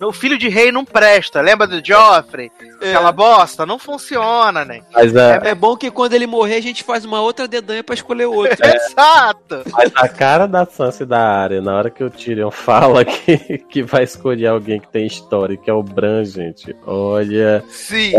[0.00, 1.40] o filho de rei não presta.
[1.40, 2.52] Lembra do Joffrey?
[2.76, 3.66] Aquela bosta?
[3.66, 4.80] Não funciona, né?
[4.92, 7.94] mas, a, É bom que quando ele morrer a gente faz uma outra dedanha pra
[7.94, 8.56] escolher outro.
[8.64, 9.64] Exato!
[9.72, 13.58] mas a cara da Sansa e da área, na hora que o Tyrion fala que,
[13.58, 17.64] que vai escolher alguém que tem história, que é o Bran, gente, olha.
[17.68, 18.12] Sim.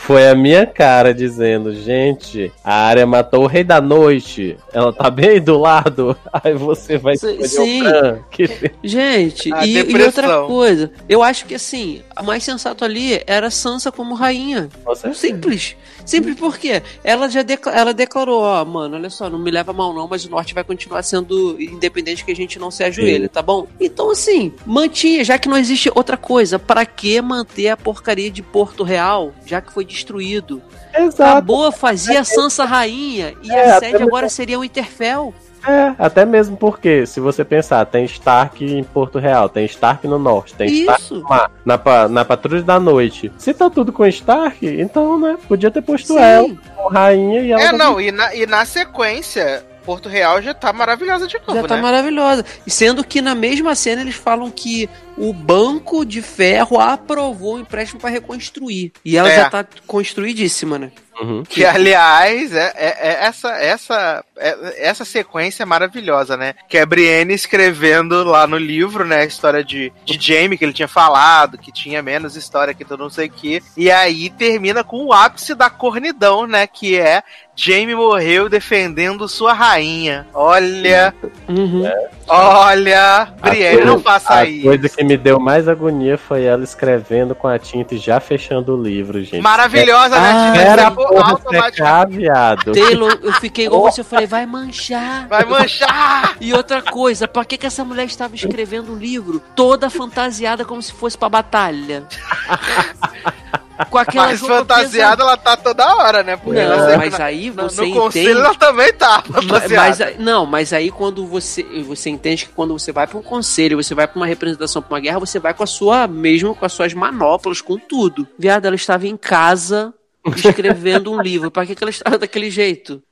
[0.00, 4.56] Foi a minha cara dizendo, gente, a área matou o Rei da Noite.
[4.72, 6.16] Ela tá bem do lado.
[6.32, 8.24] Aí você vai Sim, escolher sim.
[8.30, 8.72] Que...
[8.82, 13.92] Gente, e, e outra coisa, eu acho que assim, a mais sensato ali era Sansa
[13.92, 14.68] como rainha.
[14.84, 15.76] Você Simples.
[16.06, 19.92] Simples porque ela já decla- ela declarou, ó, mano, olha só, não me leva mal
[19.92, 23.42] não, mas o norte vai continuar sendo independente que a gente não se ajoelhe, tá
[23.42, 23.66] bom?
[23.78, 28.42] Então assim, mantinha, já que não existe outra coisa, pra que manter a porcaria de
[28.42, 30.62] Porto Real, já que foi destruído?
[30.94, 31.22] Exato.
[31.22, 35.34] Acabou, fazia a Sansa rainha e É, a sede agora seria o Interfell.
[35.66, 40.18] É, até mesmo porque, se você pensar, tem Stark em Porto Real, tem Stark no
[40.18, 41.14] norte, tem Stark Isso.
[41.16, 43.32] no mar, na, na Patrulha da Noite.
[43.36, 46.18] Se tá tudo com Stark, então, né, podia ter posto Sim.
[46.18, 47.62] ela como rainha e ela...
[47.62, 51.66] É, não, e na, e na sequência, Porto Real já tá maravilhosa de novo, Já
[51.66, 51.80] tá né?
[51.80, 52.44] maravilhosa.
[52.66, 54.86] E sendo que na mesma cena eles falam que
[55.16, 58.92] o Banco de Ferro aprovou o empréstimo pra reconstruir.
[59.02, 59.36] E ela É.
[59.36, 60.92] já tá construidíssima, né?
[61.20, 61.42] Uhum.
[61.42, 66.54] Que, aliás, é, é- é essa, essa, é- essa sequência é maravilhosa, né?
[66.68, 69.22] Que é a Brienne escrevendo lá no livro, né?
[69.22, 73.00] A história de, de Jaime, que ele tinha falado, que tinha menos história que todo
[73.02, 73.60] não sei o quê.
[73.76, 76.68] E aí termina com o ápice da cornidão, né?
[76.68, 77.24] Que é
[77.60, 80.24] Jaime morreu defendendo sua rainha.
[80.32, 81.12] Olha,
[81.48, 81.82] Uhum.
[82.28, 84.62] olha, Brienne, não faça a isso.
[84.62, 88.76] coisa que me deu mais agonia foi ela escrevendo com a tinta e já fechando
[88.76, 89.40] o livro, gente.
[89.42, 90.30] Maravilhosa, né?
[90.32, 92.70] Ah, Tinha Era a porra secar, viado.
[92.72, 95.26] Taylor, eu fiquei igual você, eu falei, vai manchar.
[95.26, 96.36] Vai manchar!
[96.40, 100.80] E outra coisa, pra que, que essa mulher estava escrevendo um livro toda fantasiada como
[100.80, 102.04] se fosse pra batalha?
[103.90, 106.36] Com aquela Mas fantasiada ela tá toda hora, né?
[106.36, 108.00] Porque Não, sei mas na- aí no, você no entende.
[108.00, 110.04] conselho ela também tá Ma- fantasiada.
[110.16, 113.76] Mas, não, mas aí quando você você entende que quando você vai para um conselho,
[113.82, 116.64] você vai para uma representação, para uma guerra, você vai com a sua mesmo com
[116.66, 118.26] as suas manoplas, com tudo.
[118.38, 119.94] Viado, ela estava em casa
[120.36, 121.50] escrevendo um livro.
[121.50, 123.02] Para que, que ela estava daquele jeito?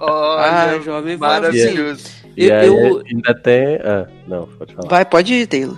[0.00, 2.04] Olha, ah, jovem, maravilhoso.
[2.36, 3.76] E Eu, aí eu- ainda tem...
[3.84, 4.88] Ah, não, pode falar.
[4.88, 5.76] vai, pode ir, Taylor.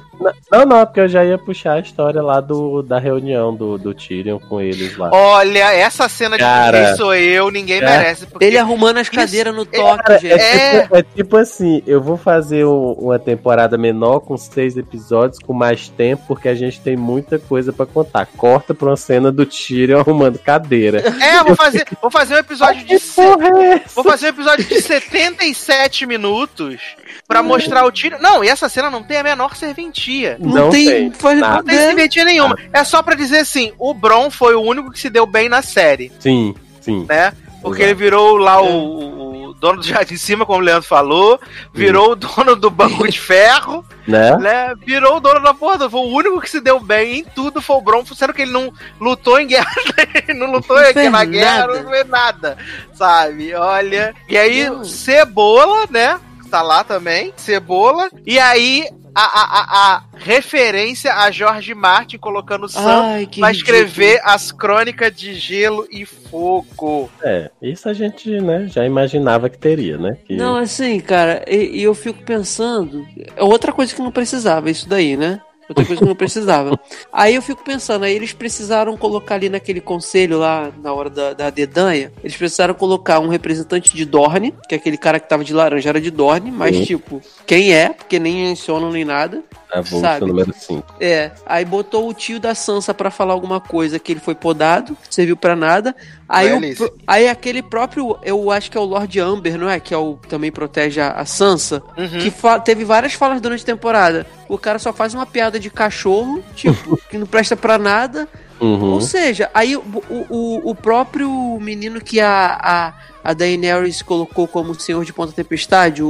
[0.51, 3.95] Não, não, porque eu já ia puxar a história lá do, da reunião do, do
[3.95, 5.11] Tyrion com eles lá.
[5.13, 6.79] Olha, essa cena de Cara.
[6.81, 7.81] ninguém sou eu, ninguém É.
[7.81, 8.27] merece.
[8.27, 10.33] Porque Ele arrumando as cadeiras no toque, Cara, gente.
[10.33, 15.39] é- tipo, é tipo assim, eu vou fazer um- uma temporada menor com seis episódios,
[15.39, 18.27] com mais tempo, porque a gente tem muita coisa pra contar.
[18.37, 21.03] Corta pra uma cena do Tyrion arrumando cadeira.
[21.23, 22.99] É, vou fazer, vou fazer um episódio de.
[22.99, 23.81] Se- é?
[23.95, 26.81] Vou fazer um episódio de 77 minutos
[27.27, 28.17] pra mostrar o tiro.
[28.21, 30.10] Não, e essa cena não tem a menor serventia.
[30.39, 31.11] Não, tem.
[31.13, 31.57] faz- nada.
[31.57, 32.57] Não tem serventia nenhuma.
[32.73, 35.63] É só pra dizer assim: o Bron foi o único que se deu bem na
[35.63, 37.07] série, Sim, sim.
[37.09, 37.33] né?
[37.63, 37.91] Porque Exato.
[38.01, 41.39] ele virou lá o, o dono do Jardim de Cima, como o Leandro falou,
[41.75, 44.35] virou o dono do Banco de Ferro, Né?
[44.39, 44.75] né?
[44.87, 45.89] Virou o dono da porra.
[45.91, 48.51] Foi o único que se deu bem em tudo foi o Bron, sendo que ele
[48.53, 49.71] não lutou em guerra,
[50.35, 52.57] não lutou Não em na guerra, não fez nada,
[52.95, 53.55] sabe?
[53.55, 54.15] Olha.
[54.27, 54.83] E aí, Não.
[54.83, 56.19] Cebola, né?
[56.51, 58.09] Tá lá também, Cebola.
[58.27, 63.49] E aí, a, a, a, a referência a Jorge Martin colocando o Sam Ai, pra
[63.49, 63.51] ridículo.
[63.51, 67.11] escrever as crônicas de gelo e fogo.
[67.23, 70.17] É, isso a gente, né, já imaginava que teria, né?
[70.25, 70.37] Que...
[70.37, 73.07] Não, assim, cara, e, e eu fico pensando.
[73.37, 75.41] É outra coisa que não precisava, isso daí, né?
[75.71, 76.79] Outra coisa que não precisava.
[77.13, 81.33] Aí eu fico pensando, aí eles precisaram colocar ali naquele conselho lá, na hora da,
[81.33, 85.45] da dedanha, eles precisaram colocar um representante de Dorne, que é aquele cara que tava
[85.45, 86.85] de laranja era de Dorne, mas Uhum.
[86.85, 87.91] tipo, quem é?
[87.91, 89.45] Porque nem mencionam nem nada.
[89.73, 90.27] a Vulso sabe?
[90.27, 90.97] número 5.
[91.01, 94.97] É, aí botou o tio da Sansa pra falar alguma coisa que ele foi podado,
[95.09, 95.95] serviu pra nada.
[96.33, 99.81] Aí, o pro- aí aquele próprio, eu acho que é o Lord Amber, não é?
[99.81, 102.09] Que é o também protege a, a Sansa, Uhum.
[102.21, 102.33] que
[102.65, 104.27] teve várias falas durante a temporada.
[104.49, 108.29] O cara só faz uma piada de cachorro, tipo, que não presta pra nada.
[108.61, 108.93] Uhum.
[108.93, 114.47] Ou seja, aí o, o, o- o próprio menino que a, a, a Daenerys colocou
[114.49, 116.07] como senhor de Ponta Tempestade o,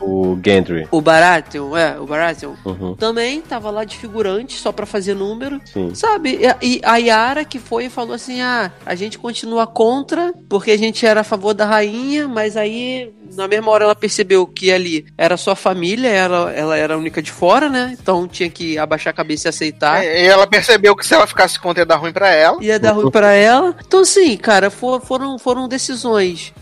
[0.00, 0.86] o, O Gendry.
[0.90, 2.54] o Baratheon, é, o Baratheon.
[2.64, 5.60] Uhum, Também tava lá de figurante, só pra fazer número.
[5.72, 5.94] sim.
[5.94, 6.38] Sabe?
[6.62, 10.70] E, e a Yara que foi e falou assim: ah, a gente continua contra, porque
[10.70, 14.70] a gente era a favor da rainha, mas aí na mesma hora ela percebeu que
[14.70, 17.96] ali era sua família, ela, ela era a única de fora, né?
[18.00, 20.04] Então tinha que abaixar a cabeça e aceitar.
[20.04, 22.62] É, E ela percebeu que se ela ficasse contra ia dar ruim pra ela.
[22.62, 23.74] Ia dar ruim pra ela.
[23.86, 25.95] Então, assim, cara, for- foram, foram decisões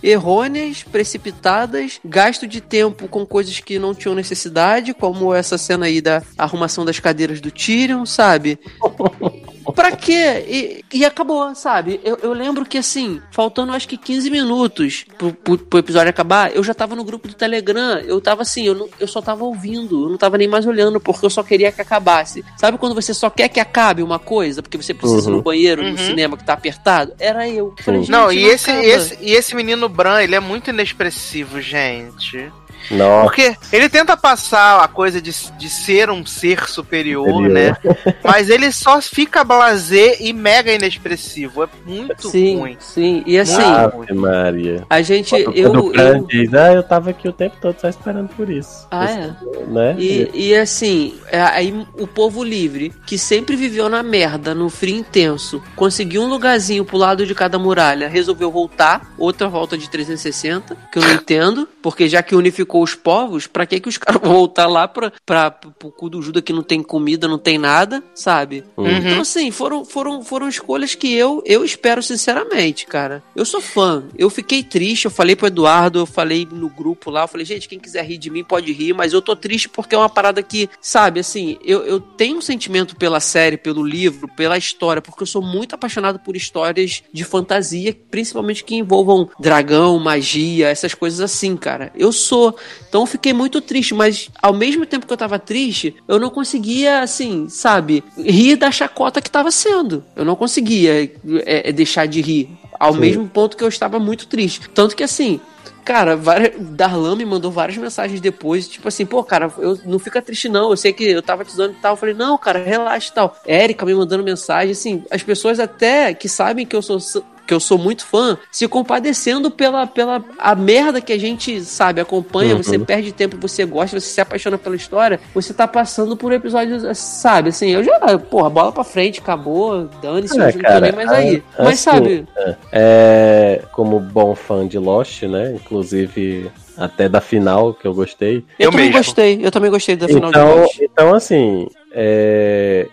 [0.03, 6.01] errôneas, precipitadas, gasto de tempo com coisas que não tinham necessidade, como essa cena aí
[6.01, 8.59] da arrumação das cadeiras do Tyrion, sabe?
[9.73, 10.45] Pra quê?
[10.49, 12.01] E, e acabou, sabe?
[12.05, 16.55] Eu, eu lembro que, assim, faltando acho que 15 minutos pro, pro, pro episódio acabar,
[16.55, 17.99] eu já tava no grupo do Telegram.
[18.01, 21.01] Eu tava assim, eu, não- eu só tava ouvindo, eu não tava nem mais olhando,
[21.01, 22.45] porque eu só queria que acabasse.
[22.57, 25.37] Sabe quando você só quer que acabe uma coisa, porque você precisa ir Uhum.
[25.39, 25.93] no banheiro, Uhum.
[25.93, 27.15] no cinema que tá apertado?
[27.19, 27.75] Era eu.
[27.81, 28.85] Falei, gente, Não, e esse, acaba.
[28.87, 32.51] esse, e esse menino Bran, ele é muito inexpressivo, gente.
[32.91, 33.23] Nossa.
[33.23, 37.51] Porque ele tenta passar a coisa de, de ser um ser superior, Superior.
[37.51, 37.77] né?
[38.23, 41.65] Mas ele só fica blasé e mega inexpressivo.
[41.65, 42.77] É muito Sim, ruim.
[42.81, 43.23] sim.
[43.27, 43.63] E assim.
[43.63, 44.85] Ave Maria.
[44.89, 45.35] a gente.
[45.55, 48.87] Eu, Fran eu, diz, ah, eu tava aqui o tempo todo só esperando por isso.
[48.91, 49.65] Ah, Isso, é?
[49.67, 49.97] Né?
[49.99, 54.97] E, e assim, é, aí o povo livre, que sempre viveu na merda, no frio
[54.97, 60.77] intenso, conseguiu um lugarzinho pro lado de cada muralha, resolveu voltar, outra volta de 360,
[60.93, 64.21] que eu não entendo, porque já que unificou os povos, pra que que os caras
[64.21, 67.59] vão voltar lá pra, pra, pro cu do Judas que não tem comida, não tem
[67.59, 68.65] nada, sabe?
[68.77, 68.89] Uhum.
[68.89, 73.23] Então, assim, foram, foram, foram escolhas que eu, eu espero sinceramente, cara.
[73.35, 74.05] Eu sou fã.
[74.17, 77.69] Eu fiquei triste, eu falei pro Eduardo, eu falei no grupo lá, eu falei, gente,
[77.69, 80.43] quem quiser rir de mim pode rir, mas eu tô triste porque é uma parada
[80.43, 85.23] que, sabe, assim, eu, eu tenho um sentimento pela série, pelo livro, pela história, porque
[85.23, 91.21] eu sou muito apaixonado por histórias de fantasia, principalmente que envolvam dragão, magia, essas coisas
[91.21, 91.93] assim, cara.
[91.95, 92.57] Eu sou.
[92.89, 96.31] Então eu fiquei muito triste, mas ao mesmo tempo que eu tava triste, eu não
[96.31, 100.05] conseguia, assim, sabe, rir da chacota que tava sendo.
[100.15, 101.05] Eu não conseguia
[101.45, 102.49] é, é, deixar de rir.
[102.79, 103.01] Ao Sim.
[103.01, 104.69] mesmo ponto que eu estava muito triste.
[104.71, 105.41] Tanto que assim.
[105.85, 110.23] Cara, várias, Darlan me mandou várias mensagens depois, tipo assim, pô, cara, eu não fica
[110.23, 111.93] triste não, eu sei que eu tava te dando e tal.
[111.93, 113.37] Eu falei, não, cara, relaxa e tal.
[113.45, 116.99] Érica me mandando mensagem, assim, as pessoas até que sabem que eu sou
[117.47, 122.01] que eu sou muito fã, se compadecendo pela, pela a merda que a gente, sabe,
[122.01, 122.63] acompanha, Uhum.
[122.63, 126.97] você perde tempo, você gosta, você se apaixona pela história, você tá passando por episódios,
[126.99, 130.93] sabe, assim, eu já, porra, bola pra frente, acabou, dane-se, É, eu não tô nem
[130.93, 131.43] mais aí.
[131.59, 132.29] a- Mas assim, sabe,
[132.73, 135.53] É, como bom fã de Lost, né?
[135.55, 138.39] Inclusive até da final que eu gostei.
[138.59, 138.99] eu, Eu também mesmo.
[139.05, 140.79] gostei, eu também gostei da final de Então, Lost.
[140.81, 142.89] então assim, é,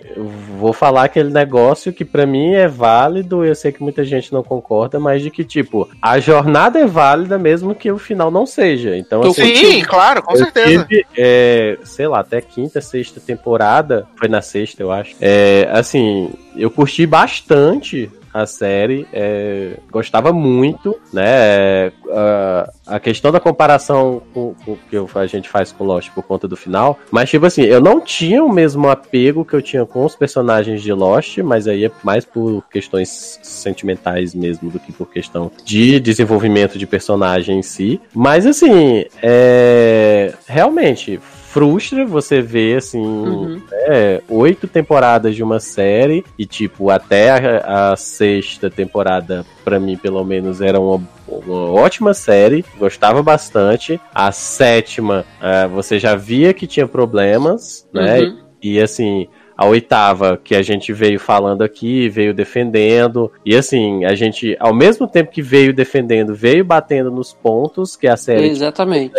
[0.57, 3.43] vou falar aquele negócio que pra mim é válido.
[3.43, 7.39] Eu sei que muita gente não concorda, mas de que tipo a jornada é válida
[7.39, 8.95] mesmo que o final não seja.
[8.95, 10.85] Então, assim, Sim, claro, com certeza.
[10.85, 15.15] tive, é, sei lá, até quinta, sexta temporada, foi na sexta, eu acho.
[15.19, 21.32] É, assim, eu curti bastante a série, é, gostava muito, né?
[21.32, 26.24] é, a, a questão da comparação com, com que a gente faz com Lost por
[26.24, 29.85] conta do final, mas tipo assim, eu não tinha o mesmo apego que eu tinha
[29.85, 34.92] com os personagens de Lost, mas aí é mais por questões sentimentais mesmo do que
[34.92, 38.00] por questão de desenvolvimento de personagem em si.
[38.14, 41.19] Mas assim, é, realmente
[41.51, 43.61] frustra você ver assim Uhum.
[43.71, 49.97] é, oito temporadas de uma série e, tipo, até a, a sexta temporada, pra mim,
[49.97, 52.63] pelo menos, era uma, uma ótima série.
[52.80, 53.99] Gostava bastante.
[54.13, 58.21] A sétima, é, você já via que tinha problemas, né?
[58.21, 58.38] Uhum.
[58.61, 59.27] E, assim.
[59.57, 63.31] A oitava, que a gente veio falando aqui, veio defendendo.
[63.45, 68.07] E assim, a gente, ao mesmo tempo que veio defendendo, veio batendo nos pontos que
[68.07, 69.13] a série Exatamente.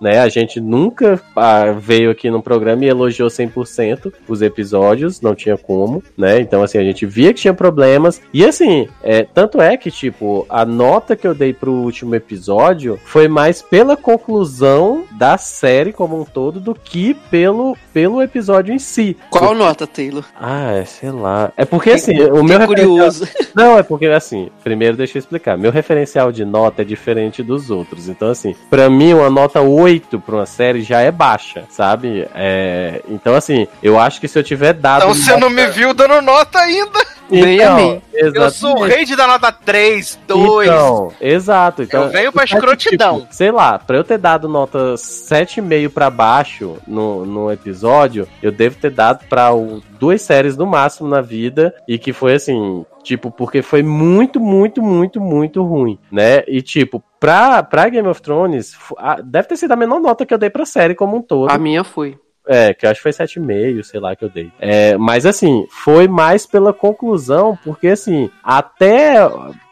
[0.00, 0.20] Né?
[0.20, 5.56] A gente nunca ah, veio aqui no programa e elogiou 100% os episódios, não tinha
[5.56, 6.40] como, né?
[6.40, 8.20] Então, assim, a gente via que tinha problemas.
[8.32, 12.98] E, assim, é, tanto é que, tipo, a nota que eu dei pro último episódio
[13.04, 18.78] foi mais pela conclusão da série como um todo do que pelo, pelo episódio em
[18.78, 19.16] si.
[19.30, 20.24] Qual nota, Taylor?
[20.38, 21.52] Ah, é, sei lá.
[21.56, 23.28] É porque, assim, o meu Fiquei referencial- curioso.
[23.54, 25.56] não, é porque assim, primeiro deixa eu explicar.
[25.58, 28.08] Meu referencial de nota é diferente dos outros.
[28.08, 29.87] Então, assim, pra mim, uma nota 8
[30.24, 32.26] pra uma série já é baixa, sabe?
[32.34, 35.02] É, então, assim, eu acho que se eu tiver dado.
[35.02, 36.98] Então você não me viu dando nota ainda.
[37.30, 38.00] A mim.
[38.14, 40.66] Eu sou o rei de dar nota 3, 2.
[40.68, 41.82] Então, exato.
[41.82, 43.20] Então, Eu venho pra Mas, escrotidão.
[43.20, 48.50] tipo, sei lá, pra eu ter dado nota 7,5 pra baixo no, no episódio, eu
[48.50, 52.84] devo ter dado pra o- duas séries no máximo na vida e que foi assim,
[53.08, 56.42] tipo, porque foi muito, muito, muito, muito ruim, né?
[56.46, 58.76] E tipo, pra, pra Game of Thrones,
[59.24, 61.50] deve ter sido a menor nota que eu dei pra série como um todo.
[61.50, 62.18] A minha foi.
[62.46, 64.52] É, que eu acho que foi 7,5, sei lá, que eu dei.
[64.58, 69.16] É, mas assim, foi mais pela conclusão, porque assim, até,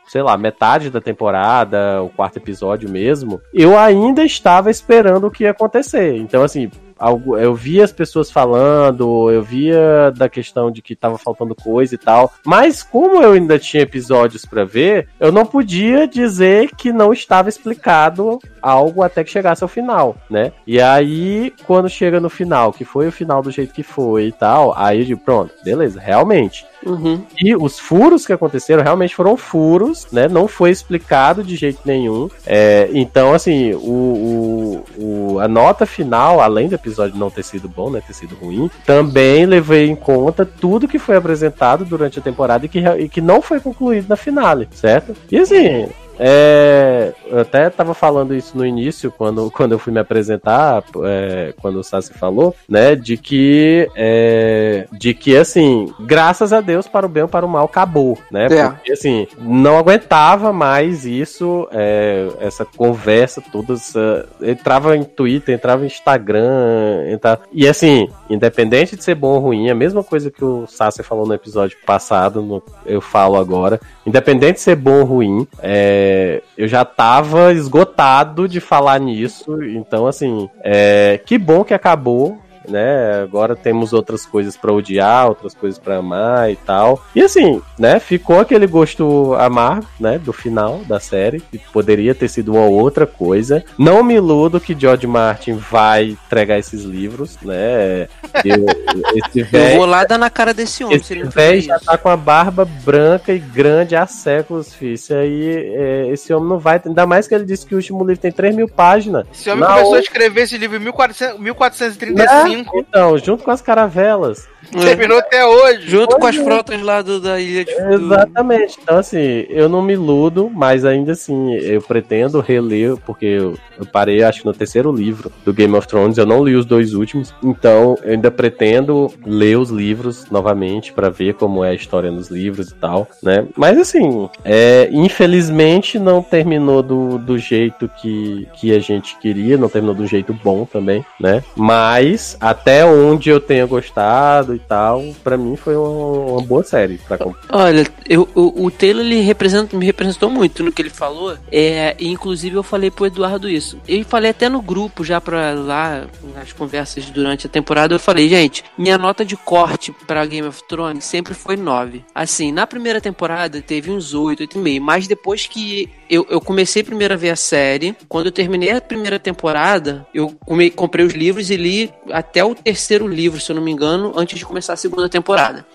[0.06, 5.44] sei lá, metade da temporada, o quarto episódio mesmo, eu ainda estava esperando o que
[5.44, 6.16] ia acontecer.
[6.16, 6.70] Então, assim.
[6.98, 11.94] Algo- Eu via as pessoas falando, eu via da questão de que tava faltando coisa
[11.94, 12.32] e tal.
[12.44, 17.48] Mas como eu ainda tinha episódios pra ver, eu não podia dizer que não estava
[17.48, 20.52] explicado algo até que chegasse ao final, né?
[20.66, 24.32] E aí, quando chega no final, que foi o final do jeito que foi e
[24.32, 26.66] tal, aí eu digo, pronto, beleza, realmente.
[26.86, 27.20] Uhum.
[27.42, 30.28] E os furos que aconteceram realmente foram furos, né?
[30.28, 32.30] Não foi explicado de jeito nenhum.
[32.46, 37.68] É, então, assim, o, o- o- a nota final, além do episódio não ter sido
[37.68, 38.00] bom, né?
[38.06, 42.68] Ter sido ruim, também levei em conta tudo que foi apresentado durante a temporada e
[42.68, 45.14] que, e que não foi concluído na finale, certo?
[45.30, 45.86] E assim.
[46.18, 51.54] É, eu até tava falando isso no início, quando, quando eu fui me apresentar, é,
[51.60, 57.06] quando o Sassi falou, né, de que, é, de que, assim, graças a Deus, para
[57.06, 58.68] o bem ou para o mal, acabou, né, É.
[58.68, 65.84] porque, assim, não aguentava mais isso, é, essa conversa toda, essa- entrava em Twitter, entrava
[65.84, 70.44] em Instagram, entrava, e, assim, independente de ser bom ou ruim, a mesma coisa que
[70.44, 75.04] o Sassi falou no episódio passado, no- eu falo agora, independente de ser bom ou
[75.04, 81.74] ruim, é, eu já tava esgotado de falar nisso, então assim, é, que bom que
[81.74, 82.38] acabou.
[82.68, 87.02] Né, agora temos outras coisas pra odiar, outras coisas pra amar e tal.
[87.14, 92.28] E assim, né, ficou aquele gosto amargo, né, do final da série, que poderia ter
[92.28, 93.64] sido uma outra coisa.
[93.78, 98.08] Não me iludo que George Martin vai entregar esses livros, né?
[98.44, 98.66] Eu,
[99.14, 101.96] esse Eu velho vou lá dar na cara desse homem esse não velho já tá
[101.96, 104.94] com a barba branca e grande há séculos, filho.
[104.94, 106.80] Isso aí, é, esse homem não vai.
[106.84, 109.26] Ainda mais que ele disse que o último livro tem 3 mil páginas.
[109.32, 113.50] Esse homem Na começou a outra- escrever esse livro em 1400 1435, Então, junto com
[113.50, 114.48] as caravelas.
[114.70, 115.88] Terminou até hoje.
[115.88, 118.78] Junto com as frotas lá do- da ilha de Exatamente.
[118.82, 123.86] Então, assim, eu não me iludo, mas ainda assim, eu pretendo reler, porque eu, eu
[123.86, 126.94] parei, acho que no terceiro livro do Game of Thrones, eu não li os dois
[126.94, 132.10] últimos, então eu ainda pretendo ler os livros novamente pra ver como é a história
[132.10, 133.46] nos livros e tal, né?
[133.56, 139.68] Mas assim, é, infelizmente não terminou do, do jeito que, que a gente queria, não
[139.68, 141.42] terminou do jeito bom também, né?
[141.56, 146.98] Mas até onde eu tenha gostado e tal, pra mim foi uma, uma boa série
[146.98, 147.18] pra.
[147.50, 151.36] Olha, eu, o, o Taylor ele representa, me representou muito no que ele falou.
[151.50, 153.78] É, inclusive eu falei pro Eduardo isso.
[153.86, 158.28] Eu falei até no grupo já pra lá, nas conversas durante a temporada, eu falei,
[158.28, 162.04] gente, minha nota de corte pra Game of Thrones sempre foi 9.
[162.14, 167.14] Assim, na primeira temporada teve uns 8, 8,5, mas depois que eu, eu comecei primeiro
[167.14, 170.34] a ver a série, quando eu terminei a primeira temporada, eu
[170.74, 174.38] comprei os livros e li até o terceiro livro, se eu não me engano, antes
[174.38, 175.66] de começar a segunda temporada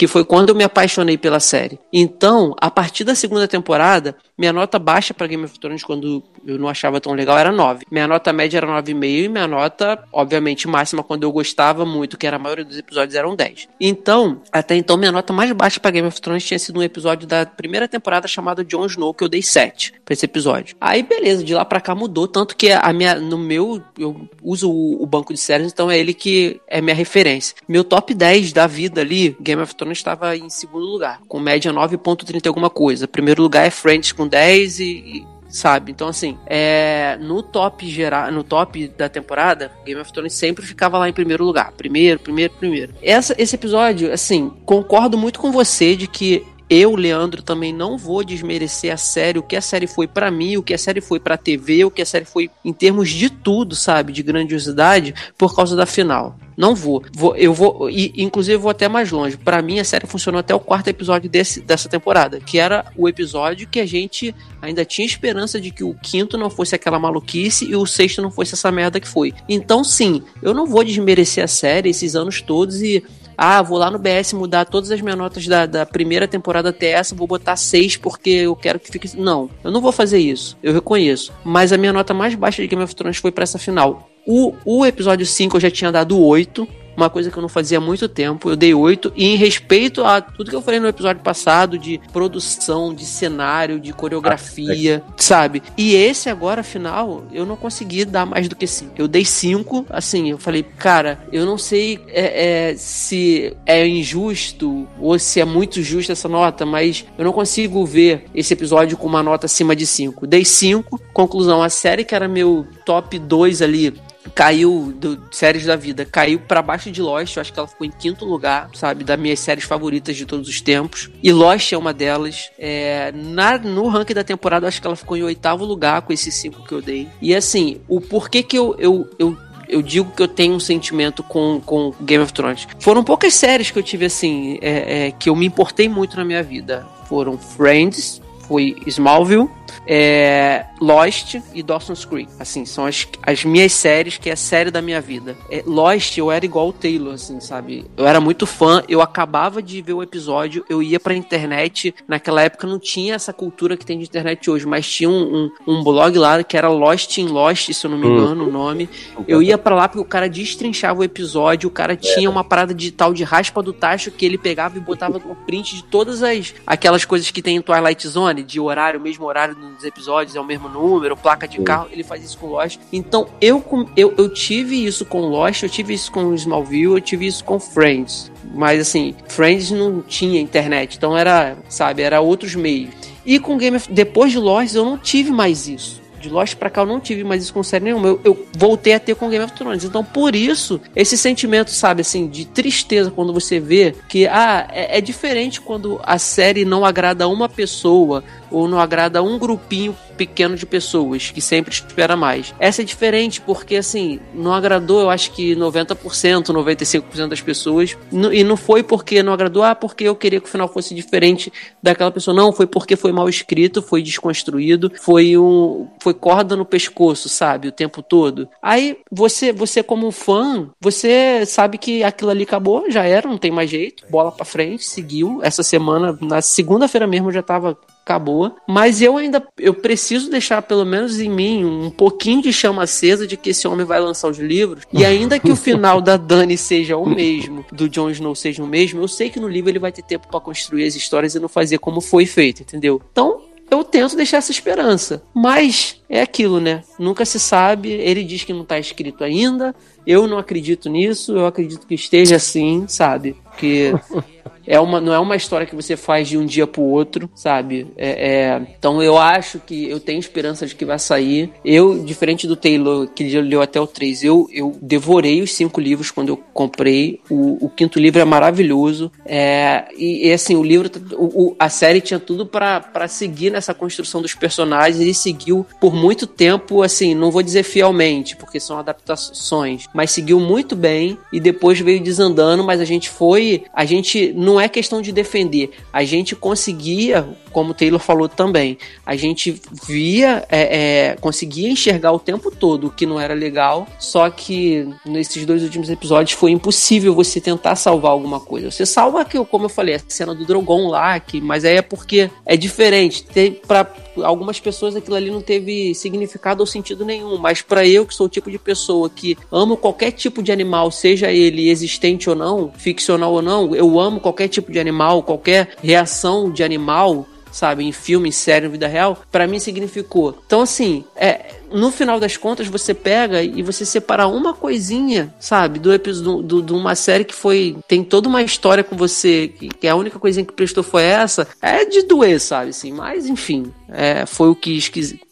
[0.00, 1.78] que foi quando eu me apaixonei pela série.
[1.92, 6.58] Então, a partir da segunda temporada, minha nota baixa para Game of Thrones, quando eu
[6.58, 7.84] não achava tão legal, era 9.
[7.90, 12.26] Minha nota média era 9,5 e minha nota, obviamente, máxima, quando eu gostava muito, que
[12.26, 13.68] era a maioria dos episódios, eram 10.
[13.78, 17.28] Então, até então, minha nota mais baixa para Game of Thrones tinha sido um episódio
[17.28, 20.74] da primeira temporada chamado Jon Snow, que eu dei 7 pra esse episódio.
[20.80, 24.70] Aí, beleza, de lá pra cá mudou, tanto que a minha, no meu, eu uso
[24.70, 27.54] o, o banco de séries, então é ele que é minha referência.
[27.68, 31.70] Meu top 10 da vida ali, Game of Thrones estava em segundo lugar, com média
[31.70, 33.06] 9.30 alguma coisa.
[33.06, 35.92] Primeiro lugar é Friends com 10 e, sabe?
[35.92, 40.96] Então assim, é, no top geral, no top da temporada, Game of Thrones sempre ficava
[40.98, 42.94] lá em primeiro lugar, primeiro, primeiro, primeiro.
[43.02, 48.22] Essa, esse episódio, assim, concordo muito com você de que eu, Leandro, também não vou
[48.22, 51.18] desmerecer a série, o que a série foi pra mim, o que a série foi
[51.18, 55.56] pra TV, o que a série foi em termos de tudo, sabe, de grandiosidade, por
[55.56, 56.38] causa da final.
[56.56, 57.02] Não vou.
[57.12, 59.36] vou eu vou, e, inclusive, vou até mais longe.
[59.36, 63.08] Pra mim, a série funcionou até o quarto episódio desse, dessa temporada, que era o
[63.08, 67.64] episódio que a gente ainda tinha esperança de que o quinto não fosse aquela maluquice
[67.64, 69.32] e o sexto não fosse essa merda que foi.
[69.48, 73.02] Então, sim, eu não vou desmerecer a série esses anos todos e
[73.42, 76.90] ah, vou lá no BS mudar todas as minhas notas da, da primeira temporada até
[76.90, 79.16] essa, vou botar seis porque eu quero que fique.
[79.18, 81.32] Não, eu não vou fazer isso, eu reconheço.
[81.42, 84.10] Mas a minha nota mais baixa de Game of Thrones foi pra essa final.
[84.26, 87.78] O, o episódio 5 eu já tinha dado 8, uma coisa que eu não fazia
[87.78, 88.50] há muito tempo.
[88.50, 92.00] Eu dei 8 e em respeito a tudo que eu falei no episódio passado de
[92.12, 95.62] produção, de cenário, de coreografia, sabe?
[95.76, 98.94] E esse agora, final, eu não consegui dar mais do que 5.
[98.96, 104.88] Eu dei 5, assim, eu falei, cara, eu não sei é, é, se é injusto
[104.98, 109.06] ou se é muito justa essa nota, mas eu não consigo ver esse episódio com
[109.06, 110.26] uma nota acima de 5.
[110.26, 113.94] Dei 5, conclusão, a série que era meu top 2 ali
[114.34, 117.86] caiu do séries da vida, caiu para baixo de Lost, eu acho que ela ficou
[117.86, 121.10] em quinto lugar, sabe, das minhas séries favoritas de todos os tempos.
[121.22, 122.50] E Lost é uma delas.
[122.58, 126.12] É, na, no ranking da temporada, eu acho que ela ficou em oitavo lugar com
[126.12, 127.08] esses cinco que eu dei.
[127.20, 129.36] E assim, o porquê que eu, eu, eu
[129.70, 132.66] eu digo que eu tenho um sentimento com, com Game of Thrones.
[132.80, 136.24] Foram poucas séries que eu tive assim, é, é, que eu me importei muito na
[136.24, 136.84] minha vida.
[137.08, 139.48] Foram Friends, foi Smallville,
[139.86, 142.30] é, Lost e Dawson's Creek.
[142.38, 145.36] Assim, são as, as minhas séries, que é a série da minha vida.
[145.50, 147.84] É, Lost, eu era igual o Taylor, assim, sabe?
[147.96, 151.94] Eu era muito fã, eu acabava de ver o episódio, eu ia pra internet.
[152.06, 155.74] Naquela época não tinha essa cultura que tem de internet hoje, mas tinha um, um,
[155.74, 158.88] um blog lá que era Lost in Lost, se eu não me engano, o nome.
[159.26, 162.74] Eu ia pra lá porque o cara destrinchava o episódio, o cara tinha uma parada
[162.74, 166.54] digital de raspa do tacho que ele pegava e botava um print de todas as
[166.66, 170.44] aquelas coisas que tem em Twilight Zone, de horário, mesmo horário nos episódios, é o
[170.44, 172.78] mesmo número, placa de carro, ele faz isso com Lost.
[172.92, 173.62] Então eu,
[173.96, 177.60] eu, eu tive isso com Lost, eu tive isso com Smallville, eu tive isso com
[177.60, 178.32] Friends.
[178.54, 182.90] Mas assim, Friends não tinha internet, então era, sabe, era outros meios.
[183.24, 183.92] E com Game of...
[183.92, 186.00] depois de Lost eu não tive mais isso.
[186.20, 188.08] De Lost pra cá eu não tive mais isso com série nenhuma.
[188.08, 189.84] Eu, eu voltei a ter com Game of Thrones.
[189.84, 194.98] Então, por isso, esse sentimento, sabe, assim, de tristeza quando você vê que, ah, é,
[194.98, 200.54] é diferente quando a série não agrada uma pessoa ou não agrada um grupinho pequeno
[200.54, 202.54] de pessoas que sempre espera mais.
[202.58, 207.96] Essa é diferente porque, assim, não agradou, eu acho que 90%, 95% das pessoas.
[208.32, 211.50] E não foi porque não agradou, ah, porque eu queria que o final fosse diferente
[211.82, 212.36] daquela pessoa.
[212.36, 215.88] Não, foi porque foi mal escrito, foi desconstruído, foi um.
[216.02, 217.68] Foi corda no pescoço, sabe?
[217.68, 218.48] O tempo todo.
[218.62, 223.50] Aí você, você como fã, você sabe que aquilo ali acabou, já era, não tem
[223.50, 224.04] mais jeito.
[224.10, 225.40] Bola pra frente, seguiu.
[225.42, 227.78] Essa semana, na segunda-feira mesmo, eu já tava
[228.10, 228.56] acabou.
[228.66, 233.26] Mas eu ainda eu preciso deixar pelo menos em mim um pouquinho de chama acesa
[233.26, 234.84] de que esse homem vai lançar os livros.
[234.92, 238.66] E ainda que o final da Dani seja o mesmo, do Jon Snow seja o
[238.66, 241.40] mesmo, eu sei que no livro ele vai ter tempo para construir as histórias e
[241.40, 243.00] não fazer como foi feito, entendeu?
[243.12, 245.22] Então, eu tento deixar essa esperança.
[245.32, 246.82] Mas é aquilo, né?
[246.98, 247.90] Nunca se sabe.
[247.90, 249.74] Ele diz que não está escrito ainda.
[250.04, 251.36] Eu não acredito nisso.
[251.36, 253.36] Eu acredito que esteja assim, sabe?
[253.44, 253.92] Porque
[254.70, 257.88] é uma, não é uma história que você faz de um dia pro outro, sabe?
[257.96, 261.50] É, é, então eu acho que eu tenho esperança de que vai sair.
[261.64, 266.12] Eu, diferente do Taylor, que leu até o 3, eu, eu devorei os cinco livros
[266.12, 267.20] quando eu comprei.
[267.28, 269.10] O, o quinto livro é maravilhoso.
[269.26, 273.74] É, e, e, assim, o livro, o, o, a série tinha tudo para seguir nessa
[273.74, 278.78] construção dos personagens e seguiu por muito tempo, assim, não vou dizer fielmente, porque são
[278.78, 284.32] adaptações, mas seguiu muito bem e depois veio desandando, mas a gente foi, a gente
[284.32, 285.70] não é questão de defender.
[285.92, 292.12] A gente conseguia, como o Taylor falou também, a gente via, é, é, conseguia enxergar
[292.12, 296.50] o tempo todo o que não era legal, só que nesses dois últimos episódios foi
[296.50, 298.70] impossível você tentar salvar alguma coisa.
[298.70, 301.82] Você salva, que, como eu falei, a cena do Drogon lá, que, mas aí é
[301.82, 303.24] porque é diferente.
[303.66, 308.14] Para algumas pessoas aquilo ali não teve significado ou sentido nenhum, mas para eu, que
[308.14, 312.36] sou o tipo de pessoa que amo qualquer tipo de animal, seja ele existente ou
[312.36, 317.84] não, ficcional ou não, eu amo qualquer tipo de animal, qualquer reação de animal, sabe,
[317.84, 320.38] em filme, em série, na vida real, para mim significou.
[320.46, 325.78] Então, assim, é, no final das contas, você pega e você separa uma coisinha, sabe,
[325.78, 327.76] do episódio de uma série que foi.
[327.86, 331.84] tem toda uma história com você, que a única coisinha que prestou foi essa, é
[331.84, 334.78] de doer, sabe, assim, mas enfim, é, foi o que,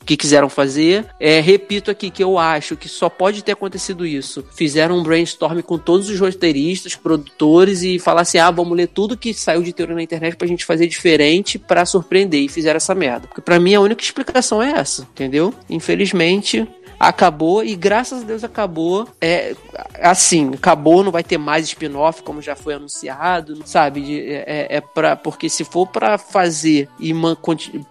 [0.05, 1.07] que quiseram fazer.
[1.21, 4.45] É, repito aqui que eu acho que só pode ter acontecido isso.
[4.55, 9.17] Fizeram um brainstorm com todos os roteiristas, produtores e falaram assim: ah, vamos ler tudo
[9.17, 12.41] que saiu de teoria na internet pra gente fazer diferente para surpreender.
[12.41, 13.27] E fizeram essa merda.
[13.29, 15.53] Porque pra mim a única explicação é essa, entendeu?
[15.69, 16.67] Infelizmente
[16.99, 19.09] acabou e graças a Deus acabou.
[19.21, 19.55] É
[20.01, 24.21] assim, acabou, não vai ter mais spin-off como já foi anunciado, sabe?
[24.29, 27.37] É, é, é para porque se for para fazer e man,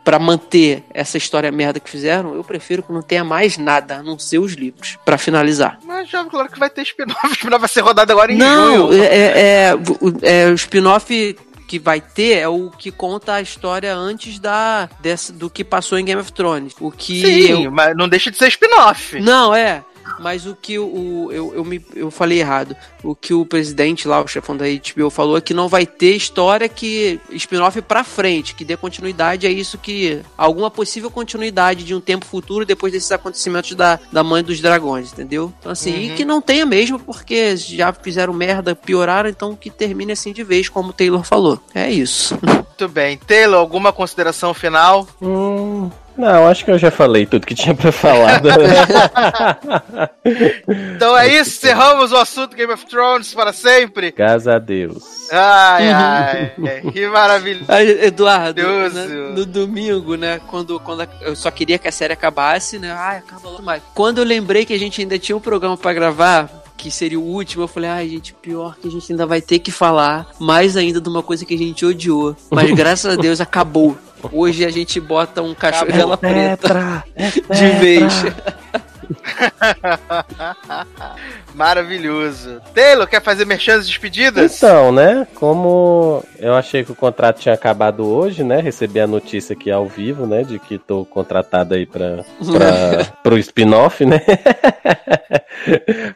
[0.03, 4.03] para manter essa história merda que fizeram, eu prefiro que não tenha mais nada a
[4.03, 5.79] não ser os livros para finalizar.
[5.85, 8.91] Mas já claro que vai ter spin-off, o spin-off vai ser rodado agora em não,
[8.91, 9.03] junho.
[9.03, 9.77] É, é,
[10.23, 11.37] é, é o spin-off
[11.67, 15.99] que vai ter é o que conta a história antes da desse, do que passou
[15.99, 16.73] em Game of Thrones.
[16.79, 17.71] O que Sim, eu...
[17.71, 19.19] mas não deixa de ser spin-off.
[19.19, 19.83] Não, é.
[20.19, 21.29] Mas o que o.
[21.31, 22.75] Eu, eu, me, eu falei errado.
[23.03, 26.15] O que o presidente lá, o chefão da HBO, falou é que não vai ter
[26.15, 27.19] história que.
[27.31, 30.21] spin-off pra frente, que dê continuidade a isso que.
[30.37, 35.11] alguma possível continuidade de um tempo futuro depois desses acontecimentos da, da mãe dos dragões,
[35.11, 35.53] entendeu?
[35.59, 40.11] Então, assim, e que não tenha mesmo, porque já fizeram merda, pioraram, então que termine
[40.11, 41.59] assim de vez, como o Taylor falou.
[41.73, 42.37] É isso.
[42.41, 43.17] Muito bem.
[43.17, 45.07] Taylor, alguma consideração final?
[45.21, 48.41] Hum, não, acho que eu já falei tudo que tinha pra falar.
[50.95, 54.11] Então é isso, encerramos o assunto Game of Thrones para sempre.
[54.11, 55.29] Graças a Deus.
[55.31, 56.51] Ai, ai,
[56.91, 57.65] que maravilha.
[58.05, 59.35] Eduardo, Deus, né, Deus.
[59.35, 63.49] no domingo, né, quando, quando eu só queria que a série acabasse, né, ai, acaba
[63.49, 63.81] logo mais.
[63.93, 67.23] Quando eu lembrei que a gente ainda tinha um programa pra gravar, que seria o
[67.23, 70.77] último, eu falei, ai, gente, pior que a gente ainda vai ter que falar mais
[70.77, 72.35] ainda de uma coisa que a gente odiou.
[72.51, 73.97] Mas graças a Deus acabou.
[74.31, 77.03] Hoje a gente bota um cachorro preta
[77.53, 78.13] de vez.
[81.55, 82.61] Maravilhoso.
[82.73, 84.57] Taylor, quer fazer merchan de despedidas?
[84.57, 85.25] Então, né?
[85.35, 88.59] Como eu achei que o contrato tinha acabado hoje, né?
[88.59, 90.43] Recebi a notícia aqui ao vivo, né?
[90.43, 94.19] De que tô contratado aí pra, pra, pro spin-off, né?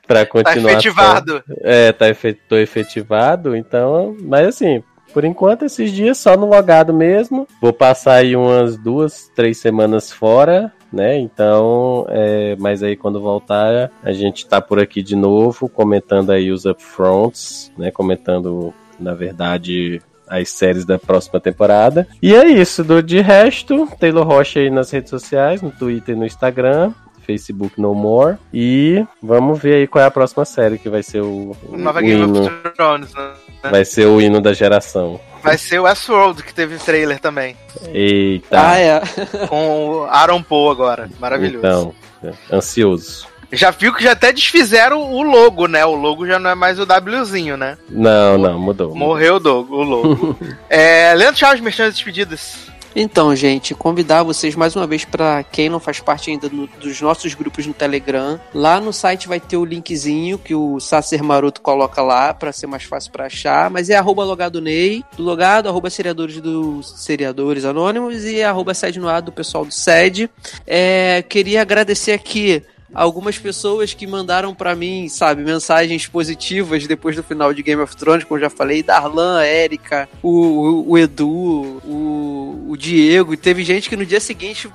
[0.07, 0.71] pra Tá continuar.
[0.73, 1.43] efetivado.
[1.61, 2.05] É, tá
[2.47, 4.15] tô efetivado, então.
[4.21, 7.48] Mas assim, por enquanto, esses dias só no logado mesmo.
[7.61, 11.17] Vou passar aí umas duas, três semanas fora, né?
[11.17, 12.56] Então, é...
[12.59, 17.72] mas aí quando voltar, a gente tá por aqui de novo, comentando aí os upfronts,
[17.77, 17.91] né?
[17.91, 20.01] Comentando, na verdade.
[20.27, 22.07] As séries da próxima temporada.
[22.22, 22.85] E é isso.
[22.85, 26.93] Do, de resto, Taylor Rocha aí nas redes sociais, no Twitter e no Instagram.
[27.31, 28.37] Facebook No More.
[28.53, 31.99] E vamos ver aí qual é a próxima série que vai ser o, o, Nova
[31.99, 32.45] o Game hino.
[32.45, 33.31] of Thrones, né?
[33.63, 35.19] Vai ser o hino da geração.
[35.43, 37.55] Vai ser o Westworld, que teve trailer também.
[37.93, 38.69] Eita.
[38.69, 39.01] Ah, é.
[39.47, 41.09] Com o Aaron Paul agora.
[41.19, 41.59] Maravilhoso.
[41.59, 41.93] Então,
[42.23, 43.27] é, ansioso.
[43.51, 45.85] Já viu que já até desfizeram o logo, né?
[45.85, 47.77] O logo já não é mais o Wzinho, né?
[47.89, 48.95] Não, não, mudou.
[48.95, 49.75] Morreu o logo.
[49.75, 50.37] O logo.
[50.69, 52.71] é, Leandro Chaves, merchan de despedidas.
[52.93, 56.99] Então, gente, convidar vocês mais uma vez para quem não faz parte ainda no- dos
[56.99, 58.37] nossos grupos no Telegram.
[58.53, 62.67] Lá no site vai ter o linkzinho que o Sacer Maroto coloca lá para ser
[62.67, 63.69] mais fácil para achar.
[63.69, 68.99] Mas é arroba logado Ney, do logado, arroba seriadores dos seriadores anônimos e arroba sede
[68.99, 70.29] no ar do pessoal do SED.
[70.67, 72.61] É, queria agradecer aqui
[72.93, 77.95] algumas pessoas que mandaram pra mim, sabe, mensagens positivas depois do final de Game of
[77.95, 83.33] Thrones, como eu já falei, Darlan, a Erika, o, o, o Edu, o, o Diego,
[83.33, 84.69] e teve gente que no dia seguinte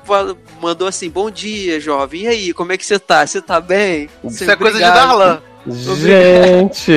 [0.61, 3.27] mandou assim, bom dia, jovem, e aí, como é que você tá?
[3.27, 4.09] Você tá bem?
[4.25, 5.43] Isso é coisa de Darlan.
[5.69, 6.93] Gente!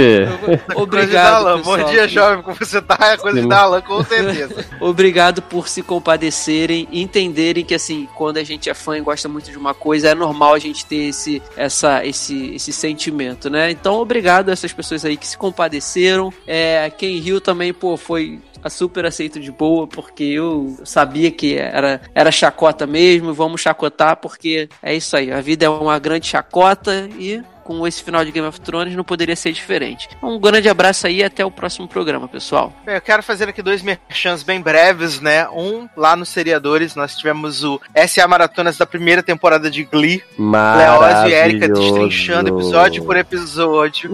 [0.75, 1.77] Obrigado, pessoal.
[1.77, 2.43] Bom dia, jovem.
[2.43, 2.97] Como você tá?
[3.01, 3.49] É coisa de Sim.
[3.49, 4.65] Darlan, com certeza.
[4.79, 9.27] Obrigado por se compadecerem e entenderem que, assim, quando a gente é fã e gosta
[9.27, 13.71] muito de uma coisa, é normal a gente ter esse, essa, esse, esse sentimento, né?
[13.71, 16.31] Então, obrigado a essas pessoas aí que se compadeceram.
[16.45, 18.39] É, quem riu também, pô, foi
[18.69, 24.67] super aceito de boa, porque eu sabia que era, era chacota mesmo, vamos chacotar, porque
[24.81, 28.47] é isso aí, a vida é uma grande chacota e com esse final de Game
[28.47, 30.09] of Thrones não poderia ser diferente.
[30.23, 32.73] Um grande abraço aí e até o próximo programa, pessoal.
[32.83, 35.47] Bem, eu quero fazer aqui dois merchans bem breves, né?
[35.49, 40.23] Um, lá nos seriadores, nós tivemos o SA Maratonas da primeira temporada de Glee.
[40.39, 44.09] Leoz e Erika destrinchando episódio por episódio.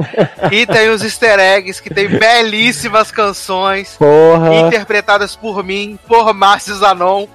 [0.52, 4.54] e tem os easter eggs, que tem belíssimas canções, Porra!
[4.54, 7.26] interpretadas por mim, por Márcio Zanon,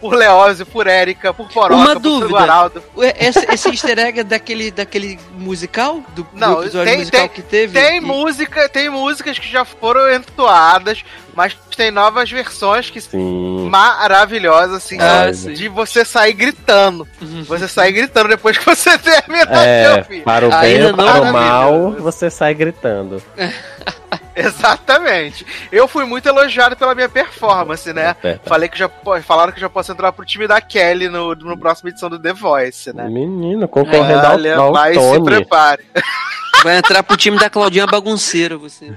[0.00, 2.28] por Leózio, por Érica, por Poroca, Uma por dúvida.
[2.30, 2.82] Guaraldo.
[2.96, 6.02] Ué, Esse, esse easter egg é daquele, daquele musical?
[6.14, 7.80] Do, Não, do episódio tem- musical tem- que teve?
[7.80, 11.04] Tem E- música, tem músicas que já foram entoadas,
[11.36, 13.68] mas tem novas versões que Sim.
[13.70, 17.06] maravilhosas, assim, Ah, de- você sair gritando.
[17.20, 17.44] Uhum.
[17.44, 20.22] Você sair gritando depois que você termina É, ouvir.
[20.22, 23.22] para o bem ou para o mal, você sai gritando.
[24.34, 25.46] Exatamente.
[25.72, 28.14] Eu fui muito elogiado pela minha performance, né?
[28.22, 28.88] É, Falei que já
[29.24, 32.34] falaram que já posso entrar pro time da Kelly no, no próxima edição do The
[32.34, 33.08] Voice, né?
[33.08, 35.24] Menino, concorrendo Olha, ao, ao mas se Tony.
[35.24, 35.82] prepare.
[36.62, 38.92] Vai entrar pro time da Claudinha bagunceira, você.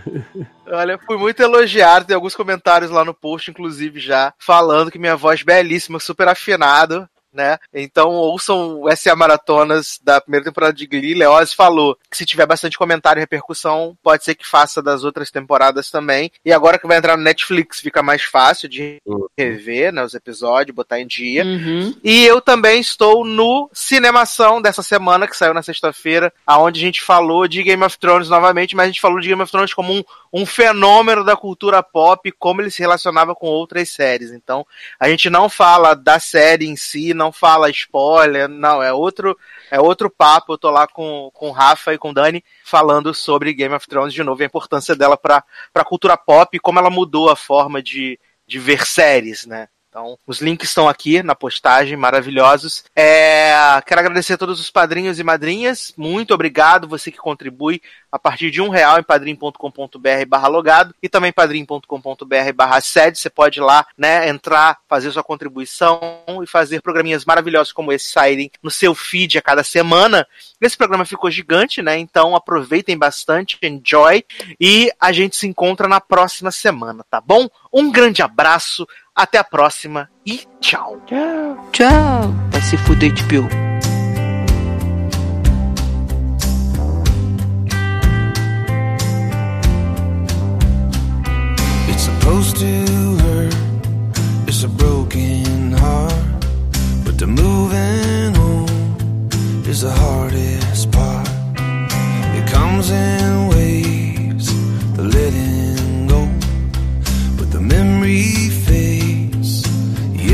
[0.68, 5.16] Olha, fui muito elogiado, tem alguns comentários lá no post, inclusive, já, falando que minha
[5.16, 7.58] voz belíssima, super afinado, né?
[7.74, 11.14] Então ouçam o SA Maratonas da primeira temporada de Glee.
[11.14, 15.32] Leoz falou que se tiver bastante comentário e repercussão, pode ser que faça das outras
[15.32, 16.32] temporadas também.
[16.44, 19.02] E agora que vai entrar no Netflix, fica mais fácil de
[19.38, 21.44] rever né, os episódios, botar em dia.
[21.44, 21.96] Uhum.
[22.04, 27.02] E eu também estou no Cinemação dessa semana, que saiu na sexta-feira, aonde a gente
[27.02, 29.94] falou de Game of Thrones novamente, mas a gente falou de Game of Thrones como
[29.94, 34.32] um, um fenômeno da cultura pop, como ele se relacionava com outras séries.
[34.32, 34.66] Então,
[35.00, 39.38] a gente não fala da série em si, não fala spoiler, não, é outro,
[39.70, 40.54] é outro papo.
[40.54, 43.88] Eu tô lá com, com o Rafa e com o Dani falando sobre Game of
[43.88, 47.36] Thrones de novo, a importância dela pra, pra cultura pop e como ela mudou a
[47.36, 48.18] forma de,
[48.48, 49.68] de ver séries, né?
[49.90, 52.84] Então, os links estão aqui na postagem, maravilhosos.
[52.96, 53.52] É,
[53.86, 55.92] quero agradecer a todos os padrinhos e madrinhas.
[55.98, 57.82] Muito obrigado, você que contribui
[58.12, 63.20] a partir de um real em padrim.com.br barra logado e também padrim.com.br barra sede.
[63.20, 66.00] Você pode ir lá, né, entrar, fazer sua contribuição
[66.44, 70.28] e fazer programinhas maravilhosos como esse saírem no seu feed a cada semana.
[70.60, 71.98] Esse programa ficou gigante, né?
[71.98, 74.24] Então aproveitem bastante, enjoy
[74.60, 77.48] e a gente se encontra na próxima semana, tá bom?
[77.72, 81.02] Um grande abraço, até a próxima e tchau.
[81.72, 82.34] Tchau.
[82.52, 83.48] Vai se fuder, HBO.
[83.50, 83.69] It's
[99.80, 101.30] is the hardest part.
[102.38, 104.48] It comes in waves,
[104.98, 106.22] the letting go.
[107.38, 109.52] But the memory fades.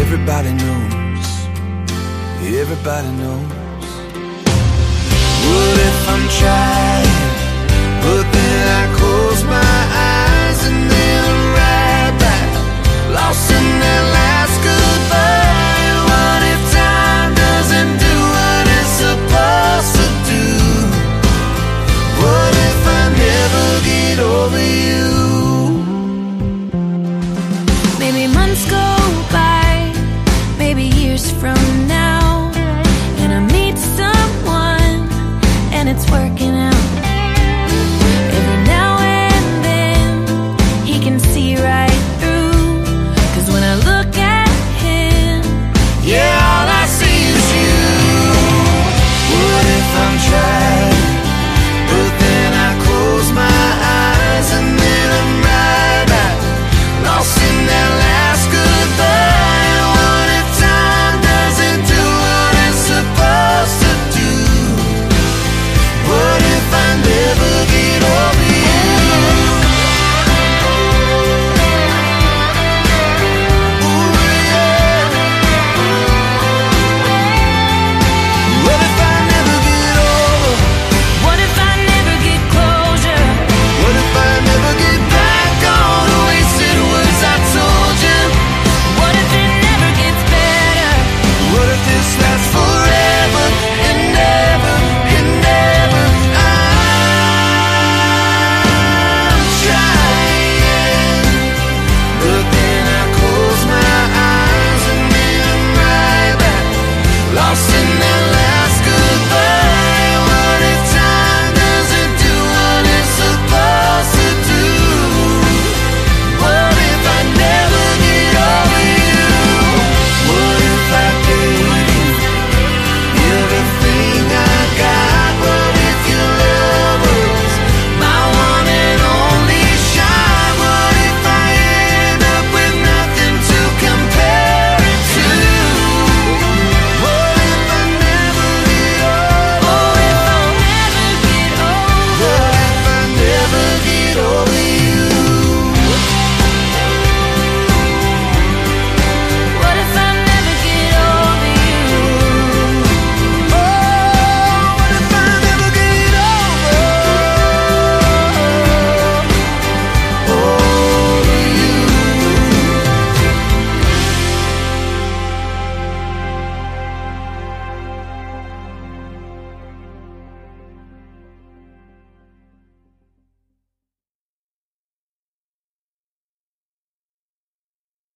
[0.04, 1.28] Everybody knows,
[2.64, 3.88] everybody knows.
[5.48, 7.34] What if I'm trying,
[8.04, 9.78] but then I close my
[10.12, 12.50] eyes and then I'm right back,
[13.16, 14.25] lost in that light.